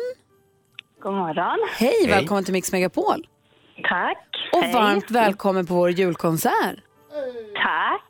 God 1.01 1.13
morgon. 1.13 1.59
Hej, 1.77 2.07
välkommen 2.07 2.43
till 2.43 2.53
Mix 2.53 2.71
Megapol. 2.71 3.27
Tack. 3.89 4.27
Och 4.53 4.63
Hej. 4.63 4.73
varmt 4.73 5.11
välkommen 5.11 5.65
på 5.65 5.73
vår 5.73 5.91
julkonsert. 5.91 6.84
Tack. 7.66 8.01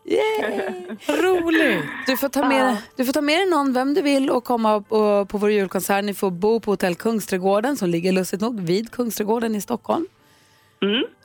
Roligt! 1.08 1.86
Du 2.08 2.18
får, 2.18 2.30
ta 2.30 2.47
med, 2.47 2.78
du 2.97 3.06
får 3.06 3.14
ta 3.14 3.22
med 3.22 3.39
dig 3.39 3.49
någon, 3.49 3.74
vem 3.74 3.93
du 3.93 4.01
vill, 4.01 4.30
och 4.30 4.43
komma 4.43 4.82
på, 4.82 5.26
på 5.26 5.38
vår 5.38 5.51
julkonsert. 5.51 6.03
Ni 6.03 6.14
får 6.14 6.32
bo 6.32 6.60
på 6.60 6.72
hotell 6.72 6.95
Kungsträdgården 6.95 7.78
som 7.78 7.89
ligger 7.89 8.12
lustigt 8.12 8.41
nog 8.41 8.60
vid 8.62 8.91
Kungsträdgården 8.91 9.56
i 9.56 9.62
Stockholm. 9.62 10.08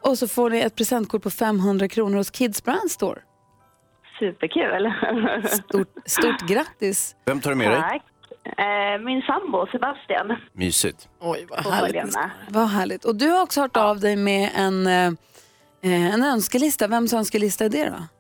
Och 0.03 0.19
så 0.19 0.29
får 0.29 0.51
ni 0.51 0.61
ett 0.61 0.77
presentkort 0.77 1.23
på 1.23 1.31
500 1.31 1.89
kronor 1.89 2.17
hos 2.17 2.31
Kids 2.31 2.65
Brand 2.65 2.91
Store. 2.91 3.21
Superkul. 4.19 4.93
Stort, 5.49 5.89
stort 6.07 6.49
grattis. 6.49 7.17
Vem 7.27 7.41
tar 7.41 7.51
du 7.51 7.57
med 7.57 7.71
dig? 7.71 7.81
Tack. 7.81 8.03
Eh, 8.45 9.05
min 9.05 9.23
sambo 9.23 9.67
Sebastian. 9.67 10.37
Mysigt. 10.53 11.09
Oj, 11.21 11.47
vad 11.49 11.93
med. 11.93 12.31
Vad 12.49 12.69
härligt. 12.69 13.05
Och 13.05 13.17
du 13.17 13.29
har 13.29 13.43
också 13.43 13.61
hört 13.61 13.77
av 13.77 14.01
dig 14.01 14.17
med 14.17 14.51
en, 14.55 14.87
eh, 14.87 15.07
eh, 15.83 16.15
en 16.15 16.23
önskelista. 16.23 16.87
Vems 16.87 17.13
önskelista 17.13 17.65
är 17.65 17.69
det 17.69 17.85
då? 17.85 18.20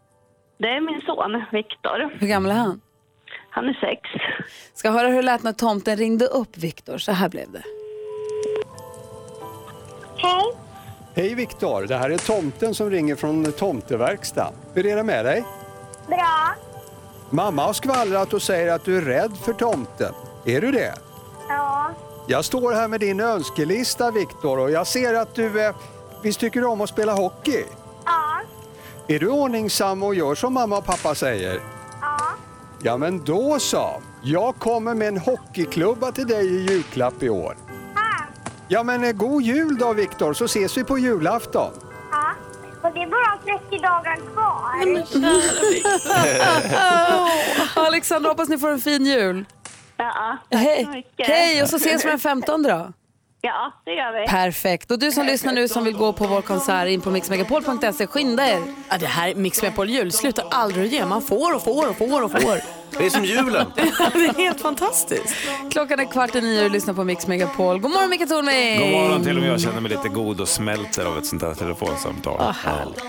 Det 0.61 0.69
är 0.69 0.81
min 0.81 1.01
son 1.01 1.45
Viktor. 1.53 2.19
Hur 2.21 2.27
gammal 2.27 2.51
är 2.51 2.55
han? 2.55 2.81
Han 3.51 3.69
är 3.69 3.73
sex. 3.73 4.01
Ska 4.75 4.91
höra 4.91 5.09
hur 5.09 5.17
det 5.17 5.23
lät 5.23 5.43
när 5.43 5.53
tomten 5.53 5.97
ringde 5.97 6.27
upp 6.27 6.57
Viktor. 6.57 6.99
Så 6.99 7.13
här 7.13 7.29
blev 7.29 7.53
det. 7.53 7.63
Hej. 10.17 10.53
Hej 11.15 11.35
Viktor, 11.35 11.87
det 11.87 11.97
här 11.97 12.11
är 12.11 12.19
tomten 12.19 12.75
som 12.75 12.91
ringer 12.91 13.17
från 13.17 13.53
tomteverkstad. 13.53 14.53
Hur 14.75 14.87
är 14.87 14.97
det 14.97 15.03
med 15.03 15.25
dig? 15.25 15.45
Bra. 16.07 16.55
Mamma 17.31 17.63
har 17.63 17.73
skvallrat 17.73 18.33
och 18.33 18.43
säger 18.43 18.73
att 18.73 18.85
du 18.85 18.97
är 18.97 19.03
rädd 19.03 19.37
för 19.37 19.53
tomten. 19.53 20.15
Är 20.47 20.61
du 20.61 20.73
det? 20.73 20.95
Ja. 21.49 21.91
Jag 22.29 22.45
står 22.45 22.73
här 22.73 22.89
med 22.89 23.01
din 23.01 23.21
önskelista 23.21 24.11
Viktor 24.11 24.59
och 24.59 24.71
jag 24.71 24.87
ser 24.87 25.15
att 25.15 25.35
du 25.35 25.65
eh, 25.65 25.75
visst 26.23 26.41
tycker 26.41 26.61
du 26.61 26.67
om 26.67 26.81
att 26.81 26.89
spela 26.89 27.13
hockey? 27.13 27.65
Ja. 28.05 28.41
Är 29.11 29.19
du 29.19 29.29
ordningsam 29.29 30.03
och 30.03 30.15
gör 30.15 30.35
som 30.35 30.55
mamma 30.55 30.79
och 30.79 30.85
pappa 30.85 31.15
säger? 31.15 31.61
Ja. 32.01 32.19
Ja 32.83 32.97
men 32.97 33.25
då 33.25 33.59
så. 33.59 34.03
Jag 34.23 34.55
kommer 34.59 34.95
med 34.95 35.09
en 35.09 35.19
hockeyklubba 35.19 36.13
till 36.13 36.27
dig 36.27 36.47
i 36.47 36.71
julklapp 36.71 37.23
i 37.23 37.29
år. 37.29 37.57
Ja 38.69 38.83
men 38.83 39.05
eh, 39.05 39.13
god 39.13 39.43
jul 39.43 39.79
då 39.79 39.93
Viktor 39.93 40.33
så 40.33 40.45
ses 40.45 40.77
vi 40.77 40.85
på 40.85 40.99
julafton. 40.99 41.73
Ja. 42.11 42.35
Och 42.83 42.95
det 42.95 43.03
är 43.03 43.07
bara 43.07 43.59
30 43.59 43.79
dagar 43.79 44.17
kvar. 44.33 44.71
Alexandra, 47.87 48.29
hoppas 48.31 48.49
ni 48.49 48.59
får 48.59 48.71
en 48.71 48.81
fin 48.81 49.07
jul. 49.07 49.45
Ja, 49.97 50.39
tack 50.51 50.63
så 50.63 50.69
Hej, 50.69 50.87
mycket. 50.87 51.27
hej 51.27 51.63
och 51.63 51.69
så 51.69 51.77
ses 51.77 52.05
vi 52.05 52.09
den 52.09 52.19
15 52.19 52.63
då. 52.63 52.93
Ja, 53.43 53.72
det 53.84 53.91
gör 53.91 54.20
vi. 54.20 54.26
Perfekt. 54.26 54.91
Och 54.91 54.99
du 54.99 55.12
som 55.12 55.26
lyssnar 55.26 55.53
nu 55.53 55.68
som 55.68 55.84
vill 55.84 55.97
gå 55.97 56.12
på 56.12 56.26
vår 56.26 56.43
konsert 56.43 56.88
in 56.88 57.01
på 57.01 57.11
mixmegapol.se, 57.11 58.07
skynda 58.07 58.47
er. 58.47 58.61
Ja, 58.88 58.99
det 58.99 59.07
här 59.07 59.34
Mix 59.34 59.62
Megapol 59.62 59.91
jul 59.91 60.12
slutar 60.12 60.45
aldrig 60.51 60.86
att 60.86 60.93
ge. 60.93 61.07
Man 61.07 61.22
får 61.22 61.55
och 61.55 61.62
får 61.64 61.88
och 61.88 61.97
får 61.97 62.22
och 62.22 62.30
får. 62.30 62.61
Det 62.99 63.07
är 63.07 63.11
som 63.11 63.24
julen. 63.24 63.66
det 63.76 63.80
är 63.80 64.38
helt 64.38 64.61
fantastiskt. 64.61 65.36
Klockan 65.70 66.01
är 66.01 66.05
kvart 66.05 66.34
i 66.34 66.41
nio 66.41 66.59
och 66.59 66.64
du 66.64 66.70
lyssnar 66.70 66.95
på 66.95 67.05
Mix 67.05 67.26
Megapol. 67.26 67.78
God 67.78 67.91
morgon 67.91 68.11
Micke 68.11 68.28
Tornving! 68.28 68.80
God 68.80 69.03
morgon, 69.03 69.22
till 69.24 69.36
och 69.36 69.43
med 69.43 69.53
jag 69.53 69.61
känner 69.61 69.80
mig 69.80 69.91
lite 69.91 70.09
god 70.09 70.41
och 70.41 70.49
smälter 70.49 71.05
av 71.05 71.18
ett 71.18 71.26
sånt 71.26 71.43
här 71.43 71.55
telefonsamtal. 71.55 72.38
Vad 72.38 72.55
härligt. 72.55 73.05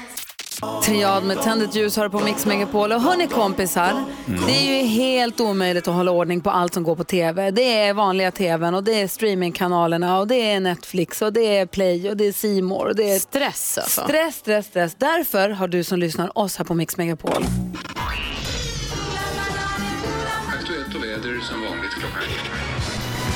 Triad 0.83 1.23
med 1.23 1.41
tändet 1.41 1.75
ljus 1.75 1.97
har 1.97 2.03
du 2.03 2.09
på 2.09 2.19
Mix 2.19 2.45
Megapol. 2.45 2.91
Och 2.91 3.01
hörni 3.01 3.27
kompisar, 3.27 4.03
Mm. 4.27 4.45
det 4.47 4.51
är 4.51 4.81
ju 4.81 4.87
helt 4.87 5.39
omöjligt 5.39 5.87
att 5.87 5.93
hålla 5.95 6.11
ordning 6.11 6.41
på 6.41 6.49
allt 6.49 6.73
som 6.73 6.83
går 6.83 6.95
på 6.95 7.03
tv. 7.03 7.51
Det 7.51 7.77
är 7.77 7.93
vanliga 7.93 8.31
tvn 8.31 8.75
och 8.75 8.83
det 8.83 9.01
är 9.01 9.07
streamingkanalerna 9.07 10.19
och 10.19 10.27
det 10.27 10.51
är 10.51 10.59
Netflix 10.59 11.21
och 11.21 11.33
det 11.33 11.57
är 11.57 11.65
Play 11.65 12.09
och 12.09 12.17
det 12.17 12.25
är 12.25 12.61
More 12.61 12.89
och 12.89 12.95
det 12.95 13.11
är 13.11 13.19
stress 13.19 13.77
alltså. 13.77 14.01
Stress, 14.01 14.35
stress, 14.35 14.65
stress. 14.65 14.95
Därför 14.97 15.49
har 15.49 15.67
du 15.67 15.83
som 15.83 15.99
lyssnar 15.99 16.37
oss 16.37 16.57
här 16.57 16.65
på 16.65 16.73
Mix 16.73 16.97
Megapol. 16.97 17.45
Aktuellt 20.47 20.95
och 20.95 21.03
väder 21.03 21.39
som 21.41 21.61
vanligt 21.61 21.91
klockan 21.91 22.21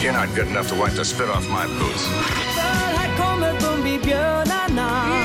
You're 0.04 0.26
not 0.26 0.36
good 0.36 0.48
enough 0.48 0.68
to 0.70 0.76
wipe 0.76 0.96
the 0.98 1.06
spit 1.06 1.30
off 1.30 1.48
my 1.50 1.80
boots. 1.80 2.08
Här 2.98 3.18
kommer 3.18 3.54
Bumbibjörnarna. 3.62 5.25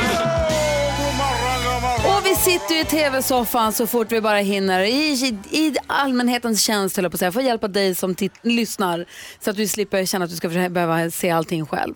Sitter 2.45 2.74
ju 2.74 2.80
i 2.80 2.84
tv-soffan 2.84 3.72
så 3.72 3.86
fort 3.86 4.12
vi 4.12 4.20
bara 4.20 4.38
hinner 4.38 4.80
i, 4.80 4.93
i, 4.93 5.38
i 5.51 5.74
allmänhetens 5.86 6.62
tjänst 6.62 6.97
höll 6.97 7.05
jag 7.05 7.12
på 7.12 7.16
att 7.16 7.18
säga, 7.18 7.32
för 7.32 7.41
att 7.41 7.47
hjälpa 7.47 7.68
dig 7.68 7.95
som 7.95 8.16
lyssnar 8.43 9.07
så 9.41 9.51
att 9.51 9.57
du 9.57 9.66
slipper 9.66 10.05
känna 10.05 10.24
att 10.24 10.30
du 10.30 10.36
ska 10.36 10.49
behöva 10.49 11.11
se 11.11 11.30
allting 11.30 11.66
själv. 11.66 11.95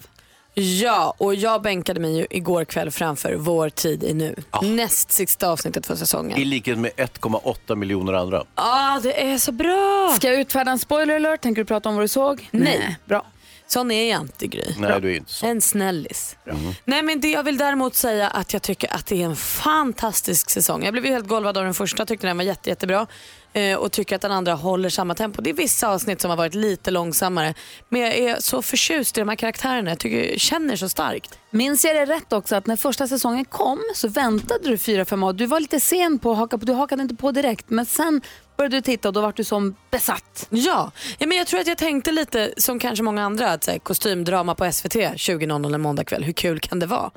Ja, 0.55 1.15
och 1.19 1.35
jag 1.35 1.63
bänkade 1.63 2.01
mig 2.01 2.17
ju 2.19 2.27
igår 2.31 2.65
kväll 2.65 2.91
framför 2.91 3.35
Vår 3.35 3.69
tid 3.69 4.05
är 4.05 4.15
nu. 4.15 4.35
Näst 4.63 5.11
sista 5.11 5.49
avsnittet 5.49 5.87
för 5.87 5.97
säsongen. 5.97 6.39
I 6.39 6.45
likhet 6.45 6.79
med 6.79 6.91
1,8 6.97 7.77
miljoner 7.77 8.13
andra. 8.13 8.37
Ja, 8.37 8.45
ah, 8.55 9.01
det 9.03 9.23
är 9.23 9.39
så 9.39 9.53
bra. 9.53 10.13
Ska 10.17 10.29
jag 10.29 10.41
utfärda 10.41 10.71
en 10.71 10.79
spoiler 10.79 11.17
alert? 11.17 11.41
Tänker 11.41 11.63
du 11.63 11.67
prata 11.67 11.89
om 11.89 11.95
vad 11.95 12.05
du 12.05 12.09
såg? 12.09 12.49
Nej. 12.51 12.99
Bra. 13.05 13.25
Sån 13.67 13.91
är 13.91 14.11
jag 14.11 14.21
inte 14.21 14.47
Gry. 14.47 14.75
Nej, 14.79 15.01
du 15.01 15.11
är 15.13 15.17
inte 15.17 15.33
så. 15.33 15.47
En 15.47 15.61
snällis. 15.61 16.37
Nej 16.85 17.03
men 17.03 17.21
det 17.21 17.31
jag 17.31 17.43
vill 17.43 17.57
däremot 17.57 17.95
säga 17.95 18.29
att 18.29 18.53
jag 18.53 18.63
tycker 18.63 18.95
att 18.95 19.07
det 19.07 19.23
är 19.23 19.27
en 19.27 19.37
fantastisk 19.37 20.51
säsong. 20.51 20.85
Jag 20.85 20.93
blev 20.93 21.07
ju 21.07 21.13
helt 21.13 21.29
golvad 21.29 21.57
av 21.59 21.65
den 21.65 21.75
första, 21.75 22.07
tyckte 22.07 22.27
den 22.27 22.37
var 22.37 22.45
jätte, 22.45 22.71
jättebra. 22.71 23.07
Eh, 23.53 23.77
och 23.77 23.93
tycker 23.93 24.17
att 24.17 24.23
den 24.23 24.33
andra 24.33 24.55
håller 24.55 24.89
samma 24.89 25.15
tempo. 25.15 25.43
Det 25.43 25.51
är 25.51 25.55
vissa 25.55 25.89
avsnitt 25.89 26.21
som 26.21 26.31
har 26.31 26.37
varit 26.37 26.55
lite 26.55 26.91
långsammare. 26.91 27.55
Men 27.89 28.01
jag 28.01 28.15
är 28.15 28.41
så 28.41 28.63
förtjust 28.63 29.19
i 29.19 29.21
de 29.21 29.29
här 29.29 29.37
karaktärerna. 29.37 29.91
Jag 29.91 29.99
tycker, 29.99 30.39
känner 30.39 30.77
så 30.77 30.89
starkt. 30.89 31.39
Minns 31.51 31.85
jag 31.85 31.97
det 31.97 32.15
rätt 32.15 32.33
också 32.33 32.57
att 32.57 32.67
när 32.67 32.77
första 32.77 33.09
säsongen 33.09 33.45
kom 33.45 33.81
så 33.95 34.09
väntade 34.09 34.71
du 34.71 34.79
fyra, 34.79 35.05
fem 35.05 35.23
år. 35.23 35.33
Du 35.33 35.47
var 35.47 35.61
lite 35.61 35.81
sen 35.81 36.19
på 36.19 36.33
att 36.33 36.39
haka 36.39 36.59
på, 36.59 36.65
du 36.65 36.73
hakade 36.73 37.03
inte 37.03 37.15
på 37.15 37.33
direkt. 37.33 37.71
Men 37.71 37.87
sen 37.87 38.21
började 38.57 38.77
du 38.77 38.81
titta 38.81 39.09
och 39.09 39.15
då 39.15 39.21
var 39.21 39.33
du 39.37 39.45
som 39.45 39.77
besatt. 39.91 40.47
Ja. 40.51 40.93
ja 41.19 41.27
men 41.27 41.39
jag 41.39 41.47
tror 41.47 41.61
att 41.61 41.67
jag 41.67 41.79
tänkte 41.79 42.13
lite 42.13 42.55
som 42.57 42.79
kanske 42.79 43.03
många 43.03 43.25
andra 43.25 43.51
att 43.53 43.65
så 43.65 43.71
här, 43.71 43.79
kostymdrama 43.79 44.55
på 44.55 44.73
SVT 44.73 44.95
20.00 44.95 45.75
en 45.75 45.81
måndagkväll. 45.81 46.25
Hur 46.25 46.33
kul 46.33 46.61
kan 46.61 46.79
det 46.79 46.87
vara? 46.87 47.11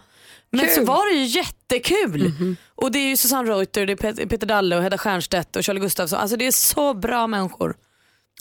Men 0.49 0.65
Kul. 0.65 0.69
så 0.75 0.85
var 0.85 1.13
det 1.13 1.19
ju 1.19 1.25
jättekul. 1.25 2.31
Och 2.75 2.91
det 2.91 2.99
är 2.99 3.07
ju 3.09 3.17
Susanne 3.17 3.49
Reuter, 3.51 3.85
det 3.85 3.93
är 3.93 3.97
Pet- 3.97 4.29
Peter 4.29 4.47
Dalle 4.47 4.75
och 4.77 4.83
Hedda 4.83 4.97
Stiernstedt 4.97 5.55
och 5.55 5.63
Charlie 5.63 5.79
Gustafsson. 5.79 6.19
Alltså 6.19 6.37
det 6.37 6.47
är 6.47 6.51
så 6.51 6.93
bra 6.93 7.27
människor. 7.27 7.75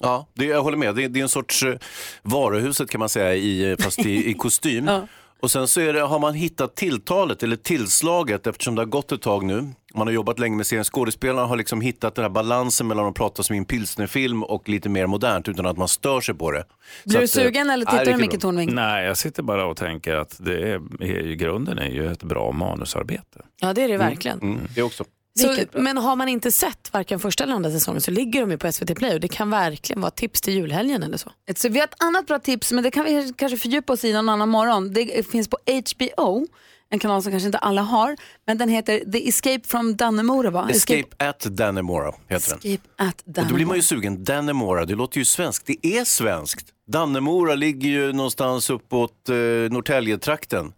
Ja, 0.00 0.28
det, 0.34 0.44
jag 0.44 0.62
håller 0.62 0.76
med. 0.76 0.94
Det, 0.94 1.08
det 1.08 1.18
är 1.20 1.22
en 1.22 1.28
sorts 1.28 1.62
eh, 1.62 1.74
varuhuset 2.22 2.90
kan 2.90 2.98
man 2.98 3.08
säga, 3.08 3.34
i, 3.34 3.70
eh, 3.70 3.76
fast 3.78 3.98
i, 3.98 4.30
i 4.30 4.34
kostym. 4.34 4.90
Och 5.40 5.50
sen 5.50 5.68
så 5.68 5.80
är 5.80 5.92
det, 5.92 6.00
har 6.00 6.18
man 6.18 6.34
hittat 6.34 6.74
tilltalet 6.76 7.42
eller 7.42 7.56
tillslaget 7.56 8.46
eftersom 8.46 8.74
det 8.74 8.80
har 8.80 8.86
gått 8.86 9.12
ett 9.12 9.22
tag 9.22 9.44
nu. 9.44 9.68
Man 9.94 10.06
har 10.06 10.14
jobbat 10.14 10.38
länge 10.38 10.56
med 10.56 10.66
serien. 10.66 10.84
Skådespelarna 10.84 11.46
har 11.46 11.56
liksom 11.56 11.80
hittat 11.80 12.14
den 12.14 12.22
här 12.24 12.30
balansen 12.30 12.86
mellan 12.86 13.06
att 13.06 13.14
prata 13.14 13.42
som 13.42 13.54
i 13.54 13.58
en 13.58 13.64
pilsnerfilm 13.64 14.42
och 14.42 14.68
lite 14.68 14.88
mer 14.88 15.06
modernt 15.06 15.48
utan 15.48 15.66
att 15.66 15.76
man 15.76 15.88
stör 15.88 16.20
sig 16.20 16.34
på 16.34 16.50
det. 16.50 16.64
Blir 17.04 17.12
Så 17.12 17.18
du 17.18 17.24
att, 17.24 17.36
eh, 17.36 17.42
sugen 17.42 17.70
eller 17.70 17.84
tittar 17.86 18.04
du 18.18 18.26
kul. 18.28 18.40
Tornving? 18.40 18.74
Nej, 18.74 19.06
jag 19.06 19.16
sitter 19.16 19.42
bara 19.42 19.66
och 19.66 19.76
tänker 19.76 20.14
att 20.14 20.36
det 20.40 20.52
är, 20.70 20.80
är, 21.02 21.06
ju- 21.22 21.34
grunden 21.36 21.78
är 21.78 21.88
ju 21.90 22.12
ett 22.12 22.22
bra 22.22 22.52
manusarbete. 22.52 23.40
Ja 23.60 23.72
det 23.72 23.82
är 23.82 23.88
det 23.88 23.96
verkligen. 23.98 24.40
Mm, 24.40 24.60
det 24.74 24.82
också. 24.82 25.04
Så, 25.38 25.56
men 25.72 25.96
har 25.96 26.16
man 26.16 26.28
inte 26.28 26.52
sett 26.52 26.92
varken 26.92 27.20
första 27.20 27.44
eller 27.44 27.54
andra 27.54 27.70
säsongen 27.70 28.00
så 28.00 28.10
ligger 28.10 28.40
de 28.40 28.50
ju 28.50 28.58
på 28.58 28.72
SVT 28.72 28.96
Play 28.96 29.14
och 29.14 29.20
det 29.20 29.28
kan 29.28 29.50
verkligen 29.50 30.00
vara 30.00 30.10
tips 30.10 30.40
till 30.40 30.54
julhelgen 30.54 31.02
eller 31.02 31.16
så. 31.16 31.32
Så 31.56 31.68
vi 31.68 31.78
har 31.78 31.86
ett 31.86 32.02
annat 32.02 32.26
bra 32.26 32.38
tips, 32.38 32.72
men 32.72 32.84
det 32.84 32.90
kan 32.90 33.04
vi 33.04 33.32
kanske 33.36 33.58
fördjupa 33.58 33.92
oss 33.92 34.04
i 34.04 34.12
någon 34.12 34.28
annan 34.28 34.48
morgon. 34.48 34.92
Det 34.92 35.26
finns 35.30 35.48
på 35.48 35.58
HBO, 35.66 36.46
en 36.90 36.98
kanal 36.98 37.22
som 37.22 37.32
kanske 37.32 37.46
inte 37.46 37.58
alla 37.58 37.82
har, 37.82 38.16
men 38.46 38.58
den 38.58 38.68
heter 38.68 39.12
The 39.12 39.28
Escape 39.28 39.60
from 39.64 39.96
Dannemora 39.96 40.50
va? 40.50 40.68
Escape 40.70 41.08
at 41.18 41.40
Dannemora 41.40 42.12
heter 42.28 42.50
den. 42.50 42.58
Escape 42.72 42.88
at 42.96 43.20
Och 43.20 43.24
då 43.24 43.32
blir 43.32 43.42
Dannemora. 43.42 43.66
man 43.66 43.76
ju 43.76 43.82
sugen. 43.82 44.24
Dannemora, 44.24 44.84
det 44.84 44.94
låter 44.94 45.18
ju 45.18 45.24
svenskt. 45.24 45.66
Det 45.66 45.86
är 45.86 46.04
svenskt. 46.04 46.66
Dannemora 46.88 47.54
ligger 47.54 47.88
ju 47.88 48.12
någonstans 48.12 48.70
uppåt 48.70 49.28
eh, 49.28 49.34
Norrtäljetrakten. 49.70 50.72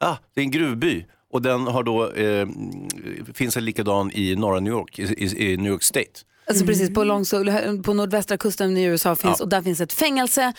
Ah, 0.00 0.16
det 0.34 0.40
är 0.40 0.44
en 0.44 0.50
gruvby. 0.50 1.06
Och 1.34 1.42
den 1.42 1.66
har 1.66 1.82
då, 1.82 2.10
eh, 2.12 2.48
finns 3.34 3.56
en 3.56 3.64
likadan 3.64 4.10
i 4.14 4.36
norra 4.36 4.60
New 4.60 4.72
York, 4.72 4.98
i, 4.98 5.02
i, 5.02 5.52
i 5.52 5.56
New 5.56 5.72
York 5.72 5.82
State. 5.82 6.10
Alltså 6.46 6.66
precis 6.66 6.94
på, 6.94 7.04
långs, 7.04 7.34
på 7.84 7.94
nordvästra 7.94 8.36
kusten 8.38 8.76
i 8.76 8.82
USA 8.84 9.16
finns, 9.16 9.38
Ja. 9.38 9.44
och 9.44 9.48
där 9.48 9.62
finns 9.62 9.80
ett 9.80 9.92
fängelse. 9.92 10.52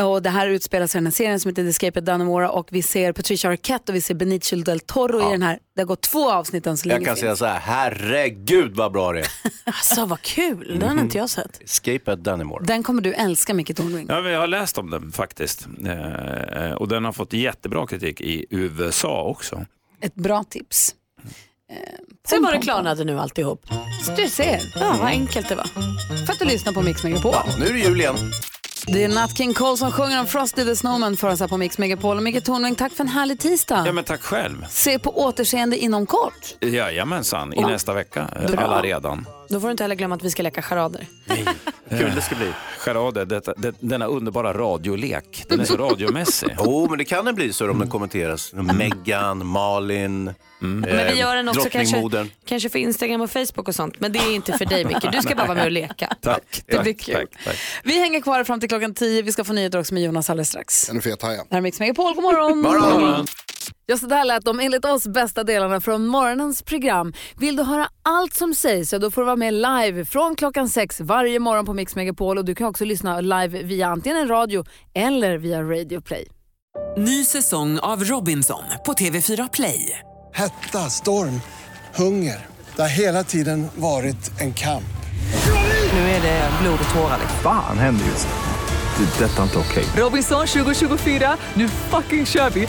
Och 0.00 0.22
det 0.22 0.30
här 0.30 0.46
utspelar 0.48 0.86
sig 0.86 0.98
i 0.98 1.00
den 1.00 1.06
här 1.06 1.12
serien 1.12 1.40
som 1.40 1.48
heter 1.48 1.62
The 1.62 1.68
Escape 1.68 1.98
at 1.98 2.04
Dannemora 2.04 2.50
och 2.50 2.68
vi 2.70 2.82
ser 2.82 3.12
Patricia 3.12 3.50
Arquette 3.50 3.92
och 3.92 3.96
vi 3.96 4.00
ser 4.00 4.14
Benicio 4.14 4.62
del 4.62 4.80
Toro 4.80 5.28
i 5.28 5.32
den 5.32 5.42
här. 5.42 5.58
Det 5.74 5.80
har 5.80 5.86
gått 5.86 6.00
två 6.02 6.30
avsnitt 6.30 6.66
än 6.66 6.76
så 6.76 6.88
länge. 6.88 7.00
Jag 7.00 7.06
kan 7.06 7.16
säga 7.16 7.36
så 7.36 7.44
här, 7.44 7.58
herregud 7.60 8.76
vad 8.76 8.92
bra 8.92 9.12
det 9.12 9.20
är. 9.20 9.26
Alltså 9.64 10.04
vad 10.06 10.20
kul, 10.22 10.76
den 10.80 10.96
har 10.96 11.04
inte 11.04 11.18
jag 11.18 11.30
sett. 11.30 11.62
Escape 11.62 12.12
at 12.12 12.24
Dannemora. 12.24 12.62
Den 12.64 12.82
kommer 12.82 13.02
du 13.02 13.12
älska 13.14 13.54
Micke 13.54 13.76
Tornving. 13.76 14.06
Ja, 14.08 14.20
men 14.22 14.32
jag 14.32 14.40
har 14.40 14.46
läst 14.46 14.78
om 14.78 14.90
den 14.90 15.12
faktiskt. 15.12 15.66
Eh, 15.86 16.72
och 16.72 16.88
den 16.88 17.04
har 17.04 17.12
fått 17.12 17.32
jättebra 17.32 17.86
kritik 17.86 18.20
i 18.20 18.46
USA 18.50 19.22
också. 19.22 19.66
Ett 20.02 20.14
bra 20.14 20.44
tips. 20.44 20.94
Se 22.28 22.38
vad 22.38 22.52
det 22.52 22.58
klarnade 22.58 23.04
nu 23.04 23.20
alltihop. 23.20 23.66
Du 24.16 24.28
ser. 24.28 24.60
Ja, 24.80 24.96
vad 24.98 25.06
enkelt 25.08 25.48
det 25.48 25.54
var. 25.54 25.66
För 26.26 26.32
att 26.32 26.38
du 26.38 26.44
lyssnar 26.44 26.72
på 26.72 26.82
Mix 26.82 27.04
Megapol. 27.04 27.34
Nu 27.58 27.66
är 27.66 27.72
det 27.72 27.78
jul 27.78 28.00
igen. 28.00 28.16
Det 28.86 29.04
är 29.04 29.08
Nat 29.08 29.36
King 29.38 29.54
Cole 29.54 29.76
som 29.76 29.90
sjunger 29.92 30.20
om 30.20 30.26
Frosty 30.26 30.64
the 30.64 30.76
Snowman 30.76 31.16
för 31.16 31.28
oss 31.28 31.40
här 31.40 31.48
på 31.48 31.56
Mix 31.56 31.78
Megapol. 31.78 32.16
Och 32.16 32.22
Micke 32.22 32.44
Tornving, 32.44 32.74
tack 32.74 32.92
för 32.92 33.04
en 33.04 33.08
härlig 33.08 33.38
tisdag. 33.40 33.82
Ja, 33.86 33.92
men 33.92 34.04
tack 34.04 34.22
själv. 34.22 34.66
Se 34.70 34.98
på 34.98 35.20
återseende 35.24 35.78
inom 35.78 36.06
kort. 36.06 36.54
Jajamensan, 36.60 37.52
i 37.54 37.60
Ja. 37.60 37.68
nästa 37.68 37.94
vecka. 37.94 38.28
eh, 38.42 38.50
Bra. 38.50 38.60
Alla 38.60 38.82
redan. 38.82 39.26
Då 39.50 39.60
får 39.60 39.68
du 39.68 39.72
inte 39.72 39.84
heller 39.84 39.94
glömma 39.94 40.14
att 40.14 40.22
vi 40.24 40.30
ska 40.30 40.42
leka 40.42 40.62
charader. 40.62 41.06
Kul 41.90 42.14
det 42.14 42.22
ska 42.22 42.34
bli. 42.34 42.52
Charader, 42.78 43.24
detta, 43.24 43.54
det, 43.56 43.74
denna 43.80 44.06
underbara 44.06 44.52
radiolek. 44.52 45.44
Den 45.48 45.60
är 45.60 45.64
så 45.64 45.76
radiomässig. 45.90 46.56
Jo, 46.58 46.86
men 46.88 46.98
det 46.98 47.04
kan 47.04 47.24
den 47.24 47.34
bli 47.34 47.52
så 47.52 47.70
om 47.70 47.78
den 47.78 47.88
kommenteras. 47.90 48.52
Meghan, 48.52 49.46
Malin, 49.46 50.28
eh, 50.28 50.34
Men 50.60 50.82
vi 50.82 51.18
gör 51.18 51.36
den 51.36 51.48
också 51.48 51.68
kanske, 51.70 52.26
kanske 52.44 52.68
för 52.68 52.78
Instagram 52.78 53.20
och 53.20 53.30
Facebook 53.30 53.68
och 53.68 53.74
sånt. 53.74 54.00
Men 54.00 54.12
det 54.12 54.18
är 54.18 54.34
inte 54.34 54.58
för 54.58 54.64
dig 54.64 54.84
Micke. 54.84 55.12
Du 55.12 55.22
ska 55.22 55.34
bara 55.34 55.46
vara 55.46 55.54
med 55.56 55.64
och 55.64 55.70
leka. 55.70 56.16
Tack. 56.20 56.62
Det 56.66 56.82
blir 56.82 56.92
kul. 56.94 57.26
Vi 57.84 58.00
hänger 58.00 58.20
kvar 58.20 58.44
fram 58.44 58.60
till 58.60 58.68
klockan 58.68 58.94
10. 58.94 59.22
Vi 59.22 59.32
ska 59.32 59.44
få 59.44 59.52
nyheter 59.52 59.80
också 59.80 59.94
med 59.94 60.02
Jonas 60.02 60.30
alldeles 60.30 60.48
strax. 60.48 60.90
En 60.90 61.02
fet 61.02 61.22
haja. 61.22 61.44
Här 61.50 61.56
är 61.58 61.60
Mix 61.60 61.80
Megapol, 61.80 62.14
god 62.14 62.22
morgon. 62.22 62.58
Morgon. 62.60 63.26
Ja, 63.86 63.96
så 63.96 64.06
där 64.06 64.24
lät 64.24 64.44
de 64.44 64.60
enligt 64.60 64.84
oss 64.84 65.06
bästa 65.06 65.44
delarna 65.44 65.80
från 65.80 66.06
morgonens 66.06 66.62
program. 66.62 67.12
Vill 67.36 67.56
du 67.56 67.62
höra 67.62 67.88
allt 68.02 68.34
som 68.34 68.54
sägs 68.54 68.90
så 68.90 68.98
då 68.98 69.10
får 69.10 69.20
du 69.20 69.26
vara 69.26 69.36
med 69.36 69.54
live 69.54 70.04
från 70.04 70.36
klockan 70.36 70.68
sex 70.68 71.00
varje 71.00 71.38
morgon 71.38 71.64
på 71.66 71.74
Mix 71.74 71.96
Megapol 71.96 72.38
och 72.38 72.44
du 72.44 72.54
kan 72.54 72.66
också 72.66 72.84
lyssna 72.84 73.20
live 73.20 73.62
via 73.62 73.88
antingen 73.88 74.18
en 74.18 74.28
radio 74.28 74.64
eller 74.94 75.38
via 75.38 75.62
Radio 75.62 76.00
Play. 76.00 76.28
Ny 76.96 77.24
säsong 77.24 77.78
av 77.78 78.04
Robinson 78.04 78.62
på 78.86 78.92
TV4 78.92 79.48
Play. 79.52 79.98
Hetta, 80.34 80.78
storm, 80.78 81.40
hunger. 81.94 82.46
Det 82.76 82.82
har 82.82 82.88
hela 82.88 83.24
tiden 83.24 83.66
varit 83.74 84.40
en 84.40 84.54
kamp. 84.54 84.84
Nu 85.92 85.98
är 85.98 86.22
det 86.22 86.50
blod 86.62 86.78
och 86.88 86.94
tårar. 86.94 87.18
Fan 87.42 87.78
händer 87.78 88.06
just 88.06 88.28
nu. 88.28 89.04
Det. 89.04 89.24
är 89.24 89.28
Detta 89.28 89.42
inte 89.42 89.58
okej. 89.58 89.84
Robinson 89.96 90.46
2024, 90.46 91.36
nu 91.54 91.68
fucking 91.68 92.26
kör 92.26 92.50
vi! 92.50 92.68